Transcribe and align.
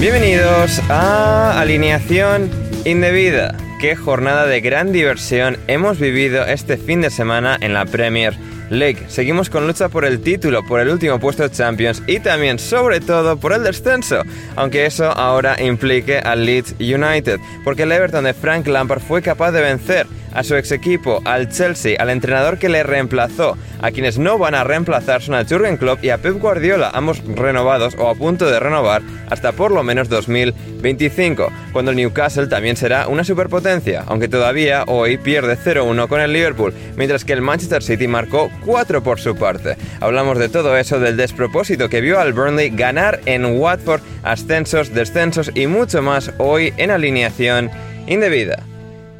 Bienvenidos 0.00 0.80
a 0.88 1.60
Alineación 1.60 2.50
Indebida. 2.86 3.54
Qué 3.82 3.96
jornada 3.96 4.46
de 4.46 4.62
gran 4.62 4.92
diversión 4.92 5.58
hemos 5.66 5.98
vivido 6.00 6.46
este 6.46 6.78
fin 6.78 7.02
de 7.02 7.10
semana 7.10 7.58
en 7.60 7.74
la 7.74 7.84
Premier 7.84 8.34
League. 8.70 9.04
Seguimos 9.08 9.50
con 9.50 9.66
lucha 9.66 9.90
por 9.90 10.06
el 10.06 10.22
título, 10.22 10.64
por 10.64 10.80
el 10.80 10.88
último 10.88 11.20
puesto 11.20 11.42
de 11.42 11.50
Champions 11.50 12.02
y 12.06 12.18
también, 12.20 12.58
sobre 12.58 13.00
todo, 13.00 13.36
por 13.36 13.52
el 13.52 13.62
descenso. 13.62 14.22
Aunque 14.56 14.86
eso 14.86 15.04
ahora 15.04 15.62
implique 15.62 16.16
al 16.16 16.46
Leeds 16.46 16.76
United, 16.80 17.38
porque 17.62 17.82
el 17.82 17.92
Everton 17.92 18.24
de 18.24 18.32
Frank 18.32 18.66
Lampard 18.68 19.02
fue 19.02 19.20
capaz 19.20 19.52
de 19.52 19.60
vencer 19.60 20.06
a 20.34 20.44
su 20.44 20.54
ex 20.56 20.72
equipo, 20.72 21.20
al 21.24 21.48
Chelsea, 21.48 21.96
al 22.00 22.10
entrenador 22.10 22.58
que 22.58 22.68
le 22.68 22.82
reemplazó, 22.82 23.56
a 23.82 23.90
quienes 23.90 24.18
no 24.18 24.38
van 24.38 24.54
a 24.54 24.64
reemplazar 24.64 25.22
son 25.22 25.34
a 25.34 25.44
Jurgen 25.44 25.76
Klopp 25.76 26.04
y 26.04 26.10
a 26.10 26.18
Pep 26.18 26.38
Guardiola, 26.38 26.90
ambos 26.92 27.22
renovados 27.24 27.94
o 27.98 28.08
a 28.08 28.14
punto 28.14 28.50
de 28.50 28.60
renovar 28.60 29.02
hasta 29.30 29.52
por 29.52 29.70
lo 29.70 29.82
menos 29.82 30.08
2025, 30.08 31.50
cuando 31.72 31.90
el 31.90 31.96
Newcastle 31.96 32.48
también 32.48 32.76
será 32.76 33.08
una 33.08 33.24
superpotencia, 33.24 34.04
aunque 34.06 34.28
todavía 34.28 34.84
hoy 34.86 35.16
pierde 35.16 35.56
0-1 35.56 36.08
con 36.08 36.20
el 36.20 36.32
Liverpool, 36.32 36.74
mientras 36.96 37.24
que 37.24 37.32
el 37.32 37.42
Manchester 37.42 37.82
City 37.82 38.06
marcó 38.06 38.50
4 38.64 39.02
por 39.02 39.20
su 39.20 39.36
parte. 39.36 39.76
Hablamos 40.00 40.38
de 40.38 40.48
todo 40.48 40.76
eso, 40.76 41.00
del 41.00 41.16
despropósito 41.16 41.88
que 41.88 42.00
vio 42.00 42.20
al 42.20 42.32
Burnley 42.32 42.70
ganar 42.70 43.20
en 43.26 43.58
Watford, 43.58 44.02
ascensos, 44.22 44.92
descensos 44.92 45.50
y 45.54 45.66
mucho 45.66 46.02
más 46.02 46.32
hoy 46.38 46.74
en 46.76 46.90
alineación 46.90 47.70
indebida. 48.06 48.64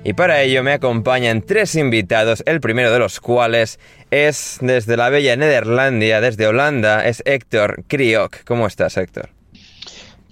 Y 0.02 0.14
para 0.14 0.40
ello 0.42 0.62
me 0.62 0.72
acompañan 0.72 1.42
tres 1.42 1.74
invitados, 1.74 2.42
el 2.46 2.60
primero 2.60 2.90
de 2.90 2.98
los 2.98 3.20
cuales 3.20 3.78
es 4.10 4.58
desde 4.62 4.96
la 4.96 5.10
bella 5.10 5.36
Nederlandia, 5.36 6.20
desde 6.22 6.46
Holanda, 6.46 7.06
es 7.06 7.22
Héctor 7.26 7.84
Kriok. 7.86 8.44
¿Cómo 8.44 8.66
estás, 8.66 8.96
Héctor? 8.96 9.28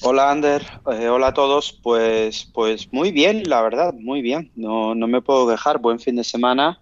Hola, 0.00 0.30
Ander. 0.30 0.62
Eh, 0.92 1.08
hola 1.08 1.28
a 1.28 1.34
todos. 1.34 1.78
Pues, 1.82 2.48
pues 2.54 2.90
muy 2.92 3.12
bien, 3.12 3.42
la 3.46 3.60
verdad, 3.60 3.92
muy 3.92 4.22
bien. 4.22 4.50
No, 4.56 4.94
no 4.94 5.06
me 5.06 5.20
puedo 5.20 5.46
quejar. 5.48 5.78
Buen 5.78 6.00
fin 6.00 6.16
de 6.16 6.24
semana. 6.24 6.80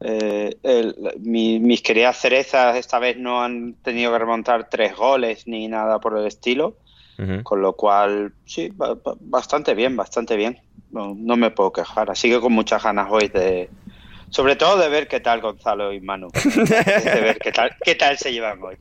Eh, 0.00 0.56
el- 0.62 0.96
mi- 1.20 1.60
mis 1.60 1.82
queridas 1.82 2.16
cerezas 2.18 2.76
esta 2.76 2.98
vez 2.98 3.16
no 3.16 3.42
han 3.42 3.74
tenido 3.82 4.12
que 4.12 4.18
remontar 4.18 4.68
tres 4.68 4.96
goles 4.96 5.46
ni 5.46 5.68
nada 5.68 6.00
por 6.00 6.18
el 6.18 6.26
estilo. 6.26 6.76
Con 7.42 7.62
lo 7.62 7.72
cual, 7.72 8.32
sí, 8.44 8.70
ba- 8.72 8.94
ba- 8.94 9.16
bastante 9.18 9.74
bien, 9.74 9.96
bastante 9.96 10.36
bien. 10.36 10.60
No, 10.90 11.14
no 11.16 11.36
me 11.36 11.50
puedo 11.50 11.72
quejar. 11.72 12.10
Así 12.10 12.30
que 12.30 12.40
con 12.40 12.52
muchas 12.52 12.82
ganas 12.82 13.08
hoy 13.10 13.28
de, 13.28 13.68
sobre 14.30 14.56
todo 14.56 14.78
de 14.78 14.88
ver 14.88 15.08
qué 15.08 15.20
tal 15.20 15.40
Gonzalo 15.40 15.92
y 15.92 16.00
Manu. 16.00 16.28
De 16.44 17.20
ver 17.20 17.38
qué 17.38 17.52
tal, 17.52 17.70
qué 17.84 17.94
tal 17.94 18.16
se 18.18 18.32
llevan 18.32 18.62
hoy. 18.62 18.76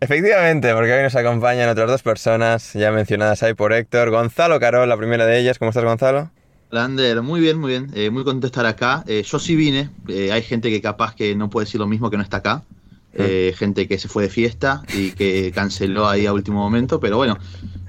Efectivamente, 0.00 0.72
porque 0.72 0.92
hoy 0.94 1.02
nos 1.02 1.14
acompañan 1.14 1.68
otras 1.68 1.88
dos 1.88 2.02
personas 2.02 2.72
ya 2.72 2.90
mencionadas 2.90 3.42
ahí 3.42 3.54
por 3.54 3.72
Héctor. 3.72 4.10
Gonzalo 4.10 4.58
Carol, 4.58 4.88
la 4.88 4.96
primera 4.96 5.26
de 5.26 5.38
ellas. 5.38 5.58
¿Cómo 5.58 5.70
estás, 5.70 5.84
Gonzalo? 5.84 6.30
Lander, 6.70 7.20
muy 7.20 7.40
bien, 7.40 7.58
muy 7.58 7.70
bien. 7.70 7.90
Eh, 7.94 8.10
muy 8.10 8.24
contento 8.24 8.46
de 8.46 8.50
estar 8.50 8.66
acá. 8.66 9.04
Eh, 9.06 9.22
yo 9.24 9.38
sí 9.38 9.54
vine. 9.54 9.90
Eh, 10.08 10.32
hay 10.32 10.42
gente 10.42 10.70
que 10.70 10.80
capaz 10.80 11.14
que 11.14 11.34
no 11.34 11.50
puede 11.50 11.66
decir 11.66 11.80
lo 11.80 11.86
mismo 11.86 12.10
que 12.10 12.16
no 12.16 12.22
está 12.22 12.38
acá. 12.38 12.62
Eh, 13.14 13.52
gente 13.58 13.86
que 13.86 13.98
se 13.98 14.08
fue 14.08 14.22
de 14.22 14.30
fiesta 14.30 14.82
y 14.94 15.10
que 15.10 15.52
canceló 15.54 16.08
ahí 16.08 16.24
a 16.24 16.32
último 16.32 16.60
momento. 16.60 16.98
Pero 16.98 17.18
bueno, 17.18 17.36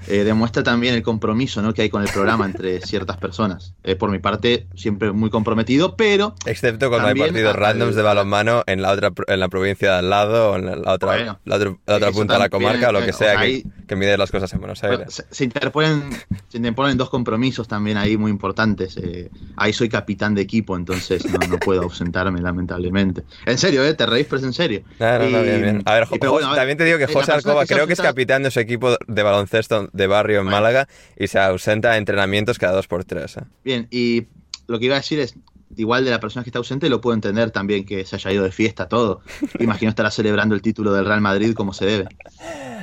eh, 0.08 0.24
demuestra 0.24 0.62
también 0.62 0.94
el 0.94 1.02
compromiso 1.02 1.62
¿no? 1.62 1.72
que 1.74 1.82
hay 1.82 1.90
con 1.90 2.02
el 2.02 2.08
programa 2.08 2.46
entre 2.46 2.80
ciertas 2.86 3.16
personas. 3.16 3.74
Eh, 3.84 3.96
por 3.96 4.10
mi 4.10 4.18
parte, 4.18 4.66
siempre 4.74 5.12
muy 5.12 5.30
comprometido, 5.30 5.96
pero 5.96 6.34
Excepto 6.46 6.88
cuando 6.90 7.08
hay 7.08 7.14
partidos 7.14 7.56
randoms 7.56 7.94
de 7.94 8.00
al- 8.00 8.06
balonmano 8.06 8.62
en 8.66 8.82
la 8.82 8.90
otra 8.92 9.12
en 9.26 9.40
la 9.40 9.48
provincia 9.48 9.92
de 9.92 9.98
al 9.98 10.10
lado 10.10 10.52
o 10.52 10.56
en 10.56 10.66
la 10.82 10.92
otra, 10.92 11.08
Bueno, 11.12 11.38
la 11.44 11.56
otra, 11.56 11.76
la 11.86 11.96
otra 11.96 12.12
punta 12.12 12.34
de 12.34 12.38
la 12.40 12.48
comarca 12.48 12.88
o 12.88 12.92
lo 12.92 13.04
que 13.04 13.12
sea 13.12 13.40
que, 13.40 13.64
que 13.86 13.96
mide 13.96 14.16
las 14.18 14.30
cosas 14.30 14.52
en 14.52 14.60
Buenos 14.60 14.82
Aires. 14.84 15.06
Se, 15.12 15.24
se 15.30 15.44
interponen, 15.44 16.10
se 16.48 16.56
interponen 16.58 16.96
dos 16.96 17.10
compromisos 17.10 17.68
también 17.68 17.96
ahí 17.96 18.16
muy 18.16 18.30
importantes. 18.30 18.96
eh, 18.96 19.30
ahí 19.56 19.72
soy 19.72 19.88
capitán 19.88 20.34
de 20.34 20.42
equipo, 20.42 20.76
entonces 20.76 21.24
no, 21.30 21.38
no 21.48 21.58
puedo 21.58 21.82
ausentarme, 21.84 22.40
lamentablemente. 22.40 23.22
En 23.46 23.58
serio, 23.58 23.84
¿eh? 23.84 23.94
Te 23.94 24.06
reís, 24.06 24.26
pero 24.26 24.38
es 24.38 24.44
en 24.44 24.52
serio. 24.52 24.82
No, 24.98 25.18
no, 25.18 25.30
no, 25.30 25.40
Y- 25.40 25.42
bien, 25.44 25.62
bien. 25.62 25.82
A 25.84 25.94
ver, 25.94 26.06
y- 26.10 26.18
pero 26.18 26.32
bueno, 26.32 26.48
a 26.48 26.50
ver, 26.50 26.58
también 26.60 26.78
te 26.78 26.84
digo 26.84 26.98
que 26.98 27.06
José 27.06 27.32
Alcoba 27.32 27.66
creo 27.66 27.86
que 27.86 27.92
es 27.94 28.00
capitán 28.00 28.42
de 28.42 28.50
su 28.50 28.60
equipo 28.60 28.96
de 29.06 29.22
baloncesto 29.22 29.88
de 29.94 30.06
barrio 30.06 30.40
en. 30.40 30.48
Málaga 30.48 30.88
y 31.16 31.28
se 31.28 31.38
ausenta 31.38 31.92
a 31.92 31.96
entrenamientos 31.96 32.58
cada 32.58 32.74
dos 32.74 32.86
por 32.86 33.04
tres. 33.04 33.38
¿eh? 33.38 33.44
Bien, 33.64 33.88
y 33.90 34.26
lo 34.66 34.78
que 34.78 34.86
iba 34.86 34.96
a 34.96 34.98
decir 34.98 35.20
es, 35.20 35.36
igual 35.76 36.04
de 36.04 36.10
la 36.10 36.20
persona 36.20 36.44
que 36.44 36.50
está 36.50 36.58
ausente, 36.58 36.88
lo 36.88 37.00
puedo 37.00 37.14
entender 37.14 37.50
también 37.50 37.84
que 37.84 38.04
se 38.04 38.16
haya 38.16 38.32
ido 38.32 38.44
de 38.44 38.52
fiesta, 38.52 38.88
todo. 38.88 39.20
Imagino 39.58 39.90
estará 39.90 40.10
celebrando 40.10 40.54
el 40.54 40.62
título 40.62 40.92
del 40.92 41.06
Real 41.06 41.20
Madrid 41.20 41.54
como 41.54 41.72
se 41.72 41.86
debe. 41.86 42.08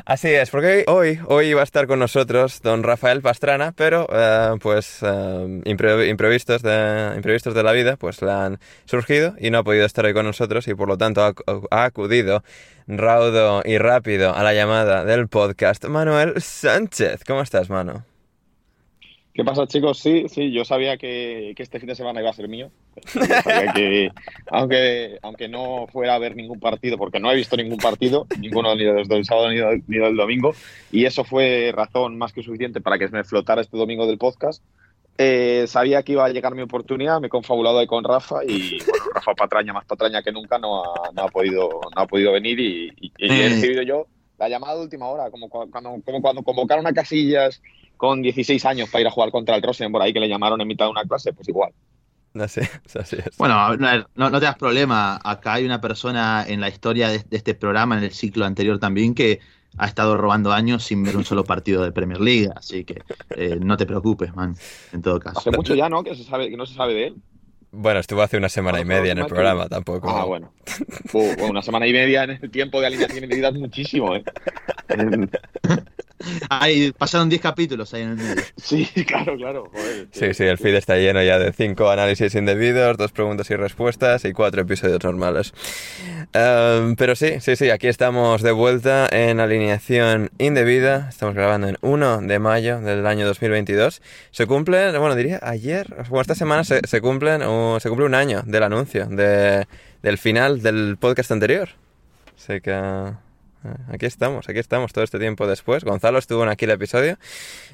Así 0.05 0.29
es, 0.29 0.49
porque 0.49 0.83
hoy, 0.88 1.19
hoy 1.27 1.53
va 1.53 1.61
a 1.61 1.63
estar 1.63 1.85
con 1.85 1.99
nosotros 1.99 2.61
don 2.63 2.81
Rafael 2.81 3.21
Pastrana, 3.21 3.71
pero 3.71 4.07
eh, 4.11 4.55
pues 4.59 4.97
eh, 5.03 5.05
impre- 5.65 6.09
imprevistos, 6.09 6.63
de, 6.63 7.13
imprevistos 7.15 7.53
de 7.53 7.61
la 7.61 7.71
vida 7.71 7.97
pues 7.97 8.21
le 8.23 8.31
han 8.31 8.59
surgido 8.85 9.35
y 9.39 9.51
no 9.51 9.59
ha 9.59 9.63
podido 9.63 9.85
estar 9.85 10.03
hoy 10.05 10.13
con 10.13 10.25
nosotros 10.25 10.67
y 10.67 10.73
por 10.73 10.87
lo 10.87 10.97
tanto 10.97 11.23
ha, 11.23 11.33
ha 11.69 11.83
acudido 11.83 12.44
raudo 12.87 13.61
y 13.63 13.77
rápido 13.77 14.35
a 14.35 14.41
la 14.41 14.55
llamada 14.55 15.05
del 15.05 15.27
podcast 15.27 15.85
Manuel 15.85 16.41
Sánchez. 16.41 17.23
¿Cómo 17.25 17.41
estás, 17.41 17.69
Mano? 17.69 18.03
¿Qué 19.33 19.45
pasa, 19.45 19.66
chicos? 19.66 19.98
Sí, 20.00 20.25
sí, 20.28 20.51
yo 20.51 20.66
sabía 20.66 20.98
que, 20.98 21.54
que 21.56 21.63
este 21.63 21.80
fin 21.80 21.88
de 21.88 21.95
semana 21.95 22.19
iba 22.19 22.30
a 22.30 22.33
ser 22.33 22.50
mío. 22.50 22.69
Sabía 23.06 23.72
que, 23.74 24.10
aunque, 24.51 25.19
aunque 25.22 25.48
no 25.48 25.88
fuera 25.88 26.16
a 26.16 26.19
ver 26.19 26.36
ningún 26.36 26.60
partido, 26.60 26.98
porque 26.98 27.19
no 27.22 27.31
he 27.31 27.36
visto 27.36 27.56
ningún 27.56 27.78
partido, 27.78 28.28
ninguno 28.39 28.75
ni 28.75 28.83
del 28.83 29.24
sábado 29.25 29.50
ni 29.50 29.56
del, 29.57 29.83
ni 29.88 29.98
del 30.00 30.18
domingo, 30.18 30.54
y 30.92 31.06
eso 31.06 31.24
fue 31.24 31.72
razón 31.74 32.18
más 32.18 32.33
que 32.33 32.44
suficiente 32.44 32.81
para 32.81 33.00
que 33.00 33.07
me 33.07 33.24
flotara 33.24 33.62
este 33.62 33.78
domingo 33.78 34.06
del 34.06 34.18
podcast. 34.18 34.62
Eh, 35.18 35.66
sabía 35.68 36.04
que 36.04 36.13
iba 36.13 36.25
a 36.25 36.30
llegar 36.30 36.54
mi 36.56 36.63
oportunidad, 36.63 37.22
me 37.22 37.28
he 37.28 37.30
confabulado 37.30 37.80
ahí 37.80 37.88
con 37.88 38.04
Rafa 38.04 38.44
y 38.45 38.80
bueno, 38.86 39.04
Rafa 39.13 39.33
patraña, 39.36 39.72
más 39.72 39.86
patraña 39.86 40.24
que 40.24 40.31
nunca, 40.31 40.57
no 40.57 40.83
ha, 40.83 41.12
no 41.13 41.22
ha 41.24 41.28
podido, 41.28 41.69
no 41.95 42.01
ha 42.01 42.07
podido 42.07 42.31
venir 42.33 42.60
y, 42.60 42.89
y- 43.00 43.12
y 43.18 43.30
he 43.42 43.50
recibido 43.50 43.81
yo 43.83 44.07
la 44.39 44.50
llamada 44.50 44.75
de 44.75 44.81
última 44.81 45.07
hora, 45.07 45.30
como 45.30 45.48
cu- 45.50 45.69
cuando, 45.69 45.95
como 46.04 46.22
cuando 46.22 46.42
convocaron 46.44 46.88
a 46.88 46.94
Casillas 46.94 47.62
con 48.01 48.24
16 48.24 48.65
años 48.65 48.89
para 48.89 49.01
ir 49.01 49.07
a 49.07 49.12
jugar 49.12 49.30
contra 49.30 49.56
el 49.56 49.62
Rosenborg 49.62 50.03
ahí 50.03 50.12
que 50.12 50.19
le 50.19 50.27
llamaron 50.27 50.59
en 50.59 50.68
mitad 50.68 50.86
de 50.86 50.92
una 50.92 51.03
clase, 51.03 51.33
pues 51.33 51.48
igual. 51.48 51.71
Así 52.33 52.62
es, 52.62 52.95
así 52.95 53.18
es. 53.18 53.38
Bueno, 53.38 53.77
no, 53.77 54.07
no- 54.15 54.30
no 54.31 54.39
te 54.39 54.45
das 54.48 54.56
problema. 54.56 55.19
Acá 55.24 55.53
hay 55.53 55.65
una 55.65 55.80
persona 55.80 56.44
en 56.48 56.62
la 56.62 56.68
historia 56.69 57.09
de, 57.09 57.19
de 57.19 57.38
este 57.38 57.53
programa, 57.53 57.95
en 58.00 58.06
el 58.06 58.12
ciclo 58.12 58.45
anterior 58.45 58.80
también, 58.80 59.13
que 59.13 59.39
ha 59.77 59.86
estado 59.86 60.18
robando 60.18 60.51
años 60.51 60.83
sin 60.83 61.03
ver 61.03 61.15
un 61.15 61.25
solo 61.25 61.44
partido 61.44 61.83
de 61.83 61.92
Premier 61.92 62.19
League. 62.19 62.50
Así 62.56 62.86
que 62.86 63.03
eh, 63.36 63.59
no 63.62 63.77
te 63.77 63.86
preocupes, 63.86 64.33
man. 64.36 64.56
En 64.94 65.04
todo 65.04 65.19
caso. 65.19 65.38
Hace 65.38 65.51
mucho 65.51 65.75
ya, 65.75 65.88
¿no? 65.88 66.04
Que, 66.04 66.15
se 66.15 66.24
sabe, 66.24 66.50
que 66.50 66.57
no 66.57 66.65
se 66.65 66.74
sabe 66.74 66.95
de 66.95 67.07
él. 67.07 67.15
Bueno, 67.69 68.00
estuvo 68.00 68.24
hace 68.24 68.36
una 68.36 68.50
semana 68.50 68.81
y 68.81 68.86
media 68.86 69.12
en 69.12 69.19
el 69.19 69.27
programa, 69.27 69.69
tampoco. 69.69 70.09
Ah, 70.09 70.25
bueno. 70.25 70.51
Bueno, 71.13 71.51
una 71.51 71.62
semana 71.62 71.86
y 71.86 71.94
media 71.94 72.24
en 72.24 72.31
el 72.31 72.50
tiempo 72.50 72.81
de 72.81 72.88
alineación 72.88 73.24
y 73.24 73.27
medidas 73.27 73.54
muchísimo, 73.54 74.15
¿eh? 74.15 74.24
Ahí 76.50 76.91
pasaron 76.91 77.29
10 77.29 77.41
capítulos 77.41 77.94
ahí 77.94 78.03
en 78.03 78.09
el 78.09 78.15
medio. 78.18 78.41
Sí, 78.57 78.85
claro, 79.06 79.35
claro. 79.38 79.69
Joder, 79.71 80.07
Sí, 80.12 80.33
sí, 80.33 80.44
el 80.44 80.57
feed 80.57 80.75
está 80.75 80.95
lleno 80.95 81.21
ya 81.23 81.39
de 81.39 81.51
cinco 81.51 81.89
análisis 81.89 82.33
indebidos, 82.35 82.97
dos 82.97 83.12
preguntas 83.12 83.50
y 83.50 83.56
respuestas 83.56 84.23
y 84.25 84.33
cuatro 84.33 84.62
episodios 84.62 85.03
normales. 85.03 85.53
Em, 86.33 86.95
pero 86.95 87.15
sí, 87.15 87.39
sí, 87.39 87.56
sí, 87.56 87.69
aquí 87.69 87.88
estamos 87.88 88.41
de 88.41 88.51
vuelta 88.51 89.07
en 89.12 89.39
alineación 89.39 90.29
indebida. 90.38 91.07
Estamos 91.09 91.35
grabando 91.35 91.68
en 91.68 91.77
1 91.81 92.21
de 92.21 92.39
mayo 92.39 92.79
del 92.79 93.06
año 93.06 93.25
2022. 93.25 94.01
Se 94.31 94.45
cumple, 94.45 94.97
bueno, 94.97 95.15
diría 95.15 95.39
ayer, 95.41 95.88
bueno, 96.09 96.21
esta 96.21 96.35
semana 96.35 96.63
se, 96.63 96.81
se 96.88 97.01
cumplen, 97.01 97.41
o 97.44 97.79
se 97.79 97.89
cumple 97.89 98.06
un 98.06 98.15
año 98.15 98.44
del 98.45 98.63
anuncio, 98.63 99.07
de, 99.07 99.68
del 100.01 100.18
final 100.18 100.62
del 100.62 100.97
podcast 101.00 101.31
anterior. 101.31 101.69
Así 102.38 102.62
que... 102.62 103.31
eh, 103.63 103.75
Aquí 103.93 104.05
estamos, 104.05 104.47
aquí 104.49 104.59
estamos 104.59 104.93
todo 104.93 105.03
este 105.03 105.19
tiempo 105.19 105.47
después. 105.47 105.83
Gonzalo 105.83 106.17
estuvo 106.19 106.43
en 106.43 106.49
aquí 106.49 106.65
el 106.65 106.71
episodio. 106.71 107.17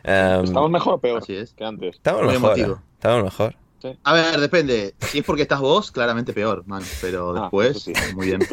Em, 0.03 0.43
¿Estamos 0.43 0.69
mejor 0.69 0.95
o 0.95 0.97
peor 0.99 1.19
Así 1.23 1.35
es. 1.35 1.53
que 1.53 1.63
antes? 1.65 1.95
Estamos 1.95 2.23
Muy 2.23 2.33
mejor. 2.33 2.57
emotivo. 2.57 2.75
eh. 2.75 2.91
Estamos 2.95 3.23
mejor. 3.23 3.55
A 4.03 4.13
ver, 4.13 4.39
depende. 4.39 4.93
Si 4.99 5.19
es 5.19 5.23
porque 5.25 5.43
estás 5.43 5.59
vos, 5.59 5.91
claramente 5.91 6.33
peor, 6.33 6.63
man. 6.65 6.81
Pero 7.01 7.35
Ah, 7.37 7.41
después, 7.41 7.77
eso 7.77 7.91
sí. 7.93 8.15
muy 8.15 8.27
bien. 8.27 8.39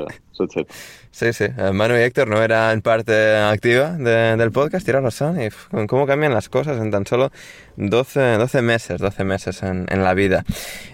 Sí, 1.12 1.32
sí. 1.32 1.44
Eh, 1.44 1.70
Manu 1.72 1.94
y 1.94 2.00
Héctor 2.00 2.26
no 2.26 2.42
eran 2.42 2.82
parte 2.82 3.36
activa 3.36 3.90
de- 3.92 4.36
del 4.36 4.50
podcast, 4.50 4.84
tienes 4.84 5.04
razón. 5.04 5.40
Y 5.40 5.48
cómo 5.86 6.08
cambian 6.08 6.34
las 6.34 6.48
cosas 6.48 6.80
en 6.82 6.90
tan 6.90 7.06
solo 7.06 7.30
12, 7.76 8.36
12 8.38 8.62
meses, 8.62 8.98
12 9.00 9.22
meses 9.22 9.62
en, 9.62 9.86
en 9.90 10.02
la 10.02 10.12
vida. 10.14 10.44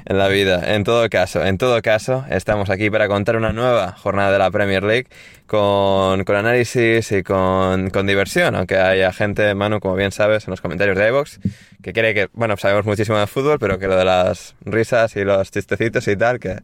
En 0.05 0.19
la 0.19 0.29
vida. 0.29 0.75
En 0.75 0.85
todo 0.85 1.09
caso, 1.09 1.43
en 1.43 1.57
todo 1.57 1.81
caso, 1.81 2.27
estamos 2.29 2.69
aquí 2.69 2.91
para 2.91 3.09
contar 3.09 3.37
una 3.37 3.55
nueva 3.55 3.93
jornada 3.93 4.31
de 4.31 4.39
la 4.39 4.51
Premier 4.51 4.83
League 4.83 5.07
con, 5.47 6.25
con 6.25 6.37
análisis 6.37 7.11
y 7.13 7.23
con, 7.23 7.89
con 7.89 8.07
diversión. 8.07 8.55
Aunque 8.57 8.77
haya 8.77 9.15
gente, 9.15 9.55
Manu, 9.55 9.81
como 9.81 9.95
bien 9.95 10.13
sabes, 10.13 10.47
en 10.47 10.51
los 10.51 10.61
comentarios 10.61 10.99
de 10.99 11.09
iVoox, 11.09 11.39
que 11.83 11.93
cree 11.93 12.15
que, 12.15 12.29
bueno, 12.33 12.57
sabemos 12.57 12.85
muchísimo 12.87 13.19
de 13.19 13.27
fútbol, 13.27 13.59
pero 13.59 13.79
que 13.79 13.87
lo 13.87 13.97
de 13.97 14.05
las 14.05 14.55
risas 14.63 15.17
y 15.17 15.25
los 15.25 15.51
chistecitos 15.51 16.07
y 16.09 16.17
tal, 16.17 16.39
que 16.39 16.59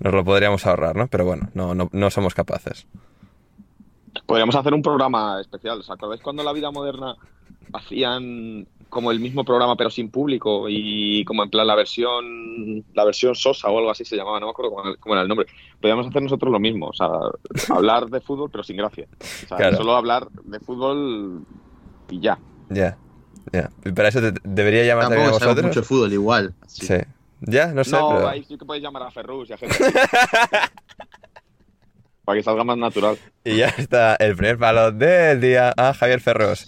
nos 0.00 0.12
lo 0.12 0.24
podríamos 0.24 0.66
ahorrar, 0.66 0.96
¿no? 0.96 1.06
Pero 1.08 1.24
bueno, 1.24 1.48
no, 1.54 1.74
no, 1.74 1.88
no 1.92 2.10
somos 2.10 2.34
capaces. 2.34 2.86
Podríamos 4.26 4.54
hacer 4.56 4.74
un 4.74 4.82
programa 4.82 5.40
especial. 5.40 5.78
¿Os 5.80 5.90
acordáis 5.90 6.22
cuando 6.22 6.42
en 6.42 6.46
la 6.46 6.52
vida 6.52 6.70
moderna 6.70 7.14
hacían 7.72 8.66
como 8.88 9.10
el 9.10 9.20
mismo 9.20 9.44
programa 9.44 9.76
pero 9.76 9.90
sin 9.90 10.10
público 10.10 10.64
y 10.68 11.22
como 11.26 11.42
en 11.42 11.50
plan 11.50 11.66
la 11.66 11.74
versión 11.74 12.82
la 12.94 13.04
versión 13.04 13.34
Sosa 13.34 13.68
o 13.68 13.76
algo 13.78 13.90
así 13.90 14.02
se 14.04 14.16
llamaba, 14.16 14.40
no 14.40 14.46
me 14.46 14.50
acuerdo 14.52 14.72
cómo, 14.98 15.14
era 15.14 15.22
el 15.22 15.28
nombre. 15.28 15.46
Podríamos 15.80 16.06
hacer 16.06 16.22
nosotros 16.22 16.50
lo 16.50 16.58
mismo, 16.58 16.88
o 16.88 16.92
sea, 16.94 17.08
hablar 17.76 18.08
de 18.08 18.20
fútbol 18.20 18.50
pero 18.50 18.64
sin 18.64 18.78
gracia. 18.78 19.06
O 19.20 19.48
sea, 19.48 19.56
Claro. 19.58 19.76
solo 19.76 19.94
hablar 19.94 20.28
de 20.30 20.58
fútbol 20.60 21.42
y 22.08 22.20
ya. 22.20 22.38
Ya, 22.70 22.96
ya. 23.52 23.70
Y 23.84 23.92
Para 23.92 24.08
eso 24.08 24.20
te- 24.20 24.40
debería 24.44 24.84
llamar 24.84 25.04
también 25.08 25.28
a 25.28 25.32
vosotros. 25.32 25.64
mucho 25.64 25.82
fútbol 25.82 26.12
igual. 26.12 26.54
así. 26.64 26.86
Sí. 26.86 26.94
Ya, 27.40 27.68
no 27.68 27.84
sé, 27.84 27.92
no, 27.92 28.08
pero... 28.14 28.28
ahí 28.28 28.42
sí 28.44 28.58
que 28.58 28.64
podéis 28.64 28.82
llamar 28.82 29.04
a 29.04 29.10
Ferrus 29.12 29.48
y 29.50 29.52
a 29.52 29.56
gente. 29.58 29.76
Para 32.24 32.38
que 32.38 32.42
salga 32.42 32.62
más 32.62 32.76
natural. 32.76 33.16
Y 33.42 33.56
ya 33.56 33.68
está 33.68 34.14
el 34.16 34.36
primer 34.36 34.58
palo 34.58 34.92
del 34.92 35.40
día 35.40 35.72
a 35.76 35.94
Javier 35.94 36.20
Ferros. 36.20 36.66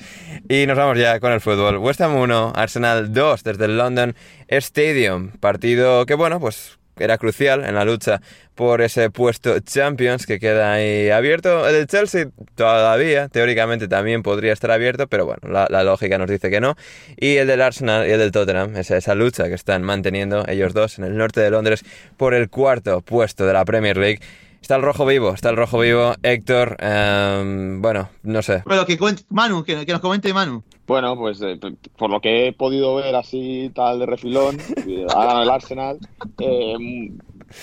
Y 0.48 0.64
nos 0.66 0.78
vamos 0.78 0.96
ya 0.98 1.20
con 1.20 1.32
el 1.32 1.40
fútbol. 1.42 1.76
West 1.76 2.00
Ham 2.00 2.16
1, 2.16 2.52
Arsenal 2.56 3.12
2 3.12 3.44
desde 3.44 3.64
el 3.66 3.76
London 3.76 4.14
Stadium. 4.48 5.32
Partido 5.38 6.06
que, 6.06 6.14
bueno, 6.14 6.40
pues 6.40 6.78
era 7.04 7.18
crucial 7.18 7.64
en 7.64 7.74
la 7.74 7.84
lucha 7.84 8.20
por 8.54 8.82
ese 8.82 9.10
puesto 9.10 9.58
Champions 9.60 10.26
que 10.26 10.38
queda 10.38 10.74
ahí 10.74 11.10
abierto. 11.10 11.66
El 11.66 11.74
del 11.74 11.86
Chelsea 11.86 12.26
todavía, 12.54 13.28
teóricamente 13.28 13.88
también 13.88 14.22
podría 14.22 14.52
estar 14.52 14.70
abierto, 14.70 15.06
pero 15.06 15.24
bueno, 15.24 15.48
la, 15.48 15.66
la 15.70 15.82
lógica 15.82 16.18
nos 16.18 16.28
dice 16.28 16.50
que 16.50 16.60
no. 16.60 16.76
Y 17.16 17.36
el 17.36 17.46
del 17.46 17.62
Arsenal 17.62 18.06
y 18.06 18.10
el 18.10 18.18
del 18.18 18.32
Tottenham, 18.32 18.76
esa, 18.76 18.96
esa 18.96 19.14
lucha 19.14 19.48
que 19.48 19.54
están 19.54 19.82
manteniendo 19.82 20.44
ellos 20.46 20.74
dos 20.74 20.98
en 20.98 21.04
el 21.04 21.16
norte 21.16 21.40
de 21.40 21.50
Londres 21.50 21.84
por 22.16 22.34
el 22.34 22.50
cuarto 22.50 23.00
puesto 23.00 23.46
de 23.46 23.52
la 23.52 23.64
Premier 23.64 23.96
League. 23.96 24.20
Está 24.60 24.76
el 24.76 24.82
rojo 24.82 25.04
vivo, 25.06 25.30
está 25.32 25.50
el 25.50 25.56
rojo 25.56 25.78
vivo. 25.80 26.12
Héctor, 26.22 26.76
em, 26.80 27.80
bueno, 27.82 28.08
no 28.22 28.42
sé. 28.42 28.62
Bueno, 28.66 28.84
que 28.86 28.98
cuente 28.98 29.22
Manu, 29.30 29.64
que, 29.64 29.84
que 29.84 29.92
nos 29.92 30.00
comente 30.00 30.32
Manu. 30.32 30.62
Bueno, 30.86 31.16
pues 31.16 31.40
eh, 31.42 31.58
por 31.96 32.10
lo 32.10 32.20
que 32.20 32.48
he 32.48 32.52
podido 32.52 32.94
ver 32.96 33.14
así 33.16 33.70
tal 33.74 33.98
de 33.98 34.06
refilón, 34.06 34.58
el 34.86 35.50
Arsenal. 35.50 35.98
eh, 36.38 37.10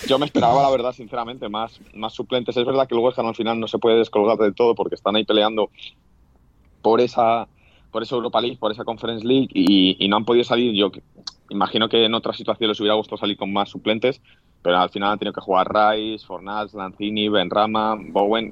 yo 0.06 0.20
me 0.20 0.26
esperaba, 0.26 0.62
la 0.64 0.70
verdad, 0.70 0.92
sinceramente, 0.92 1.48
más, 1.48 1.80
más 1.94 2.14
suplentes. 2.14 2.58
Es 2.58 2.66
verdad 2.66 2.88
que 2.88 2.96
el 2.96 3.00
West 3.02 3.20
Ham 3.20 3.28
al 3.28 3.36
final 3.36 3.60
no 3.60 3.68
se 3.68 3.78
puede 3.78 3.98
descolgar 3.98 4.38
del 4.38 4.54
todo 4.54 4.76
porque 4.76 4.96
están 4.96 5.16
ahí 5.16 5.24
peleando 5.24 5.70
por 6.82 7.00
esa, 7.00 7.48
por 7.92 8.04
esa 8.04 8.16
Europa 8.16 8.42
League, 8.42 8.58
por 8.58 8.72
esa 8.72 8.84
Conference 8.84 9.26
League 9.26 9.48
y, 9.54 9.96
y 10.04 10.08
no 10.10 10.18
han 10.18 10.26
podido 10.26 10.44
salir. 10.44 10.74
Yo 10.74 10.92
imagino 11.50 11.88
que 11.88 12.04
en 12.04 12.14
otra 12.14 12.34
situación 12.34 12.70
les 12.70 12.80
hubiera 12.82 12.96
gustado 12.96 13.18
salir 13.18 13.38
con 13.38 13.54
más 13.54 13.70
suplentes, 13.70 14.22
pero 14.68 14.80
al 14.80 14.90
final 14.90 15.14
han 15.14 15.18
tenido 15.18 15.32
que 15.32 15.40
jugar 15.40 15.66
Rice, 15.74 16.26
Fornals, 16.26 16.74
Lanzini, 16.74 17.30
Benrama, 17.30 17.96
Bowen, 17.98 18.52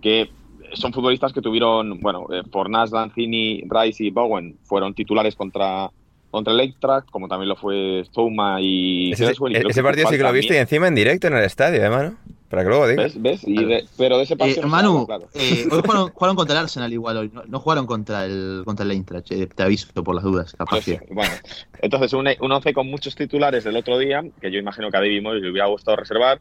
que 0.00 0.30
son 0.72 0.90
futbolistas 0.90 1.34
que 1.34 1.42
tuvieron, 1.42 2.00
bueno, 2.00 2.26
eh, 2.32 2.42
Fornals, 2.50 2.92
Lanzini, 2.92 3.64
Rice 3.68 4.04
y 4.04 4.10
Bowen 4.10 4.56
fueron 4.62 4.94
titulares 4.94 5.36
contra, 5.36 5.90
contra 6.30 6.52
el 6.52 6.60
Eintracht, 6.60 7.08
como 7.10 7.28
también 7.28 7.48
lo 7.48 7.56
fue 7.56 8.04
Zouma 8.14 8.60
y 8.60 9.12
Ese, 9.12 9.24
y 9.24 9.52
que 9.52 9.82
partido 9.82 10.08
sí 10.08 10.16
que 10.16 10.22
lo 10.22 10.32
viste 10.32 10.54
y 10.54 10.58
encima 10.58 10.88
en 10.88 10.94
directo 10.94 11.26
en 11.26 11.34
el 11.34 11.44
estadio, 11.44 11.84
¿eh, 11.84 11.90
mano? 11.90 12.16
Para 12.48 12.62
que 12.64 12.68
luego 12.68 12.88
digas. 12.88 13.14
¿Ves? 13.14 13.22
¿Ves? 13.22 13.48
Y 13.48 13.64
de- 13.64 13.84
pero 13.96 14.16
de 14.18 14.24
ese 14.24 14.34
Eh, 14.34 14.36
partido 14.36 14.62
se 14.62 14.68
Manu, 14.68 15.06
claro. 15.06 15.28
eh, 15.34 15.64
hoy 15.70 15.80
jugaron, 15.84 16.10
jugaron 16.10 16.36
contra 16.36 16.56
el 16.56 16.62
Arsenal 16.64 16.92
igual 16.92 17.16
hoy. 17.16 17.30
No, 17.32 17.44
no 17.46 17.60
jugaron 17.60 17.86
contra 17.86 18.24
el 18.24 18.62
contra 18.64 18.84
el 18.84 18.90
Eintracht. 18.90 19.30
eh, 19.32 19.46
te 19.46 19.62
aviso 19.62 19.86
por 20.02 20.14
las 20.14 20.24
dudas, 20.24 20.52
capaz 20.54 20.70
Pues 20.70 20.84
sí, 20.84 20.98
bueno, 21.10 21.32
entonces 21.80 22.12
un, 22.12 22.28
un 22.40 22.52
11 22.52 22.72
con 22.74 22.88
muchos 22.88 23.14
titulares 23.14 23.62
del 23.64 23.76
otro 23.76 23.98
día, 23.98 24.24
que 24.40 24.50
yo 24.50 24.58
imagino 24.58 24.90
que 24.90 24.96
a 24.96 25.00
David 25.00 25.22
Moyes 25.22 25.42
le 25.42 25.50
hubiera 25.50 25.68
gustado 25.68 25.96
reservar, 25.96 26.40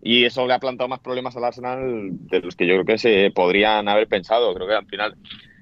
y 0.00 0.24
eso 0.24 0.46
le 0.46 0.54
ha 0.54 0.60
plantado 0.60 0.86
más 0.88 1.00
problemas 1.00 1.36
al 1.36 1.44
Arsenal 1.44 2.10
de 2.12 2.40
los 2.40 2.54
que 2.54 2.64
yo 2.66 2.74
creo 2.74 2.84
que 2.84 2.98
se 2.98 3.32
podrían 3.34 3.88
haber 3.88 4.06
pensado. 4.06 4.54
Creo 4.54 4.68
que 4.68 4.74
al 4.74 4.86
final 4.86 5.16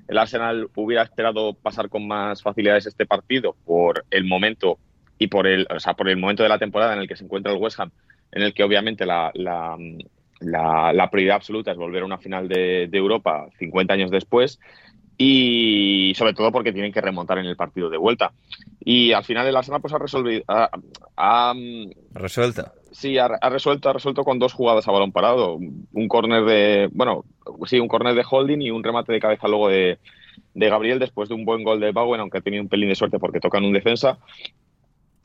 el 0.08 0.18
Arsenal 0.18 0.68
hubiera 0.74 1.02
esperado 1.02 1.54
pasar 1.54 1.88
con 1.88 2.06
más 2.06 2.42
facilidades 2.42 2.86
este 2.86 3.06
partido 3.06 3.56
por 3.64 4.04
el 4.10 4.24
momento 4.24 4.78
y 5.18 5.28
por 5.28 5.46
el, 5.46 5.66
o 5.74 5.80
sea, 5.80 5.94
por 5.94 6.08
el 6.08 6.16
momento 6.16 6.42
de 6.42 6.48
la 6.48 6.58
temporada 6.58 6.92
en 6.92 7.00
el 7.00 7.08
que 7.08 7.16
se 7.16 7.24
encuentra 7.24 7.52
el 7.52 7.58
West 7.58 7.80
Ham, 7.80 7.90
en 8.32 8.42
el 8.42 8.54
que 8.54 8.64
obviamente 8.64 9.06
la, 9.06 9.32
prioridad 11.10 11.36
absoluta 11.36 11.72
es 11.72 11.76
volver 11.76 12.02
a 12.02 12.06
una 12.06 12.18
final 12.18 12.48
de, 12.48 12.88
Europa 12.92 13.48
50 13.58 13.94
años 13.94 14.10
después 14.10 14.60
y 15.18 16.12
sobre 16.14 16.34
todo 16.34 16.52
porque 16.52 16.72
tienen 16.72 16.92
que 16.92 17.00
remontar 17.00 17.38
en 17.38 17.46
el 17.46 17.56
partido 17.56 17.88
de 17.88 17.96
vuelta. 17.96 18.32
Y 18.80 19.12
al 19.12 19.24
final 19.24 19.46
el 19.46 19.56
Arsenal 19.56 19.80
pues 19.80 19.94
ha 19.94 19.98
resolvido, 19.98 20.44
ha, 20.46 21.54
mm, 21.54 21.90
Resuelto. 22.12 22.70
Sí, 22.98 23.18
ha, 23.18 23.28
resuelto, 23.50 23.88
ha 23.88 23.92
resuelto 23.92 24.24
con 24.24 24.38
dos 24.38 24.52
jugadas 24.52 24.86
a 24.88 24.92
balón 24.92 25.12
parado, 25.12 25.56
un 25.56 26.08
córner 26.08 26.44
de, 26.44 26.88
bueno, 26.92 27.24
sí, 27.66 27.78
un 27.80 27.88
córner 27.88 28.14
de 28.14 28.24
holding 28.28 28.60
y 28.62 28.70
un 28.70 28.82
remate 28.84 29.12
de 29.12 29.20
cabeza 29.20 29.48
luego 29.48 29.68
de, 29.68 29.98
de 30.54 30.68
Gabriel 30.70 30.98
después 30.98 31.28
de 31.28 31.34
un 31.34 31.44
buen 31.44 31.62
gol 31.64 31.80
de 31.80 31.92
Bowen, 31.92 32.20
aunque 32.20 32.38
ha 32.38 32.42
tenido 32.42 32.62
un 32.62 32.68
pelín 32.68 32.88
de 32.88 32.94
suerte 32.96 33.18
porque 33.18 33.40
tocan 33.40 33.64
un 33.64 33.72
defensa. 33.72 34.18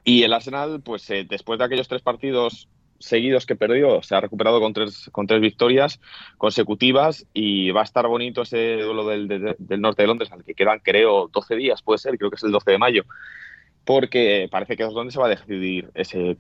Y 0.03 0.23
el 0.23 0.33
Arsenal, 0.33 0.81
pues 0.83 1.09
eh, 1.11 1.25
después 1.29 1.59
de 1.59 1.65
aquellos 1.65 1.87
tres 1.87 2.01
partidos 2.01 2.69
seguidos 2.99 3.45
que 3.45 3.55
perdió, 3.55 4.01
se 4.03 4.15
ha 4.15 4.21
recuperado 4.21 4.59
con 4.59 4.73
tres, 4.73 5.09
con 5.11 5.25
tres 5.27 5.41
victorias 5.41 5.99
consecutivas 6.37 7.25
y 7.33 7.71
va 7.71 7.81
a 7.81 7.83
estar 7.83 8.07
bonito 8.07 8.43
ese 8.43 8.77
duelo 8.77 9.05
del, 9.07 9.27
de- 9.27 9.55
del 9.57 9.81
norte 9.81 10.03
de 10.03 10.07
Londres, 10.07 10.31
al 10.31 10.43
que 10.43 10.53
quedan 10.55 10.79
creo 10.83 11.27
12 11.33 11.55
días, 11.55 11.81
puede 11.81 11.97
ser, 11.99 12.17
creo 12.17 12.29
que 12.29 12.35
es 12.37 12.43
el 12.43 12.51
12 12.51 12.71
de 12.71 12.77
mayo. 12.77 13.03
porque 13.85 14.47
parece 14.51 14.77
que 14.77 14.83
es 14.83 14.93
donde 14.93 15.11
se 15.13 15.19
va 15.19 15.27
a 15.27 15.29
decidir 15.29 15.91
ese, 15.95 16.37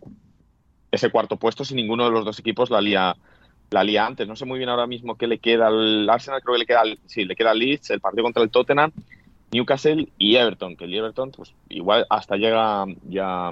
ese 0.91 1.09
cuarto 1.09 1.37
puesto 1.37 1.65
si 1.65 1.75
ninguno 1.75 2.05
de 2.05 2.11
los 2.11 2.25
dos 2.25 2.39
equipos 2.39 2.69
la 2.69 2.81
lía, 2.81 3.15
la 3.69 3.83
lía 3.83 4.05
antes. 4.05 4.27
No 4.27 4.35
sé 4.35 4.45
muy 4.45 4.57
bien 4.57 4.69
ahora 4.69 4.87
mismo 4.87 5.15
qué 5.15 5.27
le 5.27 5.39
queda 5.39 5.67
al 5.67 6.09
Arsenal, 6.09 6.41
creo 6.41 6.55
que 6.55 6.59
le 6.59 6.65
queda, 6.65 6.83
sí, 7.05 7.25
le 7.25 7.35
queda 7.35 7.51
al 7.51 7.59
Leeds, 7.59 7.89
el 7.91 8.01
partido 8.01 8.23
contra 8.23 8.43
el 8.43 8.49
Tottenham, 8.49 8.91
Newcastle 9.51 10.09
y 10.17 10.35
Everton, 10.35 10.75
que 10.75 10.85
el 10.85 10.93
Everton 10.93 11.31
pues 11.31 11.53
igual 11.69 12.05
hasta 12.09 12.35
llega 12.35 12.85
ya 13.09 13.51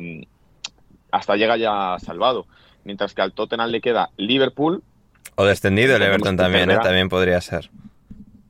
hasta 1.12 1.36
llega 1.36 1.58
ya 1.58 1.98
salvado, 2.00 2.46
mientras 2.84 3.14
que 3.14 3.22
al 3.22 3.34
Tottenham 3.34 3.70
le 3.70 3.82
queda 3.82 4.10
Liverpool 4.18 4.84
o 5.40 5.46
descendido 5.46 5.96
el 5.96 6.02
Everton 6.02 6.36
también, 6.36 6.70
¿eh? 6.70 6.78
también 6.84 7.08
podría 7.08 7.40
ser. 7.40 7.70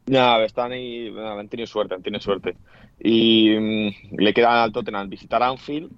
Ya, 0.08 0.43
están 0.43 0.72
ahí, 0.72 1.13
han 1.15 1.48
tenido 1.48 1.67
suerte, 1.67 1.93
han 1.93 2.01
tenido 2.01 2.19
suerte. 2.19 2.55
Y 3.00 3.55
mm, 3.60 4.17
le 4.17 4.34
queda 4.34 4.63
al 4.63 4.72
Tottenham 4.72 5.08
visitar 5.08 5.43
Anfield, 5.43 5.91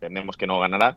tenemos 0.00 0.38
que 0.38 0.46
no 0.46 0.58
ganará. 0.58 0.96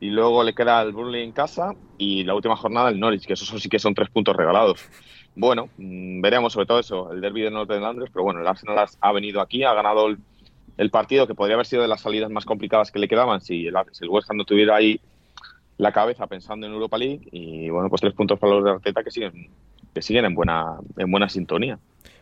Y 0.00 0.10
luego 0.10 0.44
le 0.44 0.54
queda 0.54 0.80
el 0.82 0.92
Burnley 0.92 1.24
en 1.24 1.32
casa 1.32 1.74
y 1.96 2.24
la 2.24 2.34
última 2.34 2.56
jornada 2.56 2.90
el 2.90 3.00
Norwich, 3.00 3.26
que 3.26 3.32
esos 3.32 3.48
sí 3.60 3.68
que 3.68 3.78
son 3.78 3.94
tres 3.94 4.08
puntos 4.10 4.36
regalados. 4.36 4.88
Bueno, 5.34 5.68
mm, 5.76 6.20
veremos 6.20 6.52
sobre 6.52 6.66
todo 6.66 6.78
eso, 6.80 7.12
el 7.12 7.20
derby 7.20 7.42
de 7.42 7.50
Norte 7.50 7.74
de 7.74 7.80
Londres, 7.80 8.10
pero 8.12 8.24
bueno, 8.24 8.40
el 8.40 8.46
Arsenal 8.46 8.86
ha 9.00 9.12
venido 9.12 9.40
aquí, 9.40 9.64
ha 9.64 9.72
ganado 9.72 10.08
el, 10.08 10.90
partido 10.90 11.26
que 11.26 11.34
podría 11.34 11.54
haber 11.54 11.66
sido 11.66 11.82
de 11.82 11.88
las 11.88 12.00
salidas 12.00 12.30
más 12.30 12.44
complicadas 12.44 12.90
que 12.90 12.98
le 12.98 13.08
quedaban 13.08 13.40
si 13.40 13.66
el, 13.66 13.74
si 13.92 14.04
el 14.04 14.10
West 14.10 14.30
Ham 14.30 14.36
no 14.36 14.44
tuviera 14.44 14.76
ahí 14.76 15.00
la 15.76 15.92
cabeza 15.92 16.26
pensando 16.26 16.66
en 16.66 16.72
Europa 16.72 16.98
League 16.98 17.28
y 17.30 17.70
bueno, 17.70 17.88
pues 17.88 18.00
tres 18.00 18.14
puntos 18.14 18.38
para 18.38 18.54
los 18.54 18.64
de 18.64 18.70
Arteta 18.72 19.04
que 19.04 19.10
siguen, 19.10 19.50
que 19.94 20.02
siguen 20.02 20.24
en 20.24 20.34
buena, 20.34 20.76
en 20.96 21.10
buena 21.10 21.28
sintonía. 21.28 21.78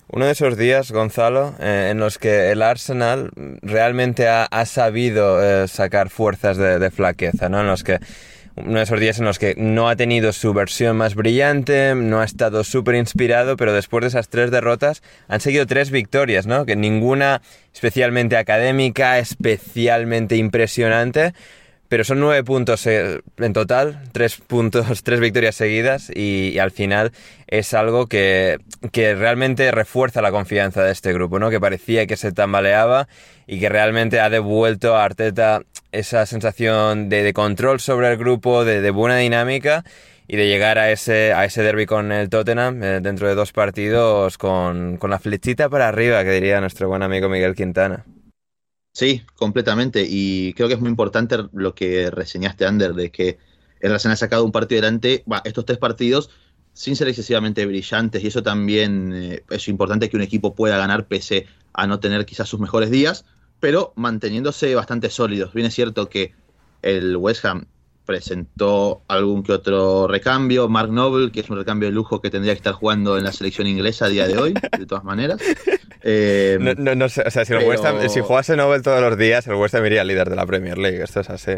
Uno 0.08 0.26
de 0.26 0.32
esos 0.32 0.56
días, 0.56 0.92
Gonzalo, 0.92 1.56
eh, 1.58 1.88
en 1.90 1.98
los 1.98 2.18
que 2.18 2.52
el 2.52 2.62
Arsenal 2.62 3.30
realmente 3.60 4.28
ha, 4.28 4.64
sabido 4.64 5.42
eh, 5.42 5.66
sacar 5.66 6.10
fuerzas 6.10 6.56
de, 6.56 6.90
flaqueza, 6.92 7.48
¿no? 7.48 7.60
En 7.60 7.66
los 7.66 7.82
que 7.82 7.98
uno 8.54 8.76
de 8.76 8.84
esos 8.84 9.00
días 9.00 9.18
en 9.18 9.25
los 9.25 9.40
que 9.40 9.54
no 9.58 9.88
ha 9.88 9.96
tenido 9.96 10.32
su 10.32 10.54
versión 10.54 10.96
más 10.96 11.16
brillante, 11.16 11.94
no 11.96 12.20
ha 12.20 12.25
estado 12.25 12.62
súper 12.62 12.94
inspirado, 12.94 13.56
pero 13.56 13.72
después 13.72 14.02
de 14.02 14.08
esas 14.08 14.28
tres 14.28 14.52
derrotas 14.52 15.02
han 15.26 15.40
seguido 15.40 15.66
tres 15.66 15.90
victorias, 15.90 16.46
¿no? 16.46 16.66
Que 16.66 16.76
ninguna 16.76 17.42
especialmente 17.75 18.36
académica, 18.36 19.18
especialmente 19.18 20.36
impresionante, 20.36 21.34
pero 21.88 22.05
son 22.05 22.21
nueve 22.21 22.43
puntos 22.45 22.87
eh, 22.87 23.21
en 23.37 23.52
total, 23.52 24.02
tres 24.12 24.37
puntos, 24.37 25.02
tres 25.05 25.21
victorias 25.21 25.55
seguidas 25.55 26.11
y, 26.14 26.59
al 26.59 26.71
final 26.71 27.12
es 27.47 27.75
algo 27.75 28.07
que, 28.07 28.59
que, 28.93 29.14
realmente 29.14 29.71
refuerza 29.71 30.23
la 30.23 30.33
confianza 30.33 30.83
de 30.83 30.93
este 30.93 31.12
grupo, 31.12 31.38
¿no? 31.38 31.50
Que 31.50 31.61
parecía 31.61 32.07
que 32.07 32.16
se 32.16 32.33
tambaleaba 32.33 33.09
y 33.47 33.61
que 33.61 33.69
realmente 33.69 34.21
ha 34.21 34.31
devuelto 34.31 34.97
a 34.97 35.05
Arteta 35.05 35.62
esa 35.93 36.26
sensación 36.26 37.09
de, 37.09 37.33
control 37.33 37.81
sobre 37.81 38.11
el 38.11 38.16
grupo, 38.16 38.64
de, 38.64 38.90
buena 38.90 39.16
dinámica 39.19 39.85
y 40.26 40.37
de 40.37 40.49
llegar 40.49 40.78
a 40.78 40.90
ese, 40.90 41.33
a 41.33 41.45
ese 41.45 41.62
derby 41.62 41.87
con 41.87 42.11
el 42.11 42.28
Tottenham 42.28 42.83
eh, 42.83 43.00
dentro 43.00 43.28
de 43.28 43.35
dos 43.35 43.52
partidos 43.52 44.38
con, 44.38 44.97
con 44.97 45.11
la 45.11 45.21
flechita 45.21 45.69
para 45.69 45.88
arriba, 45.88 46.25
que 46.25 46.33
diría 46.33 46.61
nuestro 46.61 46.88
buen 46.88 47.02
amigo 47.02 47.28
Miguel 47.28 47.55
Quintana. 47.55 48.05
Sí, 48.97 49.25
completamente. 49.35 50.07
Y 50.09 50.55
creo 50.55 50.69
que 50.69 50.75
es 50.75 50.81
muy 50.81 50.88
importante 50.88 51.37
lo 51.53 51.75
que 51.75 52.11
reseñaste, 52.11 52.65
Ander, 52.65 52.95
de 52.95 53.11
que 53.11 53.38
el 53.81 53.93
Arsenal 53.93 54.15
ha 54.15 54.17
sacado 54.17 54.43
un 54.43 54.53
partido 54.53 54.81
delante, 54.81 55.23
estos 55.45 55.67
tres 55.67 55.76
partidos, 55.76 56.31
sin 56.73 56.97
ser 56.97 57.09
excesivamente 57.09 57.67
brillantes. 57.67 58.25
Y 58.25 58.29
eso 58.29 58.43
también 58.43 59.12
eh, 59.15 59.45
es 59.50 59.69
importante 59.69 60.09
que 60.09 60.17
un 60.17 60.23
equipo 60.23 60.55
pueda 60.55 60.79
ganar 60.79 61.09
pese 61.09 61.47
a 61.75 61.87
no 61.87 62.00
tener 62.00 62.25
quizás 62.25 62.49
sus 62.49 62.59
mejores 62.59 62.91
días, 62.91 63.26
pero 63.61 63.93
manteniéndose 63.97 64.75
bastante 64.75 65.11
sólidos. 65.11 65.53
Bien 65.53 65.67
es 65.67 65.75
cierto 65.75 66.09
que 66.09 66.33
el 66.81 67.19
West 67.19 67.45
Ham 67.45 67.67
presentó 68.06 69.02
algún 69.08 69.42
que 69.42 69.52
otro 69.52 70.06
recambio. 70.08 70.68
Mark 70.68 70.90
Noble, 70.90 71.30
que 71.30 71.40
es 71.40 71.50
un 71.50 71.58
recambio 71.58 71.88
de 71.88 71.94
lujo 71.94 72.22
que 72.22 72.30
tendría 72.30 72.54
que 72.54 72.58
estar 72.58 72.72
jugando 72.72 73.18
en 73.18 73.25
la 73.25 73.32
selección 73.32 73.66
inglesa 73.66 74.06
a 74.06 74.08
día 74.08 74.26
de 74.26 74.38
hoy, 74.38 74.54
de 74.78 74.86
todas 74.86 75.04
maneras. 75.04 75.40
Eh, 76.08 76.58
no, 76.60 76.94
no, 76.94 77.08
sé, 77.08 77.25
o 77.26 77.30
sea, 77.32 77.44
si, 77.44 77.52
si 78.10 78.20
jugase 78.20 78.54
Noble 78.54 78.80
todos 78.80 79.00
los 79.00 79.18
días, 79.18 79.44
el 79.48 79.54
West 79.54 79.75
Ham 79.75 79.86
iría 79.86 80.04
líder 80.04 80.30
de 80.30 80.36
la 80.36 80.46
Premier 80.46 80.78
League, 80.78 81.02
esto 81.02 81.18
es 81.18 81.30
así. 81.30 81.52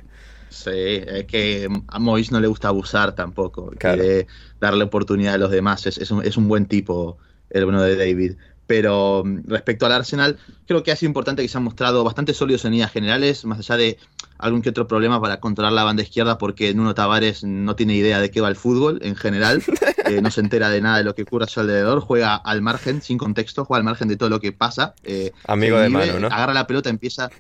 Sí, 0.49 0.71
es 0.73 1.27
que 1.27 1.69
a 1.87 1.99
Mois 1.99 2.33
no 2.33 2.41
le 2.41 2.47
gusta 2.47 2.69
abusar 2.69 3.15
tampoco, 3.15 3.71
quiere 3.79 4.27
darle 4.59 4.85
oportunidad 4.85 5.35
a 5.35 5.39
los 5.39 5.51
demás, 5.51 5.87
es, 5.87 5.99
es, 5.99 6.11
un, 6.11 6.25
es 6.25 6.39
un 6.39 6.49
buen 6.49 6.65
tipo 6.65 7.19
el 7.51 7.65
bueno 7.65 7.83
de 7.83 7.97
David. 7.97 8.37
Pero 8.69 9.25
mm, 9.25 9.49
respecto 9.49 9.87
al 9.87 9.93
Arsenal, 9.93 10.39
creo 10.69 10.85
que 10.85 10.93
ha 10.93 10.97
sido 10.97 11.09
importante 11.09 11.43
que 11.43 11.49
se 11.49 11.59
han 11.59 11.65
mostrado 11.65 12.05
bastante 12.05 12.35
sólidos 12.35 12.65
en 12.65 12.73
líneas 12.73 12.93
generales, 12.93 13.45
más 13.45 13.59
allá 13.59 13.77
de 13.77 13.99
algún 14.37 14.63
que 14.63 14.69
otro 14.69 14.87
problema 14.87 15.21
para 15.21 15.41
controlar 15.41 15.73
la 15.73 15.83
banda 15.83 16.03
izquierda, 16.03 16.39
porque 16.39 16.73
Nuno 16.75 16.95
Tavares 16.95 17.43
no 17.43 17.75
tiene 17.75 17.95
idea 17.95 18.21
de 18.21 18.31
qué 18.31 18.41
va 18.41 18.49
el 18.49 18.57
fútbol 18.57 19.01
en 19.03 19.17
general, 19.17 19.65
eh, 20.07 20.21
no 20.23 20.31
se 20.31 20.43
entera 20.43 20.69
de 20.69 20.81
nada 20.81 20.99
de 20.99 21.05
lo 21.05 21.15
que 21.15 21.23
ocurre 21.23 21.45
a 21.45 21.49
su 21.49 21.61
alrededor, 21.61 22.01
juega 22.01 22.37
al 22.37 22.63
margen, 22.63 23.03
sin 23.03 23.19
contexto, 23.19 23.65
juega 23.65 23.79
al 23.79 23.85
margen 23.85 24.07
de 24.07 24.17
todo 24.17 24.29
lo 24.29 24.39
que 24.39 24.53
pasa. 24.53 24.95
Eh, 25.03 25.33
Amigo 25.47 25.79
de 25.79 25.89
mano, 25.89 26.21
¿no? 26.21 26.27
Agarra 26.29 26.53
la 26.55 26.67
pelota, 26.67 26.91
empieza. 26.91 27.31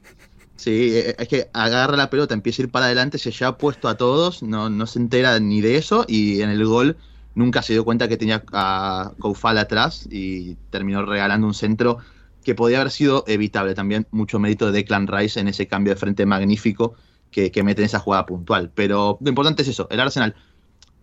Sí, 0.56 0.96
eh, 0.96 1.14
es 1.18 1.28
que 1.28 1.50
agarra 1.52 1.96
la 1.96 2.10
pelota, 2.10 2.34
empieza 2.34 2.62
a 2.62 2.64
ir 2.64 2.70
para 2.70 2.86
adelante, 2.86 3.18
se 3.18 3.30
ya 3.30 3.48
ha 3.48 3.58
puesto 3.58 3.86
a 3.86 3.96
todos, 3.96 4.42
no, 4.42 4.70
no 4.70 4.86
se 4.86 4.98
entera 4.98 5.38
ni 5.38 5.60
de 5.60 5.76
eso, 5.76 6.04
y 6.08 6.40
en 6.40 6.48
el 6.48 6.64
gol 6.64 6.96
nunca 7.38 7.62
se 7.62 7.72
dio 7.72 7.84
cuenta 7.84 8.08
que 8.08 8.16
tenía 8.16 8.44
a 8.52 9.12
Koufal 9.20 9.58
atrás 9.58 10.08
y 10.10 10.56
terminó 10.70 11.06
regalando 11.06 11.46
un 11.46 11.54
centro 11.54 11.98
que 12.44 12.54
podía 12.54 12.80
haber 12.80 12.90
sido 12.90 13.24
evitable. 13.28 13.74
También 13.74 14.06
mucho 14.10 14.38
mérito 14.40 14.66
de 14.66 14.72
Declan 14.72 15.06
Rice 15.06 15.38
en 15.38 15.48
ese 15.48 15.68
cambio 15.68 15.94
de 15.94 16.00
frente 16.00 16.26
magnífico 16.26 16.94
que, 17.30 17.50
mete 17.62 17.82
en 17.82 17.86
esa 17.86 18.00
jugada 18.00 18.26
puntual. 18.26 18.72
Pero 18.74 19.18
lo 19.20 19.28
importante 19.28 19.62
es 19.62 19.68
eso, 19.68 19.86
el 19.90 20.00
Arsenal 20.00 20.34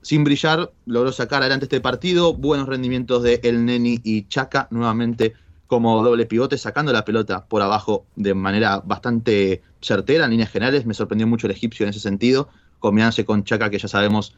sin 0.02 0.24
brillar 0.24 0.72
logró 0.86 1.12
sacar 1.12 1.42
adelante 1.42 1.66
este 1.66 1.82
partido, 1.82 2.36
buenos 2.36 2.68
rendimientos 2.68 3.24
de 3.24 3.40
El 3.44 3.66
Neni 3.66 4.02
y 4.04 4.28
Chaka 4.28 4.68
nuevamente 4.70 5.34
como 5.68 6.04
doble 6.04 6.28
pivote, 6.28 6.60
sacando 6.60 6.94
la 6.94 7.06
pelota 7.06 7.46
por 7.46 7.62
abajo 7.62 8.06
de 8.16 8.36
manera 8.36 8.82
bastante 8.86 9.64
certera 9.82 10.26
en 10.26 10.32
líneas 10.32 10.52
generales. 10.52 10.86
Me 10.86 10.94
sorprendió 10.94 11.26
mucho 11.26 11.48
el 11.48 11.52
egipcio 11.52 11.86
en 11.86 11.90
ese 11.90 12.02
sentido, 12.02 12.50
combinándose 12.80 13.26
con 13.26 13.44
Chaka, 13.46 13.72
que 13.72 13.80
ya 13.80 13.88
sabemos 13.88 14.36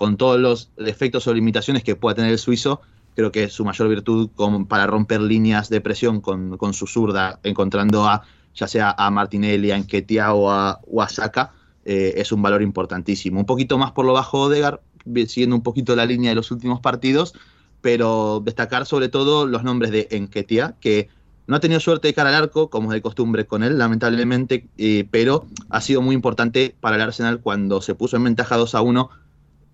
con 0.00 0.16
todos 0.16 0.40
los 0.40 0.70
defectos 0.78 1.26
o 1.26 1.34
limitaciones 1.34 1.84
que 1.84 1.94
pueda 1.94 2.14
tener 2.14 2.30
el 2.30 2.38
suizo, 2.38 2.80
creo 3.14 3.30
que 3.30 3.50
su 3.50 3.66
mayor 3.66 3.86
virtud 3.90 4.30
para 4.66 4.86
romper 4.86 5.20
líneas 5.20 5.68
de 5.68 5.82
presión 5.82 6.22
con, 6.22 6.72
su 6.72 6.86
zurda, 6.86 7.38
encontrando 7.42 8.08
a 8.08 8.22
ya 8.54 8.66
sea 8.66 8.94
a 8.96 9.10
Martinelli, 9.10 9.72
a 9.72 9.76
Enquetia 9.76 10.32
o 10.32 10.50
a, 10.50 10.80
Saka, 11.10 11.52
eh, 11.84 12.14
es 12.16 12.32
un 12.32 12.40
valor 12.40 12.62
importantísimo. 12.62 13.40
Un 13.40 13.44
poquito 13.44 13.76
más 13.76 13.92
por 13.92 14.06
lo 14.06 14.14
bajo 14.14 14.40
Odegar, 14.44 14.80
siguiendo 15.26 15.54
un 15.54 15.62
poquito 15.62 15.94
la 15.94 16.06
línea 16.06 16.30
de 16.30 16.36
los 16.36 16.50
últimos 16.50 16.80
partidos, 16.80 17.34
pero 17.82 18.40
destacar 18.42 18.86
sobre 18.86 19.10
todo 19.10 19.44
los 19.44 19.64
nombres 19.64 19.90
de 19.90 20.08
Enquetia, 20.12 20.76
que 20.80 21.10
no 21.46 21.56
ha 21.56 21.60
tenido 21.60 21.78
suerte 21.78 22.08
de 22.08 22.14
cara 22.14 22.30
al 22.30 22.36
arco, 22.36 22.70
como 22.70 22.90
es 22.90 22.94
de 22.94 23.02
costumbre 23.02 23.44
con 23.44 23.62
él, 23.62 23.76
lamentablemente, 23.76 24.66
eh, 24.78 25.06
pero 25.10 25.44
ha 25.68 25.82
sido 25.82 26.00
muy 26.00 26.14
importante 26.14 26.74
para 26.80 26.96
el 26.96 27.02
Arsenal 27.02 27.40
cuando 27.40 27.82
se 27.82 27.94
puso 27.94 28.16
en 28.16 28.24
ventaja 28.24 28.56
2 28.56 28.74
a 28.74 28.80
1 28.80 29.10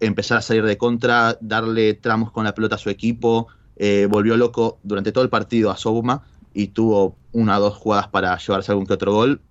empezar 0.00 0.38
a 0.38 0.42
salir 0.42 0.64
de 0.64 0.76
contra, 0.76 1.38
darle 1.40 1.94
tramos 1.94 2.30
con 2.32 2.44
la 2.44 2.54
pelota 2.54 2.76
a 2.76 2.78
su 2.78 2.90
equipo. 2.90 3.48
Eh, 3.76 4.06
volvió 4.10 4.36
loco 4.36 4.78
durante 4.82 5.12
todo 5.12 5.24
el 5.24 5.30
partido 5.30 5.70
a 5.70 5.76
Sobuma 5.76 6.22
y 6.54 6.68
tuvo 6.68 7.16
una 7.32 7.58
o 7.58 7.60
dos 7.60 7.76
jugadas 7.76 8.08
para 8.08 8.36
llevarse 8.38 8.72
algún 8.72 8.86
que 8.86 8.94
otro 8.94 9.12
gol. 9.12 9.42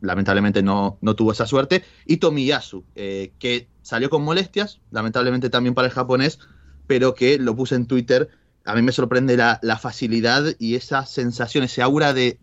lamentablemente 0.00 0.62
no, 0.62 0.98
no, 1.00 1.14
tuvo 1.14 1.32
esa 1.32 1.46
suerte. 1.46 1.84
Y 2.06 2.16
Tomiyasu, 2.16 2.84
eh, 2.94 3.32
que 3.38 3.68
salió 3.82 4.10
con 4.10 4.22
molestias, 4.22 4.80
lamentablemente 4.90 5.50
también 5.50 5.74
para 5.74 5.88
el 5.88 5.94
japonés, 5.94 6.38
pero 6.86 7.14
que 7.14 7.38
lo 7.38 7.54
puse 7.54 7.74
en 7.74 7.86
Twitter. 7.86 8.28
A 8.64 8.74
mí 8.74 8.82
me 8.82 8.92
sorprende 8.92 9.36
la, 9.36 9.78
facilidad 9.80 10.44
y 10.58 10.74
esa 10.74 11.06
sensación, 11.06 11.64
ese 11.64 11.80
aura 11.80 12.12
de, 12.12 12.38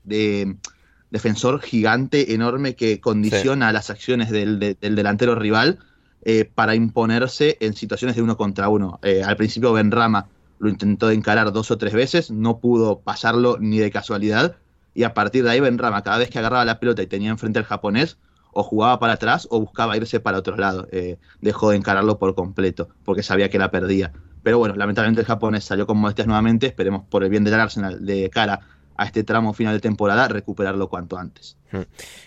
defensor 1.12 1.62
gigante, 1.62 2.34
enorme, 2.34 2.76
que 2.76 3.00
condiciona 3.00 3.72
las 3.72 3.90
acciones 3.90 4.32
del, 4.32 4.60
del 4.60 4.96
delantero 4.96 5.36
rival 5.36 5.80
eh, 6.26 6.44
para 6.44 6.76
imponerse 6.76 7.58
en 7.60 7.76
situaciones 7.76 8.16
de 8.16 8.24
uno 8.24 8.36
contra 8.36 8.68
uno. 8.68 9.00
Eh, 9.04 9.24
al 9.24 9.38
principio 9.38 9.74
Benrama 9.74 10.28
lo 10.60 10.70
intentó 10.70 11.12
encarar 11.12 11.52
dos 11.52 11.72
o 11.72 11.78
tres 11.78 11.94
veces, 11.94 12.32
no 12.32 12.58
pudo 12.58 13.00
pasarlo 13.00 13.58
ni 13.60 13.78
de 13.78 13.92
casualidad, 13.92 14.56
y 14.94 15.04
a 15.04 15.14
partir 15.14 15.44
de 15.44 15.52
ahí 15.52 15.60
Benrama, 15.60 16.02
cada 16.02 16.18
vez 16.18 16.30
que 16.30 16.40
agarraba 16.40 16.66
la 16.66 16.80
pelota 16.80 17.04
y 17.04 17.08
tenía 17.08 17.30
enfrente 17.30 17.60
al 17.60 17.66
japonés, 17.66 18.18
o 18.58 18.64
jugaba 18.64 19.00
para 19.00 19.14
atrás 19.14 19.48
o 19.52 19.60
buscaba 19.60 19.98
irse 19.98 20.20
para 20.22 20.40
otro 20.40 20.56
lado. 20.56 20.88
Eh, 20.92 21.18
dejó 21.42 21.72
de 21.72 21.78
encararlo 21.78 22.18
por 22.18 22.34
completo, 22.36 22.90
porque 23.04 23.22
sabía 23.22 23.50
que 23.50 23.60
la 23.60 23.70
perdía. 23.70 24.14
Pero 24.44 24.58
bueno, 24.60 24.76
lamentablemente 24.76 25.22
el 25.22 25.28
japonés 25.28 25.66
salió 25.66 25.86
con 25.86 25.98
molestias 25.98 26.26
nuevamente, 26.26 26.68
esperemos 26.68 27.04
por 27.10 27.24
el 27.24 27.30
bien 27.30 27.44
del 27.44 27.54
Arsenal 27.56 28.06
de 28.06 28.30
cara 28.30 28.62
a 28.96 29.06
este 29.06 29.24
tramo 29.24 29.54
final 29.54 29.74
de 29.74 29.80
temporada, 29.80 30.28
recuperarlo 30.28 30.88
cuanto 30.88 31.18
antes. 31.18 31.58
Hmm, 31.72 31.82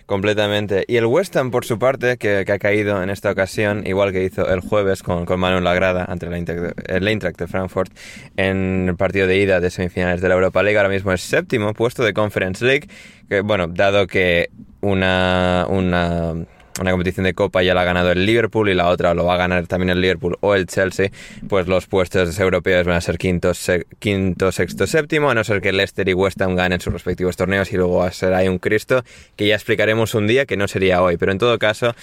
completamente. 0.07 0.85
Y 0.87 0.97
el 0.97 1.07
West 1.07 1.37
Ham, 1.37 1.51
por 1.51 1.65
su 1.65 1.79
parte, 1.79 2.19
que, 2.19 2.45
ha 2.47 2.59
caído 2.59 3.03
en 3.03 3.11
esta 3.11 3.31
ocasión, 3.31 3.87
igual 3.87 4.13
que 4.13 4.25
hizo 4.25 4.49
el 4.49 4.61
jueves 4.61 5.03
con, 5.03 5.25
con 5.25 5.41
mano 5.41 5.59
en 5.59 5.65
la 5.65 5.75
grada 5.75 6.05
ante 6.05 6.27
el 6.27 7.09
Eintracht 7.09 7.39
de 7.39 7.47
Frankfurt 7.47 7.93
en 8.37 8.87
el 8.89 8.97
partido 8.97 9.27
de 9.27 9.39
ida 9.39 9.61
de 9.61 9.71
semifinales 9.71 10.21
de 10.21 10.29
la 10.29 10.35
Europa 10.35 10.63
League, 10.63 10.77
ahora 10.77 10.91
mismo 10.91 11.13
es 11.13 11.23
séptimo 11.23 11.73
puesto 11.75 12.05
de 12.05 12.13
Conference 12.13 12.65
League, 12.65 12.89
que 13.29 13.41
bueno, 13.41 13.69
dado 13.69 14.07
que 14.07 14.51
una, 14.81 15.67
una 15.69 16.35
una 16.81 16.93
competición 16.93 17.25
de 17.25 17.35
Copa 17.35 17.63
ya 17.63 17.75
la 17.75 17.83
ha 17.83 17.85
ganado 17.85 18.13
el 18.13 18.25
Liverpool 18.25 18.69
y 18.69 18.75
la 18.75 18.89
otra 18.89 19.15
lo 19.15 19.25
va 19.25 19.35
a 19.35 19.37
ganar 19.37 19.67
también 19.67 19.91
el 19.91 20.01
Liverpool 20.01 20.37
o 20.41 20.55
el 20.55 20.67
Chelsea, 20.67 21.11
pues 21.49 21.67
los 21.67 21.87
puestos 21.87 22.39
europeos 22.39 22.87
van 22.87 22.97
a 22.97 23.01
ser 23.01 23.19
quinto, 23.19 23.53
quinto 23.99 24.53
sexto, 24.53 24.87
séptimo, 24.87 25.31
a 25.31 25.35
no 25.35 25.45
ser 25.45 25.61
que 25.61 25.73
Leicester 25.73 26.09
y 26.09 26.15
West 26.15 26.41
Ham 26.41 26.57
ganen 26.57 26.81
sus 26.81 26.93
respectivos 26.93 27.37
torneos 27.37 27.73
y 27.73 27.77
luego 27.77 27.99
va 27.99 28.09
a 28.09 28.13
ser 28.13 28.33
un 28.49 28.59
Cristo 28.59 29.05
que 29.37 29.47
ya 29.47 29.55
explicaremos 29.55 30.15
un 30.15 30.27
día 30.27 30.47
que 30.47 30.57
no 30.57 30.69
sería 30.69 31.03
hoy. 31.03 31.17
Pero 31.17 31.33
en 31.33 31.39
todo 31.39 31.59
caso, 31.59 31.95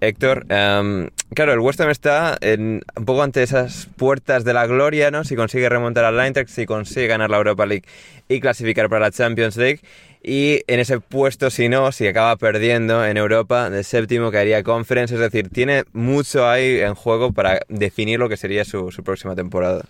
Héctor, 0.00 0.46
em, 0.48 1.10
claro, 1.34 1.52
el 1.52 1.60
West 1.60 1.80
Ham 1.80 1.90
está 1.90 2.36
en, 2.40 2.82
un 2.96 3.04
poco 3.04 3.22
ante 3.22 3.42
esas 3.42 3.88
puertas 3.96 4.44
de 4.44 4.54
la 4.54 4.66
gloria, 4.66 5.10
¿no? 5.10 5.24
Si 5.24 5.36
consigue 5.36 5.68
remontar 5.68 6.04
al 6.04 6.18
Eintracht, 6.18 6.48
si 6.48 6.66
consigue 6.66 7.06
ganar 7.08 7.30
la 7.30 7.36
Europa 7.36 7.66
League 7.66 7.84
y 8.28 8.40
clasificar 8.40 8.88
para 8.88 9.06
la 9.06 9.10
Champions 9.10 9.56
League. 9.56 9.80
Y 10.24 10.60
en 10.68 10.78
ese 10.78 11.00
puesto, 11.00 11.50
si 11.50 11.68
no, 11.68 11.90
si 11.90 12.06
acaba 12.06 12.36
perdiendo 12.36 13.04
en 13.04 13.16
Europa, 13.16 13.70
de 13.70 13.82
séptimo 13.82 14.30
caería 14.30 14.62
Conference. 14.62 15.14
Es 15.14 15.20
decir, 15.20 15.48
tiene 15.48 15.82
mucho 15.92 16.48
ahí 16.48 16.78
en 16.78 16.94
juego 16.94 17.32
para 17.32 17.60
definir 17.68 18.20
lo 18.20 18.28
que 18.28 18.36
sería 18.36 18.64
su, 18.64 18.88
próxima 19.04 19.34
temporada. 19.34 19.84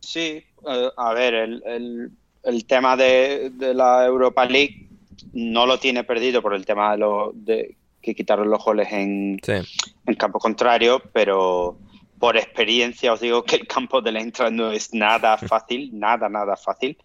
Sí, 0.00 0.44
eh, 0.68 0.90
a 0.94 1.14
ver, 1.14 1.34
el, 1.34 2.64
tema 2.66 2.98
de, 2.98 3.50
la 3.58 4.04
Europa 4.04 4.44
League 4.44 4.88
no 5.32 5.64
lo 5.64 5.78
tiene 5.78 6.04
perdido 6.04 6.42
por 6.42 6.52
el 6.52 6.66
tema 6.66 6.92
de, 6.92 6.98
lo, 6.98 7.32
de 7.34 7.76
que 8.02 8.14
quitaron 8.14 8.50
los 8.50 8.62
goles 8.62 8.92
en, 8.92 9.40
en 9.46 10.14
campo 10.16 10.38
contrario, 10.38 11.00
pero 11.14 11.78
por 12.22 12.36
experiencia 12.36 13.12
os 13.12 13.18
digo 13.18 13.42
que 13.42 13.56
el 13.56 13.66
campo 13.66 14.00
de 14.00 14.12
la 14.12 14.20
entrada 14.20 14.48
no 14.48 14.70
es 14.70 14.94
nada 14.94 15.36
fácil, 15.48 15.90
nada, 15.92 16.28
nada 16.28 16.56
fácil. 16.56 16.96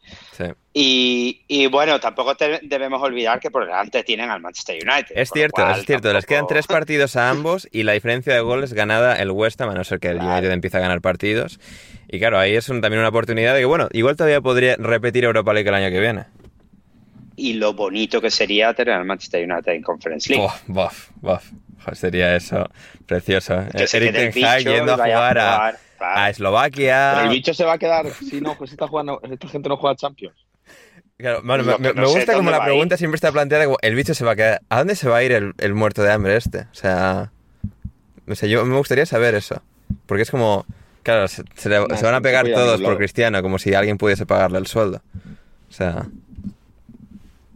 Y, 0.71 1.67
bueno, 1.71 1.99
tampoco 1.99 2.35
debemos 2.61 3.01
olvidar 3.01 3.39
que 3.39 3.49
por 3.49 3.65
delante 3.65 4.03
tienen 4.03 4.29
al 4.29 4.41
Manchester 4.41 4.75
United. 4.75 5.17
Es 5.17 5.31
cierto, 5.33 5.67
es 5.67 5.87
cierto. 5.87 6.13
Les 6.13 6.27
quedan 6.27 6.45
tres 6.45 6.67
partidos 6.67 7.15
a 7.15 7.31
ambos 7.31 7.67
y 7.71 7.81
la 7.81 7.93
diferencia 7.93 8.31
de 8.31 8.41
goles 8.41 8.73
ganada 8.73 9.15
el 9.15 9.31
West 9.31 9.59
Ham, 9.59 9.71
a 9.71 9.73
no 9.73 9.83
ser 9.83 9.99
que 9.99 10.09
el 10.09 10.19
United 10.19 10.51
empiece 10.51 10.77
a 10.77 10.81
ganar 10.81 11.01
partidos. 11.01 11.59
Y 12.07 12.19
claro, 12.19 12.37
ahí 12.37 12.55
es 12.55 12.67
también 12.67 12.99
una 12.99 13.09
oportunidad 13.09 13.55
de 13.55 13.61
que, 13.61 13.65
bueno, 13.65 13.87
igual 13.93 14.17
todavía 14.17 14.41
podría 14.41 14.75
repetir 14.75 15.23
Europa 15.23 15.51
League 15.51 15.67
el 15.67 15.73
año 15.73 15.89
que 15.89 15.99
viene. 15.99 16.25
Y 17.35 17.53
lo 17.53 17.73
bonito 17.73 18.21
que 18.21 18.29
sería 18.29 18.71
tener 18.75 18.93
al 18.93 19.05
Manchester 19.05 19.51
United 19.51 19.71
en 19.71 19.81
Conference 19.81 20.29
League. 20.31 20.47
Buf, 20.67 21.09
buf, 21.17 21.51
sería 21.93 22.35
eso 22.35 22.69
precioso. 23.05 23.55
Eric 23.73 24.33
Ten 24.33 24.59
yendo 24.63 24.93
a 24.93 24.97
jugar 24.97 25.77
a, 25.99 26.29
Eslovaquia. 26.29 27.23
el 27.23 27.29
bicho 27.29 27.53
se 27.53 27.63
va 27.63 27.73
a 27.73 27.77
quedar 27.77 28.09
si 28.11 28.39
no, 28.39 28.55
pues 28.55 28.71
esta, 28.71 28.87
jugando, 28.87 29.19
esta 29.23 29.47
gente 29.47 29.69
no 29.69 29.77
juega 29.77 29.95
Champions. 29.95 30.35
Claro, 31.17 31.41
me, 31.41 32.05
gusta 32.05 32.35
como 32.35 32.51
la 32.51 32.63
pregunta 32.63 32.95
siempre 32.95 33.15
está 33.15 33.31
planteada 33.31 33.65
como 33.65 33.77
el 33.81 33.95
bicho 33.95 34.13
se 34.13 34.23
va 34.23 34.33
a 34.33 34.35
quedar. 34.35 34.61
¿A 34.69 34.77
dónde 34.79 34.95
se 34.95 35.09
va 35.09 35.17
a 35.17 35.23
ir 35.23 35.31
el, 35.31 35.73
muerto 35.73 36.03
de 36.03 36.11
hambre 36.11 36.35
este? 36.35 36.59
O 36.59 36.75
sea, 36.75 37.31
no 38.27 38.35
sé, 38.35 38.49
yo 38.49 38.63
me 38.65 38.77
gustaría 38.77 39.07
saber 39.07 39.33
eso. 39.33 39.63
Porque 40.05 40.21
es 40.21 40.29
como, 40.29 40.65
claro, 41.01 41.27
se, 41.27 41.43
se 41.55 41.69
van 41.69 42.13
a 42.13 42.21
pegar 42.21 42.47
todos 42.47 42.79
por 42.81 42.97
Cristiano, 42.97 43.41
como 43.41 43.57
si 43.57 43.73
alguien 43.73 43.97
pudiese 43.97 44.27
pagarle 44.27 44.59
el 44.59 44.67
sueldo. 44.67 45.01
O 45.69 45.73
sea... 45.73 46.05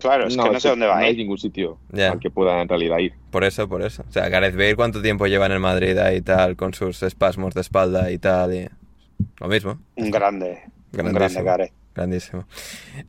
Claro, 0.01 0.27
es 0.27 0.35
que 0.35 0.49
no 0.49 0.59
sé 0.59 0.69
dónde 0.69 0.87
va. 0.87 0.99
No 0.99 1.05
hay 1.05 1.15
ningún 1.15 1.37
sitio 1.37 1.77
al 1.93 2.19
que 2.19 2.29
pueda 2.29 2.61
en 2.61 2.67
realidad 2.67 2.97
ir. 2.97 3.13
Por 3.29 3.43
eso, 3.43 3.69
por 3.69 3.81
eso. 3.83 4.03
O 4.09 4.11
sea, 4.11 4.27
Gareth 4.29 4.55
Bale, 4.55 4.75
¿cuánto 4.75 5.01
tiempo 5.01 5.27
lleva 5.27 5.45
en 5.45 5.53
el 5.53 5.59
Madrid 5.59 5.97
y 6.13 6.21
tal, 6.21 6.55
con 6.55 6.73
sus 6.73 7.03
espasmos 7.03 7.53
de 7.53 7.61
espalda 7.61 8.11
y 8.11 8.17
tal? 8.17 8.53
Y... 8.53 8.69
Lo 9.39 9.47
mismo. 9.47 9.79
Un 9.95 10.11
grande. 10.11 10.63
Un 10.93 11.13
grande 11.13 11.43
Gareth. 11.43 11.73
Grandísimo. 11.93 12.47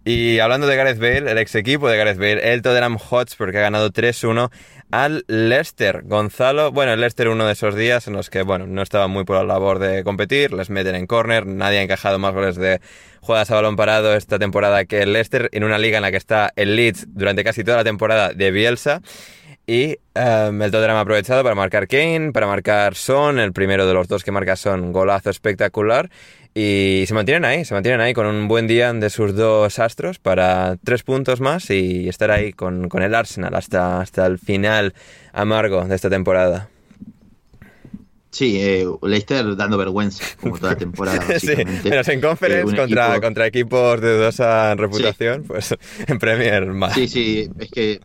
Y 0.04 0.40
hablando 0.40 0.66
de 0.66 0.76
Gareth 0.76 0.98
Bale, 0.98 1.30
el 1.30 1.38
ex 1.38 1.54
equipo 1.54 1.88
de 1.88 1.96
Gareth 1.96 2.18
Bale, 2.18 2.52
el 2.52 2.62
Tottenham 2.62 2.98
Hotspur, 2.98 3.52
que 3.52 3.58
ha 3.58 3.62
ganado 3.62 3.90
3-1 3.90 4.50
al 4.92 5.24
Leicester. 5.26 6.02
Gonzalo, 6.04 6.70
bueno, 6.70 6.92
el 6.92 7.00
Leicester 7.00 7.28
uno 7.28 7.46
de 7.46 7.54
esos 7.54 7.74
días 7.74 8.06
en 8.06 8.12
los 8.12 8.30
que, 8.30 8.42
bueno, 8.42 8.66
no 8.66 8.82
estaba 8.82 9.08
muy 9.08 9.24
por 9.24 9.36
la 9.36 9.42
labor 9.42 9.78
de 9.78 10.04
competir, 10.04 10.52
les 10.52 10.70
meten 10.70 10.94
en 10.94 11.06
córner, 11.06 11.46
nadie 11.46 11.78
ha 11.78 11.82
encajado 11.82 12.18
más 12.18 12.34
goles 12.34 12.56
de 12.56 12.80
jugadas 13.22 13.50
a 13.50 13.54
balón 13.54 13.74
parado 13.74 14.14
esta 14.14 14.38
temporada 14.38 14.84
que 14.84 15.02
el 15.02 15.14
Leicester, 15.14 15.48
en 15.52 15.64
una 15.64 15.78
liga 15.78 15.96
en 15.96 16.02
la 16.02 16.10
que 16.10 16.18
está 16.18 16.52
el 16.56 16.76
Leeds 16.76 17.06
durante 17.08 17.42
casi 17.42 17.64
toda 17.64 17.78
la 17.78 17.84
temporada 17.84 18.34
de 18.34 18.50
Bielsa. 18.50 19.00
Y 19.66 19.98
um, 20.16 20.60
el 20.60 20.70
Tottenham 20.72 20.96
ha 20.96 21.00
aprovechado 21.00 21.42
para 21.44 21.54
marcar 21.54 21.86
Kane, 21.86 22.32
para 22.32 22.46
marcar 22.46 22.96
Son, 22.96 23.38
el 23.38 23.52
primero 23.52 23.86
de 23.86 23.94
los 23.94 24.08
dos 24.08 24.24
que 24.24 24.32
marca 24.32 24.56
Son, 24.56 24.92
golazo 24.92 25.30
espectacular. 25.30 26.10
Y 26.54 27.04
se 27.06 27.14
mantienen 27.14 27.46
ahí, 27.46 27.64
se 27.64 27.72
mantienen 27.72 28.00
ahí 28.00 28.12
con 28.12 28.26
un 28.26 28.46
buen 28.46 28.66
día 28.66 28.92
de 28.92 29.08
sus 29.08 29.34
dos 29.34 29.78
astros 29.78 30.18
para 30.18 30.76
tres 30.84 31.02
puntos 31.02 31.40
más 31.40 31.70
y 31.70 32.08
estar 32.08 32.30
ahí 32.30 32.52
con, 32.52 32.88
el 32.92 33.14
Arsenal 33.14 33.54
hasta, 33.54 34.00
hasta 34.00 34.26
el 34.26 34.38
final 34.38 34.92
amargo 35.32 35.84
de 35.86 35.94
esta 35.94 36.10
temporada. 36.10 36.68
Sí, 38.30 38.58
eh, 38.60 38.86
Leicester 39.02 39.56
dando 39.56 39.76
vergüenza, 39.76 40.24
como 40.40 40.58
toda 40.58 40.74
temporada. 40.74 41.22
sí, 41.38 41.52
menos 41.84 42.08
en 42.08 42.20
Conference 42.20 42.76
contra, 42.76 43.20
contra 43.20 43.46
equipos 43.46 44.00
de 44.00 44.16
dudosa 44.16 44.74
reputación, 44.74 45.44
pues 45.44 45.74
en 46.06 46.18
Premier 46.18 46.66
más. 46.66 46.94
Sí, 46.94 47.08
sí, 47.08 47.50
es 47.58 47.70
que 47.70 48.00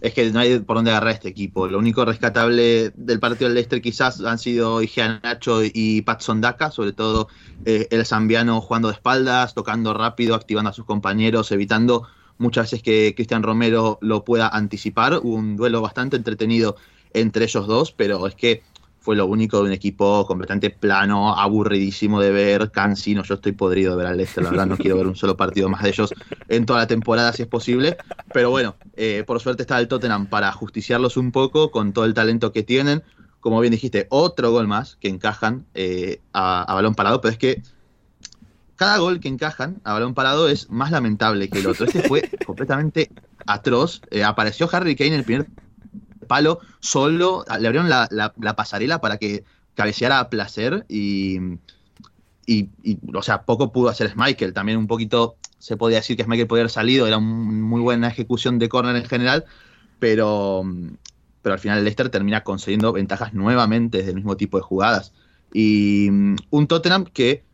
es 0.00 0.14
que 0.14 0.30
no 0.30 0.40
hay 0.40 0.58
por 0.60 0.76
dónde 0.76 0.90
agarrar 0.90 1.14
este 1.14 1.28
equipo. 1.28 1.66
Lo 1.66 1.78
único 1.78 2.04
rescatable 2.04 2.92
del 2.94 3.20
partido 3.20 3.48
del 3.48 3.54
Leicester 3.54 3.82
quizás 3.82 4.20
han 4.20 4.38
sido 4.38 4.82
Igea 4.82 5.20
Nacho 5.22 5.60
y 5.64 6.02
Patson 6.02 6.40
Daka, 6.40 6.70
sobre 6.70 6.92
todo 6.92 7.28
eh, 7.64 7.88
el 7.90 8.06
zambiano 8.06 8.60
jugando 8.60 8.88
de 8.88 8.94
espaldas, 8.94 9.54
tocando 9.54 9.94
rápido, 9.94 10.34
activando 10.34 10.70
a 10.70 10.72
sus 10.72 10.84
compañeros, 10.84 11.50
evitando 11.50 12.06
muchas 12.38 12.66
veces 12.66 12.82
que 12.82 13.14
Cristian 13.16 13.42
Romero 13.42 13.98
lo 14.00 14.24
pueda 14.24 14.48
anticipar. 14.48 15.20
Hubo 15.22 15.34
un 15.34 15.56
duelo 15.56 15.82
bastante 15.82 16.16
entretenido 16.16 16.76
entre 17.12 17.44
ellos 17.44 17.66
dos, 17.66 17.92
pero 17.92 18.26
es 18.26 18.34
que 18.34 18.62
fue 19.08 19.16
lo 19.16 19.24
único 19.24 19.56
de 19.56 19.62
un 19.62 19.72
equipo 19.72 20.26
completamente 20.26 20.68
plano, 20.68 21.34
aburridísimo 21.34 22.20
de 22.20 22.30
ver, 22.30 22.70
cansino. 22.70 23.22
Yo 23.22 23.36
estoy 23.36 23.52
podrido 23.52 23.92
de 23.92 23.96
ver 23.96 24.06
al 24.06 24.18
Leicester, 24.18 24.44
la 24.44 24.50
verdad, 24.50 24.66
no 24.66 24.76
quiero 24.76 24.98
ver 24.98 25.06
un 25.06 25.16
solo 25.16 25.34
partido 25.34 25.70
más 25.70 25.82
de 25.82 25.88
ellos 25.88 26.12
en 26.46 26.66
toda 26.66 26.80
la 26.80 26.86
temporada 26.86 27.32
si 27.32 27.40
es 27.40 27.48
posible. 27.48 27.96
Pero 28.34 28.50
bueno, 28.50 28.76
eh, 28.96 29.24
por 29.26 29.40
suerte 29.40 29.62
está 29.62 29.78
el 29.78 29.88
Tottenham 29.88 30.26
para 30.26 30.52
justiciarlos 30.52 31.16
un 31.16 31.32
poco 31.32 31.70
con 31.70 31.94
todo 31.94 32.04
el 32.04 32.12
talento 32.12 32.52
que 32.52 32.62
tienen. 32.62 33.02
Como 33.40 33.58
bien 33.60 33.70
dijiste, 33.70 34.08
otro 34.10 34.50
gol 34.50 34.68
más 34.68 34.96
que 34.96 35.08
encajan 35.08 35.64
eh, 35.72 36.20
a, 36.34 36.66
balón 36.74 36.94
parado, 36.94 37.22
pero 37.22 37.32
es 37.32 37.38
que 37.38 37.62
cada 38.76 38.98
gol 38.98 39.20
que 39.20 39.28
encajan 39.28 39.80
a 39.84 39.94
balón 39.94 40.12
parado 40.12 40.50
es 40.50 40.68
más 40.68 40.90
lamentable 40.90 41.48
que 41.48 41.60
el 41.60 41.66
otro. 41.68 41.86
Este 41.86 42.02
fue 42.02 42.30
completamente 42.44 43.10
atroz. 43.46 44.02
Eh, 44.10 44.22
apareció 44.22 44.68
Harry 44.70 44.96
Kane 44.96 45.14
en 45.14 45.14
el 45.14 45.24
primer 45.24 45.46
palo 46.28 46.60
solo, 46.78 47.44
le 47.58 47.66
abrieron 47.66 47.88
la, 47.88 48.54
pasarela 48.56 49.00
para 49.00 49.18
que 49.18 49.44
cabeceara 49.74 50.20
a 50.20 50.30
placer 50.30 50.86
y, 50.88 51.38
o 53.14 53.22
sea, 53.22 53.42
poco 53.42 53.72
pudo 53.72 53.88
hacer 53.88 54.12
Michael. 54.16 54.52
También 54.52 54.78
un 54.78 54.86
poquito 54.86 55.36
se 55.58 55.76
podía 55.76 55.98
decir 55.98 56.16
que 56.16 56.24
Michael 56.24 56.46
podía 56.46 56.62
haber 56.62 56.70
salido, 56.70 57.06
era 57.06 57.18
una 57.18 57.26
muy 57.26 57.80
buena 57.80 58.08
ejecución 58.08 58.58
de 58.58 58.68
córner 58.68 58.96
en 58.96 59.04
general, 59.04 59.44
pero, 59.98 60.62
pero 61.42 61.54
al 61.54 61.58
final 61.58 61.78
el 61.78 61.84
Leicester 61.84 62.08
termina 62.08 62.44
consiguiendo 62.44 62.92
ventajas 62.92 63.34
nuevamente 63.34 64.02
del 64.02 64.14
mismo 64.14 64.36
tipo 64.36 64.58
de 64.58 64.62
jugadas. 64.62 65.12
Y 65.52 66.08
un 66.10 66.66
Tottenham 66.68 67.04
que 67.04 67.44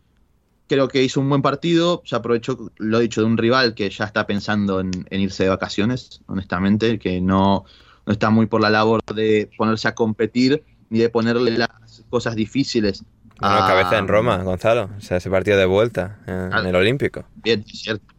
creo 0.66 0.88
que 0.88 1.02
hizo 1.02 1.20
un 1.20 1.28
buen 1.28 1.42
partido, 1.42 2.02
se 2.04 2.16
aprovechó, 2.16 2.70
lo 2.78 2.98
dicho, 2.98 3.20
de 3.20 3.26
un 3.26 3.38
rival 3.38 3.74
que 3.74 3.88
ya 3.90 4.04
está 4.04 4.26
pensando 4.26 4.80
en 4.80 5.06
irse 5.10 5.44
de 5.44 5.50
vacaciones, 5.50 6.22
honestamente, 6.26 6.98
que 6.98 7.20
no, 7.20 7.64
no 8.06 8.12
está 8.12 8.30
muy 8.30 8.46
por 8.46 8.60
la 8.60 8.70
labor 8.70 9.02
de 9.14 9.50
ponerse 9.56 9.88
a 9.88 9.94
competir 9.94 10.64
ni 10.90 10.98
de 10.98 11.08
ponerle 11.08 11.58
las 11.58 12.04
cosas 12.10 12.36
difíciles. 12.36 13.04
A... 13.40 13.66
cabeza 13.66 13.98
en 13.98 14.08
Roma, 14.08 14.42
Gonzalo. 14.42 14.90
O 14.96 15.00
sea, 15.00 15.16
ese 15.16 15.30
partido 15.30 15.58
de 15.58 15.66
vuelta 15.66 16.18
eh, 16.26 16.50
en 16.52 16.66
el 16.66 16.74
Olímpico. 16.74 17.24
Bien, 17.36 17.64
es 17.66 17.80
cierto. 17.80 18.14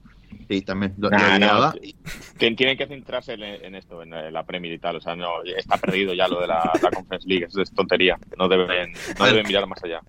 Sí, 0.50 0.62
también 0.62 0.94
lo, 0.98 1.10
Tienen 2.38 2.78
que 2.78 2.86
centrarse 2.86 3.34
en, 3.34 3.74
esto, 3.74 4.04
en 4.04 4.12
la 4.12 4.46
Premier 4.46 4.74
y 4.74 4.78
tal. 4.78 4.98
O 4.98 5.02
sea, 5.02 5.16
no, 5.16 5.42
está 5.44 5.78
perdido 5.78 6.14
ya 6.14 6.28
lo 6.28 6.42
de 6.42 6.48
la, 6.48 6.72
Conference 6.94 7.28
League. 7.28 7.46
Eso 7.46 7.62
es 7.62 7.72
tontería. 7.72 8.18
No 8.38 8.48
deben, 8.48 8.94
no 9.18 9.26
deben 9.26 9.48
mirar 9.48 9.66
más 9.68 9.84
allá. 9.84 10.02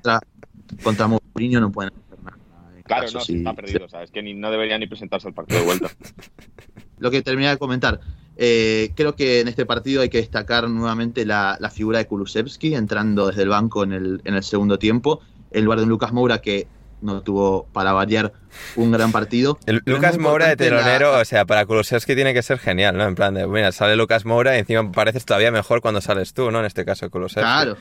Contra, 0.82 1.06
Mourinho 1.06 1.60
no 1.60 1.72
pueden 1.72 1.92
hacer 1.92 2.22
nada. 2.22 2.38
Claro, 2.84 3.06
no, 3.12 3.20
está 3.20 3.54
perdido. 3.54 3.86
O 3.86 3.88
sea, 3.88 4.02
es 4.02 4.10
que 4.10 4.22
ni, 4.22 4.34
no 4.34 4.50
debería 4.50 4.78
ni 4.78 4.86
presentarse 4.86 5.28
al 5.28 5.34
partido 5.34 5.60
de 5.60 5.66
vuelta. 5.66 5.88
lo 6.98 7.10
que 7.10 7.22
terminé 7.22 7.48
de 7.48 7.56
comentar. 7.56 8.00
Eh, 8.37 8.92
creo 8.94 9.16
que 9.16 9.40
en 9.40 9.49
este 9.49 9.64
partido 9.64 10.03
hay 10.03 10.11
que 10.11 10.18
destacar 10.18 10.68
nuevamente 10.68 11.25
la, 11.25 11.59
figura 11.72 11.99
de 11.99 12.07
Kulusevski 12.07 12.75
entrando 12.75 13.29
desde 13.29 13.42
el 13.42 13.49
banco 13.49 13.83
en 13.83 13.92
el, 13.92 14.42
segundo 14.42 14.79
tiempo, 14.79 15.20
en 15.51 15.64
lugar 15.64 15.79
de 15.79 15.85
un 15.85 15.90
Lucas 15.90 16.12
Moura 16.12 16.40
que 16.42 16.68
no 17.01 17.22
tuvo 17.22 17.66
para 17.72 17.92
variar 17.92 18.33
un 18.77 18.90
gran 18.90 19.12
partido. 19.12 19.59
El 19.66 19.83
Lucas 19.87 20.18
Moura 20.18 20.55
de 20.55 20.70
la- 20.70 20.79
telonero, 20.83 21.18
o 21.18 21.25
sea, 21.25 21.44
para 21.44 21.64
Kulusevski 21.64 22.14
tiene 22.14 22.35
que 22.35 22.42
ser 22.42 22.59
genial, 22.59 22.96
¿no? 22.96 23.05
En 23.05 23.14
plan 23.14 23.33
de, 23.35 23.46
mira, 23.46 23.72
sale 23.72 23.96
Lucas 23.96 24.25
Moura 24.25 24.57
y 24.57 24.61
encima 24.61 24.90
pareces 24.92 25.25
todavía 25.25 25.51
mejor 25.51 25.81
cuando 25.81 26.01
sales 26.01 26.35
tú, 26.35 26.51
¿no? 26.51 26.61
En 26.61 26.66
este 26.66 26.85
caso, 26.85 27.09
Kulusevski. 27.11 27.40
Claro. 27.40 27.77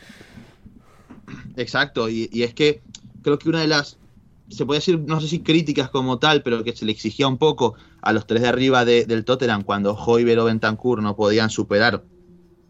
Exacto, 1.58 2.10
y, 2.10 2.30
y 2.32 2.44
es 2.44 2.54
que 2.54 2.82
creo 3.24 3.40
que 3.40 3.50
una 3.50 3.62
de 3.62 3.68
las, 3.68 3.98
se 4.50 4.66
puede 4.66 4.80
decir, 4.80 5.00
no 5.00 5.20
sé 5.22 5.28
si 5.28 5.42
críticas 5.44 5.90
como 5.90 6.20
tal, 6.20 6.44
pero 6.44 6.64
que 6.64 6.76
se 6.76 6.86
le 6.86 6.92
exigía 6.92 7.28
un 7.28 7.38
poco 7.38 7.76
a 8.02 8.14
los 8.14 8.28
tres 8.28 8.42
de 8.44 8.48
arriba 8.50 8.86
de- 8.86 9.06
del 9.06 9.26
Tottenham 9.26 9.64
cuando 9.64 9.94
Hoiber 9.96 10.40
o 10.40 10.46
Bentancur 10.46 11.02
no 11.02 11.16
podían 11.16 11.50
superar 11.50 12.06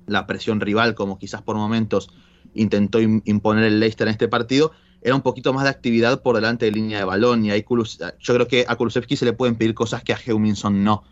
la 0.07 0.27
presión 0.27 0.61
rival, 0.61 0.95
como 0.95 1.17
quizás 1.17 1.41
por 1.41 1.55
momentos 1.55 2.09
intentó 2.53 2.99
im- 3.01 3.21
imponer 3.25 3.63
el 3.65 3.79
Leicester 3.79 4.07
en 4.07 4.11
este 4.13 4.27
partido, 4.27 4.71
era 5.01 5.15
un 5.15 5.21
poquito 5.21 5.53
más 5.53 5.63
de 5.63 5.69
actividad 5.69 6.21
por 6.21 6.35
delante 6.35 6.65
de 6.65 6.71
línea 6.71 6.99
de 6.99 7.05
balón. 7.05 7.45
Y 7.45 7.51
ahí 7.51 7.63
Kulus- 7.63 7.99
yo 8.19 8.33
creo 8.33 8.47
que 8.47 8.65
a 8.67 8.75
Kulusevski 8.75 9.15
se 9.17 9.25
le 9.25 9.33
pueden 9.33 9.55
pedir 9.57 9.73
cosas 9.73 10.03
que 10.03 10.13
a 10.13 10.19
Heuminson 10.23 10.83
no, 10.83 11.03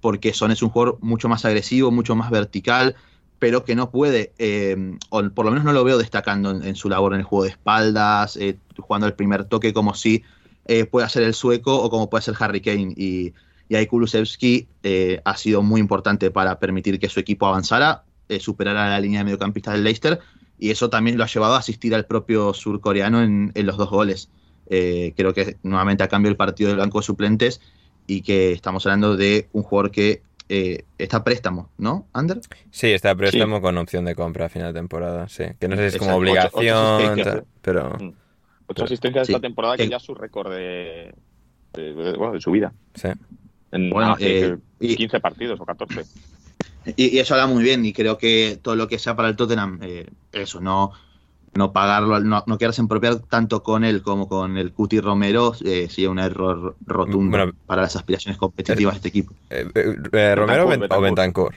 porque 0.00 0.32
Son 0.34 0.50
es 0.50 0.62
un 0.62 0.70
jugador 0.70 0.98
mucho 1.00 1.28
más 1.28 1.44
agresivo, 1.44 1.90
mucho 1.90 2.14
más 2.14 2.30
vertical, 2.30 2.96
pero 3.42 3.64
que 3.64 3.74
no 3.74 3.90
puede, 3.90 4.32
eh, 4.38 4.96
o 5.10 5.28
por 5.30 5.44
lo 5.44 5.50
menos 5.50 5.64
no 5.64 5.72
lo 5.72 5.82
veo 5.82 5.98
destacando 5.98 6.52
en, 6.52 6.76
su 6.76 6.88
labor 6.88 7.12
en 7.12 7.18
el 7.18 7.24
juego 7.24 7.42
de 7.42 7.50
espaldas, 7.50 8.36
eh, 8.36 8.56
jugando 8.78 9.08
el 9.08 9.14
primer 9.14 9.46
toque 9.46 9.72
como 9.72 9.94
si 9.94 10.22
eh, 10.66 10.84
puede 10.84 11.06
hacer 11.06 11.24
el 11.24 11.34
sueco 11.34 11.74
o 11.74 11.90
como 11.90 12.08
puede 12.08 12.22
ser 12.22 12.36
Harry 12.38 12.60
Kane. 12.60 12.94
Y, 12.96 13.34
y 13.68 13.74
ahí 13.74 13.88
Kulusevski 13.88 14.68
eh, 14.84 15.20
ha 15.24 15.36
sido 15.36 15.60
muy 15.60 15.80
importante 15.80 16.30
para 16.30 16.60
permitir 16.60 17.00
que 17.00 17.08
su 17.08 17.18
equipo 17.18 17.48
avanzara, 17.48 18.04
superara 18.38 18.88
la 18.88 19.00
línea 19.00 19.18
de 19.18 19.24
mediocampistas 19.24 19.74
del 19.74 19.82
Leicester, 19.82 20.20
y 20.60 20.70
eso 20.70 20.88
también 20.88 21.18
lo 21.18 21.24
ha 21.24 21.26
llevado 21.26 21.56
a 21.56 21.58
asistir 21.58 21.96
al 21.96 22.06
propio 22.06 22.54
surcoreano 22.54 23.24
en, 23.24 23.52
los 23.56 23.76
dos 23.76 23.90
goles. 23.90 24.28
Creo 24.68 25.34
que 25.34 25.56
nuevamente 25.64 26.04
ha 26.04 26.08
cambiado 26.08 26.30
el 26.30 26.36
partido 26.36 26.68
del 26.68 26.78
banco 26.78 27.00
de 27.00 27.06
suplentes 27.06 27.60
y 28.06 28.22
que 28.22 28.52
estamos 28.52 28.86
hablando 28.86 29.16
de 29.16 29.48
un 29.52 29.64
jugador 29.64 29.90
que 29.90 30.22
eh, 30.48 30.84
está 30.98 31.18
a 31.18 31.24
préstamo, 31.24 31.70
¿no, 31.78 32.06
Ander? 32.12 32.40
Sí, 32.70 32.88
está 32.88 33.10
a 33.10 33.14
préstamo 33.14 33.60
con 33.60 33.76
opción 33.78 34.04
de 34.04 34.14
compra 34.14 34.46
a 34.46 34.48
final 34.48 34.72
de 34.72 34.80
temporada, 34.80 35.28
sí. 35.28 35.44
Que 35.60 35.68
no 35.68 35.76
sé 35.76 35.90
si 35.90 35.96
es 35.96 36.02
como 36.02 36.22
Exacto. 36.24 36.58
Ocho- 36.58 36.68
ocho 36.68 36.96
obligación, 36.96 37.24
tal, 37.24 37.38
¿eh? 37.38 37.42
pero... 37.62 37.90
Mm. 37.98 38.12
Ocho 38.68 38.84
asistencias 38.84 39.26
Sí. 39.26 39.32
esta 39.32 39.40
temporada 39.42 39.76
que 39.76 39.84
Que- 39.84 39.90
ya 39.90 39.96
es 39.98 40.02
su 40.02 40.14
récord 40.14 40.50
de, 40.50 41.12
de- 41.74 41.92
de- 41.94 42.12
bueno, 42.16 42.32
de 42.32 42.40
su 42.40 42.50
vida. 42.50 42.72
Sí. 42.94 43.08
En 43.72 43.90
Bueno, 43.90 44.16
eh, 44.20 44.56
y- 44.80 44.96
15 44.96 45.20
partidos 45.20 45.60
o 45.60 45.64
14. 45.66 46.02
Y, 46.96 47.16
y 47.16 47.18
eso 47.20 47.34
habla 47.34 47.46
muy 47.46 47.62
bien 47.62 47.84
y 47.84 47.92
creo 47.92 48.18
que 48.18 48.58
todo 48.60 48.74
lo 48.74 48.88
que 48.88 48.98
sea 48.98 49.14
para 49.14 49.28
el 49.28 49.36
Tottenham, 49.36 49.78
eh, 49.82 50.06
eso, 50.32 50.60
no, 50.60 50.90
no 51.54 51.72
pagarlo, 51.72 52.18
no, 52.20 52.42
no 52.46 52.58
quedarse 52.58 52.80
en 52.80 52.88
propiedad 52.88 53.20
tanto 53.28 53.62
con 53.62 53.84
él 53.84 54.02
como 54.02 54.28
con 54.28 54.56
el 54.56 54.72
Cuti 54.72 55.00
Romero, 55.00 55.54
eh, 55.64 55.88
sería 55.90 56.10
un 56.10 56.18
error 56.18 56.76
rotundo 56.86 57.36
Bueno, 57.36 57.52
para 57.66 57.82
las 57.82 57.94
aspiraciones 57.96 58.38
competitivas 58.38 58.94
de 58.94 58.96
este 58.98 59.08
equipo. 59.08 59.34
Eh, 59.50 59.66
eh, 59.74 59.96
eh, 60.12 60.34
¿Romero 60.34 60.64
o 60.64 60.68
Ben- 60.68 60.86
o 60.90 61.00
Bentancur. 61.00 61.54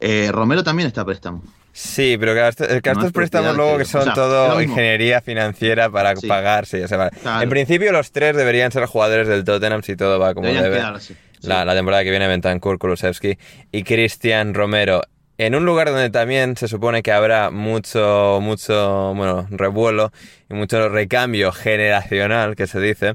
Eh, 0.00 0.30
Romero 0.32 0.64
también 0.64 0.88
está 0.88 1.02
a 1.02 1.04
préstamo. 1.04 1.42
Sí, 1.74 2.16
pero 2.20 2.34
que 2.34 2.46
estos, 2.48 2.66
que 2.66 2.74
No 2.74 2.92
estos 2.92 3.04
es 3.06 3.12
préstamos 3.12 3.56
luego 3.56 3.78
que- 3.78 3.84
son 3.86 4.02
o 4.02 4.04
sea, 4.04 4.12
todo 4.14 4.60
ingeniería 4.60 5.20
financiera 5.22 5.88
para 5.88 6.14
Sí. 6.16 6.26
pagarse. 6.26 6.84
o 6.84 6.88
sea, 6.88 6.98
vale. 6.98 7.12
Claro. 7.22 7.42
En 7.42 7.48
principio 7.48 7.92
los 7.92 8.12
tres 8.12 8.36
deberían 8.36 8.70
ser 8.72 8.84
jugadores 8.86 9.26
del 9.28 9.44
Tottenham 9.44 9.82
si 9.82 9.96
todo 9.96 10.18
va 10.18 10.34
como 10.34 10.48
Deberían 10.48 10.64
debe. 10.70 10.76
quedarse. 10.84 11.14
sí. 11.14 11.48
La, 11.48 11.64
la 11.64 11.74
temporada 11.74 12.04
que 12.04 12.10
viene 12.10 12.28
Bentancur, 12.28 12.78
Kulusevski 12.78 13.38
y 13.72 13.82
Cristian 13.84 14.52
Romero. 14.54 15.00
En 15.38 15.54
un 15.54 15.64
lugar 15.64 15.88
donde 15.88 16.10
también 16.10 16.56
se 16.56 16.68
supone 16.68 17.02
que 17.02 17.10
habrá 17.10 17.50
mucho, 17.50 18.38
mucho, 18.42 19.12
bueno, 19.14 19.46
revuelo 19.50 20.12
y 20.50 20.54
mucho 20.54 20.88
recambio 20.88 21.50
generacional, 21.52 22.54
que 22.54 22.66
se 22.66 22.80
dice. 22.80 23.14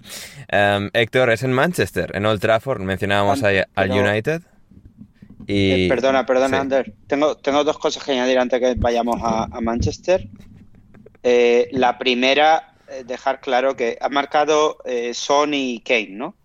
Em, 0.50 0.90
Héctor, 0.94 1.30
es 1.30 1.44
en 1.44 1.54
Manchester, 1.54 2.12
en 2.16 2.26
Old 2.26 2.42
Trafford. 2.42 2.82
Mencionábamos 2.82 3.44
ahí 3.44 3.60
al 3.60 3.90
Pero- 3.90 3.96
United. 4.10 4.42
Y... 5.46 5.86
Eh, 5.86 5.88
perdona, 5.90 6.26
perdona, 6.26 6.58
sí. 6.58 6.62
Ander. 6.62 6.94
Tengo, 7.08 7.38
tengo 7.38 7.64
dos 7.64 7.78
cosas 7.78 8.04
que 8.04 8.12
añadir 8.12 8.38
antes 8.40 8.60
que 8.60 8.74
vayamos 8.76 9.22
a, 9.24 9.44
a 9.46 9.62
Manchester. 9.62 10.28
Eh, 11.24 11.70
la 11.72 11.98
primera, 11.98 12.74
eh, 12.90 13.04
dejar 13.06 13.40
claro 13.40 13.76
que 13.76 13.98
ha 14.02 14.10
marcado 14.10 14.78
eh, 14.86 15.14
Son 15.14 15.54
y 15.54 15.80
Kane, 15.82 16.10
¿no? 16.12 16.36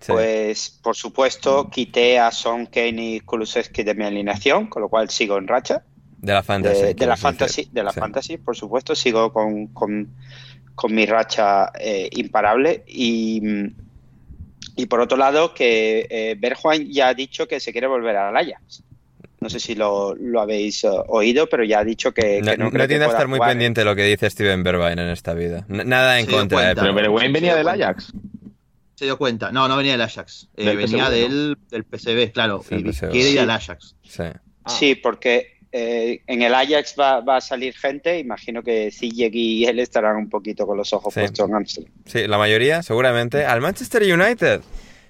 Sí. 0.00 0.12
Pues, 0.12 0.78
por 0.82 0.94
supuesto, 0.96 1.68
quité 1.70 2.18
a 2.18 2.30
Son, 2.30 2.66
Kane 2.66 3.14
y 3.16 3.20
Kulusevski 3.20 3.82
de 3.82 3.94
mi 3.94 4.04
alineación, 4.04 4.66
con 4.68 4.82
lo 4.82 4.88
cual 4.88 5.10
sigo 5.10 5.36
en 5.38 5.48
racha. 5.48 5.82
De 6.18 6.32
la 6.32 6.42
fantasy. 6.42 6.82
de, 6.82 6.94
de 6.94 7.06
la 7.06 7.16
fantasy, 7.16 7.68
de 7.72 7.82
la 7.82 7.92
Sí. 7.92 8.00
fantasy, 8.00 8.36
por 8.38 8.56
supuesto, 8.56 8.94
sigo 8.94 9.32
con, 9.32 9.68
con- 9.68 10.08
con 10.74 10.94
mi 10.94 11.06
racha 11.06 11.72
eh, 11.80 12.08
imparable 12.12 12.84
y, 12.86 13.40
mm, 13.42 13.74
y 14.76 14.86
por 14.86 15.00
otro 15.00 15.16
lado 15.18 15.52
que 15.52 16.06
eh, 16.08 16.36
Berjuan 16.38 16.86
ya 16.88 17.08
ha 17.08 17.14
dicho 17.14 17.48
que 17.48 17.58
se 17.58 17.72
quiere 17.72 17.88
volver 17.88 18.16
al 18.16 18.36
Ajax. 18.36 18.84
No 19.40 19.48
sé 19.50 19.58
si 19.60 19.74
lo, 19.76 20.14
lo 20.16 20.40
habéis 20.40 20.82
eh, 20.84 20.88
oído, 21.08 21.48
pero 21.48 21.62
ya 21.64 21.80
ha 21.80 21.84
dicho 21.84 22.12
que, 22.12 22.40
No, 22.40 22.50
que 22.52 22.56
no, 22.58 22.64
no 22.66 22.70
cree 22.70 22.82
que 22.84 22.88
tiende 22.88 23.04
a 23.04 23.08
pueda 23.08 23.18
estar 23.18 23.28
muy 23.28 23.38
jugar. 23.38 23.50
pendiente 23.50 23.80
de 23.80 23.84
lo 23.84 23.94
que 23.96 24.02
dice 24.04 24.30
Steven 24.30 24.62
Bergwijn 24.62 24.98
en 25.00 25.08
esta 25.08 25.34
vida. 25.34 25.64
N- 25.68 25.84
Nada 25.84 26.18
en 26.20 26.26
contra 26.26 26.58
de 26.60 26.64
cuenta. 26.74 26.82
Pero 26.82 26.94
Bergwijn. 26.94 27.32
Bergwijn 27.32 27.32
venía 27.32 27.52
Sí, 27.52 27.58
del. 27.58 27.68
Ajax. 27.68 28.12
Se 28.98 29.04
dio 29.04 29.16
cuenta. 29.16 29.52
No, 29.52 29.68
no 29.68 29.76
venía 29.76 29.92
del 29.92 30.00
Ajax. 30.00 30.48
Eh, 30.56 30.64
Del 30.64 30.76
venía 30.76 31.08
del, 31.08 31.56
del 31.70 31.84
PSV, 31.84 32.32
claro. 32.32 32.64
Sí, 32.68 32.74
y 32.74 32.82
quiere 32.82 33.18
ir 33.18 33.24
Sí. 33.34 33.38
al 33.38 33.50
Ajax. 33.50 33.94
Sí. 34.02 34.22
Ah. 34.64 34.70
Sí, 34.76 34.96
porque 34.96 35.58
eh, 35.70 36.22
en 36.26 36.42
el 36.42 36.52
Ajax 36.52 36.96
va, 36.98 37.20
va 37.20 37.36
a 37.36 37.40
salir 37.40 37.74
gente. 37.76 38.18
Imagino 38.18 38.60
que 38.64 38.90
Ziyech 38.90 39.32
y 39.36 39.66
él 39.66 39.78
estarán 39.78 40.16
un 40.16 40.28
poquito 40.28 40.66
con 40.66 40.76
los 40.76 40.92
ojos 40.92 41.14
Sí. 41.14 41.20
puestos 41.20 41.48
en 41.48 41.54
Amsterdam. 41.54 41.92
Sí, 42.06 42.26
la 42.26 42.38
mayoría, 42.38 42.82
seguramente. 42.82 43.44
Al 43.46 43.60
Manchester 43.60 44.02
United. 44.02 44.62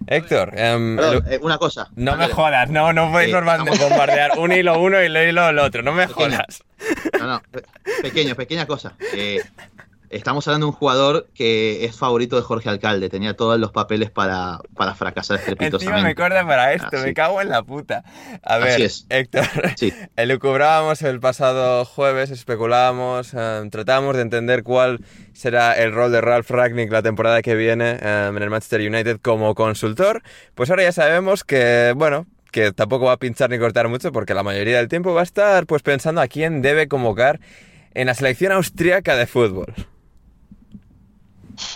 Héctor, 0.07 0.53
em, 0.57 0.95
Perdón, 0.97 1.25
el- 1.27 1.33
eh, 1.33 1.39
una 1.43 1.57
cosa. 1.59 1.89
no 1.97 2.17
me 2.17 2.29
jodas, 2.29 2.71
no, 2.71 2.93
no 2.93 3.11
podéis 3.11 3.33
bombardear 3.33 4.39
un 4.39 4.53
hilo 4.53 4.81
uno 4.81 5.03
y 5.03 5.07
el 5.07 5.17
hilo 5.31 5.49
el 5.49 5.59
otro, 5.59 5.83
no 5.83 5.93
me 5.93 6.07
Pequeño. 6.07 6.37
jodas. 6.37 6.63
No, 7.19 7.27
no, 7.27 7.43
pe- 7.51 7.63
pequeño, 8.03 8.37
pequeña 8.37 8.65
cosa. 8.67 8.95
Eh, 9.13 9.43
estamos 10.11 10.47
hablando 10.49 10.67
de 10.67 10.71
un 10.71 10.77
jugador 10.77 11.29
que 11.35 11.85
es 11.85 11.97
favorito 11.97 12.37
de 12.37 12.43
Jorge 12.43 12.69
Alcalde. 12.69 13.09
Tenía 13.09 13.35
todos 13.35 13.59
los 13.59 13.73
papeles 13.73 14.11
para, 14.11 14.59
para 14.77 14.95
fracasar 14.95 15.39
estrepitosamente. 15.39 16.03
me 16.09 16.15
corta 16.15 16.47
para 16.47 16.73
esto, 16.73 16.89
Así. 16.97 17.07
me 17.07 17.15
cago 17.15 17.41
en 17.41 17.49
la 17.49 17.63
puta. 17.63 18.05
A 18.43 18.55
Así 18.57 18.65
ver, 18.65 18.81
es. 18.83 19.07
Héctor, 19.09 19.45
Sí. 19.77 19.93
elucubrábamos 20.17 21.03
el 21.03 21.21
pasado 21.21 21.85
jueves, 21.85 22.31
especulábamos, 22.31 23.35
em, 23.35 23.71
tratábamos 23.71 24.17
de 24.17 24.23
entender 24.23 24.63
cuál 24.63 25.01
será 25.33 25.73
el 25.75 25.93
rol 25.93 26.13
de 26.13 26.21
Ralph 26.21 26.51
Ragnick 26.51 26.91
la 26.91 27.03
temporada 27.03 27.43
que 27.43 27.55
viene 27.55 27.99
em, 28.01 28.37
en 28.37 28.43
el 28.43 28.51
Manchester 28.51 28.81
United 28.81 29.19
como 29.23 29.55
consultor. 29.55 30.23
Pues 30.55 30.71
ahora 30.71 30.83
ya 30.85 30.93
sabemos 30.93 31.45
que, 31.45 31.93
bueno, 31.97 32.27
que 32.51 32.73
tampoco 32.73 33.05
va 33.07 33.13
a 33.13 33.17
pinchar 33.19 33.51
ni 33.51 33.59
cortar 33.59 33.89
mucho 33.89 34.11
porque 34.11 34.33
la 34.35 34.43
mayoría 34.43 34.79
del 34.79 34.89
tiempo 34.89 35.13
va 35.13 35.21
a 35.21 35.25
estar 35.25 35.67
pues 35.67 35.83
pensando 35.83 36.21
a 36.23 36.29
quién 36.29 36.63
debe 36.63 36.89
convocar 36.89 37.41
en 37.95 38.07
la 38.07 38.15
selección 38.15 38.53
austríaca 38.53 39.17
de 39.17 39.27
fútbol. 39.27 39.75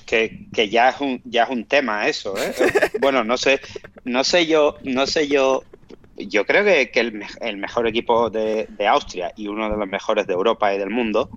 Que, 0.06 0.46
que 0.52 0.68
ya 0.68 0.90
es 0.90 1.00
un 1.00 1.20
ya 1.24 1.44
es 1.44 1.50
un 1.50 1.64
tema 1.64 2.06
eso 2.08 2.34
¿eh? 2.36 2.52
bueno 3.00 3.24
no 3.24 3.36
sé 3.36 3.60
no 4.04 4.24
sé 4.24 4.46
yo 4.46 4.76
no 4.82 5.06
sé 5.06 5.28
yo 5.28 5.64
yo 6.16 6.44
creo 6.44 6.64
que, 6.64 6.90
que 6.90 7.00
el, 7.00 7.24
el 7.40 7.56
mejor 7.56 7.86
equipo 7.88 8.30
de, 8.30 8.66
de 8.68 8.86
Austria 8.86 9.32
y 9.36 9.48
uno 9.48 9.70
de 9.70 9.76
los 9.76 9.88
mejores 9.88 10.26
de 10.26 10.34
Europa 10.34 10.72
y 10.74 10.78
del 10.78 10.90
mundo 10.90 11.30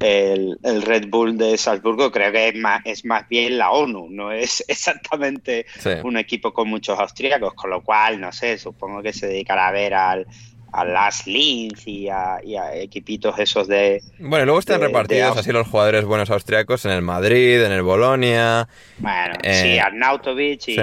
el, 0.00 0.58
el 0.62 0.82
Red 0.82 1.08
Bull 1.08 1.36
de 1.36 1.56
Salzburgo 1.56 2.12
creo 2.12 2.30
que 2.30 2.48
es 2.48 2.54
más 2.54 2.82
es 2.84 3.04
más 3.04 3.28
bien 3.28 3.58
la 3.58 3.70
ONU 3.72 4.08
no 4.10 4.30
es 4.30 4.64
exactamente 4.68 5.66
Sí. 5.78 5.90
un 6.04 6.16
equipo 6.16 6.52
con 6.52 6.68
muchos 6.68 6.98
austríacos 6.98 7.54
con 7.54 7.70
lo 7.70 7.82
cual 7.82 8.20
no 8.20 8.32
sé 8.32 8.58
supongo 8.58 9.02
que 9.02 9.12
se 9.12 9.26
dedicará 9.26 9.68
a 9.68 9.72
ver 9.72 9.94
al 9.94 10.26
a 10.72 10.84
Las 10.84 11.26
Linz 11.26 11.86
y 11.86 12.08
a, 12.08 12.38
y 12.44 12.56
a 12.56 12.74
equipitos 12.74 13.38
esos 13.38 13.66
de 13.68 14.02
Bueno, 14.18 14.42
y 14.42 14.46
luego 14.46 14.58
están 14.60 14.80
de- 14.80 14.86
repartidos 14.88 15.34
de 15.34 15.40
así 15.40 15.50
los 15.52 15.66
jugadores 15.66 16.04
buenos 16.04 16.30
austriacos 16.30 16.84
en 16.84 16.90
el 16.92 17.02
Madrid, 17.02 17.62
en 17.62 17.72
el 17.72 17.82
Bolonia. 17.82 18.68
Bueno, 18.98 19.34
Eh, 19.42 19.54
sí, 19.62 19.78
Arnautovic 19.78 20.60
y, 20.68 20.74
sí. 20.74 20.80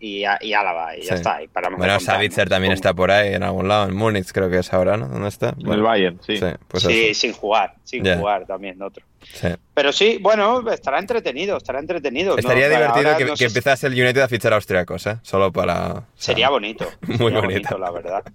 y, 0.00 0.18
y, 0.20 0.24
y 0.40 0.52
Álava, 0.54 0.96
y 0.96 1.02
ya 1.02 1.08
Sí. 1.08 1.14
está. 1.14 1.42
Y 1.42 1.48
paramos 1.48 1.78
de 1.78 1.86
Bueno, 1.86 1.98
contar, 1.98 2.14
Savitzer 2.16 2.48
también 2.48 2.72
está 2.72 2.94
por 2.94 3.10
ahí 3.10 3.34
en 3.34 3.42
algún 3.42 3.66
lado, 3.68 3.88
en 3.88 3.96
Múnich 3.96 4.30
creo 4.32 4.48
que 4.48 4.58
es 4.58 4.72
ahora, 4.72 4.96
¿no? 4.96 5.08
¿Dónde 5.08 5.28
está? 5.28 5.54
En 5.58 5.72
el 5.72 5.82
Bayern, 5.82 6.20
sí. 6.24 6.36
Sí, 6.36 6.46
pues 6.68 6.82
sí, 6.84 7.14
sin 7.14 7.32
jugar, 7.32 7.74
sin 7.84 8.04
jugar 8.04 8.46
también 8.46 8.80
otro. 8.80 9.04
Sí. 9.32 9.48
Pero 9.74 9.92
sí, 9.92 10.18
bueno, 10.22 10.70
estará 10.70 11.00
entretenido, 11.00 11.56
estará 11.56 11.80
entretenido. 11.80 12.34
¿no? 12.34 12.38
Estaría 12.38 12.66
Ahora 12.66 12.78
divertido 12.78 13.16
que, 13.18 13.24
no 13.24 13.30
que 13.32 13.36
sé 13.38 13.44
si- 13.44 13.44
empezase 13.58 13.86
el 13.88 13.94
United 13.94 14.20
a 14.20 14.28
fichar 14.28 14.52
austriacos, 14.52 15.04
¿eh? 15.08 15.16
Solo 15.22 15.50
para... 15.50 15.88
o 15.92 15.94
sea, 15.94 16.04
Sería 16.14 16.48
bonito. 16.48 16.86
Muy 17.02 17.16
sería 17.18 17.40
bonito. 17.40 17.78
la 17.78 17.90
verdad. 17.90 18.22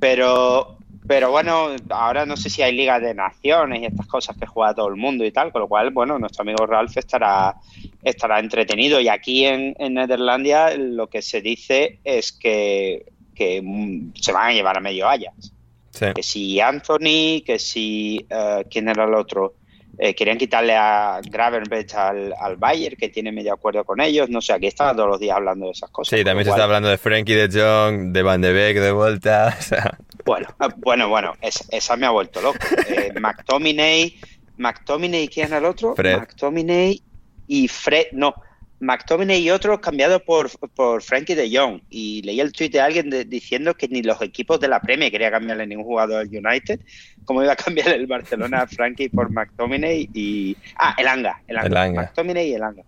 Pero, 0.00 0.78
pero 1.06 1.30
bueno, 1.30 1.68
ahora 1.90 2.24
no 2.26 2.36
sé 2.36 2.48
si 2.50 2.62
hay 2.62 2.74
ligas 2.74 3.02
de 3.02 3.14
naciones 3.14 3.82
y 3.82 3.86
estas 3.86 4.06
cosas 4.06 4.36
que 4.36 4.46
juega 4.46 4.74
todo 4.74 4.88
el 4.88 4.96
mundo 4.96 5.24
y 5.24 5.30
tal, 5.30 5.52
con 5.52 5.60
lo 5.62 5.68
cual, 5.68 5.90
bueno, 5.90 6.18
nuestro 6.18 6.42
amigo 6.42 6.66
Ralph 6.66 6.96
estará, 6.96 7.54
estará 8.02 8.40
entretenido. 8.40 8.98
Y 9.00 9.08
aquí 9.08 9.44
en, 9.44 9.76
en 9.78 9.94
Nederlandia 9.94 10.74
lo 10.76 11.08
que 11.08 11.20
se 11.22 11.40
dice 11.42 11.98
es 12.02 12.32
que, 12.32 13.04
que 13.34 13.60
mm, 13.62 14.12
se 14.14 14.32
van 14.32 14.48
a 14.48 14.52
llevar 14.52 14.78
a 14.78 14.80
medio 14.80 15.06
Ajax. 15.08 15.52
Sí. 15.90 16.06
Que 16.14 16.22
si 16.22 16.60
Anthony, 16.60 17.42
que 17.44 17.58
si... 17.58 18.24
eh, 18.30 18.64
¿Quién 18.70 18.88
era 18.88 19.04
el 19.04 19.14
otro? 19.14 19.54
Eh, 20.02 20.14
querían 20.14 20.38
quitarle 20.38 20.74
a 20.74 21.20
Gravenberch 21.22 21.94
al, 21.94 22.34
al 22.40 22.56
Bayern, 22.56 22.96
que 22.96 23.10
tiene 23.10 23.32
medio 23.32 23.52
acuerdo 23.52 23.84
con 23.84 24.00
ellos. 24.00 24.30
No 24.30 24.40
sé, 24.40 24.54
aquí 24.54 24.66
están 24.66 24.96
todos 24.96 25.10
los 25.10 25.20
días 25.20 25.36
hablando 25.36 25.66
de 25.66 25.72
esas 25.72 25.90
cosas. 25.90 26.18
Sí, 26.18 26.24
también 26.24 26.46
se 26.46 26.52
está 26.52 26.64
hablando 26.64 26.88
de 26.88 26.96
Frankie 26.96 27.34
de 27.34 27.48
Jong, 27.48 28.10
de 28.10 28.22
Van 28.22 28.40
de 28.40 28.50
Beek 28.50 28.78
de 28.78 28.92
vuelta. 28.92 29.54
O 29.60 29.62
sea. 29.62 29.98
Bueno, 30.24 30.48
bueno, 30.78 31.08
bueno, 31.10 31.34
es, 31.42 31.68
esa 31.70 31.96
me 31.96 32.06
ha 32.06 32.10
vuelto 32.10 32.40
loco. 32.40 32.58
Eh, 32.88 33.12
McTominay, 33.20 34.18
McTominay, 34.56 35.28
¿quién 35.28 35.48
era 35.48 35.58
el 35.58 35.66
otro? 35.66 35.94
Fred. 35.94 36.16
McTominay 36.18 37.02
y 37.46 37.68
Fred, 37.68 38.06
no, 38.12 38.34
McTominay 38.80 39.40
y 39.42 39.50
otros 39.50 39.78
cambiados 39.80 40.22
por, 40.22 40.50
por 40.74 41.02
Frankie 41.02 41.34
de 41.34 41.54
Jong. 41.56 41.80
Y 41.90 42.22
leí 42.22 42.40
el 42.40 42.52
tweet 42.52 42.70
de 42.70 42.80
alguien 42.80 43.10
de- 43.10 43.24
diciendo 43.24 43.74
que 43.74 43.88
ni 43.88 44.02
los 44.02 44.20
equipos 44.22 44.58
de 44.60 44.68
la 44.68 44.80
Premier 44.80 45.10
quería 45.12 45.30
cambiarle 45.30 45.66
ningún 45.66 45.84
jugador 45.84 46.26
del 46.28 46.44
United. 46.46 46.80
¿Cómo 47.24 47.42
iba 47.42 47.52
a 47.52 47.56
cambiar 47.56 47.88
el 47.88 48.06
Barcelona 48.06 48.62
a 48.62 48.66
Frankie 48.66 49.08
por 49.10 49.30
McTominay 49.30 50.08
y. 50.14 50.56
Ah, 50.76 50.94
Elanga. 50.98 51.40
Elanga. 51.46 51.66
Elanga. 51.68 52.02
McTominay 52.02 52.48
y 52.48 52.54
Elanga. 52.54 52.82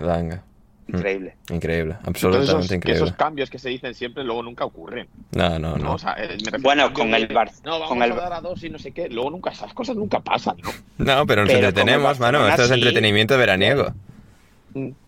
Langa. 0.00 0.42
Increíble. 0.88 1.36
Increíble, 1.50 1.92
Entonces, 2.04 2.06
absolutamente 2.24 2.50
esos, 2.52 2.68
que 2.68 2.74
increíble. 2.74 3.04
esos 3.04 3.16
cambios 3.16 3.48
que 3.50 3.58
se 3.58 3.68
dicen 3.70 3.94
siempre 3.94 4.24
luego 4.24 4.42
nunca 4.42 4.64
ocurren. 4.64 5.06
No, 5.30 5.58
no, 5.58 5.76
¿no? 5.78 5.84
no. 5.84 5.94
O 5.94 5.98
sea, 5.98 6.16
eh, 6.18 6.36
Bueno, 6.60 6.92
con 6.92 7.14
el 7.14 7.28
Bar- 7.28 7.50
No, 7.64 7.72
vamos 7.78 7.88
con 7.88 8.02
el- 8.02 8.12
a 8.12 8.16
dar 8.16 8.32
a 8.34 8.40
dos 8.40 8.62
y 8.64 8.68
no 8.68 8.78
sé 8.78 8.90
qué. 8.92 9.08
Luego 9.08 9.30
nunca, 9.30 9.50
esas 9.50 9.72
cosas 9.72 9.96
nunca 9.96 10.20
pasan, 10.20 10.56
¿no? 10.62 10.70
No, 10.98 11.26
pero 11.26 11.42
nos 11.44 11.52
Pero 11.52 11.68
entretenemos, 11.68 12.16
como 12.18 12.26
el 12.26 12.32
mano. 12.32 12.48
Esto 12.48 12.64
es 12.64 12.70
entretenimiento 12.72 13.38
veraniego. 13.38 13.94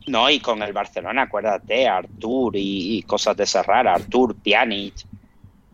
No, 0.06 0.30
y 0.30 0.40
con 0.40 0.62
el 0.62 0.72
Barcelona, 0.72 1.22
acuérdate, 1.22 1.88
Artur 1.88 2.52
y, 2.56 3.02
cosas 3.02 3.36
de 3.36 3.46
rara, 3.62 3.94
Artur, 3.94 4.36
Pjanic, 4.36 4.94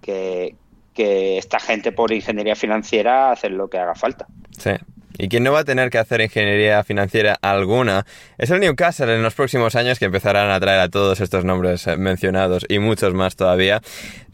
que, 0.01 0.55
que 0.95 1.39
esta 1.39 1.59
gente 1.59 1.93
por 1.93 2.13
ingeniería 2.13 2.55
financiera 2.55 3.33
hacen 3.33 3.57
lo 3.57 3.69
que 3.69 3.79
haga 3.79 3.95
falta. 3.95 4.27
Sí. 4.59 4.73
Y 5.19 5.29
quien 5.29 5.43
no 5.43 5.53
va 5.53 5.61
a 5.61 5.65
tener 5.65 5.91
que 5.91 5.99
hacer 5.99 6.23
ingeniería 6.23 6.83
financiera 6.83 7.37
alguna 7.43 8.07
es 8.39 8.49
el 8.51 8.61
Newcastle 8.61 9.15
en 9.15 9.23
los 9.23 9.35
próximos 9.35 9.77
años 9.77 9.99
que 9.99 10.07
empezarán 10.07 10.51
a 10.51 10.59
traer 10.59 10.81
a 10.81 10.89
todos 10.89 11.21
estos 11.21 11.45
nombres 11.45 11.87
eh, 11.87 11.99
mencionados 11.99 12.65
y 12.69 12.79
muchos 12.79 13.13
más 13.13 13.37
todavía. 13.37 13.83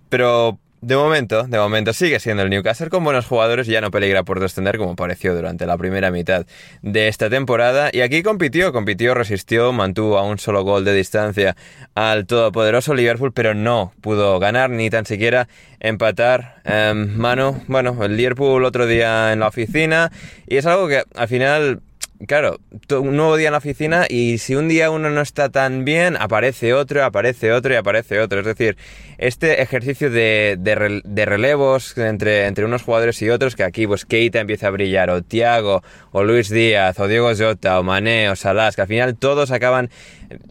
Pero 0.08 0.60
de 0.80 0.96
momento, 0.96 1.44
de 1.44 1.58
momento 1.58 1.92
sigue 1.92 2.20
siendo 2.20 2.42
el 2.42 2.50
Newcastle 2.50 2.90
con 2.90 3.02
buenos 3.02 3.26
jugadores 3.26 3.66
ya 3.66 3.80
no 3.80 3.90
peligra 3.90 4.22
por 4.24 4.40
descender 4.40 4.78
como 4.78 4.94
pareció 4.94 5.34
durante 5.34 5.66
la 5.66 5.78
primera 5.78 6.10
mitad 6.10 6.46
de 6.82 7.08
esta 7.08 7.30
temporada. 7.30 7.90
Y 7.92 8.02
aquí 8.02 8.22
compitió, 8.22 8.72
compitió, 8.72 9.14
resistió, 9.14 9.72
mantuvo 9.72 10.18
a 10.18 10.22
un 10.22 10.38
solo 10.38 10.62
gol 10.62 10.84
de 10.84 10.94
distancia 10.94 11.56
al 11.94 12.26
todopoderoso 12.26 12.94
Liverpool, 12.94 13.32
pero 13.32 13.54
no 13.54 13.92
pudo 14.00 14.38
ganar 14.38 14.70
ni 14.70 14.90
tan 14.90 15.06
siquiera 15.06 15.48
empatar. 15.80 16.60
Em, 16.64 17.16
mano, 17.16 17.60
bueno, 17.68 18.04
el 18.04 18.16
Liverpool 18.16 18.64
otro 18.64 18.86
día 18.86 19.32
en 19.32 19.40
la 19.40 19.48
oficina 19.48 20.12
y 20.46 20.56
es 20.56 20.66
algo 20.66 20.88
que 20.88 21.04
al 21.14 21.28
final 21.28 21.80
Claro, 22.26 22.58
un 22.98 23.16
nuevo 23.16 23.36
día 23.36 23.48
en 23.48 23.52
la 23.52 23.58
oficina 23.58 24.06
y 24.08 24.38
si 24.38 24.54
un 24.54 24.68
día 24.68 24.90
uno 24.90 25.10
no 25.10 25.20
está 25.20 25.50
tan 25.50 25.84
bien, 25.84 26.16
aparece 26.16 26.72
otro, 26.72 27.04
aparece 27.04 27.52
otro 27.52 27.74
y 27.74 27.76
aparece 27.76 28.20
otro. 28.20 28.40
Es 28.40 28.46
decir, 28.46 28.78
este 29.18 29.60
ejercicio 29.60 30.10
de, 30.10 30.56
de 30.58 31.02
de 31.04 31.24
relevos 31.26 31.96
entre, 31.98 32.46
entre 32.46 32.64
unos 32.64 32.82
jugadores 32.82 33.20
y 33.20 33.28
otros, 33.28 33.54
que 33.54 33.64
aquí 33.64 33.86
pues 33.86 34.06
Keita 34.06 34.40
empieza 34.40 34.68
a 34.68 34.70
brillar, 34.70 35.10
o 35.10 35.22
Thiago, 35.22 35.82
o 36.10 36.24
Luis 36.24 36.48
Díaz, 36.48 36.98
o 37.00 37.06
Diego 37.06 37.30
Jota, 37.36 37.78
o 37.78 37.82
Mané, 37.82 38.30
o 38.30 38.36
Salah, 38.36 38.72
que 38.72 38.80
al 38.80 38.88
final 38.88 39.16
todos 39.16 39.50
acaban 39.50 39.90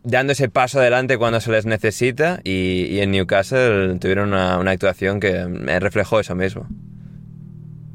dando 0.04 0.34
ese 0.34 0.50
paso 0.50 0.80
adelante 0.80 1.18
cuando 1.18 1.42
se 1.42 1.52
les 1.52 1.66
necesita 1.66 2.42
y, 2.44 2.86
y 2.92 3.02
en 3.02 3.12
Newcastle 3.12 3.98
tuvieron 4.00 4.30
una, 4.30 4.60
una 4.60 4.72
actuación 4.72 5.20
que 5.20 5.46
me 5.46 5.80
reflejó 5.80 6.20
eso 6.20 6.36
mismo. 6.36 6.68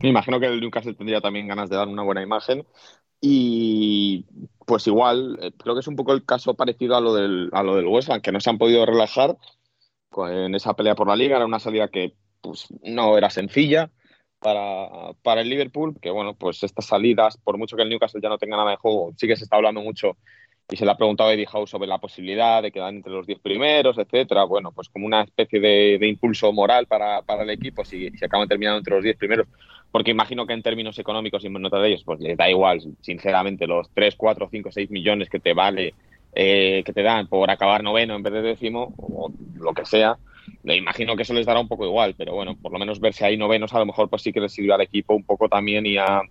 Me 0.02 0.09
imagino 0.09 0.40
que 0.40 0.46
el 0.46 0.61
Newcastle 0.61 0.94
tendría 0.94 1.20
también 1.20 1.46
ganas 1.46 1.68
de 1.68 1.76
dar 1.76 1.87
una 1.87 2.02
buena 2.02 2.22
imagen. 2.22 2.64
Y 3.20 4.24
pues 4.66 4.87
igual, 4.87 5.38
eh, 5.42 5.52
creo 5.56 5.74
que 5.74 5.80
es 5.80 5.88
un 5.88 5.96
poco 5.96 6.12
el 6.12 6.24
caso 6.24 6.54
parecido 6.54 6.96
a 6.96 7.00
lo 7.00 7.14
del, 7.14 7.50
a 7.52 7.62
lo 7.62 7.76
del 7.76 7.87
West 7.87 8.11
Ham, 8.11 8.20
que 8.20 8.33
no 8.33 8.40
se 8.40 8.50
han 8.50 8.59
podido 8.59 8.87
relajar 8.87 9.37
en 10.28 10.54
esa 10.54 10.74
pelea 10.74 10.94
por 10.94 11.09
la 11.09 11.16
liga. 11.16 11.37
Era 11.37 11.46
una 11.46 11.59
salida 11.59 11.88
que 11.88 12.14
pues, 12.40 12.66
no 12.83 13.18
era 13.18 13.30
sencilla 13.30 13.90
para, 14.38 15.12
para 15.22 15.42
el 15.42 15.50
Liverpool, 15.50 15.98
que 16.00 16.11
bueno, 16.11 16.35
pues 16.35 16.62
estas 16.62 16.87
salidas, 16.87 17.37
por 17.37 17.59
mucho 17.59 17.76
que 17.76 17.83
el 17.83 17.90
Newcastle 17.90 18.20
ya 18.22 18.28
no 18.28 18.38
tenga 18.38 18.56
nada 18.56 18.70
de 18.70 18.76
juego, 18.76 19.12
sí 19.16 19.26
que 19.26 19.37
se 19.37 19.44
está 19.44 19.56
hablando 19.56 19.83
mucho 19.83 20.16
y 20.70 20.76
se 20.76 20.85
le 20.85 20.90
ha 20.92 20.96
preguntado 20.96 21.30
a 21.30 21.35
Eddie 21.35 21.48
Howe 21.52 21.66
sobre 21.66 21.88
la 21.88 21.98
posibilidad 21.98 22.62
de 22.62 22.70
quedar 22.70 22.94
entre 22.94 23.12
los 23.12 23.26
10 23.26 23.40
primeros, 23.40 23.98
etcétera. 23.98 24.44
Bueno, 24.44 24.72
pues 24.72 24.88
como 24.88 25.06
una 25.06 25.22
especie 25.22 25.61
de, 25.61 25.98
de 25.98 26.09
impulso 26.09 26.52
moral 26.52 26.87
para, 26.87 27.22
para 27.22 27.42
el 27.42 27.50
equipo 27.50 27.85
si, 27.85 28.11
si 28.11 28.24
acaban 28.24 28.48
terminando 28.48 28.78
entre 28.78 28.94
los 28.94 29.02
10 29.02 29.16
primeros. 29.16 29.48
Porque 29.92 30.12
imagino 30.12 30.46
que 30.46 30.53
en 30.53 30.62
términos 30.62 30.98
económicos 30.98 31.42
y 31.42 31.48
en 31.48 31.55
nota 31.55 31.79
de 31.79 31.88
ellos, 31.88 32.05
pues 32.05 32.20
les 32.20 32.37
da 32.37 32.48
igual, 32.48 32.81
sinceramente, 33.00 33.66
los 33.66 33.90
3, 33.92 34.14
4, 34.16 34.48
5, 34.50 34.70
6 34.72 34.90
millones 34.90 35.29
que 35.29 35.40
te 35.40 35.53
vale, 35.53 35.94
eh, 36.33 36.83
que 36.85 36.92
te 36.92 37.03
dan 37.03 37.26
por 37.26 37.50
acabar 37.50 37.83
noveno 37.83 38.14
en 38.14 38.22
vez 38.22 38.33
de 38.33 38.42
décimo, 38.42 38.94
o 38.96 39.33
lo 39.57 39.72
que 39.72 39.85
sea. 39.85 40.16
Me 40.62 40.76
imagino 40.76 41.16
que 41.16 41.22
eso 41.22 41.35
les 41.35 41.46
dará 41.46 41.61
un 41.61 41.68
poco 41.68 41.85
igual, 41.85 42.14
pero 42.16 42.35
bueno, 42.35 42.57
por 42.57 42.72
lo 42.72 42.79
menos 42.79 43.00
verse 43.00 43.24
ahí 43.24 43.37
novenos 43.37 43.72
a 43.74 43.79
lo 43.79 43.87
mejor 43.87 44.09
pues 44.09 44.22
sí 44.22 44.33
que 44.33 44.40
les 44.40 44.53
sirve 44.53 44.72
al 44.72 44.81
equipo 44.81 45.14
un 45.14 45.24
poco 45.24 45.48
también 45.48 45.87
y 45.87 45.96
a, 45.96 46.22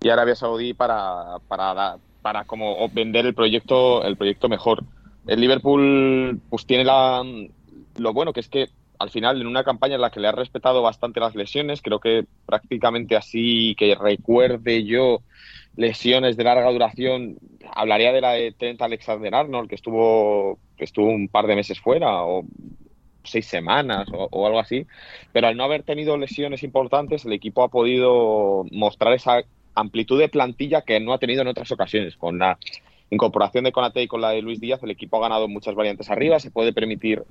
y 0.00 0.08
a 0.08 0.12
Arabia 0.12 0.34
Saudí 0.34 0.74
para, 0.74 1.38
para, 1.48 1.96
para 2.22 2.44
como 2.44 2.88
vender 2.88 3.26
el 3.26 3.34
proyecto, 3.34 4.04
el 4.04 4.16
proyecto 4.16 4.48
mejor. 4.48 4.84
El 5.26 5.40
Liverpool 5.40 6.40
pues 6.50 6.66
tiene 6.66 6.84
la, 6.84 7.22
lo 7.96 8.12
bueno 8.12 8.32
que 8.32 8.40
es 8.40 8.48
que 8.48 8.68
al 9.04 9.10
final 9.10 9.40
en 9.40 9.46
una 9.46 9.64
campaña 9.64 9.94
en 9.96 10.00
la 10.00 10.10
que 10.10 10.18
le 10.18 10.28
ha 10.28 10.32
respetado 10.32 10.82
bastante 10.82 11.20
las 11.20 11.34
lesiones, 11.34 11.82
creo 11.82 12.00
que 12.00 12.24
prácticamente 12.46 13.16
así 13.16 13.74
que 13.78 13.94
recuerde 13.94 14.84
yo 14.84 15.20
lesiones 15.76 16.36
de 16.36 16.44
larga 16.44 16.70
duración, 16.70 17.36
hablaría 17.74 18.12
de 18.12 18.20
la 18.20 18.32
de 18.32 18.52
Trent 18.52 18.80
Alexander-Arnold 18.80 19.68
que 19.68 19.74
estuvo, 19.74 20.58
que 20.76 20.84
estuvo 20.84 21.08
un 21.08 21.28
par 21.28 21.46
de 21.46 21.56
meses 21.56 21.78
fuera 21.80 22.24
o 22.24 22.44
seis 23.24 23.46
semanas 23.46 24.08
o, 24.12 24.28
o 24.30 24.46
algo 24.46 24.58
así, 24.58 24.86
pero 25.32 25.48
al 25.48 25.56
no 25.56 25.64
haber 25.64 25.82
tenido 25.82 26.16
lesiones 26.16 26.62
importantes, 26.62 27.24
el 27.24 27.32
equipo 27.32 27.62
ha 27.62 27.68
podido 27.68 28.64
mostrar 28.70 29.12
esa 29.12 29.42
amplitud 29.74 30.18
de 30.18 30.28
plantilla 30.28 30.82
que 30.82 30.98
no 31.00 31.12
ha 31.12 31.18
tenido 31.18 31.42
en 31.42 31.48
otras 31.48 31.70
ocasiones. 31.72 32.16
Con 32.16 32.38
la 32.38 32.58
incorporación 33.10 33.64
de 33.64 33.72
Konate 33.72 34.02
y 34.02 34.08
con 34.08 34.20
la 34.20 34.30
de 34.30 34.42
Luis 34.42 34.60
Díaz, 34.60 34.82
el 34.82 34.90
equipo 34.90 35.18
ha 35.18 35.28
ganado 35.28 35.48
muchas 35.48 35.74
variantes 35.74 36.10
arriba, 36.10 36.40
se 36.40 36.50
puede 36.50 36.72
permitir 36.72 37.22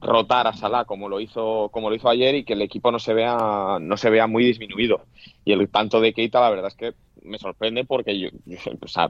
rotar 0.00 0.46
a 0.46 0.52
Salah 0.52 0.84
como 0.84 1.08
lo 1.08 1.20
hizo 1.20 1.68
como 1.72 1.90
lo 1.90 1.96
hizo 1.96 2.08
ayer 2.08 2.34
y 2.34 2.44
que 2.44 2.54
el 2.54 2.62
equipo 2.62 2.90
no 2.90 2.98
se 2.98 3.14
vea 3.14 3.78
no 3.80 3.96
se 3.96 4.10
vea 4.10 4.26
muy 4.26 4.44
disminuido. 4.44 5.02
Y 5.44 5.52
el 5.52 5.68
tanto 5.68 6.00
de 6.00 6.12
Keita 6.12 6.40
la 6.40 6.50
verdad 6.50 6.68
es 6.68 6.74
que 6.74 6.94
me 7.22 7.38
sorprende 7.38 7.84
porque 7.84 8.30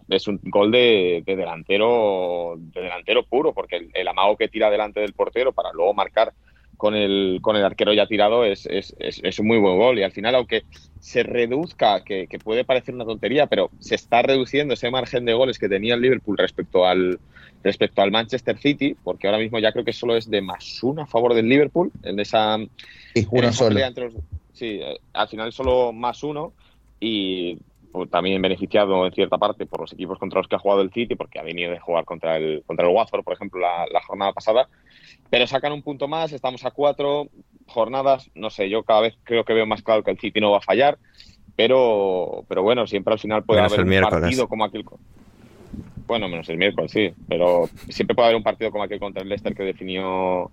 es 0.08 0.28
un 0.28 0.40
gol 0.42 0.70
de, 0.70 1.22
de 1.24 1.36
delantero 1.36 2.54
de 2.58 2.82
delantero 2.82 3.24
puro 3.24 3.54
porque 3.54 3.76
el, 3.76 3.90
el 3.94 4.08
amago 4.08 4.36
que 4.36 4.48
tira 4.48 4.70
delante 4.70 5.00
del 5.00 5.12
portero 5.12 5.52
para 5.52 5.72
luego 5.72 5.94
marcar 5.94 6.32
con 6.80 6.94
el, 6.94 7.40
con 7.42 7.56
el 7.56 7.64
arquero 7.64 7.92
ya 7.92 8.06
tirado 8.06 8.42
es, 8.46 8.64
es, 8.64 8.94
es, 8.98 9.20
es 9.22 9.38
un 9.38 9.46
muy 9.48 9.58
buen 9.58 9.76
gol 9.76 9.98
y 9.98 10.02
al 10.02 10.12
final 10.12 10.34
aunque 10.34 10.64
se 10.98 11.22
reduzca, 11.22 12.02
que, 12.02 12.26
que 12.26 12.38
puede 12.38 12.64
parecer 12.64 12.94
una 12.94 13.04
tontería, 13.04 13.46
pero 13.48 13.70
se 13.78 13.96
está 13.96 14.22
reduciendo 14.22 14.72
ese 14.72 14.90
margen 14.90 15.26
de 15.26 15.34
goles 15.34 15.58
que 15.58 15.68
tenía 15.68 15.94
el 15.94 16.00
Liverpool 16.00 16.38
respecto 16.38 16.86
al, 16.86 17.20
respecto 17.62 18.00
al 18.00 18.10
Manchester 18.10 18.56
City, 18.58 18.96
porque 19.02 19.26
ahora 19.26 19.38
mismo 19.38 19.58
ya 19.58 19.72
creo 19.72 19.84
que 19.84 19.92
solo 19.92 20.16
es 20.16 20.30
de 20.30 20.40
más 20.40 20.82
uno 20.82 21.02
a 21.02 21.06
favor 21.06 21.34
del 21.34 21.50
Liverpool 21.50 21.92
en 22.02 22.18
esa, 22.18 22.54
en 22.54 22.70
esa 23.34 23.52
solo. 23.52 23.68
pelea 23.68 23.86
entre 23.88 24.04
los- 24.10 24.22
sí, 24.54 24.80
eh, 24.82 24.98
al 25.12 25.28
final 25.28 25.52
solo 25.52 25.92
más 25.92 26.22
uno 26.22 26.54
y 26.98 27.58
también 28.10 28.40
beneficiado 28.40 29.06
en 29.06 29.12
cierta 29.12 29.38
parte 29.38 29.66
por 29.66 29.80
los 29.80 29.92
equipos 29.92 30.18
contra 30.18 30.40
los 30.40 30.48
que 30.48 30.56
ha 30.56 30.60
jugado 30.60 30.82
el 30.82 30.92
City, 30.92 31.14
porque 31.14 31.38
ha 31.38 31.42
venido 31.42 31.72
de 31.72 31.78
jugar 31.78 32.04
contra 32.04 32.36
el, 32.36 32.62
contra 32.66 32.86
el 32.86 32.94
Watford, 32.94 33.24
por 33.24 33.34
ejemplo, 33.34 33.60
la, 33.60 33.86
la 33.90 34.02
jornada 34.02 34.32
pasada. 34.32 34.68
Pero 35.28 35.46
sacan 35.46 35.72
un 35.72 35.82
punto 35.82 36.08
más, 36.08 36.32
estamos 36.32 36.64
a 36.64 36.70
cuatro 36.70 37.28
jornadas, 37.66 38.30
no 38.34 38.50
sé, 38.50 38.68
yo 38.68 38.82
cada 38.82 39.00
vez 39.00 39.16
creo 39.24 39.44
que 39.44 39.54
veo 39.54 39.66
más 39.66 39.82
claro 39.82 40.02
que 40.02 40.10
el 40.10 40.18
City 40.18 40.40
no 40.40 40.50
va 40.50 40.58
a 40.58 40.62
fallar, 40.62 40.98
pero, 41.56 42.44
pero 42.48 42.62
bueno, 42.62 42.86
siempre 42.86 43.12
al 43.12 43.20
final 43.20 43.44
puede 43.44 43.60
Menos 43.60 43.78
haber 43.78 44.04
un 44.04 44.10
partido 44.10 44.48
como 44.48 44.64
aquel. 44.64 44.84
Bueno, 46.06 46.28
menos 46.28 46.48
el 46.48 46.58
miércoles, 46.58 46.90
sí, 46.90 47.12
pero 47.28 47.68
siempre 47.88 48.14
puede 48.14 48.28
haber 48.28 48.36
un 48.36 48.42
partido 48.42 48.70
como 48.70 48.82
aquel 48.82 48.98
contra 48.98 49.22
el 49.22 49.28
Leicester 49.28 49.54
que 49.54 49.62
definió 49.62 50.50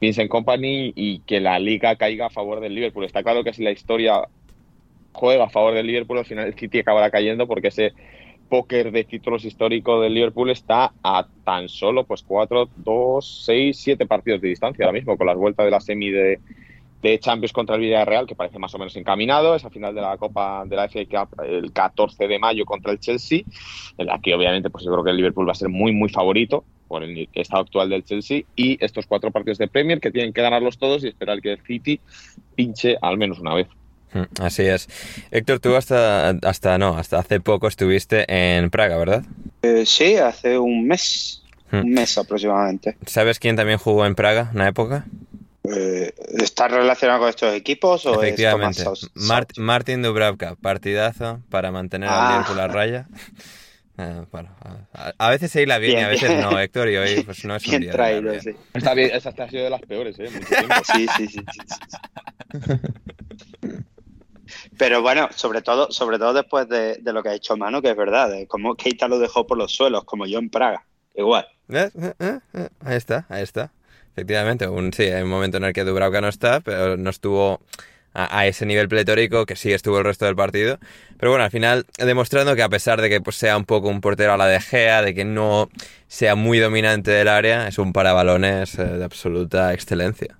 Vincent 0.00 0.30
Company 0.30 0.92
y 0.94 1.20
que 1.20 1.40
la 1.40 1.58
liga 1.58 1.96
caiga 1.96 2.26
a 2.26 2.30
favor 2.30 2.60
del 2.60 2.74
Liverpool. 2.74 3.04
Está 3.04 3.22
claro 3.22 3.44
que 3.44 3.52
si 3.52 3.62
la 3.62 3.70
historia 3.70 4.28
juega 5.12 5.44
a 5.44 5.50
favor 5.50 5.74
del 5.74 5.86
Liverpool, 5.86 6.18
al 6.18 6.26
final 6.26 6.46
el 6.46 6.54
City 6.54 6.80
acabará 6.80 7.10
cayendo 7.10 7.46
porque 7.46 7.68
ese 7.68 7.92
póker 8.48 8.90
de 8.92 9.04
títulos 9.04 9.44
histórico 9.44 10.00
del 10.00 10.14
Liverpool 10.14 10.50
está 10.50 10.92
a 11.02 11.26
tan 11.44 11.68
solo 11.68 12.04
pues 12.04 12.22
cuatro, 12.22 12.68
dos, 12.76 13.44
seis, 13.44 13.78
siete 13.78 14.06
partidos 14.06 14.40
de 14.40 14.48
distancia 14.48 14.84
ahora 14.84 14.98
mismo, 14.98 15.16
con 15.16 15.26
las 15.26 15.36
vueltas 15.36 15.66
de 15.66 15.70
la 15.70 15.80
semi 15.80 16.10
de, 16.10 16.40
de 17.02 17.18
Champions 17.18 17.52
contra 17.52 17.76
el 17.76 17.82
Villarreal, 17.82 18.26
que 18.26 18.34
parece 18.34 18.58
más 18.58 18.74
o 18.74 18.78
menos 18.78 18.96
encaminado, 18.96 19.54
esa 19.54 19.70
final 19.70 19.94
de 19.94 20.00
la 20.00 20.16
Copa 20.16 20.64
de 20.66 20.76
la 20.76 20.88
FA 20.88 21.04
Cup 21.04 21.42
el 21.42 21.72
14 21.72 22.26
de 22.26 22.38
mayo 22.38 22.64
contra 22.64 22.92
el 22.92 22.98
Chelsea, 22.98 23.42
en 23.96 24.06
la 24.06 24.18
que 24.18 24.34
obviamente 24.34 24.70
pues 24.70 24.84
yo 24.84 24.92
creo 24.92 25.04
que 25.04 25.10
el 25.10 25.16
Liverpool 25.16 25.46
va 25.46 25.52
a 25.52 25.56
ser 25.56 25.68
muy 25.68 25.92
muy 25.92 26.08
favorito 26.08 26.64
por 26.88 27.02
el 27.02 27.28
estado 27.34 27.62
actual 27.62 27.90
del 27.90 28.04
Chelsea 28.04 28.42
y 28.56 28.82
estos 28.82 29.06
cuatro 29.06 29.30
partidos 29.30 29.58
de 29.58 29.68
Premier 29.68 30.00
que 30.00 30.10
tienen 30.10 30.32
que 30.32 30.40
ganarlos 30.40 30.78
todos 30.78 31.04
y 31.04 31.08
esperar 31.08 31.40
que 31.40 31.52
el 31.52 31.62
City 31.62 32.00
pinche 32.54 32.96
al 33.00 33.18
menos 33.18 33.38
una 33.38 33.54
vez. 33.54 33.68
Mm, 34.14 34.42
Así 34.42 34.62
es. 34.62 34.88
Héctor, 35.30 35.60
tú 35.60 35.76
hasta, 35.76 36.30
hasta, 36.30 36.78
no, 36.78 36.96
hasta 36.96 37.18
hace 37.18 37.40
poco 37.40 37.68
estuviste 37.68 38.24
en 38.28 38.70
Praga, 38.70 38.96
¿verdad? 38.96 39.22
Eh, 39.62 39.84
sí, 39.86 40.16
hace 40.16 40.58
un 40.58 40.86
mes, 40.86 41.42
Hmm. 41.70 41.76
un 41.80 41.90
mes 41.90 42.16
aproximadamente. 42.16 42.96
¿Sabes 43.06 43.38
quién 43.38 43.56
también 43.56 43.78
jugó 43.78 44.06
en 44.06 44.14
Praga 44.14 44.50
una 44.54 44.68
época? 44.68 45.04
Eh, 45.70 46.14
¿Está 46.38 46.68
relacionado 46.68 47.20
con 47.20 47.28
estos 47.28 47.54
equipos 47.54 48.06
o 48.06 48.22
Efectivamente. 48.22 48.80
es 48.80 48.84
Thomas 48.84 49.10
Mart- 49.14 49.58
Martin 49.58 50.00
Dubravka, 50.00 50.54
partidazo 50.56 51.42
para 51.50 51.70
mantener 51.70 52.08
al 52.08 52.24
Ah. 52.24 52.28
Liverpool 52.30 52.60
a 52.60 52.68
raya. 52.68 53.08
Eh, 54.00 54.24
bueno, 54.30 54.54
a, 54.94 55.12
a 55.18 55.30
veces 55.30 55.50
se 55.50 55.60
hila 55.60 55.78
bien, 55.78 55.94
y 55.94 55.96
Bien, 55.96 56.06
a 56.06 56.08
veces 56.10 56.28
bien. 56.28 56.40
no, 56.40 56.56
Héctor, 56.60 56.88
y 56.88 56.96
hoy 56.98 57.20
pues 57.26 57.44
no 57.44 57.56
es 57.56 57.64
un 57.64 57.70
Bien 57.70 57.82
día 57.82 57.90
de 57.90 57.96
traído, 57.96 58.40
sí. 58.40 58.50
Está 58.72 58.94
bien, 58.94 59.10
esa 59.12 59.30
ha 59.30 59.50
sido 59.50 59.64
de 59.64 59.70
las 59.70 59.80
peores, 59.80 60.16
¿eh? 60.20 60.30
Mucho 60.32 60.54
tiempo. 60.54 60.84
Sí, 60.84 61.08
sí, 61.16 61.26
sí, 61.26 61.44
sí, 61.50 61.60
sí. 61.66 62.60
Pero 64.76 65.02
bueno, 65.02 65.28
sobre 65.34 65.62
todo, 65.62 65.90
sobre 65.90 66.18
todo 66.18 66.32
después 66.32 66.68
de, 66.68 67.00
lo 67.04 67.22
que 67.22 67.30
ha 67.30 67.34
hecho 67.34 67.56
Manu, 67.56 67.82
que 67.82 67.90
es 67.90 67.96
verdad, 67.96 68.30
de 68.30 68.46
cómo 68.46 68.74
Keita 68.74 69.08
lo 69.08 69.18
dejó 69.18 69.46
por 69.46 69.58
los 69.58 69.72
suelos, 69.72 70.04
como 70.04 70.26
yo 70.26 70.38
en 70.38 70.50
Praga. 70.50 70.84
Igual. 71.14 71.46
Eh, 71.68 71.90
eh, 72.00 72.38
eh, 72.54 72.68
Ahí 72.80 72.96
está, 72.96 73.26
ahí 73.28 73.42
está. 73.42 73.72
Efectivamente, 74.12 74.66
un, 74.66 74.92
sí, 74.92 75.04
hay 75.04 75.22
un 75.22 75.28
momento 75.28 75.58
en 75.58 75.64
el 75.64 75.72
que 75.72 75.84
Dubravka 75.84 76.20
no 76.20 76.28
está, 76.28 76.60
pero 76.60 76.96
no 76.96 77.10
estuvo 77.10 77.60
a, 78.14 78.46
ese 78.46 78.66
nivel 78.66 78.88
pletórico 78.88 79.46
que 79.46 79.54
sí 79.54 79.72
estuvo 79.72 79.98
el 79.98 80.04
resto 80.04 80.24
del 80.24 80.34
partido. 80.34 80.78
Pero 81.18 81.30
bueno, 81.30 81.44
al 81.44 81.50
final 81.50 81.86
demostrando 81.98 82.56
que 82.56 82.62
a 82.62 82.68
pesar 82.68 83.00
de 83.00 83.08
que 83.08 83.20
pues, 83.20 83.36
sea 83.36 83.56
un 83.56 83.64
poco 83.64 83.88
un 83.88 84.00
portero 84.00 84.32
a 84.32 84.36
la 84.36 84.46
de 84.46 84.60
Gea, 84.60 85.02
de 85.02 85.14
que 85.14 85.24
no 85.24 85.68
sea 86.08 86.34
muy 86.34 86.58
dominante 86.58 87.12
del 87.12 87.28
área, 87.28 87.68
es 87.68 87.78
un 87.78 87.92
parabalones 87.92 88.76
de 88.76 89.04
absoluta 89.04 89.72
excelencia. 89.72 90.36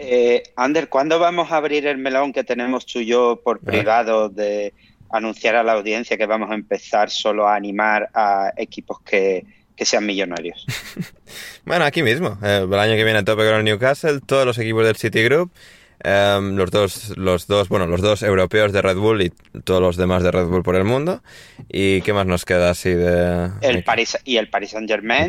Eh, 0.00 0.44
Ander, 0.54 0.88
¿cuándo 0.88 1.18
vamos 1.18 1.50
a 1.50 1.56
abrir 1.56 1.84
el 1.88 1.98
melón 1.98 2.32
que 2.32 2.44
tenemos 2.44 2.86
tú 2.86 3.00
y 3.00 3.06
yo 3.06 3.40
por 3.42 3.58
privado 3.58 4.28
de 4.28 4.72
anunciar 5.10 5.56
a 5.56 5.64
la 5.64 5.72
audiencia 5.72 6.16
que 6.16 6.26
vamos 6.26 6.52
a 6.52 6.54
empezar 6.54 7.10
solo 7.10 7.48
a 7.48 7.56
animar 7.56 8.08
a 8.14 8.52
equipos 8.56 9.00
que, 9.00 9.44
que 9.76 9.84
sean 9.84 10.06
millonarios? 10.06 10.64
Bueno, 11.64 11.84
aquí 11.84 12.02
mismo, 12.02 12.38
eh, 12.42 12.66
el 12.66 12.78
año 12.78 12.96
que 12.96 13.04
viene 13.04 13.18
a 13.18 13.24
tope 13.24 13.44
con 13.44 13.56
el 13.56 13.64
Newcastle, 13.64 14.20
todos 14.24 14.46
los 14.46 14.56
equipos 14.56 14.86
del 14.86 14.96
Citigroup, 14.96 15.50
eh, 16.02 16.38
los 16.40 16.70
dos, 16.70 17.14
los 17.18 17.46
dos, 17.46 17.68
bueno, 17.68 17.86
los 17.86 18.00
dos 18.00 18.22
europeos 18.22 18.72
de 18.72 18.80
Red 18.80 18.96
Bull 18.96 19.20
y 19.20 19.30
todos 19.64 19.82
los 19.82 19.98
demás 19.98 20.22
de 20.22 20.30
Red 20.30 20.46
Bull 20.46 20.62
por 20.62 20.76
el 20.76 20.84
mundo. 20.84 21.22
¿Y 21.68 22.00
qué 22.00 22.14
más 22.14 22.24
nos 22.24 22.46
queda 22.46 22.70
así 22.70 22.88
de...? 22.88 23.50
El 23.60 23.84
Paris, 23.84 24.16
y 24.24 24.38
el 24.38 24.48
Paris 24.48 24.70
Saint 24.70 24.88
Germain. 24.88 25.28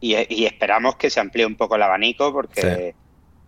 Y 0.00 0.44
esperamos 0.46 0.96
que 0.96 1.10
se 1.10 1.20
amplíe 1.20 1.44
un 1.44 1.56
poco 1.56 1.76
el 1.76 1.82
abanico 1.82 2.32
porque, 2.32 2.94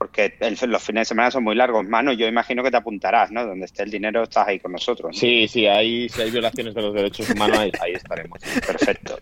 porque 0.00 0.32
el- 0.40 0.56
los 0.70 0.82
fines 0.82 1.02
de 1.02 1.04
semana 1.04 1.30
son 1.30 1.44
muy 1.44 1.54
largos. 1.54 1.86
Manu, 1.86 2.12
yo 2.14 2.26
imagino 2.26 2.62
que 2.62 2.70
te 2.70 2.78
apuntarás, 2.78 3.30
¿no? 3.30 3.44
Donde 3.44 3.66
esté 3.66 3.82
el 3.82 3.90
dinero 3.90 4.22
estás 4.22 4.48
ahí 4.48 4.58
con 4.58 4.72
nosotros. 4.72 5.10
¿no? 5.12 5.18
Sí, 5.18 5.46
sí, 5.46 5.66
ahí, 5.66 6.08
si 6.08 6.22
hay 6.22 6.30
violaciones 6.30 6.74
de 6.74 6.80
los 6.80 6.94
derechos 6.94 7.28
humanos, 7.28 7.58
ahí, 7.58 7.70
ahí 7.82 7.92
estaremos. 7.92 8.38
Perfecto. 8.66 9.18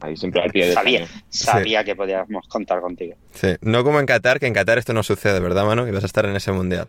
Ahí 0.00 0.16
siempre 0.16 0.42
al 0.42 0.50
pie 0.50 0.66
de 0.66 0.72
Sabía, 0.72 1.00
cañón. 1.06 1.22
sabía 1.28 1.84
que 1.84 1.94
podíamos 1.94 2.48
contar 2.48 2.80
contigo. 2.80 3.14
Sí, 3.34 3.54
no 3.60 3.84
como 3.84 4.00
en 4.00 4.06
Qatar, 4.06 4.40
que 4.40 4.48
en 4.48 4.54
Qatar 4.54 4.78
esto 4.78 4.92
no 4.92 5.04
sucede, 5.04 5.38
¿verdad, 5.38 5.64
Manu? 5.64 5.84
Que 5.84 5.92
vas 5.92 6.02
a 6.02 6.06
estar 6.06 6.24
en 6.26 6.34
ese 6.34 6.50
mundial. 6.50 6.88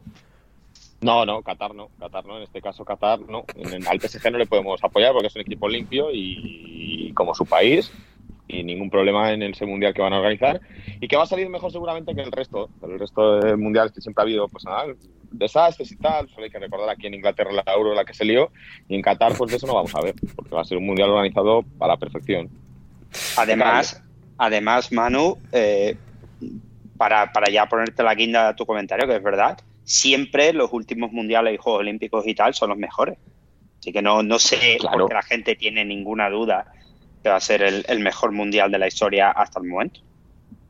No, 1.01 1.23
no, 1.23 1.43
Qatar 1.43 1.75
no, 1.75 1.89
Qatar 1.99 2.25
no, 2.25 2.37
en 2.37 2.43
este 2.43 2.59
caso 2.59 2.83
Qatar 2.83 3.19
no. 3.19 3.45
En, 3.55 3.71
en- 3.71 3.87
al 3.87 3.99
PSG 4.01 4.31
no 4.31 4.39
le 4.39 4.47
podemos 4.47 4.83
apoyar 4.83 5.11
porque 5.13 5.27
es 5.27 5.35
un 5.35 5.41
equipo 5.43 5.69
limpio 5.69 6.07
y, 6.11 7.11
como 7.13 7.35
su 7.35 7.45
país 7.45 7.91
y 8.47 8.63
ningún 8.63 8.89
problema 8.89 9.31
en 9.33 9.43
ese 9.43 9.65
mundial 9.65 9.93
que 9.93 10.01
van 10.01 10.13
a 10.13 10.17
organizar 10.17 10.61
y 11.01 11.07
que 11.07 11.17
va 11.17 11.23
a 11.23 11.27
salir 11.27 11.49
mejor 11.49 11.71
seguramente 11.71 12.15
que 12.15 12.21
el 12.21 12.31
resto, 12.31 12.69
el 12.81 12.97
resto 12.97 13.39
de 13.39 13.57
mundiales 13.57 13.91
que 13.91 14.01
siempre 14.01 14.21
ha 14.21 14.23
habido 14.23 14.47
pues 14.47 14.63
nada, 14.65 14.85
desastres 15.31 15.91
y 15.91 15.97
tal, 15.97 16.29
solo 16.29 16.45
hay 16.45 16.49
que 16.49 16.59
recordar 16.59 16.89
aquí 16.89 17.07
en 17.07 17.15
Inglaterra 17.15 17.51
la 17.51 17.63
Euro 17.73 17.93
la 17.93 18.05
que 18.05 18.13
se 18.13 18.23
lió 18.25 18.51
y 18.87 18.95
en 18.95 19.01
Qatar 19.01 19.33
pues 19.37 19.51
de 19.51 19.57
eso 19.57 19.67
no 19.67 19.75
vamos 19.75 19.93
a 19.95 20.01
ver, 20.01 20.15
porque 20.35 20.55
va 20.55 20.61
a 20.61 20.65
ser 20.65 20.77
un 20.77 20.85
mundial 20.85 21.09
organizado 21.09 21.65
a 21.79 21.87
la 21.87 21.97
perfección. 21.97 22.49
Además, 23.37 24.01
además 24.37 24.91
Manu, 24.91 25.37
eh, 25.51 25.97
para, 26.97 27.31
para 27.31 27.51
ya 27.51 27.67
ponerte 27.67 28.01
la 28.03 28.15
guinda 28.15 28.49
a 28.49 28.55
tu 28.55 28.65
comentario, 28.65 29.07
que 29.07 29.15
es 29.15 29.23
verdad, 29.23 29.59
siempre 29.83 30.53
los 30.53 30.71
últimos 30.73 31.11
mundiales 31.11 31.53
y 31.53 31.57
Juegos 31.57 31.81
Olímpicos 31.81 32.25
y 32.27 32.33
tal 32.33 32.53
son 32.53 32.69
los 32.69 32.77
mejores. 32.77 33.17
Así 33.79 33.91
que 33.91 34.01
no, 34.01 34.23
no 34.23 34.39
sé 34.39 34.77
Claro. 34.79 34.99
por 34.99 35.07
qué 35.09 35.13
la 35.13 35.21
gente 35.21 35.55
tiene 35.55 35.85
ninguna 35.85 36.29
duda 36.29 36.73
que 37.27 37.31
va 37.31 37.37
a 37.37 37.41
ser 37.41 37.61
el, 37.61 37.85
el 37.89 37.99
mejor 37.99 38.31
mundial 38.31 38.71
de 38.71 38.79
la 38.79 38.87
historia 38.87 39.31
hasta 39.31 39.59
el 39.59 39.67
momento. 39.67 39.99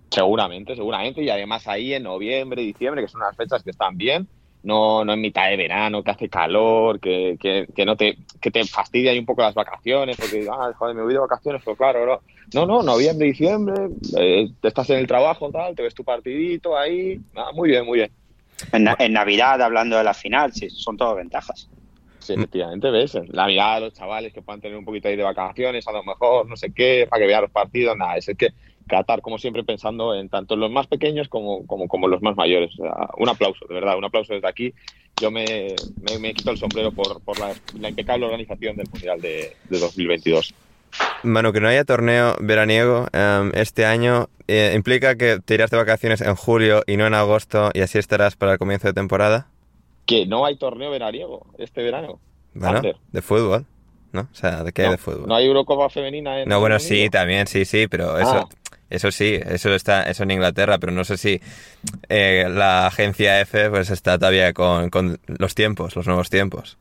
Seguramente, 0.10 0.76
seguramente. 0.76 1.22
Y 1.22 1.30
además 1.30 1.68
ahí 1.68 1.94
en 1.94 2.04
noviembre, 2.04 2.64
diciembre, 2.64 3.04
que 3.04 3.08
son 3.08 3.22
unas 3.22 3.36
fechas 3.36 3.62
que 3.62 3.70
están 3.70 3.96
bien, 3.96 4.28
no, 4.64 5.06
no 5.06 5.14
en 5.14 5.22
mitad 5.22 5.50
de 5.50 5.56
verano, 5.56 6.04
que 6.04 6.10
hace 6.10 6.30
calor, 6.30 7.00
que, 7.00 7.38
que, 7.40 7.68
que 7.76 7.86
no 7.86 7.96
te, 7.96 8.18
que 8.42 8.50
te 8.50 8.66
fastidia 8.66 9.12
ahí 9.12 9.20
un 9.20 9.26
poco 9.28 9.44
las 9.44 9.54
vacaciones, 9.54 10.18
porque, 10.18 10.48
ah, 10.52 10.74
joder, 10.76 10.96
me 10.96 11.04
voy 11.04 11.14
de 11.14 11.20
vacaciones, 11.20 11.62
pero 11.64 11.78
claro, 11.78 12.06
no, 12.54 12.66
no, 12.66 12.66
no 12.66 12.84
noviembre, 12.84 13.28
diciembre, 13.28 13.90
eh, 14.18 14.50
estás 14.64 14.90
en 14.90 14.98
el 14.98 15.08
trabajo, 15.08 15.52
tal, 15.52 15.76
te 15.76 15.84
ves 15.84 15.94
tu 15.94 16.04
partidito 16.04 16.76
ahí, 16.76 17.20
ah, 17.36 17.52
muy 17.54 17.70
bien, 17.70 17.86
muy 17.86 18.00
bien. 18.00 18.12
En, 18.72 18.88
en 18.98 19.14
Navidad, 19.14 19.62
hablando 19.62 19.96
de 19.96 20.04
la 20.04 20.16
final, 20.16 20.52
sí, 20.54 20.72
son 20.72 20.98
todo 20.98 21.14
ventajas. 21.14 21.70
Sí, 22.28 22.34
efectivamente, 22.34 22.92
ves, 22.92 23.18
la 23.30 23.48
mirada 23.48 23.76
de 23.76 23.82
los 23.86 23.94
chavales 23.94 24.34
que 24.34 24.42
puedan 24.42 24.60
tener 24.60 24.78
un 24.78 24.84
poquito 24.84 25.08
ahí 25.08 25.16
de 25.16 25.24
vacaciones, 25.24 25.88
a 25.88 25.94
lo 25.94 26.04
mejor, 26.04 26.46
no 26.46 26.58
sé 26.58 26.74
qué, 26.74 27.08
para 27.10 27.22
que 27.22 27.28
vean 27.28 27.44
los 27.44 27.52
partidos, 27.52 27.96
nada, 27.96 28.18
es 28.18 28.28
el 28.28 28.36
que 28.36 28.50
Qatar, 28.86 29.22
como 29.22 29.38
siempre, 29.38 29.64
pensando 29.64 30.14
en 30.14 30.28
tanto 30.28 30.58
los 30.58 30.70
más 30.70 30.88
pequeños 30.88 31.30
como, 31.30 31.66
como, 31.66 31.88
como 31.88 32.08
los 32.08 32.22
más 32.22 32.36
mayores. 32.36 32.72
Un 33.18 33.30
aplauso, 33.30 33.66
de 33.68 33.76
verdad, 33.76 33.98
un 33.98 34.06
aplauso 34.06 34.34
desde 34.34 34.48
aquí. 34.48 34.74
Yo 35.22 35.32
me, 35.32 35.46
me, 36.02 36.20
me 36.20 36.34
quito 36.34 36.52
el 36.52 36.58
sombrero 36.58 36.92
por, 36.92 37.22
por 37.22 37.40
la, 37.40 37.54
la 37.80 37.90
impecable 37.90 38.26
organización 38.26 38.76
del 38.76 38.90
Mundial 38.90 39.22
de, 39.22 39.56
de 39.70 39.80
2022. 39.80 40.54
Manu, 41.24 41.52
que 41.52 41.60
no 41.60 41.68
haya 41.68 41.84
torneo 41.84 42.36
veraniego 42.40 43.08
em, 43.12 43.52
este 43.56 43.86
año 43.86 44.30
eh, 44.48 44.74
implica 44.76 45.16
que 45.16 45.40
te 45.44 45.56
irás 45.56 45.70
de 45.70 45.78
vacaciones 45.78 46.22
en 46.22 46.36
julio 46.36 46.84
y 46.88 46.98
no 46.98 47.06
en 47.08 47.14
agosto 47.14 47.72
y 47.74 47.82
así 47.82 47.98
estarás 47.98 48.36
para 48.36 48.54
el 48.54 48.58
comienzo 48.58 48.88
de 48.88 48.94
temporada. 48.94 49.48
Que 50.08 50.26
no 50.26 50.44
hay 50.46 50.56
torneo 50.56 50.90
veraniego 50.90 51.46
este 51.60 51.84
verano. 51.84 52.20
Bueno, 52.56 52.78
Ander. 52.78 52.98
de 53.12 53.22
fútbol, 53.22 53.66
¿no? 54.14 54.22
O 54.22 54.36
sea, 54.36 54.64
¿de 54.64 54.72
qué 54.72 54.82
hay 54.84 54.88
No, 54.88 54.92
de 54.94 54.98
fútbol? 54.98 55.28
No 55.28 55.36
hay 55.36 55.46
Eurocopa 55.46 55.90
femenina 55.90 56.42
en 56.42 56.50
No, 56.50 56.60
bueno, 56.60 56.80
sí, 56.80 57.10
también, 57.12 57.46
sí, 57.46 57.66
sí, 57.66 57.88
pero 57.88 58.18
eso, 58.18 58.48
Ah. 58.50 58.50
eso 58.90 59.12
sí, 59.12 59.38
eso 59.46 59.76
está, 59.76 60.04
eso 60.04 60.24
en 60.24 60.32
Inglaterra, 60.32 60.80
pero 60.80 60.92
no 60.94 61.04
sé 61.04 61.18
si 61.18 61.40
eh, 62.10 62.48
la 62.50 62.88
agencia 62.88 63.40
F 63.42 63.70
pues 63.70 63.92
está 63.92 64.18
todavía 64.18 64.54
con, 64.54 64.90
con 64.90 65.20
los 65.28 65.54
tiempos, 65.54 65.96
los 65.96 66.08
nuevos 66.08 66.30
tiempos. 66.32 66.78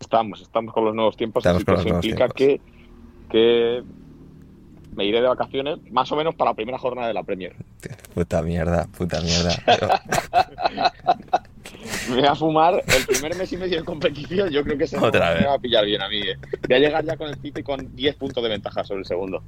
Estamos, 0.00 0.42
estamos 0.42 0.74
con 0.74 0.84
los 0.84 0.94
nuevos 0.94 1.16
tiempos, 1.16 1.40
Estamos 1.46 1.58
así 1.62 1.64
con 1.64 1.74
que 1.76 1.78
los 1.78 1.86
eso 1.86 1.94
implica 2.08 2.28
que, 2.28 2.60
que 3.30 3.82
me 4.94 5.04
iré 5.06 5.20
de 5.22 5.28
vacaciones 5.28 5.78
más 5.92 6.10
o 6.12 6.16
menos 6.16 6.34
para 6.34 6.50
la 6.50 6.54
primera 6.54 6.78
jornada 6.78 7.08
de 7.08 7.14
la 7.14 7.22
Premier. 7.22 7.54
Puta 8.12 8.42
mierda, 8.42 8.86
puta 8.98 9.20
mierda. 9.22 9.50
Me 12.10 12.16
voy 12.16 12.26
a 12.26 12.34
fumar 12.34 12.82
el 12.86 13.06
primer 13.06 13.34
mes 13.36 13.52
y 13.52 13.56
medio 13.56 13.78
de 13.78 13.84
competición. 13.84 14.50
Yo 14.50 14.62
creo 14.62 14.76
que 14.78 14.86
se 14.86 14.98
Otra 14.98 15.30
me 15.30 15.34
vez. 15.40 15.46
va 15.46 15.54
a 15.54 15.58
pillar 15.58 15.84
bien 15.84 16.02
a 16.02 16.08
mí. 16.08 16.20
eh. 16.20 16.36
Voy 16.68 16.76
a 16.76 16.80
llegar 16.80 17.04
ya 17.04 17.16
con 17.16 17.28
el 17.28 17.36
City 17.40 17.62
con 17.62 17.94
10 17.94 18.16
puntos 18.16 18.42
de 18.42 18.48
ventaja 18.50 18.84
sobre 18.84 19.00
el 19.00 19.06
segundo. 19.06 19.42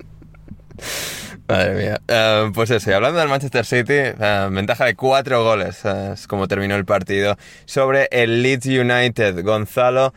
Madre 1.49 1.75
mía. 1.75 2.01
Eh, 2.09 2.51
pues 2.55 2.71
eso, 2.71 2.91
y 2.91 2.93
hablando 2.95 3.19
del 3.21 3.29
Manchester 3.29 3.65
City, 3.65 3.93
eh, 3.95 4.49
ventaja 4.51 4.85
de 4.85 4.95
cuatro 4.97 5.45
goles, 5.45 5.85
eh, 5.85 6.11
es 6.15 6.27
como 6.27 6.49
terminó 6.49 6.75
el 6.75 6.85
partido, 6.85 7.37
sobre 7.67 8.09
el 8.11 8.43
Leeds 8.43 8.67
United. 8.67 9.43
Gonzalo, 9.45 10.13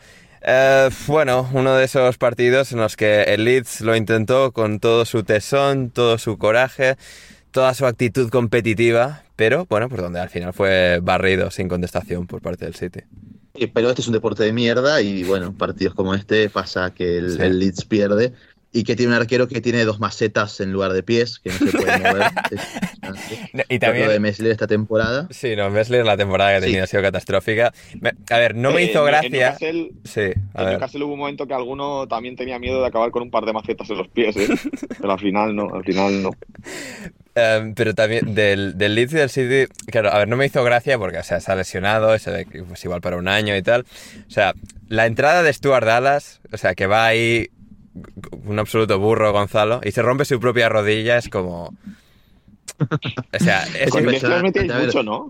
bueno, 1.06 1.48
uno 1.52 1.74
de 1.74 1.84
esos 1.84 2.18
partidos 2.18 2.72
en 2.72 2.78
los 2.78 2.96
que 2.96 3.22
el 3.24 3.44
Leeds 3.44 3.82
lo 3.82 3.94
intentó 3.94 4.52
con 4.52 4.80
todo 4.80 5.04
su 5.04 5.22
tesón, 5.22 5.90
todo 5.90 6.18
su 6.18 6.36
coraje, 6.36 6.96
toda 7.52 7.74
su 7.74 7.86
actitud 7.86 8.28
competitiva, 8.30 9.22
pero 9.40 9.64
bueno, 9.70 9.88
pues 9.88 10.02
donde 10.02 10.20
al 10.20 10.28
final 10.28 10.52
fue 10.52 11.00
barrido 11.02 11.50
sin 11.50 11.66
contestación 11.66 12.26
por 12.26 12.42
parte 12.42 12.66
del 12.66 12.74
City. 12.74 13.00
Eh, 13.54 13.68
Pero 13.72 13.88
este 13.88 14.02
es 14.02 14.06
un 14.06 14.12
deporte 14.12 14.44
de 14.44 14.52
mierda 14.52 15.00
y 15.00 15.24
bueno, 15.24 15.54
partidos 15.58 15.94
como 15.94 16.14
este 16.14 16.50
pasa 16.50 16.92
que 16.92 17.16
el, 17.16 17.30
Sí. 17.36 17.42
el 17.42 17.58
Leeds 17.58 17.86
pierde 17.86 18.34
y 18.72 18.84
que 18.84 18.94
tiene 18.96 19.12
un 19.14 19.18
arquero 19.20 19.48
que 19.48 19.62
tiene 19.62 19.84
dos 19.86 19.98
macetas 19.98 20.60
en 20.60 20.70
lugar 20.72 20.92
de 20.92 21.02
pies, 21.02 21.38
que 21.40 21.48
no 21.50 21.56
se 21.56 21.72
puede 21.72 21.98
mover. 22.06 22.22
Es- 22.50 22.60
Y 23.50 23.56
Lo 23.56 23.64
de 23.68 23.78
también... 23.80 24.22
Mesler 24.22 24.52
esta 24.52 24.66
temporada. 24.66 25.26
Sí, 25.30 25.56
no, 25.56 25.70
Mesler 25.70 26.04
la 26.04 26.16
temporada 26.18 26.50
que 26.50 26.56
ha 26.58 26.60
tenido 26.60 26.78
Sí. 26.80 26.82
ha 26.84 26.86
sido 26.86 27.02
catastrófica. 27.02 27.72
Me- 28.00 28.12
A 28.30 28.38
ver, 28.38 28.54
no 28.54 28.70
me 28.72 28.82
Eh, 28.82 28.90
hizo 28.90 29.00
en- 29.08 29.14
En 29.14 29.30
gracia... 29.30 29.30
Newcastle, 29.30 29.90
Sí, 30.04 30.20
a 30.20 30.22
en 30.60 30.64
ver. 30.66 30.68
Newcastle 30.74 31.02
hubo 31.04 31.14
un 31.14 31.18
momento 31.18 31.46
que 31.48 31.54
alguno 31.54 32.06
también 32.06 32.36
tenía 32.36 32.58
miedo 32.58 32.80
de 32.82 32.86
acabar 32.86 33.10
con 33.10 33.22
un 33.22 33.30
par 33.30 33.46
de 33.46 33.54
macetas 33.54 33.88
en 33.90 33.96
los 33.98 34.08
pies, 34.08 34.36
¿eh? 34.36 34.46
Pero 35.00 35.12
al 35.14 35.18
final 35.18 35.56
no, 35.56 35.74
al 35.74 35.82
final 35.82 36.22
no. 36.22 36.30
Em, 37.34 37.74
pero 37.74 37.94
también 37.94 38.34
del, 38.34 38.76
del 38.76 38.94
Leeds 38.94 39.12
y 39.12 39.16
del 39.16 39.30
City, 39.30 39.72
claro, 39.86 40.10
a 40.12 40.18
ver, 40.18 40.28
no 40.28 40.36
me 40.36 40.46
hizo 40.46 40.64
gracia 40.64 40.98
porque, 40.98 41.18
o 41.18 41.22
sea, 41.22 41.40
se 41.40 41.52
ha 41.52 41.54
lesionado, 41.54 42.16
que 42.18 42.64
pues 42.64 42.84
igual 42.84 43.00
para 43.00 43.16
un 43.16 43.28
año 43.28 43.56
y 43.56 43.62
tal. 43.62 43.86
O 44.26 44.30
sea, 44.30 44.52
la 44.88 45.06
entrada 45.06 45.42
de 45.42 45.52
Stuart 45.52 45.86
Dallas, 45.86 46.40
o 46.52 46.56
sea, 46.56 46.74
que 46.74 46.86
va 46.86 47.06
ahí 47.06 47.50
un 48.44 48.58
absoluto 48.58 48.98
burro 48.98 49.32
Gonzalo 49.32 49.80
y 49.84 49.92
se 49.92 50.02
rompe 50.02 50.24
su 50.24 50.40
propia 50.40 50.68
rodilla, 50.68 51.18
es 51.18 51.28
como... 51.28 51.74
O 52.80 53.38
sea, 53.38 53.64
es 53.78 53.90
Con 53.90 54.04
mucho, 54.04 55.02
¿no? 55.02 55.28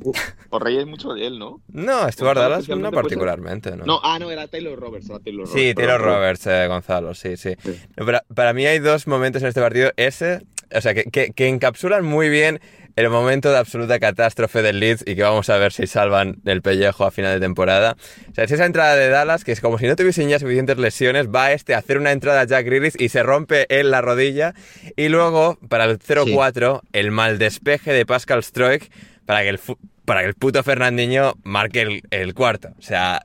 Os 0.51 0.63
reíais 0.63 0.87
mucho 0.87 1.13
de 1.15 1.27
él, 1.27 1.39
¿no? 1.39 1.61
No, 1.69 2.11
Stuart 2.11 2.37
Gonzalo 2.37 2.51
Dallas 2.51 2.69
no 2.69 2.77
ser. 2.77 2.95
particularmente, 2.95 3.77
¿no? 3.77 3.85
No, 3.85 4.01
ah, 4.03 4.19
no, 4.19 4.31
era 4.31 4.47
Taylor 4.47 4.79
Roberts, 4.79 5.11
era 5.11 5.19
Taylor 5.19 5.47
Roberts. 5.47 5.61
Sí, 5.61 5.75
Taylor 5.75 6.01
Roberts, 6.01 6.47
eh, 6.47 6.67
Gonzalo, 6.69 7.15
sí, 7.15 7.37
sí. 7.37 7.57
Sí. 7.63 7.79
No, 7.97 8.07
Para, 8.07 8.25
para 8.35 8.53
mí 8.53 8.67
hay 8.67 8.79
dos 8.79 9.07
momentos 9.07 9.43
en 9.43 9.49
este 9.49 9.61
partido. 9.61 9.91
Ese, 9.97 10.43
o 10.75 10.81
sea, 10.81 10.95
que, 10.95 11.05
que- 11.05 11.31
que 11.33 11.49
encapsulan 11.49 12.05
muy 12.05 12.29
bien 12.29 12.61
el 12.97 13.09
momento 13.09 13.51
de 13.51 13.57
absoluta 13.59 13.99
catástrofe 14.01 14.63
del 14.63 14.81
Leeds 14.81 15.05
y 15.07 15.15
que 15.15 15.23
vamos 15.23 15.49
a 15.49 15.57
ver 15.57 15.73
si 15.73 15.87
salvan 15.87 16.39
el 16.45 16.61
pellejo 16.61 17.05
a 17.07 17.11
final 17.11 17.33
de 17.33 17.41
temporada. 17.41 17.97
O 18.31 18.35
sea, 18.35 18.45
es 18.45 18.51
esa 18.51 18.67
entrada 18.67 18.97
de 18.97 19.09
Dallas 19.09 19.45
que 19.45 19.53
es 19.53 19.61
como 19.61 19.79
si 19.79 19.87
no 19.87 19.97
tuviesen 19.97 20.29
ya 20.29 20.39
suficientes 20.39 20.77
lesiones, 20.77 21.29
va 21.29 21.53
este 21.53 21.75
a 21.75 21.79
hacer 21.79 21.99
una 21.99 22.13
entrada 22.13 22.41
a 22.43 22.45
Jack 22.45 22.67
Grealish 22.67 22.95
y 22.99 23.09
se 23.09 23.23
rompe 23.23 23.67
en 23.69 23.91
la 23.91 24.01
rodilla. 24.03 24.55
Y 24.97 25.09
luego, 25.09 25.57
para 25.69 25.85
el 25.85 25.99
0-4, 25.99 26.81
el 26.93 27.11
mal 27.13 27.39
despeje 27.39 27.93
de 27.93 28.05
Pascal 28.05 28.43
Stroik 28.43 28.91
para 29.25 29.43
que 29.43 29.49
el, 29.51 29.61
para 30.05 30.21
que 30.23 30.27
el 30.27 30.35
puto 30.35 30.63
Fernandinho 30.63 31.35
marque 31.45 31.83
el, 31.83 32.03
el 32.11 32.35
cuarto. 32.35 32.71
O 32.79 32.83
sea, 32.83 33.23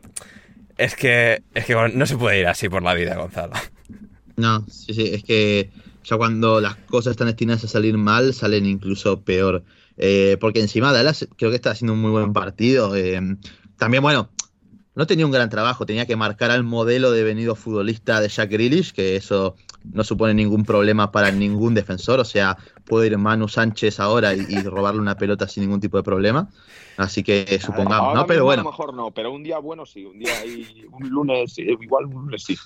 es 0.77 0.95
que, 0.95 1.41
es 1.55 1.65
que 1.65 1.75
no 1.93 2.05
se 2.05 2.15
puede 2.17 2.39
ir 2.39 2.47
así 2.47 2.69
por 2.69 2.83
la 2.83 2.93
vida, 2.93 3.15
Gonzalo. 3.15 3.53
No, 4.37 4.65
sí, 4.69 4.93
sí, 4.93 5.11
es 5.13 5.23
que 5.23 5.69
ya 6.05 6.17
cuando 6.17 6.61
las 6.61 6.75
cosas 6.75 7.11
están 7.11 7.27
destinadas 7.27 7.63
a 7.63 7.67
salir 7.67 7.97
mal, 7.97 8.33
salen 8.33 8.65
incluso 8.65 9.21
peor. 9.21 9.63
Eh, 9.97 10.37
porque 10.39 10.59
encima 10.61 10.93
Dallas 10.93 11.27
creo 11.37 11.49
que 11.49 11.55
está 11.55 11.71
haciendo 11.71 11.93
un 11.93 12.01
muy 12.01 12.11
buen 12.11 12.33
partido. 12.33 12.95
eh, 12.95 13.19
también, 13.77 14.03
bueno, 14.03 14.29
no 14.95 15.07
tenía 15.07 15.25
un 15.25 15.31
gran 15.31 15.49
trabajo, 15.49 15.85
tenía 15.85 16.05
que 16.05 16.15
marcar 16.15 16.51
al 16.51 16.63
modelo 16.63 17.11
de 17.11 17.23
venido 17.23 17.55
futbolista 17.55 18.21
de 18.21 18.29
Jack 18.29 18.49
Grealish, 18.49 18.93
que 18.93 19.17
eso 19.17 19.55
no 19.83 20.03
supone 20.03 20.33
ningún 20.33 20.63
problema 20.63 21.11
para 21.11 21.31
ningún 21.31 21.73
defensor. 21.73 22.19
O 22.19 22.25
sea, 22.25 22.57
puede 22.85 23.07
ir 23.07 23.17
Manu 23.17 23.47
Sánchez 23.47 23.99
ahora 23.99 24.33
y, 24.33 24.45
y 24.47 24.63
robarle 24.63 25.01
una 25.01 25.17
pelota 25.17 25.47
sin 25.47 25.63
ningún 25.63 25.81
tipo 25.81 25.97
de 25.97 26.03
problema. 26.03 26.49
Así 26.97 27.23
que 27.23 27.59
supongamos, 27.59 28.07
Ahora 28.09 28.21
¿no? 28.21 28.25
Pero 28.27 28.39
mismo 28.39 28.51
A 28.51 28.55
bueno. 28.55 28.63
lo 28.63 28.69
mejor 28.69 28.93
no, 28.93 29.11
pero 29.11 29.33
un 29.33 29.43
día 29.43 29.59
bueno 29.59 29.85
sí, 29.85 30.05
un 30.05 30.17
día 30.17 30.31
ahí, 30.41 30.85
un 30.89 31.09
lunes, 31.09 31.53
sí, 31.53 31.63
igual 31.63 32.05
un 32.05 32.13
lunes 32.13 32.43
sí. 32.43 32.57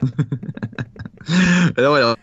Pero 1.74 1.90
bueno, 1.90 2.14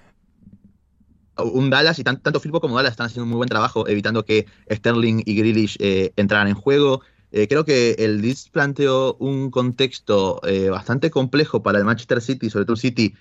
un 1.38 1.70
Dallas 1.70 2.00
y 2.00 2.04
tan- 2.04 2.22
tanto 2.22 2.40
Firpo 2.40 2.60
como 2.62 2.76
Dallas 2.76 2.92
están 2.92 3.08
haciendo 3.08 3.24
un 3.24 3.30
muy 3.30 3.38
buen 3.38 3.50
trabajo 3.50 3.88
evitando 3.88 4.26
que 4.26 4.48
Sterling 4.72 5.22
y 5.26 5.36
Grealish 5.36 5.78
eh, 5.80 6.12
entraran 6.16 6.48
en 6.48 6.56
juego. 6.56 7.02
Eh, 7.32 7.48
creo 7.48 7.66
que 7.66 7.92
el 8.00 8.22
Leeds 8.22 8.50
planteó 8.50 9.16
un 9.20 9.52
contexto 9.52 10.42
eh, 10.48 10.70
bastante 10.70 11.12
complejo 11.12 11.62
para 11.62 11.78
el 11.78 11.86
Manchester 11.86 12.22
City, 12.22 12.50
sobre 12.50 12.66
todo 12.66 12.74
el 12.74 12.80
City, 12.80 13.14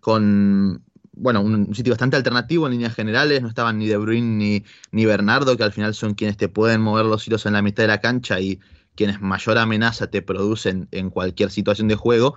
con 0.00 0.84
bueno, 1.12 1.42
un 1.42 1.74
City 1.74 1.90
bastante 1.90 2.16
alternativo 2.16 2.66
en 2.66 2.72
líneas 2.72 2.94
generales. 2.94 3.42
No 3.42 3.48
estaban 3.48 3.78
ni 3.78 3.86
De 3.88 3.96
Bruyne 3.96 4.36
ni, 4.36 4.64
ni 4.92 5.04
Bernardo, 5.04 5.56
que 5.56 5.64
al 5.64 5.72
final 5.72 5.94
son 5.94 6.14
quienes 6.14 6.36
te 6.36 6.48
pueden 6.48 6.80
mover 6.80 7.06
los 7.06 7.26
hilos 7.26 7.44
en 7.46 7.54
la 7.54 7.62
mitad 7.62 7.82
de 7.82 7.88
la 7.88 8.00
cancha 8.00 8.40
y 8.40 8.60
quienes 8.94 9.20
mayor 9.20 9.58
amenaza 9.58 10.08
te 10.08 10.22
producen 10.22 10.88
en 10.92 11.10
cualquier 11.10 11.50
situación 11.50 11.88
de 11.88 11.96
juego. 11.96 12.36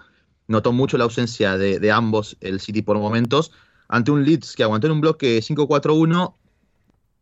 Notó 0.51 0.73
mucho 0.73 0.97
la 0.97 1.05
ausencia 1.05 1.57
de, 1.57 1.91
ambos 1.91 2.37
el 2.41 2.59
City 2.59 2.81
por 2.81 2.97
momentos, 2.97 3.51
ante 3.87 4.11
un 4.11 4.25
Leeds 4.25 4.55
que 4.55 4.63
aguantó 4.63 4.87
en 4.87 4.93
un 4.93 5.01
bloque 5.01 5.39
5-4-1, 5.39 6.35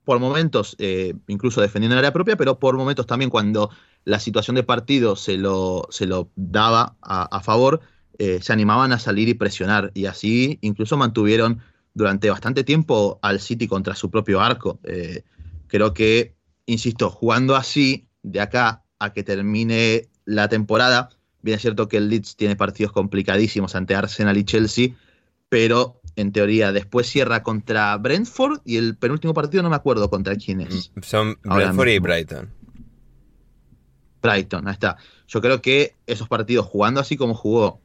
por 0.04 0.20
momentos 0.20 0.76
eh, 0.80 1.14
incluso 1.28 1.62
defendiendo 1.62 1.94
en 1.94 2.00
área 2.00 2.12
propia, 2.12 2.36
pero 2.36 2.58
por 2.58 2.76
momentos 2.76 3.06
también 3.06 3.30
cuando 3.30 3.70
la 4.04 4.20
situación 4.20 4.56
de 4.56 4.64
partido 4.64 5.16
se 5.16 5.38
lo, 5.38 5.88
se 5.92 6.08
lo 6.08 6.32
daba 6.36 6.96
a, 7.02 7.24
a 7.24 7.42
favor, 7.42 7.82
eh, 8.18 8.40
se 8.42 8.52
animaban 8.52 8.92
a 8.94 9.00
salir 9.00 9.30
y 9.30 9.36
presionar, 9.36 9.92
y 9.94 10.06
así 10.08 10.58
incluso 10.62 10.98
mantuvieron 10.98 11.62
durante 11.94 12.30
bastante 12.30 12.64
tiempo 12.64 13.20
al 13.22 13.40
City 13.40 13.68
contra 13.68 13.94
su 13.94 14.10
propio 14.10 14.42
arco. 14.42 14.80
Eh, 14.84 15.24
creo 15.68 15.94
que, 15.94 16.36
insisto, 16.66 17.12
jugando 17.12 17.56
así, 17.56 18.08
de 18.24 18.42
acá 18.42 18.84
a 18.98 19.14
que 19.14 19.24
termine 19.24 20.10
la 20.26 20.50
temporada, 20.50 21.10
bien 21.42 21.56
es 21.56 21.62
cierto 21.62 21.88
que 21.88 21.98
el 21.98 22.10
Leeds 22.10 22.36
tiene 22.36 22.56
partidos 22.56 22.92
complicadísimos 22.92 23.76
ante 23.76 23.96
Arsenal 23.96 24.38
y 24.38 24.44
Chelsea, 24.44 24.90
pero 25.50 26.00
en 26.16 26.32
teoría 26.32 26.72
después 26.72 27.08
cierra 27.08 27.44
contra 27.44 27.96
Brentford 27.98 28.60
y 28.66 28.78
el 28.78 28.96
penúltimo 28.98 29.34
partido 29.34 29.64
no 29.64 29.70
me 29.70 29.76
acuerdo 29.76 30.10
contra 30.10 30.36
quién 30.36 30.62
es. 30.62 30.92
Son 31.02 31.38
Ahora 31.46 31.66
Brentford 31.72 31.88
y. 31.90 32.00
Brighton. 32.00 32.50
Brighton, 34.22 34.68
ahí 34.68 34.74
está. 34.74 34.98
Yo 35.28 35.42
creo 35.42 35.62
que 35.62 35.96
esos 36.08 36.28
partidos 36.28 36.66
jugando 36.66 37.00
así 37.00 37.16
como 37.16 37.34
jugó, 37.34 37.80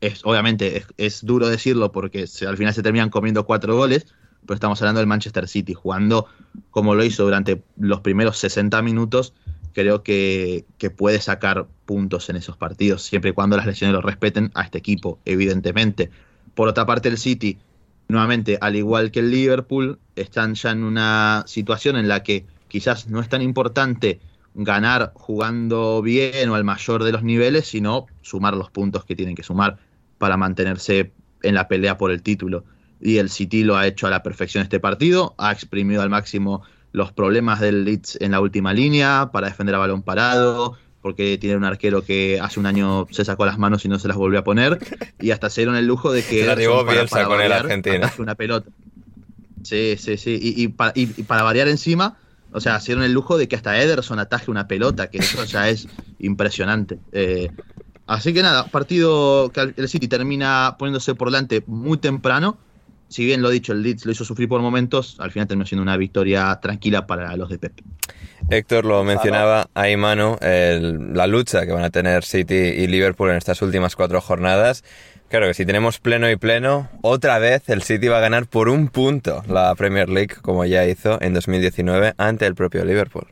es, 0.00 0.20
obviamente 0.24 0.76
es, 0.78 0.86
es 0.98 1.24
duro 1.24 1.48
decirlo 1.48 1.92
porque 1.92 2.26
se- 2.26 2.46
al 2.46 2.56
final 2.56 2.74
se 2.74 2.82
terminan 2.82 3.08
comiendo 3.08 3.46
cuatro 3.46 3.74
goles, 3.76 4.06
pero 4.44 4.54
estamos 4.54 4.80
hablando 4.82 4.98
del 4.98 5.06
Manchester 5.06 5.48
City, 5.48 5.72
jugando 5.72 6.26
como 6.70 6.94
lo 6.94 7.04
hizo 7.04 7.24
durante 7.24 7.62
los 7.78 8.00
primeros 8.00 8.36
60 8.38 8.82
minutos, 8.82 9.32
creo 9.72 10.02
que, 10.02 10.64
que 10.78 10.90
puede 10.90 11.20
sacar 11.20 11.66
puntos 11.84 12.28
en 12.30 12.36
esos 12.36 12.56
partidos, 12.56 13.02
siempre 13.02 13.30
y 13.30 13.34
cuando 13.34 13.56
las 13.56 13.66
lesiones 13.66 13.94
lo 13.94 14.00
respeten 14.00 14.50
a 14.54 14.62
este 14.62 14.78
equipo, 14.78 15.18
evidentemente. 15.24 16.10
Por 16.54 16.68
otra 16.68 16.86
parte, 16.86 17.08
el 17.08 17.18
City, 17.18 17.58
nuevamente, 18.08 18.58
al 18.60 18.76
igual 18.76 19.10
que 19.10 19.20
el 19.20 19.30
Liverpool, 19.30 19.98
están 20.16 20.54
ya 20.54 20.70
en 20.70 20.84
una 20.84 21.44
situación 21.46 21.96
en 21.96 22.08
la 22.08 22.22
que 22.22 22.46
quizás 22.68 23.08
no 23.08 23.20
es 23.20 23.28
tan 23.28 23.42
importante 23.42 24.20
ganar 24.54 25.12
jugando 25.14 26.02
bien 26.02 26.48
o 26.50 26.54
al 26.54 26.64
mayor 26.64 27.04
de 27.04 27.12
los 27.12 27.22
niveles, 27.22 27.66
sino 27.66 28.06
sumar 28.20 28.54
los 28.54 28.70
puntos 28.70 29.04
que 29.04 29.16
tienen 29.16 29.34
que 29.34 29.42
sumar 29.42 29.78
para 30.18 30.36
mantenerse 30.36 31.12
en 31.42 31.54
la 31.54 31.68
pelea 31.68 31.98
por 31.98 32.10
el 32.10 32.22
título. 32.22 32.64
Y 33.00 33.18
el 33.18 33.30
City 33.30 33.64
lo 33.64 33.76
ha 33.76 33.86
hecho 33.86 34.06
a 34.06 34.10
la 34.10 34.22
perfección 34.22 34.62
este 34.62 34.78
partido, 34.78 35.34
ha 35.38 35.52
exprimido 35.52 36.02
al 36.02 36.10
máximo 36.10 36.62
los 36.92 37.12
problemas 37.12 37.58
del 37.60 37.84
Leeds 37.84 38.18
en 38.20 38.30
la 38.32 38.40
última 38.40 38.72
línea 38.72 39.30
para 39.32 39.48
defender 39.48 39.74
a 39.74 39.78
balón 39.78 40.02
parado, 40.02 40.76
porque 41.00 41.36
tiene 41.38 41.56
un 41.56 41.64
arquero 41.64 42.04
que 42.04 42.38
hace 42.40 42.60
un 42.60 42.66
año 42.66 43.06
se 43.10 43.24
sacó 43.24 43.44
las 43.46 43.58
manos 43.58 43.84
y 43.84 43.88
no 43.88 43.98
se 43.98 44.08
las 44.08 44.16
volvió 44.16 44.38
a 44.38 44.44
poner, 44.44 44.78
y 45.20 45.30
hasta 45.30 45.50
se 45.50 45.62
dieron 45.62 45.76
el 45.76 45.86
lujo 45.86 46.12
de 46.12 46.22
que 46.22 46.44
Se 46.44 46.56
llevó 46.56 46.84
Bielsa 46.84 47.24
con 47.24 47.40
el 47.40 47.50
Argentina. 47.52 48.12
una 48.18 48.34
pelota. 48.34 48.68
Sí, 49.62 49.96
sí, 49.98 50.16
sí. 50.16 50.38
Y, 50.40 50.62
y 50.62 50.68
pa- 50.68 50.92
y- 50.94 51.08
y 51.16 51.22
para 51.22 51.42
variar 51.42 51.68
encima, 51.68 52.16
o 52.52 52.60
sea, 52.60 52.76
hicieron 52.76 53.04
el 53.04 53.12
lujo 53.12 53.38
de 53.38 53.48
que 53.48 53.56
hasta 53.56 53.80
Ederson 53.80 54.18
ataje 54.18 54.50
una 54.50 54.68
pelota, 54.68 55.08
que 55.08 55.18
eso 55.18 55.44
ya 55.44 55.68
es 55.68 55.88
impresionante. 56.18 56.98
Eh, 57.12 57.50
así 58.06 58.32
que 58.34 58.42
nada, 58.42 58.66
partido 58.66 59.50
que 59.52 59.72
el 59.76 59.88
City 59.88 60.08
termina 60.08 60.76
poniéndose 60.78 61.14
por 61.14 61.28
delante 61.30 61.62
muy 61.66 61.96
temprano. 61.98 62.58
Si 63.12 63.24
bien 63.24 63.42
lo 63.42 63.50
dicho, 63.50 63.72
el 63.72 63.82
Leeds 63.82 64.06
lo 64.06 64.12
hizo 64.12 64.24
sufrir 64.24 64.48
por 64.48 64.60
momentos, 64.60 65.16
al 65.20 65.30
final 65.30 65.46
terminó 65.46 65.66
siendo 65.66 65.82
una 65.82 65.96
victoria 65.96 66.58
tranquila 66.60 67.06
para 67.06 67.36
los 67.36 67.48
de 67.50 67.58
Pep. 67.58 67.72
Héctor 68.50 68.84
lo 68.84 69.04
mencionaba 69.04 69.68
ahí, 69.74 69.96
Manu, 69.96 70.36
el- 70.40 71.12
la 71.14 71.26
lucha 71.26 71.64
que 71.66 71.72
van 71.72 71.84
a 71.84 71.90
tener 71.90 72.24
City 72.24 72.54
y 72.54 72.86
Liverpool 72.86 73.30
en 73.30 73.36
estas 73.36 73.62
últimas 73.62 73.94
cuatro 73.96 74.20
jornadas. 74.20 74.82
Claro 75.28 75.46
que 75.46 75.54
si 75.54 75.64
tenemos 75.64 75.98
pleno 75.98 76.30
y 76.30 76.36
pleno, 76.36 76.88
otra 77.00 77.38
vez 77.38 77.68
el 77.68 77.82
City 77.82 78.08
va 78.08 78.18
a 78.18 78.20
ganar 78.20 78.46
por 78.46 78.68
un 78.68 78.88
punto 78.88 79.42
la 79.48 79.74
Premier 79.74 80.08
League, 80.08 80.34
como 80.42 80.64
ya 80.64 80.86
hizo 80.86 81.20
en 81.22 81.32
2019 81.34 82.14
ante 82.18 82.46
el 82.46 82.54
propio 82.54 82.84
Liverpool. 82.84 83.26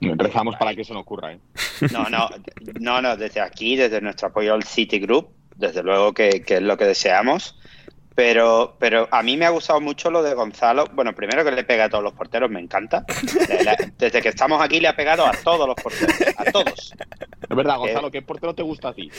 Rezamos 0.00 0.56
para 0.56 0.74
que 0.74 0.82
eso 0.82 0.92
no 0.94 1.00
ocurra, 1.00 1.32
¿eh? 1.32 1.38
No, 1.92 2.08
no, 2.10 2.28
no, 2.80 3.00
no, 3.02 3.16
desde 3.16 3.40
aquí, 3.40 3.76
desde 3.76 4.00
nuestro 4.00 4.28
apoyo 4.28 4.54
al 4.54 4.62
City 4.64 4.98
Group, 4.98 5.28
desde 5.56 5.82
luego 5.82 6.12
que, 6.12 6.42
que 6.42 6.56
es 6.56 6.62
lo 6.62 6.76
que 6.76 6.84
deseamos. 6.84 7.58
Pero, 8.14 8.76
pero 8.78 9.08
a 9.10 9.22
mí 9.24 9.36
me 9.36 9.44
ha 9.44 9.50
gustado 9.50 9.80
mucho 9.80 10.08
lo 10.10 10.22
de 10.22 10.34
Gonzalo. 10.34 10.86
Bueno, 10.92 11.12
primero 11.14 11.44
que 11.44 11.50
le 11.50 11.64
pega 11.64 11.86
a 11.86 11.88
todos 11.88 12.04
los 12.04 12.12
porteros, 12.12 12.48
me 12.48 12.60
encanta. 12.60 13.04
Desde 13.98 14.22
que 14.22 14.28
estamos 14.28 14.62
aquí 14.62 14.78
le 14.78 14.86
ha 14.88 14.94
pegado 14.94 15.26
a 15.26 15.32
todos 15.32 15.66
los 15.66 15.74
porteros, 15.76 16.14
a 16.36 16.44
todos. 16.52 16.92
Es 17.50 17.56
verdad, 17.56 17.76
Gonzalo, 17.78 18.10
¿qué 18.12 18.22
portero 18.22 18.54
te 18.54 18.62
gusta 18.62 18.88
a 18.90 18.94
ti? 18.94 19.10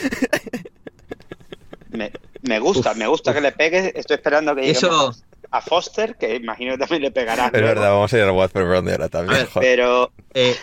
Me, 1.90 2.12
me 2.42 2.60
gusta, 2.60 2.94
me 2.94 3.08
gusta 3.08 3.34
que 3.34 3.42
le 3.42 3.52
pegue. 3.52 3.94
Estoy 3.98 4.16
esperando 4.16 4.56
que 4.56 4.62
lleguemos 4.62 4.84
Eso- 5.18 5.26
a 5.52 5.62
Foster, 5.62 6.16
que 6.18 6.36
imagino 6.36 6.74
que 6.74 6.80
también 6.80 7.02
le 7.04 7.12
pegará. 7.12 7.46
Es 7.46 7.52
verdad, 7.52 7.92
vamos 7.92 8.12
a 8.12 8.18
ir 8.18 8.24
al 8.24 8.32
Watford 8.32 8.68
Brown 8.68 8.90
ahora 8.90 9.08
también. 9.10 9.40
Ver. 9.40 9.48
Pero, 9.62 10.12
Eh, 10.34 10.56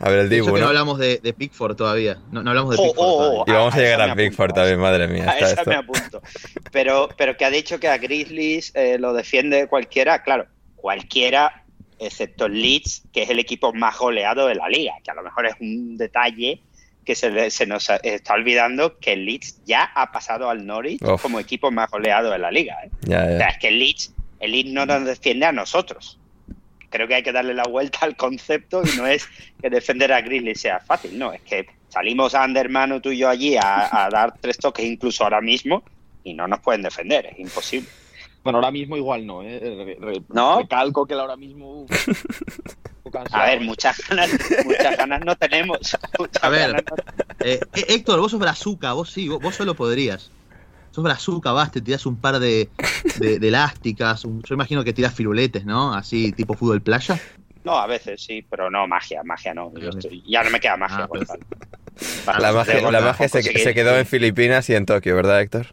a 0.00 0.08
ver 0.10 0.18
el 0.20 0.28
Dibu, 0.28 0.46
que 0.46 0.52
no 0.52 0.58
¿no? 0.60 0.66
hablamos 0.68 0.98
de, 0.98 1.18
de 1.18 1.32
Pickford 1.32 1.74
todavía. 1.76 2.18
No, 2.30 2.42
no 2.42 2.50
hablamos 2.50 2.76
de 2.76 2.82
Oh, 2.82 2.84
Pickford 2.86 3.04
oh, 3.06 3.40
oh. 3.40 3.44
Y 3.46 3.52
vamos 3.52 3.74
a 3.74 3.76
a 3.76 3.80
llegar 3.80 4.00
a 4.10 4.14
Pickford 4.14 4.52
también, 4.52 4.78
madre 4.78 5.08
mía. 5.08 5.24
a 5.28 5.32
Está 5.32 5.46
esa 5.52 5.60
esto. 5.60 5.70
me 5.70 5.76
apunto. 5.76 6.22
Pero, 6.70 7.08
pero 7.16 7.36
que 7.36 7.44
ha 7.44 7.50
dicho 7.50 7.80
que 7.80 7.88
a 7.88 7.98
Grizzlies 7.98 8.72
eh, 8.74 8.96
lo 8.98 9.12
defiende 9.12 9.66
cualquiera, 9.66 10.22
claro, 10.22 10.46
cualquiera, 10.76 11.64
excepto 11.98 12.48
Leeds, 12.48 13.02
que 13.12 13.22
es 13.22 13.30
el 13.30 13.38
equipo 13.38 13.72
más 13.72 13.98
goleado 13.98 14.46
de 14.46 14.54
la 14.54 14.68
liga, 14.68 14.94
que 15.02 15.10
a 15.10 15.14
lo 15.14 15.22
mejor 15.22 15.46
es 15.46 15.54
un 15.60 15.96
detalle 15.96 16.62
que 17.04 17.14
se, 17.14 17.30
le- 17.30 17.50
se 17.50 17.66
nos 17.66 17.88
está 18.02 18.34
olvidando 18.34 18.98
que 18.98 19.16
Leeds 19.16 19.64
ya 19.64 19.84
ha 19.94 20.12
pasado 20.12 20.48
al 20.50 20.66
Norwich 20.66 21.02
Uf. 21.02 21.22
como 21.22 21.40
equipo 21.40 21.70
más 21.70 21.90
goleado 21.90 22.30
de 22.30 22.38
la 22.38 22.50
liga. 22.50 22.76
¿eh? 22.84 22.90
Ya, 23.02 23.24
O 23.24 23.36
sea, 23.38 23.48
es 23.48 23.58
que 23.58 23.70
Leeds, 23.70 24.12
el 24.40 24.52
Leeds 24.52 24.70
no 24.70 24.86
nos 24.86 25.04
defiende 25.06 25.46
a 25.46 25.52
nosotros. 25.52 26.18
Creo 26.90 27.06
que 27.06 27.14
hay 27.16 27.22
que 27.22 27.32
darle 27.32 27.54
la 27.54 27.64
vuelta 27.64 27.98
al 28.02 28.16
concepto 28.16 28.82
y 28.82 28.96
no 28.96 29.06
es 29.06 29.26
que 29.60 29.68
defender 29.70 30.12
a 30.12 30.20
Grizzlies 30.22 30.60
sea 30.60 30.80
fácil, 30.80 31.18
no, 31.18 31.32
es 31.32 31.42
que 31.42 31.66
salimos 31.88 32.34
a 32.34 32.42
Andermano 32.44 33.00
tú 33.00 33.10
y 33.10 33.18
yo 33.18 33.28
allí 33.28 33.56
a, 33.56 34.04
a 34.06 34.08
dar 34.10 34.34
tres 34.40 34.56
toques 34.58 34.84
incluso 34.86 35.24
ahora 35.24 35.40
mismo 35.40 35.82
y 36.24 36.34
no 36.34 36.48
nos 36.48 36.60
pueden 36.60 36.82
defender, 36.82 37.26
es 37.26 37.38
imposible. 37.38 37.88
Bueno, 38.42 38.58
ahora 38.58 38.70
mismo 38.70 38.96
igual 38.96 39.26
no, 39.26 39.42
¿eh? 39.42 39.58
Re- 39.60 39.96
re- 40.00 40.22
¿No? 40.30 40.60
Recalco 40.60 41.04
que 41.06 41.12
el 41.14 41.20
ahora 41.20 41.36
mismo... 41.36 41.86
cansado. 43.12 43.42
A 43.42 43.46
ver, 43.46 43.60
muchas 43.62 43.96
ganas, 44.08 44.30
muchas 44.66 44.96
ganas 44.98 45.24
no 45.24 45.34
tenemos. 45.36 45.78
Muchas 46.18 46.44
A 46.44 46.48
ver. 46.50 46.68
ganas 46.72 46.84
no- 46.90 46.96
Eh, 47.46 47.58
eh, 47.74 47.84
Héctor, 47.88 48.20
vos 48.20 48.30
sos 48.30 48.40
brazuca, 48.40 48.92
vos 48.92 49.10
sí, 49.10 49.28
vos, 49.28 49.40
vos 49.40 49.54
solo 49.54 49.74
podrías. 49.74 50.30
Sos 50.98 51.04
brazuca, 51.04 51.52
vas, 51.52 51.70
te 51.70 51.80
tirás 51.80 52.06
un 52.06 52.16
par 52.16 52.40
de, 52.40 52.68
de, 53.20 53.38
de 53.38 53.48
elásticas. 53.48 54.24
un- 54.24 54.42
yo 54.42 54.54
imagino 54.56 54.82
que 54.82 54.92
tirás 54.92 55.14
firuletes, 55.14 55.64
¿no? 55.64 55.94
Así, 55.94 56.32
tipo 56.32 56.54
fútbol 56.54 56.82
playa. 56.82 57.20
No, 57.62 57.78
a 57.78 57.86
veces 57.86 58.20
sí, 58.20 58.44
pero 58.50 58.68
no 58.68 58.84
magia, 58.88 59.22
magia 59.22 59.54
no. 59.54 59.72
Yo 59.78 59.90
estoy- 59.90 60.24
ya 60.28 60.42
no 60.42 60.50
me 60.50 60.58
queda 60.58 60.76
magia. 60.76 61.04
Ah, 61.04 61.06
pues. 61.06 61.28
Vale, 62.26 62.42
La 62.42 62.52
magia, 62.52 62.90
la 62.90 63.14
se, 63.14 63.74
quedó 63.74 63.96
en 63.96 64.06
Filipinas 64.06 64.68
y 64.70 64.74
en 64.74 64.86
Tokio, 64.86 65.14
¿verdad, 65.14 65.40
Héctor? 65.40 65.66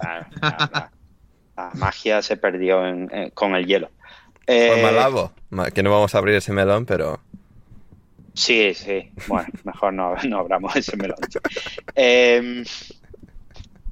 La, 0.00 0.28
la- 0.40 0.70
la- 0.72 0.92
la 1.56 1.70
magia 1.74 2.22
se 2.22 2.36
perdió 2.36 2.86
en- 2.86 3.10
en- 3.12 3.30
con 3.30 3.56
el 3.56 3.66
hielo. 3.66 3.90
Eh, 4.46 4.68
Por 4.72 4.80
Malabo. 4.92 5.32
Ma- 5.50 5.72
Que 5.72 5.82
no 5.82 5.90
vamos 5.90 6.14
a 6.14 6.18
abrir 6.18 6.36
ese 6.36 6.52
melón, 6.52 6.86
pero... 6.86 7.18
Sí, 8.34 8.74
sí. 8.74 9.10
Bueno, 9.26 9.48
mejor 9.64 9.92
no, 9.92 10.14
no 10.28 10.38
abramos 10.38 10.76
ese 10.76 10.96
melón. 10.96 11.18
Eh, 11.96 12.62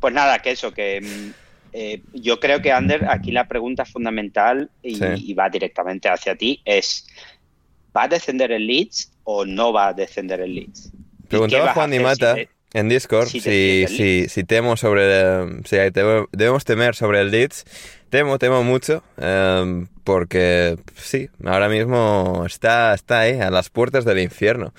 pues 0.01 0.13
nada, 0.15 0.39
que 0.41 0.53
eso, 0.53 0.73
que 0.73 1.01
mm, 1.01 1.31
eh, 1.73 2.03
yo 2.15 2.41
creo 2.41 2.61
que, 2.63 2.73
Ander, 2.73 3.07
aquí 3.09 3.31
la 3.31 3.47
pregunta 3.47 3.85
fundamental 3.85 4.71
y, 4.83 4.97
Sí. 4.97 5.05
y 5.17 5.35
va 5.35 5.49
directamente 5.49 6.09
hacia 6.09 6.35
ti 6.35 6.61
es, 6.65 7.07
¿va 7.97 8.05
a 8.05 8.09
descender 8.09 8.51
el 8.53 8.67
Leeds 8.67 9.13
o 9.25 9.45
no 9.45 9.73
va 9.73 9.89
a 9.89 9.93
descender 9.93 10.41
el 10.41 10.55
Leeds? 10.55 10.91
¿Y 10.95 11.27
Preguntaba 11.29 11.73
Juan 11.75 11.91
Di 11.91 11.99
hacer 11.99 12.07
Mata 12.07 12.35
si 12.35 12.49
en 12.73 12.89
Discord 12.89 13.29
si 13.29 13.41
si, 13.41 14.29
si, 14.29 14.45
temo 14.45 14.77
sobre... 14.77 15.63
si 15.65 15.77
hay- 15.77 15.91
temo- 15.91 16.29
debemos 16.33 16.65
temer 16.65 16.95
sobre 16.97 17.21
el 17.21 17.31
Leeds. 17.31 17.65
Temo, 18.11 18.39
temo 18.41 18.65
mucho, 18.65 19.05
eh, 19.19 19.87
porque 20.03 20.77
sí, 20.97 21.29
ahora 21.45 21.69
mismo 21.69 22.43
está, 22.47 22.93
está 22.95 23.21
ahí, 23.21 23.39
a 23.39 23.51
las 23.51 23.71
puertas 23.71 24.05
del 24.05 24.19
infierno. 24.19 24.73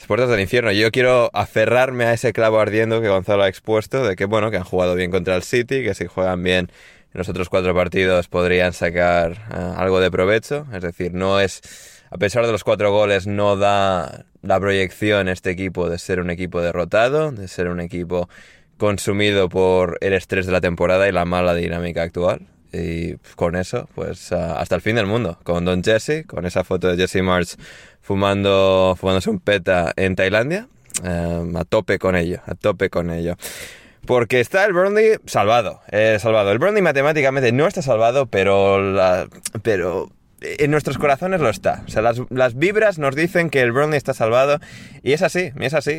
Las 0.00 0.06
puertas 0.06 0.30
del 0.30 0.40
infierno. 0.40 0.72
Yo 0.72 0.90
quiero 0.90 1.28
aferrarme 1.34 2.06
a 2.06 2.14
ese 2.14 2.32
clavo 2.32 2.58
ardiendo 2.58 3.02
que 3.02 3.08
Gonzalo 3.10 3.42
ha 3.42 3.48
expuesto, 3.48 4.02
de 4.02 4.16
que 4.16 4.24
bueno, 4.24 4.50
que 4.50 4.56
han 4.56 4.64
jugado 4.64 4.94
bien 4.94 5.10
contra 5.10 5.36
el 5.36 5.42
City, 5.42 5.82
que 5.82 5.92
si 5.92 6.06
juegan 6.06 6.42
bien 6.42 6.70
en 7.12 7.18
los 7.18 7.28
otros 7.28 7.50
cuatro 7.50 7.74
partidos 7.74 8.26
podrían 8.26 8.72
sacar 8.72 9.32
eh, 9.32 9.74
algo 9.76 10.00
de 10.00 10.10
provecho. 10.10 10.66
Es 10.72 10.80
decir, 10.80 11.12
no 11.12 11.38
es, 11.38 11.60
a 12.08 12.16
pesar 12.16 12.46
de 12.46 12.52
los 12.52 12.64
cuatro 12.64 12.90
goles, 12.90 13.26
no 13.26 13.56
da 13.56 14.24
la 14.40 14.58
proyección 14.58 15.28
este 15.28 15.50
equipo 15.50 15.90
de 15.90 15.98
ser 15.98 16.20
un 16.20 16.30
equipo 16.30 16.62
derrotado, 16.62 17.30
de 17.30 17.46
ser 17.46 17.68
un 17.68 17.80
equipo 17.80 18.30
consumido 18.78 19.50
por 19.50 19.98
el 20.00 20.14
estrés 20.14 20.46
de 20.46 20.52
la 20.52 20.62
temporada 20.62 21.10
y 21.10 21.12
la 21.12 21.26
mala 21.26 21.54
dinámica 21.54 22.00
actual. 22.00 22.46
Y 22.72 23.16
con 23.36 23.56
eso, 23.56 23.88
pues 23.94 24.32
ah, 24.32 24.60
hasta 24.60 24.74
el 24.76 24.80
fin 24.80 24.96
del 24.96 25.06
mundo. 25.06 25.38
Con 25.42 25.64
Don 25.64 25.82
Jesse, 25.82 26.24
con 26.26 26.46
esa 26.46 26.64
foto 26.64 26.88
de 26.88 26.96
Jesse 26.96 27.22
March 27.22 27.56
fumando, 28.00 28.96
fumándose 28.98 29.30
un 29.30 29.40
peta 29.40 29.92
en 29.96 30.16
Tailandia. 30.16 30.68
eh, 31.04 31.52
a 31.54 31.64
tope 31.64 31.98
con 31.98 32.16
ello, 32.16 32.40
a 32.46 32.54
tope 32.54 32.90
con 32.90 33.10
ello. 33.10 33.36
Porque 34.06 34.40
está 34.40 34.64
el 34.64 34.72
Burnley 34.72 35.18
salvado, 35.26 35.80
eh, 35.90 36.18
salvado. 36.20 36.52
El 36.52 36.58
Burnley 36.58 36.82
matemáticamente 36.82 37.52
no 37.52 37.66
está 37.66 37.82
salvado, 37.82 38.26
pero, 38.26 38.78
pero 39.62 40.10
en 40.40 40.70
nuestros 40.70 40.98
corazones 40.98 41.40
lo 41.40 41.48
está. 41.48 41.82
O 41.86 41.90
sea, 41.90 42.02
las, 42.02 42.20
las 42.30 42.56
vibras 42.56 42.98
nos 42.98 43.14
dicen 43.14 43.50
que 43.50 43.60
el 43.60 43.72
Burnley 43.72 43.96
está 43.96 44.14
salvado 44.14 44.58
y 45.02 45.12
es 45.12 45.22
así, 45.22 45.52
es 45.60 45.74
así. 45.74 45.98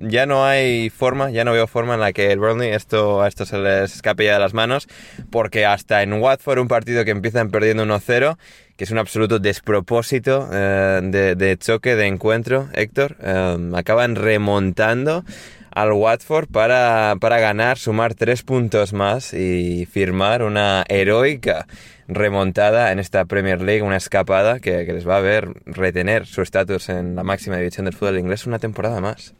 Ya 0.00 0.26
no 0.26 0.44
hay 0.44 0.90
forma, 0.90 1.30
ya 1.30 1.44
no 1.44 1.52
veo 1.52 1.66
forma 1.66 1.94
en 1.94 2.00
la 2.00 2.12
que 2.12 2.32
el 2.32 2.38
Burnley 2.38 2.70
esto, 2.70 3.22
a 3.22 3.28
esto 3.28 3.44
se 3.44 3.58
les 3.58 3.94
escape 3.94 4.24
de 4.24 4.38
las 4.38 4.54
manos, 4.54 4.88
porque 5.30 5.66
hasta 5.66 6.02
en 6.02 6.14
Watford 6.14 6.58
un 6.58 6.68
partido 6.68 7.04
que 7.04 7.10
empiezan 7.10 7.50
perdiendo 7.50 7.84
1-0, 7.84 8.36
que 8.76 8.84
es 8.84 8.90
un 8.90 8.98
absoluto 8.98 9.38
despropósito 9.38 10.48
eh, 10.52 11.00
de, 11.02 11.34
de 11.34 11.56
choque, 11.58 11.96
de 11.96 12.06
encuentro, 12.06 12.68
Héctor, 12.74 13.16
eh, 13.22 13.70
acaban 13.74 14.16
remontando 14.16 15.24
al 15.70 15.92
Watford 15.92 16.48
para, 16.48 17.16
para 17.20 17.38
ganar, 17.38 17.76
sumar 17.78 18.14
tres 18.14 18.42
puntos 18.42 18.92
más 18.92 19.34
y 19.34 19.86
firmar 19.86 20.42
una 20.42 20.84
heroica 20.88 21.66
remontada 22.08 22.92
en 22.92 22.98
esta 22.98 23.24
Premier 23.24 23.60
League, 23.60 23.82
una 23.82 23.96
escapada 23.96 24.60
que, 24.60 24.86
que 24.86 24.92
les 24.92 25.06
va 25.06 25.16
a 25.16 25.20
ver 25.20 25.48
retener 25.66 26.26
su 26.26 26.42
estatus 26.42 26.88
en 26.88 27.14
la 27.16 27.22
máxima 27.24 27.56
división 27.56 27.84
del 27.86 27.94
fútbol 27.94 28.18
inglés 28.18 28.46
una 28.46 28.58
temporada 28.58 29.00
más. 29.00 29.34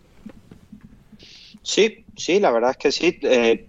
Sí, 1.63 2.05
sí, 2.17 2.41
la 2.41 2.51
verdad 2.51 2.71
es 2.73 2.77
que 2.77 2.93
sí. 2.93 3.19
Eh, 3.23 3.67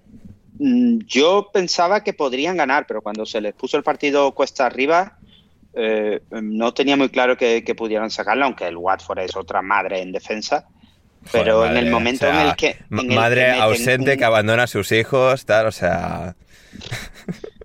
mm, 0.60 1.00
yo 1.08 1.50
pensaba 1.54 2.04
que 2.04 2.14
podrían 2.14 2.58
ganar, 2.58 2.86
pero 2.88 3.02
cuando 3.02 3.26
se 3.26 3.42
les 3.42 3.54
puso 3.54 3.78
el 3.78 3.84
partido 3.84 4.32
cuesta 4.34 4.66
arriba, 4.66 5.18
eh, 5.74 6.22
no 6.32 6.74
tenía 6.74 6.96
muy 6.98 7.10
claro 7.10 7.38
que, 7.38 7.64
que 7.64 7.76
pudieran 7.76 8.10
sacarlo, 8.12 8.46
aunque 8.46 8.68
el 8.68 8.78
Watford 8.78 9.20
es 9.20 9.36
otra 9.36 9.62
madre 9.62 10.02
en 10.02 10.12
defensa. 10.12 10.68
Pero 11.32 11.58
Joder, 11.58 11.72
en 11.72 11.78
el 11.78 11.92
momento 11.92 12.26
o 12.26 12.30
sea, 12.30 12.42
en 12.42 12.48
el 12.50 12.56
que. 12.56 12.78
el 12.90 13.08
madre 13.16 13.46
que 13.54 13.60
ausente 13.60 14.12
un- 14.14 14.18
que 14.18 14.26
abandona 14.26 14.64
a 14.64 14.68
sus 14.68 14.92
hijos, 14.92 15.46
tal, 15.46 15.68
o 15.68 15.72
sea... 15.72 16.36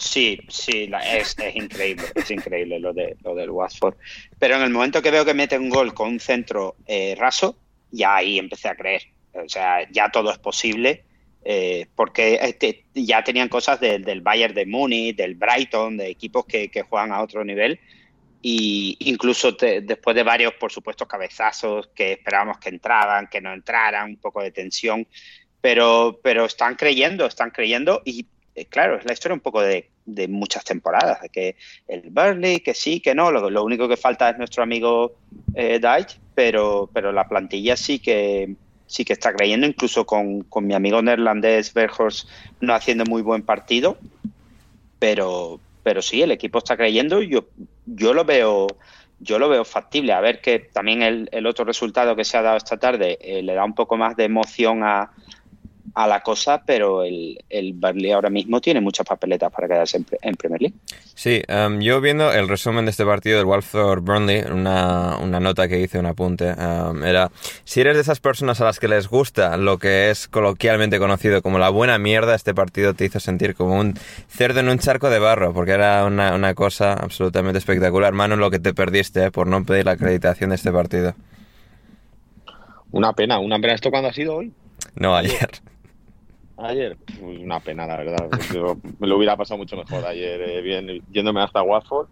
Sí, 0.00 0.40
sí, 0.48 0.86
la- 0.86 1.00
es, 1.18 1.36
es 1.38 1.54
increíble, 1.54 2.04
es 2.14 2.30
increíble 2.30 2.80
lo, 2.80 2.94
de, 2.94 3.16
lo 3.22 3.34
del 3.34 3.50
Watford. 3.50 3.96
Pero 4.38 4.56
en 4.56 4.62
el 4.62 4.70
momento 4.70 5.02
que 5.02 5.10
veo 5.10 5.26
que 5.26 5.34
mete 5.34 5.58
un 5.58 5.68
gol 5.68 5.92
con 5.92 6.08
un 6.08 6.20
centro 6.20 6.76
eh, 6.86 7.14
raso, 7.18 7.54
ya 7.90 8.16
ahí 8.16 8.38
empecé 8.38 8.68
a 8.68 8.74
creer. 8.76 9.02
O 9.34 9.46
sea, 9.46 9.86
ya 9.90 10.08
todo 10.10 10.32
es 10.32 10.38
posible, 10.38 11.04
eh, 11.44 11.86
porque 11.94 12.38
este, 12.40 12.84
ya 12.94 13.22
tenían 13.22 13.48
cosas 13.50 13.78
del- 13.78 14.02
del 14.02 14.22
Bayern 14.22 14.54
de 14.54 14.64
Múnich, 14.64 15.16
del 15.16 15.34
Brighton, 15.34 15.98
de 15.98 16.08
equipos 16.08 16.46
que, 16.46 16.70
que 16.70 16.80
juegan 16.82 17.12
a 17.12 17.20
otro 17.20 17.44
nivel. 17.44 17.78
Y 18.40 18.96
incluso 19.00 19.54
te- 19.54 19.82
después 19.82 20.16
de 20.16 20.22
varios, 20.22 20.54
por 20.54 20.72
supuesto, 20.72 21.06
cabezazos 21.06 21.88
que 21.94 22.12
esperábamos 22.12 22.56
que 22.58 22.70
entraran, 22.70 23.28
que 23.30 23.42
no 23.42 23.52
entraran, 23.52 24.08
un 24.12 24.16
poco 24.16 24.40
de 24.42 24.50
tensión, 24.50 25.06
pero, 25.60 26.18
pero 26.22 26.46
están 26.46 26.74
creyendo, 26.74 27.26
están 27.26 27.50
creyendo 27.50 28.00
y 28.06 28.24
eh, 28.54 28.66
claro, 28.66 28.96
es 28.96 29.04
la 29.04 29.12
historia 29.12 29.34
un 29.34 29.40
poco 29.40 29.60
de, 29.60 29.90
de 30.06 30.28
muchas 30.28 30.64
temporadas, 30.64 31.18
que 31.32 31.56
el 31.86 32.10
Burnley, 32.10 32.60
que 32.60 32.74
sí, 32.74 33.00
que 33.00 33.14
no, 33.14 33.30
lo, 33.30 33.64
único 33.64 33.88
que 33.88 33.96
falta 33.96 34.30
es 34.30 34.38
nuestro 34.38 34.62
amigo 34.62 35.16
eh, 35.54 35.80
pero, 36.34 36.90
pero 36.92 37.12
la 37.12 37.28
plantilla 37.28 37.76
sí 37.76 37.98
que 37.98 38.54
sí 38.86 39.04
que 39.04 39.12
está 39.12 39.32
creyendo, 39.32 39.68
incluso 39.68 40.04
con, 40.04 40.42
con 40.42 40.66
mi 40.66 40.74
amigo 40.74 41.00
neerlandés 41.00 41.72
Berghorst 41.72 42.28
no 42.60 42.74
haciendo 42.74 43.04
muy 43.04 43.22
buen 43.22 43.42
partido, 43.42 43.96
pero, 44.98 45.60
pero 45.84 46.02
sí, 46.02 46.22
el 46.22 46.32
equipo 46.32 46.58
está 46.58 46.76
creyendo 46.76 47.22
y 47.22 47.28
yo, 47.28 47.44
yo 47.86 48.12
lo 48.12 48.24
veo 48.24 48.66
yo 49.20 49.38
lo 49.38 49.48
veo 49.48 49.64
factible. 49.64 50.12
A 50.12 50.20
ver 50.20 50.40
que 50.40 50.58
también 50.58 51.02
el, 51.02 51.28
el 51.30 51.46
otro 51.46 51.64
resultado 51.64 52.16
que 52.16 52.24
se 52.24 52.36
ha 52.36 52.42
dado 52.42 52.56
esta 52.56 52.78
tarde 52.78 53.18
eh, 53.20 53.42
le 53.42 53.54
da 53.54 53.64
un 53.64 53.74
poco 53.74 53.96
más 53.96 54.16
de 54.16 54.24
emoción 54.24 54.82
a, 54.82 55.12
a 55.94 56.06
la 56.06 56.20
cosa, 56.20 56.62
pero 56.64 57.02
el, 57.02 57.38
el 57.48 57.72
Burnley 57.72 58.12
ahora 58.12 58.30
mismo 58.30 58.60
tiene 58.60 58.80
muchas 58.80 59.06
papeletas 59.06 59.52
para 59.52 59.68
quedarse 59.68 59.98
en, 59.98 60.06
en 60.22 60.34
Premier 60.34 60.62
League. 60.62 60.76
Sí, 61.14 61.42
em, 61.48 61.80
yo 61.80 62.00
viendo 62.00 62.32
el 62.32 62.48
resumen 62.48 62.84
de 62.84 62.90
este 62.90 63.04
partido 63.04 63.38
del 63.38 63.46
Watford 63.46 64.02
Burnley, 64.02 64.42
una, 64.50 65.16
una 65.18 65.40
nota 65.40 65.68
que 65.68 65.80
hice, 65.80 65.98
un 65.98 66.06
apunte, 66.06 66.50
em, 66.50 67.04
era, 67.04 67.30
si 67.64 67.80
eres 67.80 67.96
de 67.96 68.02
esas 68.02 68.20
personas 68.20 68.60
a 68.60 68.64
las 68.64 68.78
que 68.78 68.88
les 68.88 69.08
gusta 69.08 69.56
lo 69.56 69.78
que 69.78 70.10
es 70.10 70.28
coloquialmente 70.28 70.98
conocido 70.98 71.42
como 71.42 71.58
la 71.58 71.68
buena 71.68 71.98
mierda, 71.98 72.34
este 72.34 72.54
partido 72.54 72.94
te 72.94 73.04
hizo 73.04 73.20
sentir 73.20 73.54
como 73.54 73.78
un 73.78 73.94
cerdo 74.28 74.60
en 74.60 74.68
un 74.68 74.78
charco 74.78 75.10
de 75.10 75.18
barro, 75.18 75.52
porque 75.52 75.72
era 75.72 76.04
una, 76.04 76.34
una 76.34 76.54
cosa 76.54 76.94
absolutamente 76.94 77.58
espectacular. 77.58 78.12
Mano, 78.12 78.36
lo 78.36 78.50
que 78.50 78.58
te 78.58 78.74
perdiste 78.74 79.24
eh, 79.24 79.30
por 79.30 79.46
no 79.46 79.64
pedir 79.64 79.86
la 79.86 79.92
acreditación 79.92 80.50
de 80.50 80.56
este 80.56 80.72
partido. 80.72 81.14
Una 82.92 83.12
pena, 83.12 83.38
una 83.38 83.58
pena. 83.58 83.74
¿Esto 83.74 83.90
cuándo 83.90 84.08
ha 84.08 84.12
sido 84.12 84.36
hoy? 84.36 84.52
No, 84.94 85.14
ayer. 85.16 85.48
Ayer, 86.58 86.96
una 87.22 87.58
pena, 87.60 87.86
la 87.86 87.96
verdad. 87.96 88.28
Yo 88.52 88.76
me 88.98 89.06
lo 89.06 89.16
hubiera 89.16 89.36
pasado 89.36 89.56
mucho 89.58 89.76
mejor 89.76 90.04
ayer, 90.04 90.40
eh, 90.42 90.60
bien, 90.60 91.02
yéndome 91.10 91.40
hasta 91.42 91.62
Watford, 91.62 92.08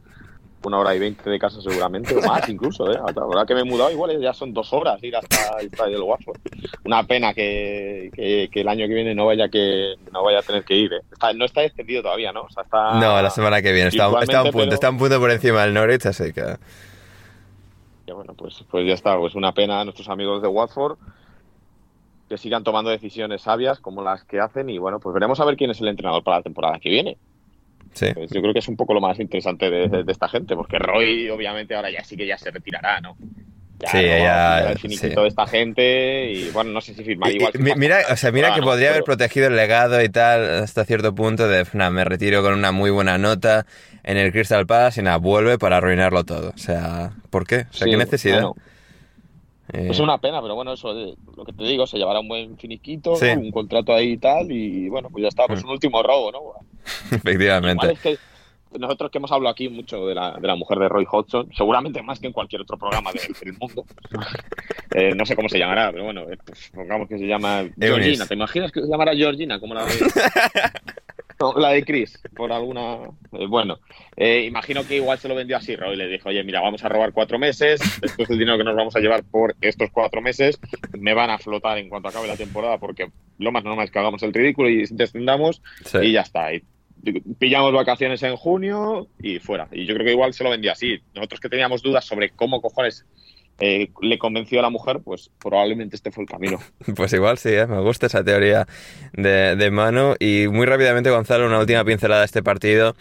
una 0.65 0.79
hora 0.79 0.95
y 0.95 0.99
veinte 0.99 1.29
de 1.29 1.39
casa 1.39 1.61
seguramente, 1.61 2.17
o 2.17 2.23
más 2.23 2.49
incluso, 2.49 2.91
¿eh? 2.91 2.97
Ahora 2.99 3.45
que 3.45 3.55
me 3.55 3.61
he 3.61 3.65
mudado, 3.65 3.91
igual 3.91 4.19
ya 4.21 4.33
son 4.33 4.55
dos 4.55 4.73
horas 4.73 5.03
ir 5.05 5.15
hasta 5.15 5.59
el 5.61 5.67
estadio 5.67 5.93
del 5.99 6.03
Watford. 6.03 6.39
Una 6.85 7.03
pena 7.05 7.35
que, 7.35 8.11
que- 8.15 8.49
que 8.51 8.61
el 8.63 8.69
año 8.69 8.87
que 8.89 8.95
viene 8.95 9.15
no 9.15 9.27
vaya 9.27 9.51
que 9.51 9.97
no 10.13 10.25
vaya 10.25 10.39
a 10.39 10.43
tener 10.43 10.65
que 10.65 10.77
ir, 10.77 10.95
¿eh? 10.95 11.01
Está- 11.13 11.35
no 11.35 11.45
está 11.45 11.63
extendido 11.63 12.03
todavía, 12.03 12.33
¿no? 12.33 12.43
O 12.43 12.51
sea, 12.51 12.63
está... 12.63 12.95
No, 12.95 13.21
la 13.21 13.29
semana 13.31 13.61
que 13.61 13.73
viene. 13.73 13.89
Está, 13.91 14.07
está 14.21 14.43
un 14.45 14.51
punto, 14.51 14.59
pero- 14.59 14.73
está 14.75 14.89
un 14.91 14.97
punto 14.99 15.21
por 15.21 15.31
encima 15.31 15.63
del 15.63 15.75
Norwich, 15.75 16.07
así 16.07 16.33
que... 16.33 16.57
Ya, 18.07 18.15
bueno, 18.15 18.33
pues, 18.33 18.65
pues 18.71 18.87
ya 18.87 18.95
está. 18.95 19.19
Pues 19.19 19.35
una 19.35 19.53
pena 19.53 19.83
a 19.83 19.85
nuestros 19.85 20.09
amigos 20.09 20.41
de 20.41 20.49
Watford 20.49 20.97
que 22.29 22.39
sigan 22.39 22.63
tomando 22.65 22.91
decisiones 22.91 23.43
sabias 23.43 23.81
como 23.81 24.03
las 24.03 24.25
que 24.25 24.41
hacen 24.41 24.69
y 24.71 24.79
bueno, 24.79 25.01
pues 25.01 25.15
veremos 25.15 25.41
a 25.41 25.45
ver 25.45 25.57
quién 25.57 25.71
es 25.71 25.81
el 25.81 25.89
entrenador 25.89 26.23
para 26.23 26.39
la 26.39 26.43
temporada 26.43 26.79
que 26.79 26.91
viene. 26.91 27.17
Sí. 27.95 28.07
Pues 28.15 28.31
yo 28.31 28.41
creo 28.41 28.53
que 28.53 28.59
es 28.61 28.69
un 28.69 28.77
poco 28.77 28.93
lo 28.95 29.01
más 29.01 29.19
interesante 29.19 29.71
de, 29.71 29.89
de- 29.89 30.05
de 30.05 30.13
esta 30.13 30.29
gente, 30.29 30.55
porque 30.55 30.79
Roy 30.79 31.31
obviamente 31.31 31.75
ahora 31.75 31.91
ya 31.91 32.05
sí 32.05 32.17
que 32.17 32.27
ya 32.27 32.37
se 32.39 32.51
retirará, 32.51 33.01
¿no? 33.01 33.17
Ya, 33.81 33.89
Sí, 33.91 33.97
no, 33.99 34.03
ya, 34.03 34.71
el 34.73 34.79
finiquito 34.79 35.09
sí. 35.15 35.21
de 35.23 35.29
esta 35.29 35.47
gente 35.47 36.33
y 36.33 36.51
bueno, 36.51 36.71
no 36.73 36.81
sé 36.81 36.95
si 36.95 37.05
firmar 37.05 37.31
igual. 37.33 37.53
y 37.55 37.59
mi- 37.59 37.75
mira, 37.77 37.99
o 38.11 38.17
sea, 38.17 38.33
mira 38.33 38.53
que 38.53 38.61
no, 38.61 38.67
podría 38.67 38.89
haber 38.91 39.05
pero- 39.05 39.17
protegido 39.17 39.47
el 39.47 39.57
legado 39.57 40.03
y 40.03 40.09
tal 40.09 40.63
hasta 40.65 40.85
cierto 40.85 41.15
punto 41.15 41.49
de, 41.49 41.65
"Nah, 41.75 41.89
me 41.91 42.05
retiro 42.05 42.43
con 42.43 42.55
una 42.55 42.73
muy 42.73 42.91
buena 42.91 43.19
nota 43.19 43.67
en 44.03 44.17
el 44.17 44.33
Crystal 44.33 44.67
Palace 44.67 45.01
y 45.01 45.05
nada, 45.05 45.17
vuelve 45.19 45.59
para 45.59 45.77
arruinarlo 45.77 46.25
todo. 46.25 46.51
O 46.51 46.59
sea, 46.59 47.13
¿por 47.31 47.47
qué? 47.47 47.67
O 47.71 47.73
sea, 47.73 47.85
Sí, 47.85 47.91
¿qué 47.93 47.97
necesidad? 47.97 48.43
bueno, 48.43 48.57
Eh, 49.73 49.89
Es 49.91 49.99
una 50.01 50.19
pena, 50.19 50.41
pero 50.41 50.55
bueno, 50.55 50.73
eso 50.73 50.95
de 50.95 51.15
lo 51.37 51.45
que 51.45 51.53
te 51.53 51.65
digo, 51.65 51.87
se 51.87 51.99
llevará 51.99 52.21
un 52.21 52.29
buen 52.29 52.57
finiquito, 52.59 53.13
un 53.15 53.51
contrato 53.51 53.93
ahí 53.95 54.13
y 54.13 54.17
tal, 54.19 54.51
y 54.51 54.89
bueno, 54.89 55.09
pues 55.11 55.23
ya 55.23 55.29
está, 55.29 55.47
pues 55.47 55.63
Mm. 55.63 55.67
un 55.67 55.73
último 55.73 56.03
robo, 56.03 56.33
¿no? 56.33 56.41
efectivamente. 57.17 57.93
Es 57.93 58.01
que 58.01 58.17
nosotros 58.79 59.11
que 59.11 59.17
hemos 59.19 59.33
hablado 59.33 59.51
aquí 59.53 59.69
mucho 59.71 60.07
de 60.07 60.15
la, 60.15 60.33
de 60.39 60.47
la 60.47 60.55
mujer 60.55 60.79
de 60.79 60.89
Roy 60.89 61.07
Hodgson, 61.11 61.49
seguramente 61.57 62.03
más 62.03 62.19
que 62.19 62.27
en 62.27 62.33
cualquier 62.35 62.61
otro 62.63 62.77
programa 62.77 63.11
del, 63.13 63.33
del 63.43 63.59
mundo, 63.59 63.85
eh, 64.95 65.15
no 65.15 65.25
sé 65.27 65.35
cómo 65.37 65.49
se 65.49 65.59
llamará, 65.59 65.91
pero 65.91 66.05
bueno, 66.05 66.23
eh, 66.31 66.37
pues, 66.45 66.71
pongamos 66.75 67.09
que 67.09 67.19
se 67.19 67.27
llama 67.27 67.65
Georgina. 67.79 68.27
¿Te 68.27 68.35
imaginas 68.35 68.71
que 68.73 68.81
se 68.83 68.89
llamara 68.89 69.15
Georgina 69.15 69.59
como 69.59 69.75
la 69.75 69.85
de, 69.85 69.91
no, 71.55 71.55
la 71.55 71.71
de 71.71 71.85
Chris? 71.85 72.19
Por 72.35 72.53
alguna. 72.53 72.99
eh, 73.33 73.47
bueno, 73.49 73.79
eh, 74.17 74.45
imagino 74.47 74.87
que 74.87 74.97
igual 74.97 75.19
se 75.19 75.29
lo 75.29 75.35
vendió 75.35 75.57
así, 75.57 75.77
Roy. 75.77 75.97
Le 75.97 76.09
dijo, 76.09 76.29
oye, 76.29 76.43
mira, 76.45 76.61
vamos 76.61 76.85
a 76.85 76.89
robar 76.89 77.13
cuatro 77.13 77.39
meses, 77.39 77.81
esto 78.03 78.23
es 78.23 78.31
el 78.31 78.39
dinero 78.39 78.59
que 78.59 78.65
nos 78.65 78.77
vamos 78.77 78.95
a 78.97 79.01
llevar 79.01 79.25
por 79.25 79.55
estos 79.61 79.91
cuatro 79.93 80.21
meses, 80.21 80.59
me 80.99 81.15
van 81.15 81.31
a 81.31 81.39
flotar 81.39 81.79
en 81.79 81.89
cuanto 81.89 82.09
acabe 82.09 82.27
la 82.29 82.37
temporada 82.37 82.79
porque 82.79 83.11
lo 83.39 83.53
más 83.53 83.65
normal 83.65 83.85
es 83.85 83.91
que 83.91 83.99
hagamos 83.99 84.23
el 84.23 84.33
ridículo 84.35 84.69
y 84.69 84.85
descendamos 84.91 85.63
Sí. 85.85 85.99
y 86.03 86.13
ya 86.13 86.23
está. 86.23 86.53
Y 86.53 86.63
pillamos 87.39 87.73
vacaciones 87.73 88.23
en 88.25 88.35
junio 88.37 89.07
y 89.23 89.39
fuera. 89.39 89.69
Y 89.71 89.87
yo 89.87 89.95
creo 89.95 90.05
que 90.07 90.13
igual 90.13 90.35
se 90.35 90.43
lo 90.43 90.51
vendía 90.51 90.73
así. 90.73 90.99
Nosotros 91.15 91.39
que 91.41 91.49
teníamos 91.49 91.81
dudas 91.83 92.05
sobre 92.05 92.31
cómo 92.31 92.61
cojones 92.61 93.07
eh, 93.59 93.91
le 94.01 94.19
convenció 94.19 94.61
a 94.61 94.63
la 94.63 94.71
mujer, 94.71 95.01
pues 95.05 95.31
probablemente 95.39 95.97
este 95.97 96.11
fue 96.11 96.25
el 96.25 96.29
camino. 96.29 96.59
Pues 96.97 97.13
igual 97.13 97.39
sí, 97.39 97.51
¿eh? 97.51 97.67
me 97.67 97.81
gusta 97.81 98.07
esa 98.07 98.25
teoría 98.25 98.67
de, 99.13 99.57
de 99.57 99.71
Manu. 99.71 100.15
Y 100.19 100.47
muy 100.49 100.67
rápidamente, 100.67 101.11
Gonzalo, 101.11 101.47
una 101.47 101.59
última 101.59 101.85
pincelada 101.85 102.21
de 102.21 102.27
este 102.27 102.43
partido. 102.43 102.95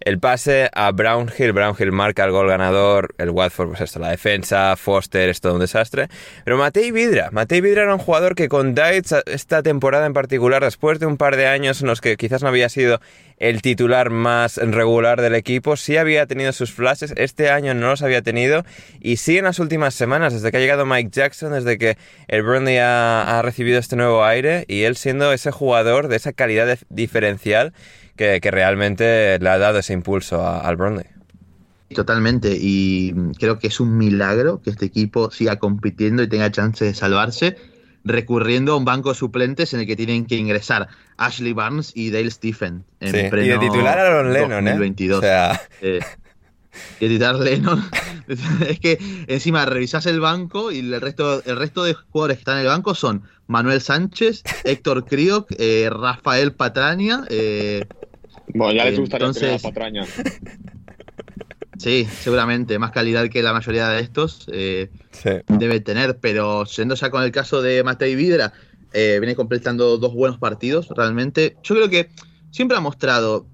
El 0.00 0.18
pase 0.18 0.70
a 0.72 0.92
Brownhill, 0.92 1.52
Brownhill 1.52 1.92
marca 1.92 2.24
el 2.24 2.30
gol 2.30 2.48
ganador, 2.48 3.14
el 3.18 3.28
Watford, 3.28 3.68
pues 3.68 3.82
esto, 3.82 3.98
la 3.98 4.08
defensa, 4.08 4.74
Foster, 4.76 5.28
es 5.28 5.42
todo 5.42 5.54
un 5.54 5.60
desastre. 5.60 6.08
Pero 6.42 6.56
Matei 6.56 6.90
Vidra, 6.90 7.28
Matei 7.32 7.60
Vidra 7.60 7.82
era 7.82 7.92
un 7.92 8.00
jugador 8.00 8.34
que 8.34 8.48
con 8.48 8.74
Dietz 8.74 9.12
esta 9.26 9.62
temporada 9.62 10.06
en 10.06 10.14
particular, 10.14 10.64
después 10.64 11.00
de 11.00 11.06
un 11.06 11.18
par 11.18 11.36
de 11.36 11.48
años 11.48 11.82
en 11.82 11.88
los 11.88 12.00
que 12.00 12.16
quizás 12.16 12.42
no 12.42 12.48
había 12.48 12.70
sido 12.70 12.98
el 13.36 13.60
titular 13.60 14.08
más 14.08 14.56
regular 14.56 15.20
del 15.20 15.34
equipo, 15.34 15.76
sí 15.76 15.98
había 15.98 16.26
tenido 16.26 16.52
sus 16.52 16.72
flashes, 16.72 17.12
este 17.16 17.50
año 17.50 17.74
no 17.74 17.88
los 17.88 18.02
había 18.02 18.22
tenido. 18.22 18.64
Y 19.00 19.16
sí 19.16 19.36
en 19.36 19.44
las 19.44 19.58
últimas 19.58 19.94
semanas, 19.94 20.32
desde 20.32 20.50
que 20.50 20.56
ha 20.56 20.60
llegado 20.60 20.86
Mike 20.86 21.10
Jackson, 21.12 21.52
desde 21.52 21.76
que 21.76 21.98
el 22.28 22.42
Burnley 22.42 22.78
ha, 22.78 23.40
recibido 23.42 23.78
este 23.78 23.96
nuevo 23.96 24.24
aire 24.24 24.64
y 24.68 24.82
él 24.82 24.96
siendo 24.96 25.32
ese 25.32 25.50
jugador 25.50 26.08
de 26.08 26.16
esa 26.16 26.32
calidad 26.32 26.78
diferencial 26.90 27.72
que, 28.20 28.38
que 28.42 28.50
realmente 28.50 29.38
le 29.40 29.48
ha 29.48 29.56
dado 29.56 29.78
ese 29.78 29.94
impulso 29.94 30.42
a- 30.44 30.60
al 30.60 30.76
Burnley. 30.76 31.06
Totalmente, 31.94 32.54
y 32.60 33.14
creo 33.38 33.58
que 33.58 33.68
es 33.68 33.80
un 33.80 33.96
milagro 33.96 34.60
que 34.62 34.68
este 34.68 34.84
equipo 34.84 35.30
siga 35.30 35.56
compitiendo 35.58 36.22
y 36.22 36.28
tenga 36.28 36.50
chance 36.52 36.84
de 36.84 36.92
salvarse, 36.94 37.56
recurriendo 38.04 38.74
a 38.74 38.76
un 38.76 38.84
banco 38.84 39.08
de 39.08 39.14
suplentes 39.14 39.72
en 39.72 39.80
el 39.80 39.86
que 39.86 39.96
tienen 39.96 40.26
que 40.26 40.36
ingresar 40.36 40.88
Ashley 41.16 41.54
Barnes 41.54 41.92
y 41.94 42.10
Dale 42.10 42.30
Stephen. 42.30 42.84
En 43.00 43.10
Sí, 43.12 43.18
y 43.18 43.48
de 43.48 43.58
titular 43.58 43.98
a 43.98 44.02
Aaron 44.06 44.32
Lennon, 44.34 44.68
¿eh? 44.68 44.70
2022. 44.72 45.18
O 45.18 45.22
sea, 45.22 45.60
Eh, 45.80 46.00
y 47.00 47.08
de 47.08 47.14
titular 47.14 47.34
Lennon. 47.36 47.82
es 48.68 48.78
que 48.78 48.98
encima 49.26 49.64
revisás 49.64 50.04
el 50.06 50.20
banco 50.20 50.70
y 50.70 50.78
el 50.80 51.00
resto, 51.00 51.42
el 51.44 51.56
resto 51.56 51.82
de 51.84 51.94
jugadores 51.94 52.36
que 52.36 52.42
están 52.42 52.56
en 52.58 52.62
el 52.62 52.68
banco 52.68 52.94
son 52.94 53.22
Manuel 53.48 53.80
Sánchez, 53.80 54.44
Héctor 54.62 55.06
Crioc, 55.06 55.48
eh, 55.58 55.88
Rafael 55.90 56.52
Patraña. 56.52 57.24
eh, 57.30 57.84
Bueno, 58.54 58.72
ya 58.74 58.84
les 58.84 58.94
Eh, 58.94 59.00
gustaría 59.00 59.26
entonces- 59.26 59.62
patraña. 59.62 60.04
sí, 61.78 62.06
seguramente, 62.20 62.78
más 62.78 62.90
calidad 62.90 63.28
que 63.28 63.42
la 63.42 63.52
mayoría 63.52 63.88
de 63.88 64.00
estos. 64.00 64.46
eh, 64.52 64.90
sí. 65.12 65.30
debe 65.48 65.80
tener, 65.80 66.18
pero 66.20 66.66
siendo 66.66 66.94
ya 66.94 67.10
con 67.10 67.22
el 67.22 67.30
caso 67.32 67.62
de 67.62 67.82
Matei 67.84 68.14
Vidra, 68.14 68.52
eh, 68.92 69.18
viene 69.20 69.36
completando 69.36 69.98
dos 69.98 70.14
buenos 70.14 70.38
partidos, 70.38 70.88
realmente. 70.96 71.56
Yo 71.62 71.74
creo 71.74 71.88
que 71.88 72.10
siempre 72.50 72.76
ha 72.76 72.80
mostrado 72.80 73.46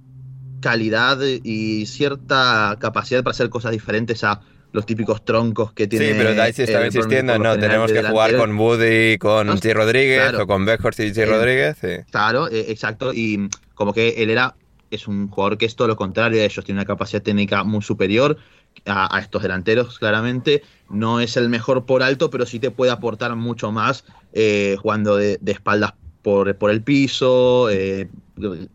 calidad 0.61 1.19
y 1.23 1.87
cierta 1.87 2.77
capacidad 2.81 3.23
para 3.23 3.33
hacer 3.33 3.51
cosas 3.51 3.73
diferentes 3.73 4.25
a 4.25 4.41
los 4.73 4.85
típicos 4.87 5.25
troncos 5.25 5.73
que 5.73 5.87
tiene. 5.87 6.09
Sí, 6.09 6.15
pero 6.17 6.31
Dicey 6.31 6.65
estaba 6.65 6.85
el 6.85 6.91
Burnley 6.91 6.97
insistiendo, 6.97 7.39
no, 7.39 7.59
tenemos 7.59 7.93
que 7.93 8.03
jugar 8.03 8.31
delantero. 8.33 8.39
con 8.39 8.59
Woody, 8.59 9.19
con 9.19 9.47
No. 9.47 9.55
Rodríguez 9.75 10.21
claro. 10.23 10.43
o 10.43 10.47
con 10.47 10.65
Beckhorst 10.65 11.01
y 11.01 11.13
G. 11.13 11.19
Eh, 11.19 11.27
Rodríguez. 11.27 11.77
sí. 11.81 11.89
Claro, 12.11 12.49
eh, 12.51 12.67
exacto. 12.69 13.13
Y 13.15 13.49
como 13.75 13.93
que 13.93 14.09
él 14.19 14.31
era, 14.31 14.55
es 14.91 15.09
un 15.09 15.29
jugador 15.29 15.59
que 15.59 15.67
es 15.67 15.77
todo 15.77 15.89
lo 15.89 15.97
contrario 15.97 16.39
de 16.39 16.45
ellos, 16.45 16.65
tiene 16.65 16.81
una 16.81 16.87
capacidad 16.87 17.23
técnica 17.23 17.65
muy 17.65 17.83
superior 17.83 18.39
a, 18.85 19.15
a 19.17 19.21
estos 19.21 19.43
delanteros, 19.43 19.99
claramente. 19.99 20.63
No 20.91 21.21
es 21.21 21.37
el 21.37 21.49
mejor 21.49 21.87
por 21.87 22.03
alto, 22.03 22.31
pero 22.31 22.47
sí 22.47 22.59
te 22.61 22.71
puede 22.71 22.93
aportar 22.93 23.35
mucho 23.37 23.73
más 23.73 24.05
eh, 24.33 24.77
jugando 24.81 25.17
de, 25.17 25.39
espaldas 25.47 25.95
por, 26.23 26.57
el 26.71 26.83
piso, 26.83 27.71
eh, 27.71 28.11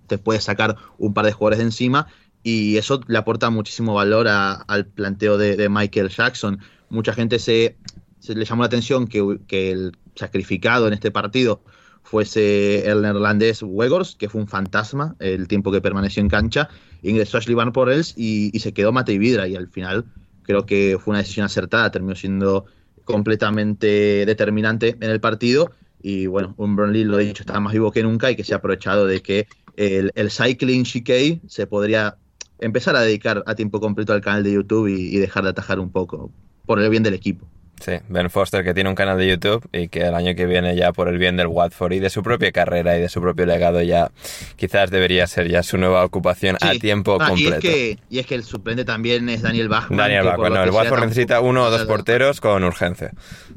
te 0.08 0.18
puede 0.18 0.40
sacar 0.40 0.78
un 0.98 1.14
par 1.14 1.26
de 1.26 1.34
jugadores 1.34 1.60
de 1.60 1.66
encima. 1.66 2.08
Y 2.44 2.78
eso 2.78 3.02
le 3.08 3.18
aporta 3.18 3.50
muchísimo 3.50 3.94
valor 3.94 4.28
a- 4.28 4.54
al 4.54 4.86
planteo 4.88 5.38
de, 5.38 5.56
de 5.58 5.70
Michael 5.70 6.10
Jackson. 6.10 6.60
Mucha 6.90 7.14
gente 7.14 7.40
se, 7.40 7.78
se 8.20 8.36
le 8.36 8.46
llamó 8.46 8.64
la 8.64 8.68
atención 8.68 9.08
que, 9.08 9.40
que 9.48 9.72
el 9.72 9.98
sacrificado 10.16 10.88
en 10.88 10.94
este 10.94 11.12
partido 11.12 11.62
fuese 12.04 12.90
el 12.90 13.02
neerlandés 13.02 13.64
Wegors, 13.64 14.16
que 14.16 14.30
fue 14.30 14.42
un 14.42 14.48
fantasma 14.48 15.16
el 15.20 15.48
tiempo 15.48 15.72
que 15.72 15.82
permaneció 15.82 16.22
en 16.22 16.30
cancha, 16.30 16.70
ingresó 17.02 17.38
Ashley 17.38 17.56
Van 17.56 17.72
Porrels 17.72 18.14
y, 18.18 18.56
y 18.56 18.60
se 18.60 18.74
quedó 18.74 18.92
Matei 18.92 19.18
Vidra 19.18 19.48
y 19.48 19.56
al 19.56 19.68
final 19.68 20.06
creo 20.44 20.66
que 20.66 20.98
fue 21.00 21.12
una 21.12 21.20
decisión 21.20 21.46
acertada, 21.46 21.92
terminó 21.92 22.16
siendo 22.16 22.66
completamente 23.06 24.26
determinante 24.26 24.98
en 25.00 25.10
el 25.10 25.20
partido 25.20 25.72
y 26.02 26.26
bueno, 26.28 26.54
un 26.58 26.76
Burnley, 26.76 27.04
lo 27.04 27.20
he 27.20 27.26
dicho, 27.26 27.44
está 27.44 27.60
más 27.60 27.74
vivo 27.74 27.92
que 27.92 28.04
nunca 28.04 28.32
y 28.32 28.36
que 28.36 28.44
se 28.44 28.54
ha 28.54 28.58
aprovechado 28.58 29.06
de 29.06 29.22
que 29.22 29.48
el, 29.76 30.12
Cycling 30.32 30.84
Chicane 30.84 31.42
se 31.48 31.68
podría 31.68 32.18
empezar 32.60 32.96
a 32.96 33.02
dedicar 33.02 33.44
a 33.46 33.56
tiempo 33.56 33.80
completo 33.80 34.14
al 34.14 34.22
canal 34.22 34.44
de 34.44 34.54
YouTube 34.54 34.88
y 34.88 35.18
dejar 35.18 35.44
de 35.44 35.50
atajar 35.50 35.80
un 35.80 35.92
poco 35.92 36.32
por 36.66 36.80
el 36.80 36.90
bien 36.90 37.04
del 37.04 37.14
equipo. 37.14 37.48
Sí, 37.84 37.94
Ben 38.10 38.30
Foster 38.30 38.64
que 38.64 38.76
tiene 38.76 38.90
un 38.92 38.96
canal 38.96 39.18
de 39.18 39.28
YouTube 39.28 39.68
y 39.74 39.88
que 39.88 40.02
el 40.02 40.14
año 40.14 40.36
que 40.36 40.46
viene 40.46 40.76
ya 40.76 40.92
por 40.94 41.08
el 41.08 41.18
bien 41.18 41.36
del 41.36 41.48
Watford 41.48 41.94
y 41.94 42.00
de 42.00 42.12
su 42.12 42.22
propia 42.22 42.52
carrera 42.52 42.96
y 42.96 43.02
de 43.02 43.10
su 43.10 43.20
propio 43.22 43.48
legado 43.48 43.82
ya 43.82 44.12
quizás 44.56 44.92
debería 44.92 45.26
ser 45.26 45.50
ya 45.50 45.64
su 45.64 45.80
nueva 45.80 46.06
ocupación 46.06 46.58
a 46.62 46.72
tiempo 46.74 47.18
Ah, 47.20 47.26
y, 47.26 47.30
completo. 47.30 47.56
es 47.56 47.62
que, 47.62 47.98
y 48.12 48.20
es 48.20 48.28
que 48.28 48.36
el 48.36 48.44
suplente 48.44 48.86
también 48.86 49.28
es 49.30 49.42
Daniel 49.42 49.68
Bachmann. 49.68 49.98
Daniel 49.98 50.26
lo 50.26 50.38
no, 50.38 50.46
el 50.64 50.70
Watford 50.70 50.84
tampoco- 50.90 51.02
necesita 51.08 51.42
uno 51.42 51.64
o 51.66 51.72
dos 51.72 51.86
porteros 51.86 52.40
con 52.40 52.64
urgencia. 52.64 53.12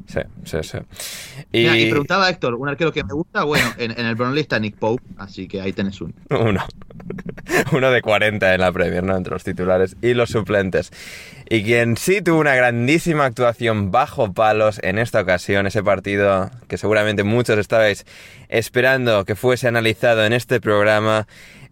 Sí, 0.07 0.21
sí, 0.43 0.57
sí. 0.63 0.77
Y, 1.51 1.59
Mira, 1.59 1.77
y 1.77 1.89
preguntaba 1.91 2.27
Héctor, 2.27 2.55
un 2.55 2.67
arquero 2.67 2.91
que 2.91 3.03
me 3.03 3.13
gusta, 3.13 3.43
bueno, 3.43 3.67
en, 3.77 3.91
en 3.91 4.05
el 4.07 4.15
Burnley 4.15 4.41
está 4.41 4.57
Nick 4.59 4.75
Pope, 4.77 5.03
así 5.17 5.47
que 5.47 5.61
ahí 5.61 5.71
tenés 5.71 6.01
uno. 6.01 6.13
Uno. 6.31 6.65
Uno 7.71 7.91
de 7.91 8.01
40 8.01 8.55
en 8.55 8.61
la 8.61 8.71
Premier, 8.71 9.03
¿no? 9.03 9.15
Entre 9.15 9.31
los 9.31 9.43
titulares 9.43 9.95
y 10.01 10.13
los 10.15 10.29
suplentes. 10.31 10.91
Y 11.47 11.63
quien 11.63 11.95
sí 11.95 12.21
tuvo 12.21 12.39
una 12.39 12.55
grandísima 12.55 13.25
actuación 13.25 13.91
bajo 13.91 14.33
palos 14.33 14.79
en 14.81 14.97
esta 14.97 15.21
ocasión, 15.21 15.67
ese 15.67 15.83
partido 15.83 16.49
que 16.67 16.79
seguramente 16.79 17.23
muchos 17.23 17.59
estabais 17.59 18.05
esperando 18.49 19.25
que 19.25 19.35
fuese 19.35 19.67
analizado 19.67 20.25
en 20.25 20.33
este 20.33 20.59
programa. 20.59 21.27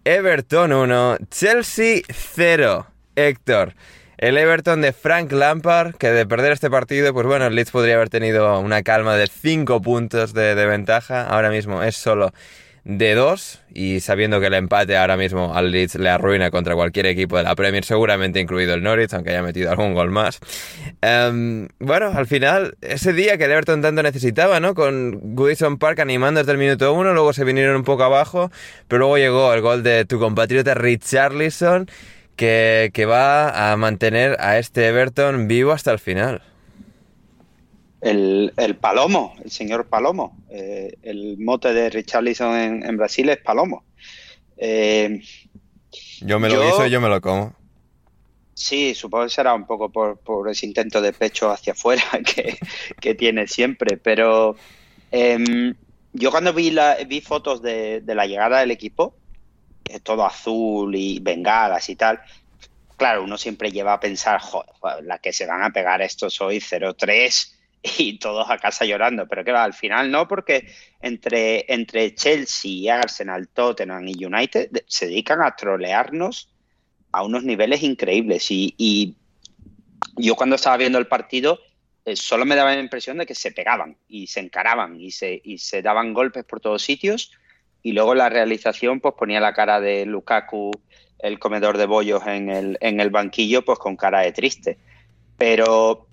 Everton 0.05 0.74
1, 0.74 1.17
Chelsea 1.30 2.01
0. 2.07 2.88
Héctor. 3.15 3.74
El 4.17 4.38
Everton 4.38 4.82
de 4.82 4.93
Frank 4.93 5.32
Lampard, 5.32 5.95
que 5.95 6.09
de 6.09 6.26
perder 6.26 6.51
este 6.51 6.69
partido, 6.69 7.13
pues 7.13 7.26
bueno, 7.26 7.47
el 7.47 7.55
Leeds 7.55 7.71
podría 7.71 7.95
haber 7.95 8.09
tenido 8.09 8.59
una 8.59 8.84
calma 8.84 9.15
de 9.15 9.28
5 9.28 9.82
puntos 9.82 10.34
de, 10.34 10.55
de 10.55 10.65
ventaja. 10.65 11.28
Ahora 11.28 11.49
mismo 11.49 11.84
es 11.84 11.95
solo 11.95 12.32
de 12.86 13.15
2 13.15 13.61
y 13.73 14.01
sabiendo 14.01 14.41
que 14.41 14.47
el 14.47 14.53
empate 14.55 14.97
ahora 14.97 15.15
mismo 15.15 15.55
al 15.55 15.71
Leeds 15.71 15.95
le 15.95 16.09
arruina 16.09 16.51
contra 16.51 16.75
cualquier 16.75 17.05
equipo 17.05 17.38
de 17.38 17.43
la 17.43 17.55
Premier, 17.55 17.86
seguramente 17.86 18.39
incluido 18.39 18.73
el 18.73 18.84
Norwich, 18.84 19.13
aunque 19.13 19.31
haya 19.31 19.41
metido 19.41 19.71
algún 19.71 19.93
gol 19.93 20.11
más. 20.11 20.39
Em, 21.01 21.69
bueno, 21.79 22.11
al 22.13 22.27
final, 22.27 22.75
ese 22.81 23.13
día 23.13 23.38
que 23.38 23.45
el 23.45 23.51
Everton 23.51 23.81
tanto 23.81 24.03
necesitaba, 24.03 24.59
¿no? 24.59 24.75
Con 24.75 25.36
Goodison 25.36 25.77
Park 25.77 25.99
animando 25.99 26.41
desde 26.41 26.51
el 26.51 26.57
minuto 26.57 26.93
1, 26.93 27.13
luego 27.13 27.34
se 27.34 27.45
vinieron 27.45 27.75
un 27.77 27.84
poco 27.84 28.03
abajo, 28.03 28.51
pero 28.88 28.99
luego 28.99 29.17
llegó 29.17 29.53
el 29.53 29.61
gol 29.61 29.84
de 29.84 30.05
tu 30.05 30.19
compatriota 30.19 30.73
Richarlison, 30.73 31.88
que, 32.36 32.91
que 32.93 33.05
va 33.05 33.71
a 33.71 33.77
mantener 33.77 34.36
a 34.39 34.57
este 34.57 34.88
Everton 34.88 35.47
vivo 35.47 35.71
hasta 35.71 35.91
el 35.91 35.99
final. 35.99 36.41
El, 38.03 38.53
el 38.57 38.75
Palomo, 38.75 39.33
el 39.43 39.49
señor 39.49 39.87
Palomo. 39.87 40.37
Eh, 40.49 40.97
el 41.03 41.37
mote 41.37 41.73
de 41.73 41.89
Richarlison 41.89 42.53
en, 42.53 42.85
en 42.85 42.97
Brasil 42.97 43.29
es 43.29 43.37
Palomo. 43.37 43.85
Eh, 44.57 45.21
Yo 46.19 46.37
me 46.37 46.49
lo 46.49 46.55
Yo- 46.55 46.65
guiso 46.65 46.85
y 46.85 46.89
yo 46.89 46.99
me 46.99 47.07
lo 47.07 47.21
como. 47.21 47.55
Sí, 48.55 48.93
supongo 48.93 49.23
que 49.23 49.29
será 49.29 49.53
un 49.53 49.65
poco 49.65 49.89
por, 49.89 50.49
ese 50.49 50.65
intento 50.65 51.01
de 51.01 51.13
pecho 51.13 51.49
hacia 51.49 51.73
afuera 51.73 52.03
que, 52.99 53.15
tiene 53.15 53.47
siempre, 53.47 53.97
pero 53.97 54.55
em, 55.09 55.73
yo 56.11 56.29
cuando 56.29 56.53
vi, 56.53 56.71
la, 56.71 56.97
vi 57.07 57.19
fotos 57.21 57.61
de, 57.61 58.03
la 58.05 58.27
llegada 58.27 58.59
del 58.59 58.71
equipo, 58.71 59.15
todo 60.03 60.25
azul 60.25 60.93
y 60.95 61.19
bengalas 61.19 61.89
y 61.89 61.95
tal, 61.95 62.21
claro, 62.95 63.23
uno 63.23 63.37
siempre 63.37 63.71
lleva 63.71 63.93
a 63.93 63.99
pensar, 63.99 64.39
joder, 64.39 64.69
la 65.03 65.17
que 65.17 65.33
se 65.33 65.47
van 65.47 65.63
a 65.63 65.71
pegar 65.71 66.01
estos 66.01 66.39
hoy 66.39 66.57
0-3 66.57 67.53
y 67.97 68.17
todos 68.17 68.49
a 68.49 68.57
casa 68.57 68.86
llorando, 68.86 69.27
pero 69.27 69.43
que 69.43 69.51
va, 69.51 69.63
al 69.63 69.73
final 69.73 70.09
no, 70.09 70.27
porque 70.27 70.67
entre, 71.01 71.65
entre 71.71 72.15
Chelsea, 72.15 72.95
Arsenal, 72.95 73.49
Tottenham 73.49 74.07
y 74.07 74.25
United 74.25 74.69
se 74.88 75.07
dedican 75.07 75.41
a 75.41 75.55
trolearnos 75.55 76.49
a 77.11 77.23
unos 77.23 77.43
niveles 77.43 77.84
increíbles. 77.84 78.49
Y, 78.49 79.15
yo 80.17 80.36
cuando 80.36 80.57
estaba 80.57 80.77
viendo 80.77 80.99
el 80.99 81.07
partido 81.07 81.59
eh, 82.05 82.15
solo 82.15 82.45
me 82.45 82.55
daba 82.55 82.75
la 82.75 82.81
impresión 82.81 83.17
de 83.17 83.25
que 83.25 83.34
se 83.34 83.51
pegaban 83.51 83.97
y 84.07 84.27
se 84.27 84.41
encaraban 84.41 84.99
y 84.99 85.09
se, 85.09 85.41
y 85.43 85.57
se 85.57 85.81
daban 85.81 86.13
golpes 86.13 86.43
por 86.43 86.59
todos 86.59 86.84
sitios. 86.84 87.31
Y 87.81 87.93
luego 87.93 88.13
la 88.13 88.29
realización 88.29 88.99
pues 88.99 89.15
ponía 89.17 89.39
la 89.39 89.53
cara 89.53 89.79
de 89.81 90.05
Lukaku, 90.05 90.71
el 91.19 91.39
comedor 91.39 91.77
de 91.77 91.86
bollos 91.86 92.21
en 92.27 92.49
el, 92.49 92.77
en 92.79 92.99
el 92.99 93.09
banquillo 93.09 93.65
pues 93.65 93.79
con 93.79 93.95
cara 93.95 94.21
de 94.21 94.34
triste. 94.34 94.77
Pero, 95.38 96.07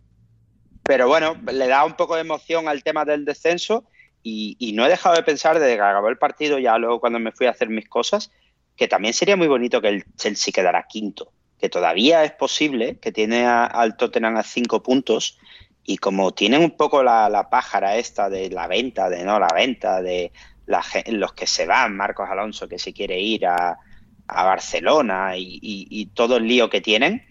pero 0.91 1.07
bueno, 1.07 1.36
le 1.53 1.68
da 1.68 1.84
un 1.84 1.93
poco 1.93 2.16
de 2.16 2.22
emoción 2.22 2.66
al 2.66 2.82
tema 2.82 3.05
del 3.05 3.24
descenso 3.24 3.84
y, 4.24 4.72
no 4.74 4.84
he 4.84 4.88
dejado 4.88 5.14
de 5.14 5.22
pensar 5.22 5.57
desde 5.61 5.76
que 5.76 5.82
acabó 5.82 6.09
el 6.09 6.18
partido, 6.18 6.59
ya 6.59 6.76
luego 6.78 6.99
cuando 6.99 7.20
me 7.20 7.30
fui 7.30 7.47
a 7.47 7.51
hacer 7.51 7.68
mis 7.68 7.88
cosas, 7.88 8.32
que 8.74 8.88
también 8.88 9.14
sería 9.14 9.36
muy 9.36 9.47
bonito 9.47 9.80
que 9.80 9.86
el 9.86 10.05
Chelsea 10.16 10.53
quedara 10.53 10.88
quinto, 10.88 11.30
que 11.61 11.68
todavía 11.68 12.24
es 12.24 12.32
posible, 12.32 12.99
que 12.99 13.12
tiene 13.12 13.47
al 13.47 13.97
Tottenham 13.97 14.36
a 14.36 14.43
cinco 14.43 14.82
puntos 14.82 15.38
y 15.84 15.99
como 15.99 16.34
tienen 16.34 16.61
un 16.61 16.76
poco 16.76 17.05
la, 17.05 17.47
pájara 17.53 17.97
esta 17.97 18.28
de 18.28 18.51
la 18.51 18.66
venta, 18.66 19.09
de 19.09 19.22
no 19.22 19.38
la 19.38 19.55
venta, 19.55 20.03
de 20.03 20.32
los 20.66 21.32
que 21.34 21.47
se 21.47 21.66
van, 21.66 21.97
Marcos 21.97 22.28
Alonso 22.28 22.66
que 22.66 22.80
se 22.80 22.93
quiere 22.93 23.20
ir 23.20 23.47
a, 23.47 23.78
Barcelona 24.26 25.34
y, 25.36 26.11
todo 26.14 26.38
el 26.38 26.49
lío 26.49 26.68
que 26.68 26.80
tienen, 26.80 27.24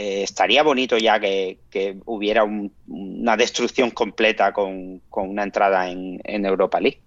eh, 0.00 0.22
estaría 0.22 0.62
bonito 0.62 0.96
ya 0.96 1.18
que, 1.18 1.58
hubiera 2.04 2.44
una 2.44 3.36
destrucción 3.36 3.90
completa 3.90 4.52
con, 4.52 5.02
una 5.10 5.42
entrada 5.42 5.90
en, 5.90 6.46
Europa 6.46 6.78
League. 6.78 7.00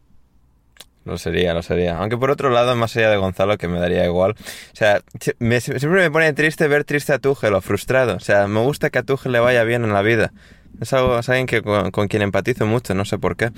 Lo 1.05 1.17
sería, 1.17 1.53
lo 1.53 1.61
sería. 1.61 1.97
Aunque 1.97 2.17
por 2.17 2.31
otro 2.31 2.49
lado, 2.49 2.75
más 2.75 2.97
allá 2.97 3.09
de 3.09 3.15
Gonzalo, 3.15 3.57
que 3.57 3.69
me 3.69 3.79
daría 3.79 4.03
igual. 4.03 4.31
O 4.31 4.75
sea, 4.75 5.01
siempre 5.21 6.01
me 6.01 6.11
pone 6.11 6.33
triste 6.33 6.67
ver 6.67 6.83
triste 6.83 7.13
a 7.13 7.19
Tuchel 7.19 7.53
o 7.53 7.61
frustrado. 7.61 8.17
O 8.17 8.19
sea, 8.19 8.47
me 8.47 8.59
gusta 8.59 8.89
que 8.89 8.99
a 8.99 9.05
le 9.23 9.39
vaya 9.39 9.63
bien 9.63 9.85
en 9.85 9.93
la 9.93 10.01
vida. 10.01 10.33
Es, 10.81 10.91
algo, 10.91 11.15
alguien 11.15 11.45
que, 11.45 11.61
con, 11.61 12.07
quien 12.09 12.23
empatizo 12.23 12.65
mucho, 12.65 12.93
no 12.93 13.05
sé 13.05 13.17
por 13.17 13.37
qué. 13.37 13.51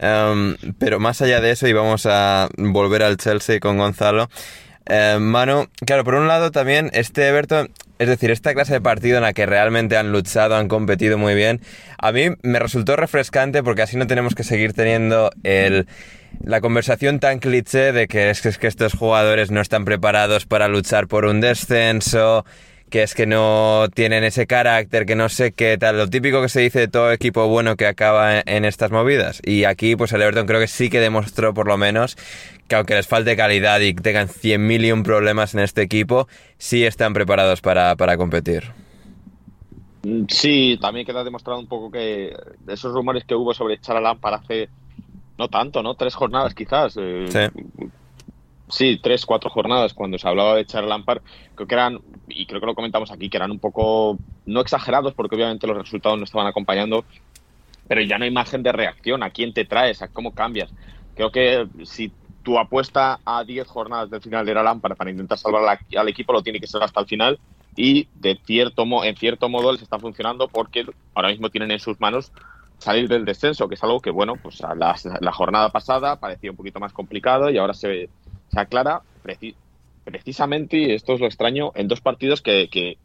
Em, 0.00 0.56
pero 0.80 0.98
más 0.98 1.22
allá 1.22 1.40
de 1.40 1.52
eso, 1.52 1.68
y 1.68 1.72
vamos 1.72 2.04
a 2.06 2.48
volver 2.56 3.04
al 3.04 3.16
Chelsea 3.16 3.60
con 3.60 3.78
Gonzalo. 3.78 4.28
Eh, 4.86 5.18
Manu, 5.20 5.68
claro, 5.86 6.04
por 6.04 6.14
un 6.14 6.28
lado 6.28 6.50
también 6.50 6.90
este 6.92 7.28
Everton, 7.28 7.70
es 7.98 8.08
decir, 8.08 8.30
esta 8.30 8.52
clase 8.52 8.74
de 8.74 8.80
partido 8.80 9.16
en 9.16 9.22
la 9.22 9.32
que 9.32 9.46
realmente 9.46 9.96
han 9.96 10.10
luchado, 10.10 10.56
han 10.56 10.68
competido 10.68 11.18
muy 11.18 11.34
bien, 11.34 11.60
a 11.98 12.10
mí 12.10 12.30
me 12.42 12.58
resultó 12.58 12.96
refrescante 12.96 13.62
porque 13.62 13.82
así 13.82 13.96
no 13.96 14.06
tenemos 14.06 14.34
que 14.34 14.42
seguir 14.42 14.72
teniendo 14.72 15.30
el, 15.44 15.86
la 16.42 16.60
conversación 16.60 17.20
tan 17.20 17.38
cliché 17.38 17.92
de 17.92 18.08
que 18.08 18.30
es, 18.30 18.40
que 18.58 18.66
estos 18.66 18.94
jugadores 18.94 19.50
no 19.50 19.60
están 19.60 19.84
preparados 19.84 20.46
para 20.46 20.68
luchar 20.68 21.06
por 21.06 21.26
un 21.26 21.40
descenso, 21.40 22.44
que 22.92 23.02
es 23.02 23.14
que 23.14 23.24
no 23.24 23.86
tienen 23.94 24.22
ese 24.22 24.46
carácter, 24.46 25.06
que 25.06 25.16
no 25.16 25.30
sé 25.30 25.52
qué 25.52 25.78
tal, 25.78 25.96
lo 25.96 26.08
típico 26.08 26.42
que 26.42 26.50
se 26.50 26.60
dice 26.60 26.78
de 26.78 26.88
todo 26.88 27.10
equipo 27.10 27.48
bueno 27.48 27.74
que 27.74 27.86
acaba 27.86 28.40
en 28.40 28.66
estas 28.66 28.90
movidas. 28.90 29.40
Y 29.46 29.64
aquí, 29.64 29.96
pues 29.96 30.12
el 30.12 30.20
Everton 30.20 30.46
creo 30.46 30.60
que 30.60 30.68
sí 30.68 30.90
que 30.90 31.00
demostró 31.00 31.54
por 31.54 31.66
lo 31.66 31.78
menos 31.78 32.18
que 32.68 32.74
aunque 32.74 32.94
les 32.94 33.08
falte 33.08 33.34
calidad 33.34 33.80
y 33.80 33.94
tengan 33.94 34.28
100.000 34.28 34.84
y 34.84 34.92
un 34.92 35.04
problemas 35.04 35.54
en 35.54 35.60
este 35.60 35.80
equipo, 35.80 36.28
sí 36.58 36.84
están 36.84 37.14
preparados 37.14 37.62
para, 37.62 37.96
competir. 38.18 38.64
Sí, 40.28 40.78
también 40.78 41.06
queda 41.06 41.24
demostrado 41.24 41.60
un 41.60 41.68
poco 41.68 41.90
que 41.90 42.36
esos 42.68 42.92
rumores 42.92 43.24
que 43.24 43.34
hubo 43.34 43.54
sobre 43.54 43.76
echar 43.76 43.96
a 43.96 44.02
Lampard 44.02 44.34
hace 44.34 44.68
no 45.38 45.48
tanto, 45.48 45.82
¿no? 45.82 45.94
Tres 45.94 46.14
jornadas 46.14 46.54
quizás. 46.54 46.98
Eh, 47.00 47.24
sí. 47.26 47.90
Sí, 48.72 48.98
tres, 49.02 49.26
cuatro 49.26 49.50
jornadas 49.50 49.92
cuando 49.92 50.16
se 50.18 50.26
hablaba 50.26 50.54
de 50.54 50.62
echar 50.62 50.82
a 50.82 50.86
Lampard, 50.86 51.22
creo 51.54 51.66
que 51.68 51.74
eran, 51.74 52.00
y 52.26 52.46
creo 52.46 52.58
que 52.58 52.66
lo 52.66 52.74
comentamos 52.74 53.10
aquí, 53.10 53.28
que 53.28 53.36
eran 53.36 53.50
un 53.50 53.60
poco, 53.60 54.18
no 54.46 54.60
exagerados, 54.62 55.12
porque 55.14 55.36
obviamente 55.36 55.66
los 55.66 55.76
resultados 55.76 56.16
no 56.18 56.24
estaban 56.24 56.46
acompañando, 56.46 57.04
pero 57.86 58.00
ya 58.00 58.16
no 58.16 58.24
hay 58.24 58.30
margen 58.30 58.62
de 58.62 58.72
reacción, 58.72 59.22
a 59.22 59.30
quién 59.30 59.52
te 59.52 59.66
traes, 59.66 60.00
a 60.00 60.08
cómo 60.08 60.32
cambias. 60.32 60.72
Creo 61.14 61.30
que 61.30 61.68
si 61.84 62.14
tu 62.42 62.58
apuesta 62.58 63.20
a 63.26 63.44
10 63.44 63.68
jornadas 63.68 64.08
del 64.08 64.22
final 64.22 64.46
de 64.46 64.54
la 64.54 64.74
para 64.74 65.10
intentar 65.10 65.36
salvar 65.36 65.78
al 65.94 66.08
equipo 66.08 66.32
lo 66.32 66.42
tiene 66.42 66.58
que 66.58 66.66
ser 66.66 66.82
hasta 66.82 67.00
el 67.00 67.06
final 67.06 67.38
y 67.76 68.08
cierto 68.44 68.84
en 69.04 69.16
cierto 69.16 69.48
modo 69.50 69.70
les 69.72 69.82
está 69.82 69.98
funcionando 69.98 70.48
porque 70.48 70.86
ahora 71.14 71.28
mismo 71.28 71.50
tienen 71.50 71.70
en 71.70 71.78
sus 71.78 72.00
manos 72.00 72.32
salir 72.78 73.06
del 73.08 73.24
descenso, 73.26 73.68
que 73.68 73.76
es 73.76 73.82
algo 73.84 74.00
que, 74.00 74.10
bueno, 74.10 74.34
pues 74.42 74.60
la, 74.60 74.96
la 75.20 75.32
jornada 75.32 75.68
pasada 75.68 76.18
parecía 76.18 76.50
un 76.50 76.56
poquito 76.56 76.80
más 76.80 76.92
complicado 76.92 77.48
y 77.50 77.58
ahora 77.58 77.74
se, 77.74 78.10
se 78.52 78.60
aclara 78.60 79.02
precisamente, 80.04 80.76
y 80.76 80.92
esto 80.92 81.14
es 81.14 81.20
lo 81.20 81.26
extraño, 81.26 81.72
en 81.74 81.88
dos 81.88 82.00
partidos 82.00 82.42
que, 82.42 82.68
que 82.68 82.98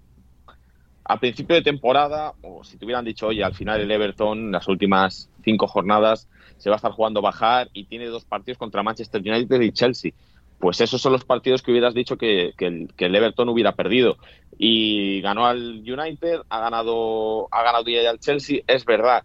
a 1.06 1.20
principio 1.20 1.56
de 1.56 1.62
temporada, 1.62 2.34
o 2.42 2.64
si 2.64 2.78
te 2.78 2.86
hubieran 2.86 3.06
dicho, 3.06 3.28
oye, 3.28 3.44
al 3.44 3.56
final 3.56 3.80
el 3.80 3.90
Everton, 3.90 4.52
las 4.52 4.68
últimas 4.68 5.30
cinco 5.44 5.68
jornadas, 5.68 6.28
se 6.58 6.70
va 6.70 6.76
a 6.76 6.78
estar 6.78 6.92
jugando 6.92 7.22
bajar 7.22 7.70
y 7.72 7.86
tiene 7.86 8.08
dos 8.08 8.26
partidos 8.26 8.58
contra 8.58 8.84
Manchester 8.84 9.22
United 9.22 9.62
y 9.62 9.72
Chelsea. 9.72 10.12
Pues 10.60 10.82
esos 10.82 11.00
son 11.00 11.14
los 11.14 11.24
partidos 11.24 11.62
que 11.62 11.72
hubieras 11.72 11.94
dicho 11.94 12.18
que, 12.18 12.54
el, 12.58 13.16
Everton 13.16 13.48
hubiera 13.48 13.74
perdido. 13.74 14.18
Y 14.58 15.22
ganó 15.22 15.46
al 15.46 15.80
United, 15.80 16.42
ha 16.50 16.60
ganado, 16.60 17.48
ha 17.52 17.64
ganado 17.64 17.86
ya 17.88 18.10
al 18.10 18.20
Chelsea. 18.20 18.62
Es 18.68 18.84
verdad, 18.84 19.24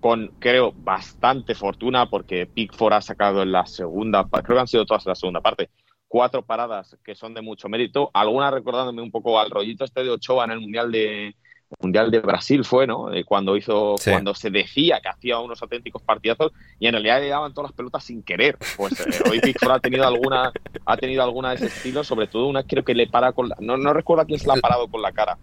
con 0.00 0.28
creo 0.38 0.72
bastante 0.74 1.54
fortuna, 1.54 2.08
porque 2.08 2.46
Pickford 2.46 2.94
ha 2.94 3.00
sacado 3.02 3.42
en 3.42 3.52
la 3.52 3.66
segunda, 3.66 4.26
creo 4.28 4.56
que 4.56 4.60
han 4.60 4.66
sido 4.66 4.86
todas 4.86 5.06
en 5.06 5.10
la 5.10 5.14
segunda 5.14 5.40
parte, 5.40 5.70
cuatro 6.08 6.42
paradas 6.42 6.96
que 7.04 7.14
son 7.14 7.34
de 7.34 7.42
mucho 7.42 7.68
mérito, 7.68 8.10
algunas 8.14 8.52
recordándome 8.52 9.02
un 9.02 9.10
poco 9.10 9.38
al 9.38 9.50
rollito 9.50 9.84
este 9.84 10.02
de 10.02 10.10
Ochoa 10.10 10.44
en 10.46 10.50
el 10.52 10.60
Mundial 10.60 10.90
de, 10.90 11.36
Mundial 11.78 12.10
de 12.10 12.18
Brasil 12.18 12.64
fue, 12.64 12.86
¿no? 12.86 13.08
cuando 13.24 13.56
hizo, 13.56 13.94
cuando 14.04 14.34
se 14.34 14.50
decía 14.50 15.00
que 15.00 15.08
hacía 15.08 15.38
unos 15.38 15.62
auténticos 15.62 16.02
partidazos 16.02 16.52
y 16.80 16.86
en 16.86 16.92
realidad 16.92 17.20
le 17.20 17.28
daban 17.28 17.54
todas 17.54 17.70
las 17.70 17.76
pelotas 17.76 18.02
sin 18.02 18.22
querer. 18.22 18.56
Pues 18.76 18.98
eh, 19.00 19.30
hoy 19.30 19.40
Pickford 19.40 19.72
ha 19.72 19.78
tenido 19.78 20.04
alguna, 20.06 20.52
ha 20.84 20.96
tenido 20.96 21.22
alguna 21.22 21.50
de 21.50 21.56
ese 21.56 21.66
estilo, 21.66 22.02
sobre 22.02 22.26
todo 22.26 22.48
una 22.48 22.64
creo 22.64 22.84
que 22.84 22.94
le 22.94 23.06
para 23.06 23.32
con 23.32 23.48
la, 23.48 23.56
no, 23.60 23.76
no 23.76 23.92
recuerdo 23.92 24.22
a 24.22 24.24
quién 24.26 24.40
se 24.40 24.48
la 24.48 24.54
ha 24.54 24.56
parado 24.56 24.88
con 24.88 25.00
la 25.00 25.12
cara. 25.12 25.38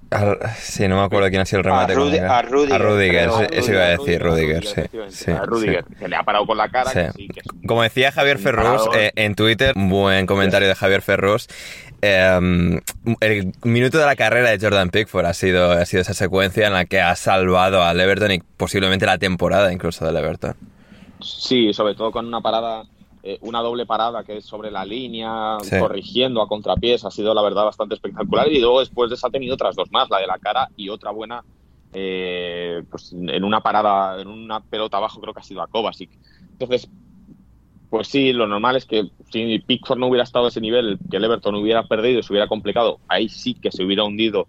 sí, 0.58 0.88
no 0.88 0.98
me 0.98 1.04
acuerdo 1.04 1.30
quién 1.30 1.42
ha 1.42 1.46
sido 1.46 1.60
el 1.60 1.66
remate. 1.66 1.94
A, 1.94 1.96
Rudiger. 1.96 2.26
A 2.26 2.78
Rudiger, 2.78 3.30
eso 3.52 3.72
iba 3.72 3.84
a 3.84 3.90
decir, 3.90 4.22
Rudiger, 4.22 4.66
sí. 5.10 5.32
a 5.32 5.46
Rudiger, 5.46 5.86
que 5.86 6.08
le 6.10 6.16
ha 6.18 6.24
parado 6.24 6.46
con 6.46 6.58
la 6.58 6.68
cara. 6.68 7.14
Como 7.66 7.84
decía 7.84 8.12
Javier 8.12 8.38
Ferrus 8.38 8.82
eh, 8.94 9.12
en 9.16 9.36
Twitter, 9.36 9.74
un 9.78 9.90
buen 9.90 10.26
comentario 10.26 10.68
de 10.68 10.76
Javier 10.76 11.02
Ferrus, 11.02 11.48
Em, 12.02 12.80
el 13.22 13.54
minuto 13.64 13.98
de 13.98 14.06
la 14.06 14.16
carrera 14.16 14.50
de 14.50 14.60
Jordan 14.60 14.89
Pickford 14.89 15.26
ha 15.26 15.34
sido, 15.34 15.72
ha 15.72 15.86
sido 15.86 16.02
esa 16.02 16.14
secuencia 16.14 16.68
en 16.68 16.74
la 16.74 16.86
que 16.86 17.02
ha 17.02 17.16
salvado 17.16 17.84
al 17.84 18.00
Everton 18.00 18.32
y 18.32 18.39
posiblemente 18.39 19.06
la 19.06 19.18
temporada 19.18 19.72
incluso 19.74 20.06
del 20.06 20.18
Everton. 20.18 20.56
Sí, 21.20 21.74
sobre 21.74 21.95
todo 21.95 22.12
con 22.12 22.28
una 22.28 22.41
parada, 22.41 22.84
eh, 23.24 23.39
una 23.41 23.62
doble 23.62 23.86
parada 23.86 24.24
que 24.24 24.38
es 24.38 24.45
sobre 24.45 24.70
la 24.70 24.86
línea, 24.86 25.58
corrigiendo 25.80 26.41
a 26.41 26.48
contrapiés, 26.48 27.04
ha 27.04 27.12
sido 27.12 27.34
la 27.34 27.41
verdad 27.41 27.66
bastante 27.66 27.95
espectacular. 27.95 28.48
Y 28.52 28.60
luego 28.60 28.80
después 28.80 29.10
de 29.10 29.18
ha 29.22 29.30
tenido 29.30 29.56
otras 29.56 29.76
dos 29.76 29.91
más, 29.91 30.10
la 30.10 30.20
de 30.20 30.28
la 30.28 30.38
cara 30.38 30.70
y 30.76 30.89
otra 30.89 31.12
buena 31.12 31.43
eh, 31.93 32.84
pues 32.89 33.14
en 33.14 33.43
una 33.43 33.62
parada, 33.62 34.22
en 34.22 34.28
una 34.28 34.60
pelota 34.60 34.98
abajo, 34.98 35.22
creo 35.22 35.34
que 35.34 35.39
ha 35.39 35.43
sido 35.43 35.62
a 35.62 35.68
Kovacic. 35.68 36.12
Entonces, 36.52 36.89
pues 37.90 38.08
sí, 38.08 38.34
lo 38.34 38.48
normal 38.48 38.76
es 38.76 38.86
que 38.86 39.10
si 39.32 39.60
Pickford 39.60 40.00
no 40.00 40.08
hubiera 40.08 40.24
estado 40.24 40.46
a 40.46 40.50
ese 40.50 40.62
nivel, 40.62 41.00
que 41.10 41.18
el 41.18 41.24
Everton 41.24 41.56
hubiera 41.56 41.84
perdido 41.88 42.20
y 42.20 42.24
se 42.24 42.34
hubiera 42.34 42.48
complicado, 42.48 43.00
ahí 43.08 43.30
sí 43.30 43.54
que 43.54 43.72
se 43.72 43.84
hubiera 43.84 44.04
hundido 44.04 44.48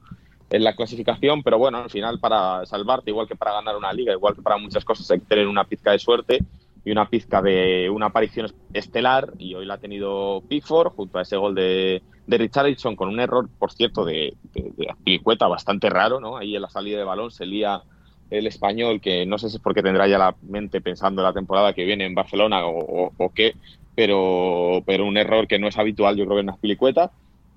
en 0.51 0.65
la 0.65 0.75
clasificación, 0.75 1.43
pero 1.43 1.59
bueno, 1.59 1.79
al 1.79 1.91
final 1.91 2.19
para 2.19 2.65
salvarte, 2.67 3.11
igual 3.11 3.29
que 3.29 3.37
para 3.37 3.53
ganar 3.53 3.77
una 3.77 3.93
liga, 3.93 4.13
igual 4.13 4.35
que 4.35 4.43
para 4.43 4.57
muchas 4.57 4.85
cosas, 4.85 5.11
hay 5.11 5.21
que 5.21 5.27
tener 5.27 5.47
una 5.47 5.65
pizca 5.65 5.93
de 5.93 5.99
suerte 5.99 6.39
y 6.85 6.91
una 6.91 7.09
pizca 7.09 7.43
de 7.43 7.91
una 7.91 8.07
aparición 8.07 8.53
estelar, 8.73 9.33
y 9.39 9.55
hoy 9.55 9.67
la 9.67 9.75
ha 9.75 9.79
tenido 9.79 10.43
Pickford 10.49 10.93
junto 10.93 11.19
a 11.19 11.23
ese 11.23 11.37
gol 11.37 11.55
de, 11.55 12.03
de 12.27 12.39
Richarlison 12.39 12.97
con 12.97 13.09
un 13.09 13.21
error, 13.21 13.49
por 13.59 13.73
cierto, 13.73 14.05
de, 14.05 14.35
de, 14.55 14.73
de 15.05 15.21
bastante 15.49 15.91
raro, 15.91 16.19
¿no? 16.19 16.39
Ahí 16.39 16.57
en 16.57 16.63
la 16.63 16.71
salida 16.71 16.99
de 16.99 17.05
balón 17.05 17.31
se 17.31 17.45
lía 17.45 17.83
el 18.31 18.47
español, 18.47 19.01
que 19.01 19.27
no 19.27 19.39
sé 19.39 19.49
si 19.49 19.57
es 19.57 19.63
porque 19.63 19.83
tendrá 19.83 20.07
ya 20.07 20.19
la 20.19 20.35
mente 20.43 20.81
pensando 20.81 21.23
en 21.23 21.27
la 21.27 21.33
temporada 21.33 21.73
que 21.73 21.85
viene 21.85 22.05
en 22.05 22.15
Barcelona 22.15 22.63
o, 22.67 23.33
qué, 23.35 23.55
pero, 23.95 24.83
pero 24.87 25.07
un 25.07 25.17
error 25.17 25.47
que 25.47 25.59
no 25.59 25.69
es 25.69 25.79
habitual, 25.79 26.17
yo 26.17 26.25
creo 26.25 26.37
que 26.37 26.41
en 26.41 26.47
las 26.47 26.59
pilicuetas. 26.59 27.11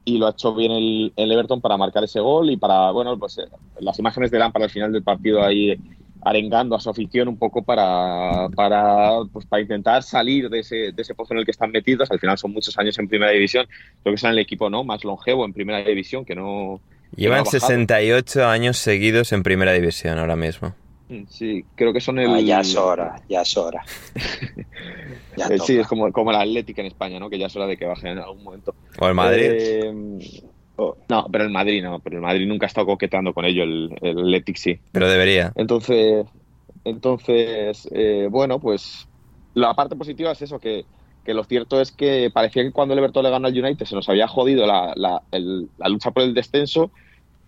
y 0.05 0.17
lo 0.17 0.27
ha 0.27 0.31
hecho 0.31 0.55
bien 0.55 0.71
el, 0.71 1.13
el 1.15 1.31
Everton 1.31 1.61
para 1.61 1.77
marcar 1.77 2.03
ese 2.03 2.19
gol 2.19 2.49
y 2.49 2.57
para, 2.57 2.91
bueno, 2.91 3.17
pues 3.19 3.37
eh, 3.37 3.45
las 3.79 3.99
imágenes 3.99 4.31
de 4.31 4.39
Lampard 4.39 4.63
al 4.63 4.69
final 4.69 4.91
del 4.91 5.03
partido 5.03 5.43
ahí 5.43 5.77
arengando 6.23 6.75
a 6.75 6.79
su 6.79 6.89
afición 6.89 7.27
un 7.27 7.37
poco 7.37 7.63
para, 7.63 8.47
para, 8.55 9.23
pues, 9.31 9.45
para 9.45 9.61
intentar 9.61 10.03
salir 10.03 10.49
de 10.49 10.59
ese, 10.59 10.91
de 10.91 11.01
ese 11.01 11.15
pozo 11.15 11.33
en 11.33 11.39
el 11.39 11.45
que 11.45 11.51
están 11.51 11.71
metidos. 11.71 12.11
Al 12.11 12.19
final 12.19 12.37
son 12.37 12.53
muchos 12.53 12.77
años 12.77 12.97
en 12.99 13.07
primera 13.07 13.31
división. 13.31 13.67
Creo 14.03 14.13
que 14.13 14.19
serán 14.19 14.33
el 14.33 14.39
equipo 14.39 14.69
¿no? 14.69 14.83
más 14.83 15.03
longevo 15.03 15.45
en 15.45 15.53
primera 15.53 15.83
división 15.83 16.25
que 16.25 16.35
no. 16.35 16.79
Llevan 17.15 17.39
ha 17.39 17.43
bajado. 17.43 17.59
68 17.59 18.47
años 18.47 18.77
seguidos 18.77 19.31
en 19.31 19.43
primera 19.43 19.73
división 19.73 20.17
ahora 20.17 20.35
mismo. 20.35 20.73
Mm, 21.09 21.23
Sí, 21.27 21.65
creo 21.75 21.93
que 21.93 21.99
son 22.01 22.19
el. 22.19 22.33
Ah, 22.33 22.39
ya 22.39 22.61
es 22.61 22.75
hora, 22.75 23.21
ya 23.29 23.41
es 23.41 23.57
hora. 23.57 23.83
Ya 25.37 25.47
Eh, 25.47 25.59
sí, 25.59 25.77
es 25.77 25.87
como, 25.87 26.11
como 26.11 26.31
el 26.31 26.37
Atlético 26.37 26.81
en 26.81 26.87
España, 26.87 27.17
¿no? 27.17 27.29
Que 27.29 27.39
ya 27.39 27.47
es 27.47 27.55
hora 27.55 27.65
de 27.65 27.77
que 27.77 27.85
bajen 27.85 28.11
en 28.11 28.19
algún 28.19 28.43
momento. 28.43 28.75
O 28.99 29.07
el 29.07 29.13
Madrid. 29.13 29.45
Eh, 29.49 29.93
oh, 30.75 30.97
no, 31.07 31.25
pero 31.31 31.45
el 31.45 31.49
Madrid 31.51 31.81
no, 31.81 31.99
pero 31.99 32.17
el 32.17 32.21
Madrid 32.21 32.45
nunca 32.47 32.65
ha 32.65 32.67
estado 32.67 32.87
coqueteando 32.87 33.33
con 33.33 33.45
ello, 33.45 33.63
el, 33.63 33.97
el 34.01 34.17
Athletic 34.19 34.57
sí. 34.57 34.79
Pero 34.91 35.09
debería. 35.09 35.53
Entonces, 35.55 36.25
entonces 36.83 37.87
eh, 37.93 38.27
bueno, 38.29 38.59
pues 38.59 39.07
la 39.53 39.73
parte 39.73 39.95
positiva 39.95 40.31
es 40.31 40.41
eso, 40.41 40.59
que, 40.59 40.85
que 41.23 41.33
lo 41.33 41.43
cierto 41.43 41.81
es 41.81 41.91
que 41.91 42.31
parecía 42.33 42.63
que 42.63 42.71
cuando 42.71 42.93
el 42.93 42.99
Everton 42.99 43.23
le 43.23 43.29
ganó 43.31 43.47
al 43.47 43.57
United 43.57 43.85
se 43.85 43.95
nos 43.95 44.09
había 44.09 44.27
jodido 44.27 44.65
la, 44.67 44.93
la- 44.95 45.23
el- 45.31 45.71
la 45.77 45.89
lucha 45.89 46.11
por 46.11 46.23
el 46.23 46.33
descenso, 46.33 46.91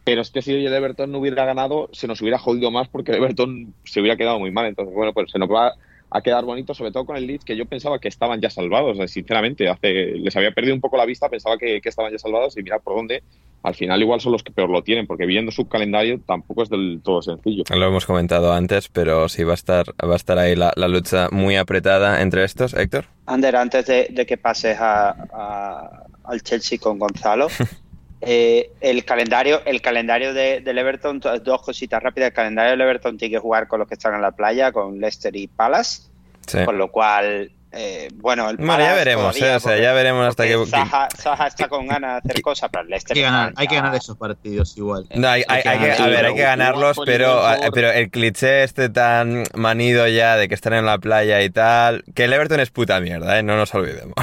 pero 0.03 0.21
es 0.21 0.31
que 0.31 0.41
si 0.41 0.53
el 0.53 0.73
Everton 0.73 1.11
no 1.11 1.19
hubiera 1.19 1.45
ganado, 1.45 1.89
se 1.93 2.07
nos 2.07 2.21
hubiera 2.21 2.39
jodido 2.39 2.71
más 2.71 2.89
porque 2.89 3.11
el 3.11 3.17
Everton 3.19 3.75
se 3.85 4.01
hubiera 4.01 4.17
quedado 4.17 4.39
muy 4.39 4.51
mal. 4.51 4.65
Entonces, 4.67 4.93
bueno, 4.95 5.13
pues 5.13 5.31
se 5.31 5.39
nos 5.39 5.49
va 5.49 5.73
a 6.15 6.21
quedar 6.21 6.45
bonito, 6.45 6.73
sobre 6.75 6.91
todo 6.91 7.05
con 7.05 7.17
el 7.17 7.25
Leeds, 7.25 7.43
que 7.43 7.57
yo 7.57 7.65
pensaba 7.65 7.97
que 7.99 8.07
estaban 8.07 8.39
ya 8.39 8.49
salvados, 8.51 8.97
sinceramente, 9.11 9.67
hace, 9.67 10.11
les 10.11 10.35
había 10.37 10.51
perdido 10.51 10.75
un 10.75 10.81
poco 10.81 10.95
la 10.95 11.05
vista, 11.05 11.27
pensaba 11.27 11.57
que, 11.57 11.81
que 11.81 11.89
estaban 11.89 12.11
ya 12.11 12.19
salvados 12.19 12.55
y 12.55 12.61
mira 12.61 12.77
por 12.79 12.95
dónde. 12.95 13.23
Al 13.63 13.73
final 13.75 14.01
igual 14.01 14.19
son 14.21 14.31
los 14.33 14.43
que 14.43 14.51
peor 14.51 14.69
lo 14.69 14.83
tienen, 14.83 15.07
porque 15.07 15.25
viendo 15.25 15.51
su 15.51 15.67
calendario 15.67 16.19
tampoco 16.25 16.63
es 16.63 16.69
del 16.69 16.99
todo 17.03 17.21
sencillo. 17.21 17.63
Lo 17.73 17.87
hemos 17.87 18.05
comentado 18.05 18.53
antes, 18.53 18.89
pero 18.89 19.27
sí 19.29 19.43
va 19.43 19.53
a 19.53 19.55
estar, 19.55 19.85
va 20.07 20.13
a 20.13 20.17
estar 20.17 20.37
ahí 20.37 20.55
la, 20.55 20.71
la 20.75 20.87
lucha 20.87 21.29
muy 21.31 21.55
apretada 21.55 22.21
entre 22.21 22.43
estos, 22.43 22.73
Héctor. 22.73 23.05
Ander, 23.25 23.55
antes 23.55 23.85
de, 23.87 24.07
de 24.11 24.25
que 24.25 24.37
pases 24.37 24.77
a- 24.79 25.11
a- 25.33 26.03
al 26.25 26.41
Chelsea 26.43 26.77
con 26.77 26.99
Gonzalo, 26.99 27.47
eh, 28.25 28.71
el 28.81 29.03
calendario, 29.05 29.61
el 29.65 29.81
calendario 29.81 30.33
de, 30.33 30.61
del 30.61 30.77
Everton, 30.77 31.19
to- 31.19 31.39
dos 31.39 31.61
cositas 31.61 32.01
rápidas. 32.01 32.27
El 32.29 32.33
calendario 32.33 32.71
del 32.71 32.81
Everton 32.81 33.17
tiene 33.17 33.33
que 33.35 33.39
jugar 33.39 33.67
con 33.67 33.79
los 33.79 33.87
que 33.87 33.95
están 33.95 34.15
en 34.15 34.21
la 34.21 34.31
playa, 34.31 34.71
con 34.71 34.99
Leicester 34.99 35.35
y 35.35 35.47
Palace, 35.47 36.03
Sí. 36.47 36.63
con 36.65 36.77
lo 36.77 36.91
cual, 36.91 37.51
eh, 37.71 38.09
bueno, 38.15 38.49
el 38.49 38.57
Bueno, 38.57 38.79
ya 38.79 38.93
veremos, 38.95 39.23
todavía, 39.35 39.53
eh, 39.53 39.55
o 39.55 39.59
sea, 39.61 39.71
porque- 39.71 39.81
ya 39.81 39.93
veremos 39.93 40.27
hasta 40.27 40.43
que... 40.45 40.65
Zaha, 40.67 41.07
Zaha 41.17 41.47
está 41.47 41.67
con 41.69 41.87
ganas 41.87 42.21
de 42.23 42.29
hacer 42.31 42.41
cosas, 42.41 42.69
pero 42.71 42.81
el 42.81 42.87
Hay 42.87 42.91
Leicester 42.91 43.15
que 43.15 43.21
ganar, 43.21 43.49
está 43.49 43.61
hay 43.61 43.67
que 43.67 43.75
ganar 43.75 43.95
esos 43.95 44.17
partidos 44.17 44.77
igual. 44.77 45.07
No, 45.15 45.27
hay, 45.29 45.43
hay- 45.47 45.61
hay 45.65 45.79
que, 45.79 45.91
a 45.93 46.07
ver, 46.07 46.25
hay 46.25 46.35
que 46.35 46.41
ganarlos, 46.41 46.97
pero, 47.05 47.41
pero 47.73 47.91
el 47.91 48.09
cliché 48.09 48.63
este 48.63 48.89
tan 48.89 49.43
manido 49.55 50.05
ya 50.07 50.35
de 50.35 50.47
que 50.49 50.53
están 50.55 50.73
en 50.73 50.85
la 50.85 50.97
playa 50.97 51.41
y 51.41 51.49
tal, 51.49 52.03
que 52.13 52.25
el 52.25 52.33
Everton 52.33 52.59
es 52.59 52.69
puta 52.71 52.99
mierda, 52.99 53.39
¿eh? 53.39 53.43
no 53.43 53.55
nos 53.57 53.73
olvidemos. 53.73 54.13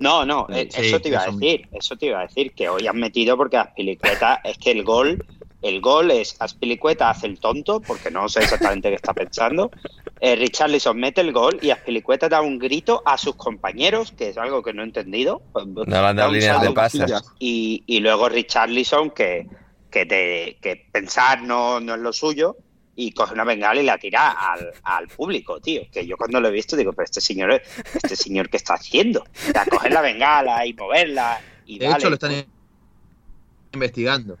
No, 0.00 0.24
no, 0.26 0.46
Sí, 0.48 0.54
eh, 0.58 0.68
sí, 0.70 0.80
eso 0.80 1.00
te 1.00 1.08
iba 1.10 1.22
a 1.22 1.26
decir, 1.26 1.68
eso 1.72 1.96
te 1.96 2.06
iba 2.06 2.18
a 2.20 2.22
decir, 2.22 2.52
que 2.54 2.68
hoy 2.68 2.86
han 2.86 2.96
metido 2.98 3.36
porque 3.36 3.58
Aspilicueta, 3.58 4.40
es 4.44 4.58
que 4.58 4.70
el 4.72 4.82
gol, 4.82 5.24
el 5.62 5.80
gol 5.80 6.10
es 6.10 6.36
Aspilicueta 6.40 7.10
hace 7.10 7.26
el 7.26 7.38
tonto, 7.38 7.80
porque 7.80 8.10
no 8.10 8.28
sé 8.28 8.40
exactamente 8.40 8.88
qué 8.88 8.94
está 8.96 9.12
pensando, 9.12 9.70
eh, 10.20 10.36
Richarlison 10.36 10.98
mete 10.98 11.20
el 11.20 11.32
gol 11.32 11.58
y 11.62 11.70
Aspilicueta 11.70 12.28
da 12.28 12.40
un 12.40 12.58
grito 12.58 13.02
a 13.04 13.16
sus 13.18 13.36
compañeros, 13.36 14.12
que 14.12 14.30
es 14.30 14.38
algo 14.38 14.62
que 14.62 14.72
no 14.72 14.82
he 14.82 14.86
entendido. 14.86 15.42
No 15.54 15.84
le 15.84 16.06
han 16.08 16.16
Da 16.16 16.22
dado 16.22 16.32
líneas 16.32 16.60
de 16.62 16.66
pases. 16.74 17.00
Y, 17.38 17.84
y 17.86 18.00
luego 18.00 18.28
Richarlison, 18.28 19.10
que, 19.10 19.46
que, 19.90 20.06
te- 20.06 20.58
que 20.62 20.88
pensar 20.90 21.42
no, 21.42 21.78
no 21.80 21.94
es 21.94 22.00
lo 22.00 22.12
suyo, 22.12 22.56
y 22.96 23.12
coge 23.12 23.32
una 23.34 23.44
bengala 23.44 23.80
y 23.80 23.84
la 23.84 23.96
tira 23.98 24.30
al, 24.30 24.72
al 24.82 25.08
público, 25.08 25.60
tío. 25.60 25.82
Que 25.92 26.06
yo 26.06 26.16
cuando 26.16 26.40
lo 26.40 26.48
he 26.48 26.52
visto 26.52 26.76
digo, 26.76 26.92
pero 26.92 27.04
este 27.04 27.20
señor, 27.20 27.62
este 27.94 28.16
señor, 28.16 28.48
¿qué 28.50 28.56
está 28.58 28.74
haciendo? 28.74 29.20
O 29.20 29.52
sea, 29.52 29.64
coger 29.64 29.92
la 29.92 30.00
bengala 30.02 30.66
y 30.66 30.74
moverla 30.74 31.40
y 31.66 31.78
De 31.78 31.86
hecho, 31.86 32.08
lo 32.08 32.14
están 32.14 32.30
pues, 32.32 32.46
investigando. 33.72 34.38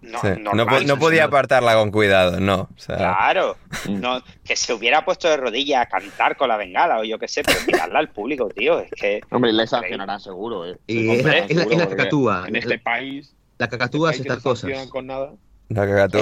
no, 0.00 0.20
Sí. 0.20 0.28
No, 0.40 0.52
normal, 0.52 0.86
no 0.86 0.98
podía 0.98 1.18
señor. 1.22 1.28
apartarla 1.28 1.74
con 1.74 1.90
cuidado, 1.90 2.40
no. 2.40 2.68
O 2.74 2.78
sea, 2.78 2.96
Claro, 2.96 3.56
no, 3.88 4.22
que 4.44 4.56
se 4.56 4.72
hubiera 4.72 5.04
puesto 5.04 5.28
de 5.28 5.36
rodillas 5.36 5.82
a 5.82 5.86
cantar 5.88 6.36
con 6.36 6.48
la 6.48 6.56
bengala 6.56 6.98
o 7.00 7.04
yo 7.04 7.18
qué 7.18 7.28
sé, 7.28 7.42
pero 7.42 7.58
tirarla 7.66 7.98
al 7.98 8.08
público, 8.10 8.48
tío, 8.48 8.80
es 8.80 8.90
que... 8.92 9.20
Hombre, 9.30 9.52
le 9.52 9.66
sancionarán 9.66 10.20
seguro, 10.20 10.66
¿eh? 10.66 10.78
Y 10.86 11.10
es 11.10 11.24
la- 11.24 11.38
es 11.38 11.54
la- 11.54 11.62
es 11.64 11.68
la 11.70 11.84
porque 11.84 11.96
cacatúa. 11.96 12.44
En 12.48 12.56
este 12.56 12.78
país, 12.78 13.34
La 13.58 13.68
cacatúa 13.68 14.10
este 14.12 14.24
país 14.24 14.32
estas 14.38 14.42
cosas. 14.42 14.88
con 14.88 15.06
nada. 15.06 15.32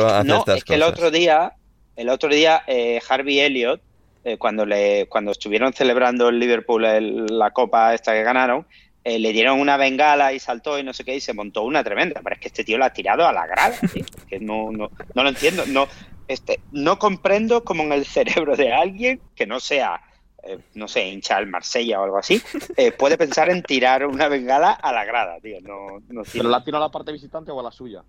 Hace 0.09 0.29
no, 0.29 0.39
estas 0.39 0.57
es 0.59 0.65
que 0.65 0.75
el 0.75 0.83
otro 0.83 1.11
día, 1.11 1.53
el 1.97 2.09
otro 2.09 2.29
día 2.29 2.63
eh, 2.67 3.01
Harvey 3.09 3.41
Elliott, 3.41 3.81
eh, 4.25 4.39
cuando 4.39 4.65
le, 4.65 5.07
cuando 5.09 5.33
estuvieron 5.33 5.73
celebrando 5.73 6.29
el 6.31 6.39
Liverpool 6.39 6.85
el- 6.85 7.27
la 7.27 7.51
copa 7.51 7.93
esta 7.95 8.13
que 8.13 8.23
ganaron, 8.23 8.67
eh, 9.05 9.19
le 9.19 9.33
dieron 9.33 9.61
una 9.61 9.77
bengala 9.77 10.33
y 10.33 10.39
saltó 10.39 10.79
y 10.79 10.83
no 10.83 10.95
sé 10.95 11.05
qué 11.05 11.15
y 11.17 11.21
se 11.21 11.35
montó 11.35 11.63
una 11.63 11.85
tremenda. 11.85 12.21
Pero 12.25 12.35
es 12.37 12.41
que 12.41 12.49
este 12.49 12.65
tío 12.65 12.79
la 12.79 12.87
ha 12.87 12.93
tirado 12.93 13.27
a 13.27 13.33
la 13.35 13.47
grada, 13.47 13.77
tío. 13.93 14.05
Que 14.27 14.41
no, 14.41 14.71
no, 14.73 14.91
no 15.15 15.23
lo 15.23 15.29
entiendo. 15.29 15.65
No, 15.67 15.87
este, 16.27 16.61
no 16.73 16.99
comprendo 16.99 17.65
cómo 17.65 17.83
en 17.83 17.93
el 17.93 18.07
cerebro 18.07 18.57
de 18.57 18.73
alguien 18.73 19.21
que 19.37 19.47
no 19.47 19.61
sea 19.61 20.01
eh, 20.47 20.59
no 20.75 20.89
sé, 20.89 21.07
hincha 21.09 21.37
al 21.37 21.47
Marsella 21.47 22.01
o 22.01 22.05
algo 22.05 22.19
así, 22.19 22.41
eh, 22.77 22.93
puede 22.93 23.17
pensar 23.19 23.49
en 23.51 23.63
tirar 23.63 24.07
una 24.07 24.29
bengala 24.29 24.73
a 24.73 24.93
la 24.93 25.05
grada, 25.05 25.39
tío. 25.41 25.59
No, 25.63 26.01
no 26.09 26.23
¿Pero 26.31 26.49
la 26.49 26.63
tira 26.65 26.79
a 26.79 26.81
la 26.83 26.91
parte 26.91 27.13
visitante 27.13 27.51
o 27.51 27.61
a 27.61 27.63
la 27.63 27.71
suya? 27.73 28.03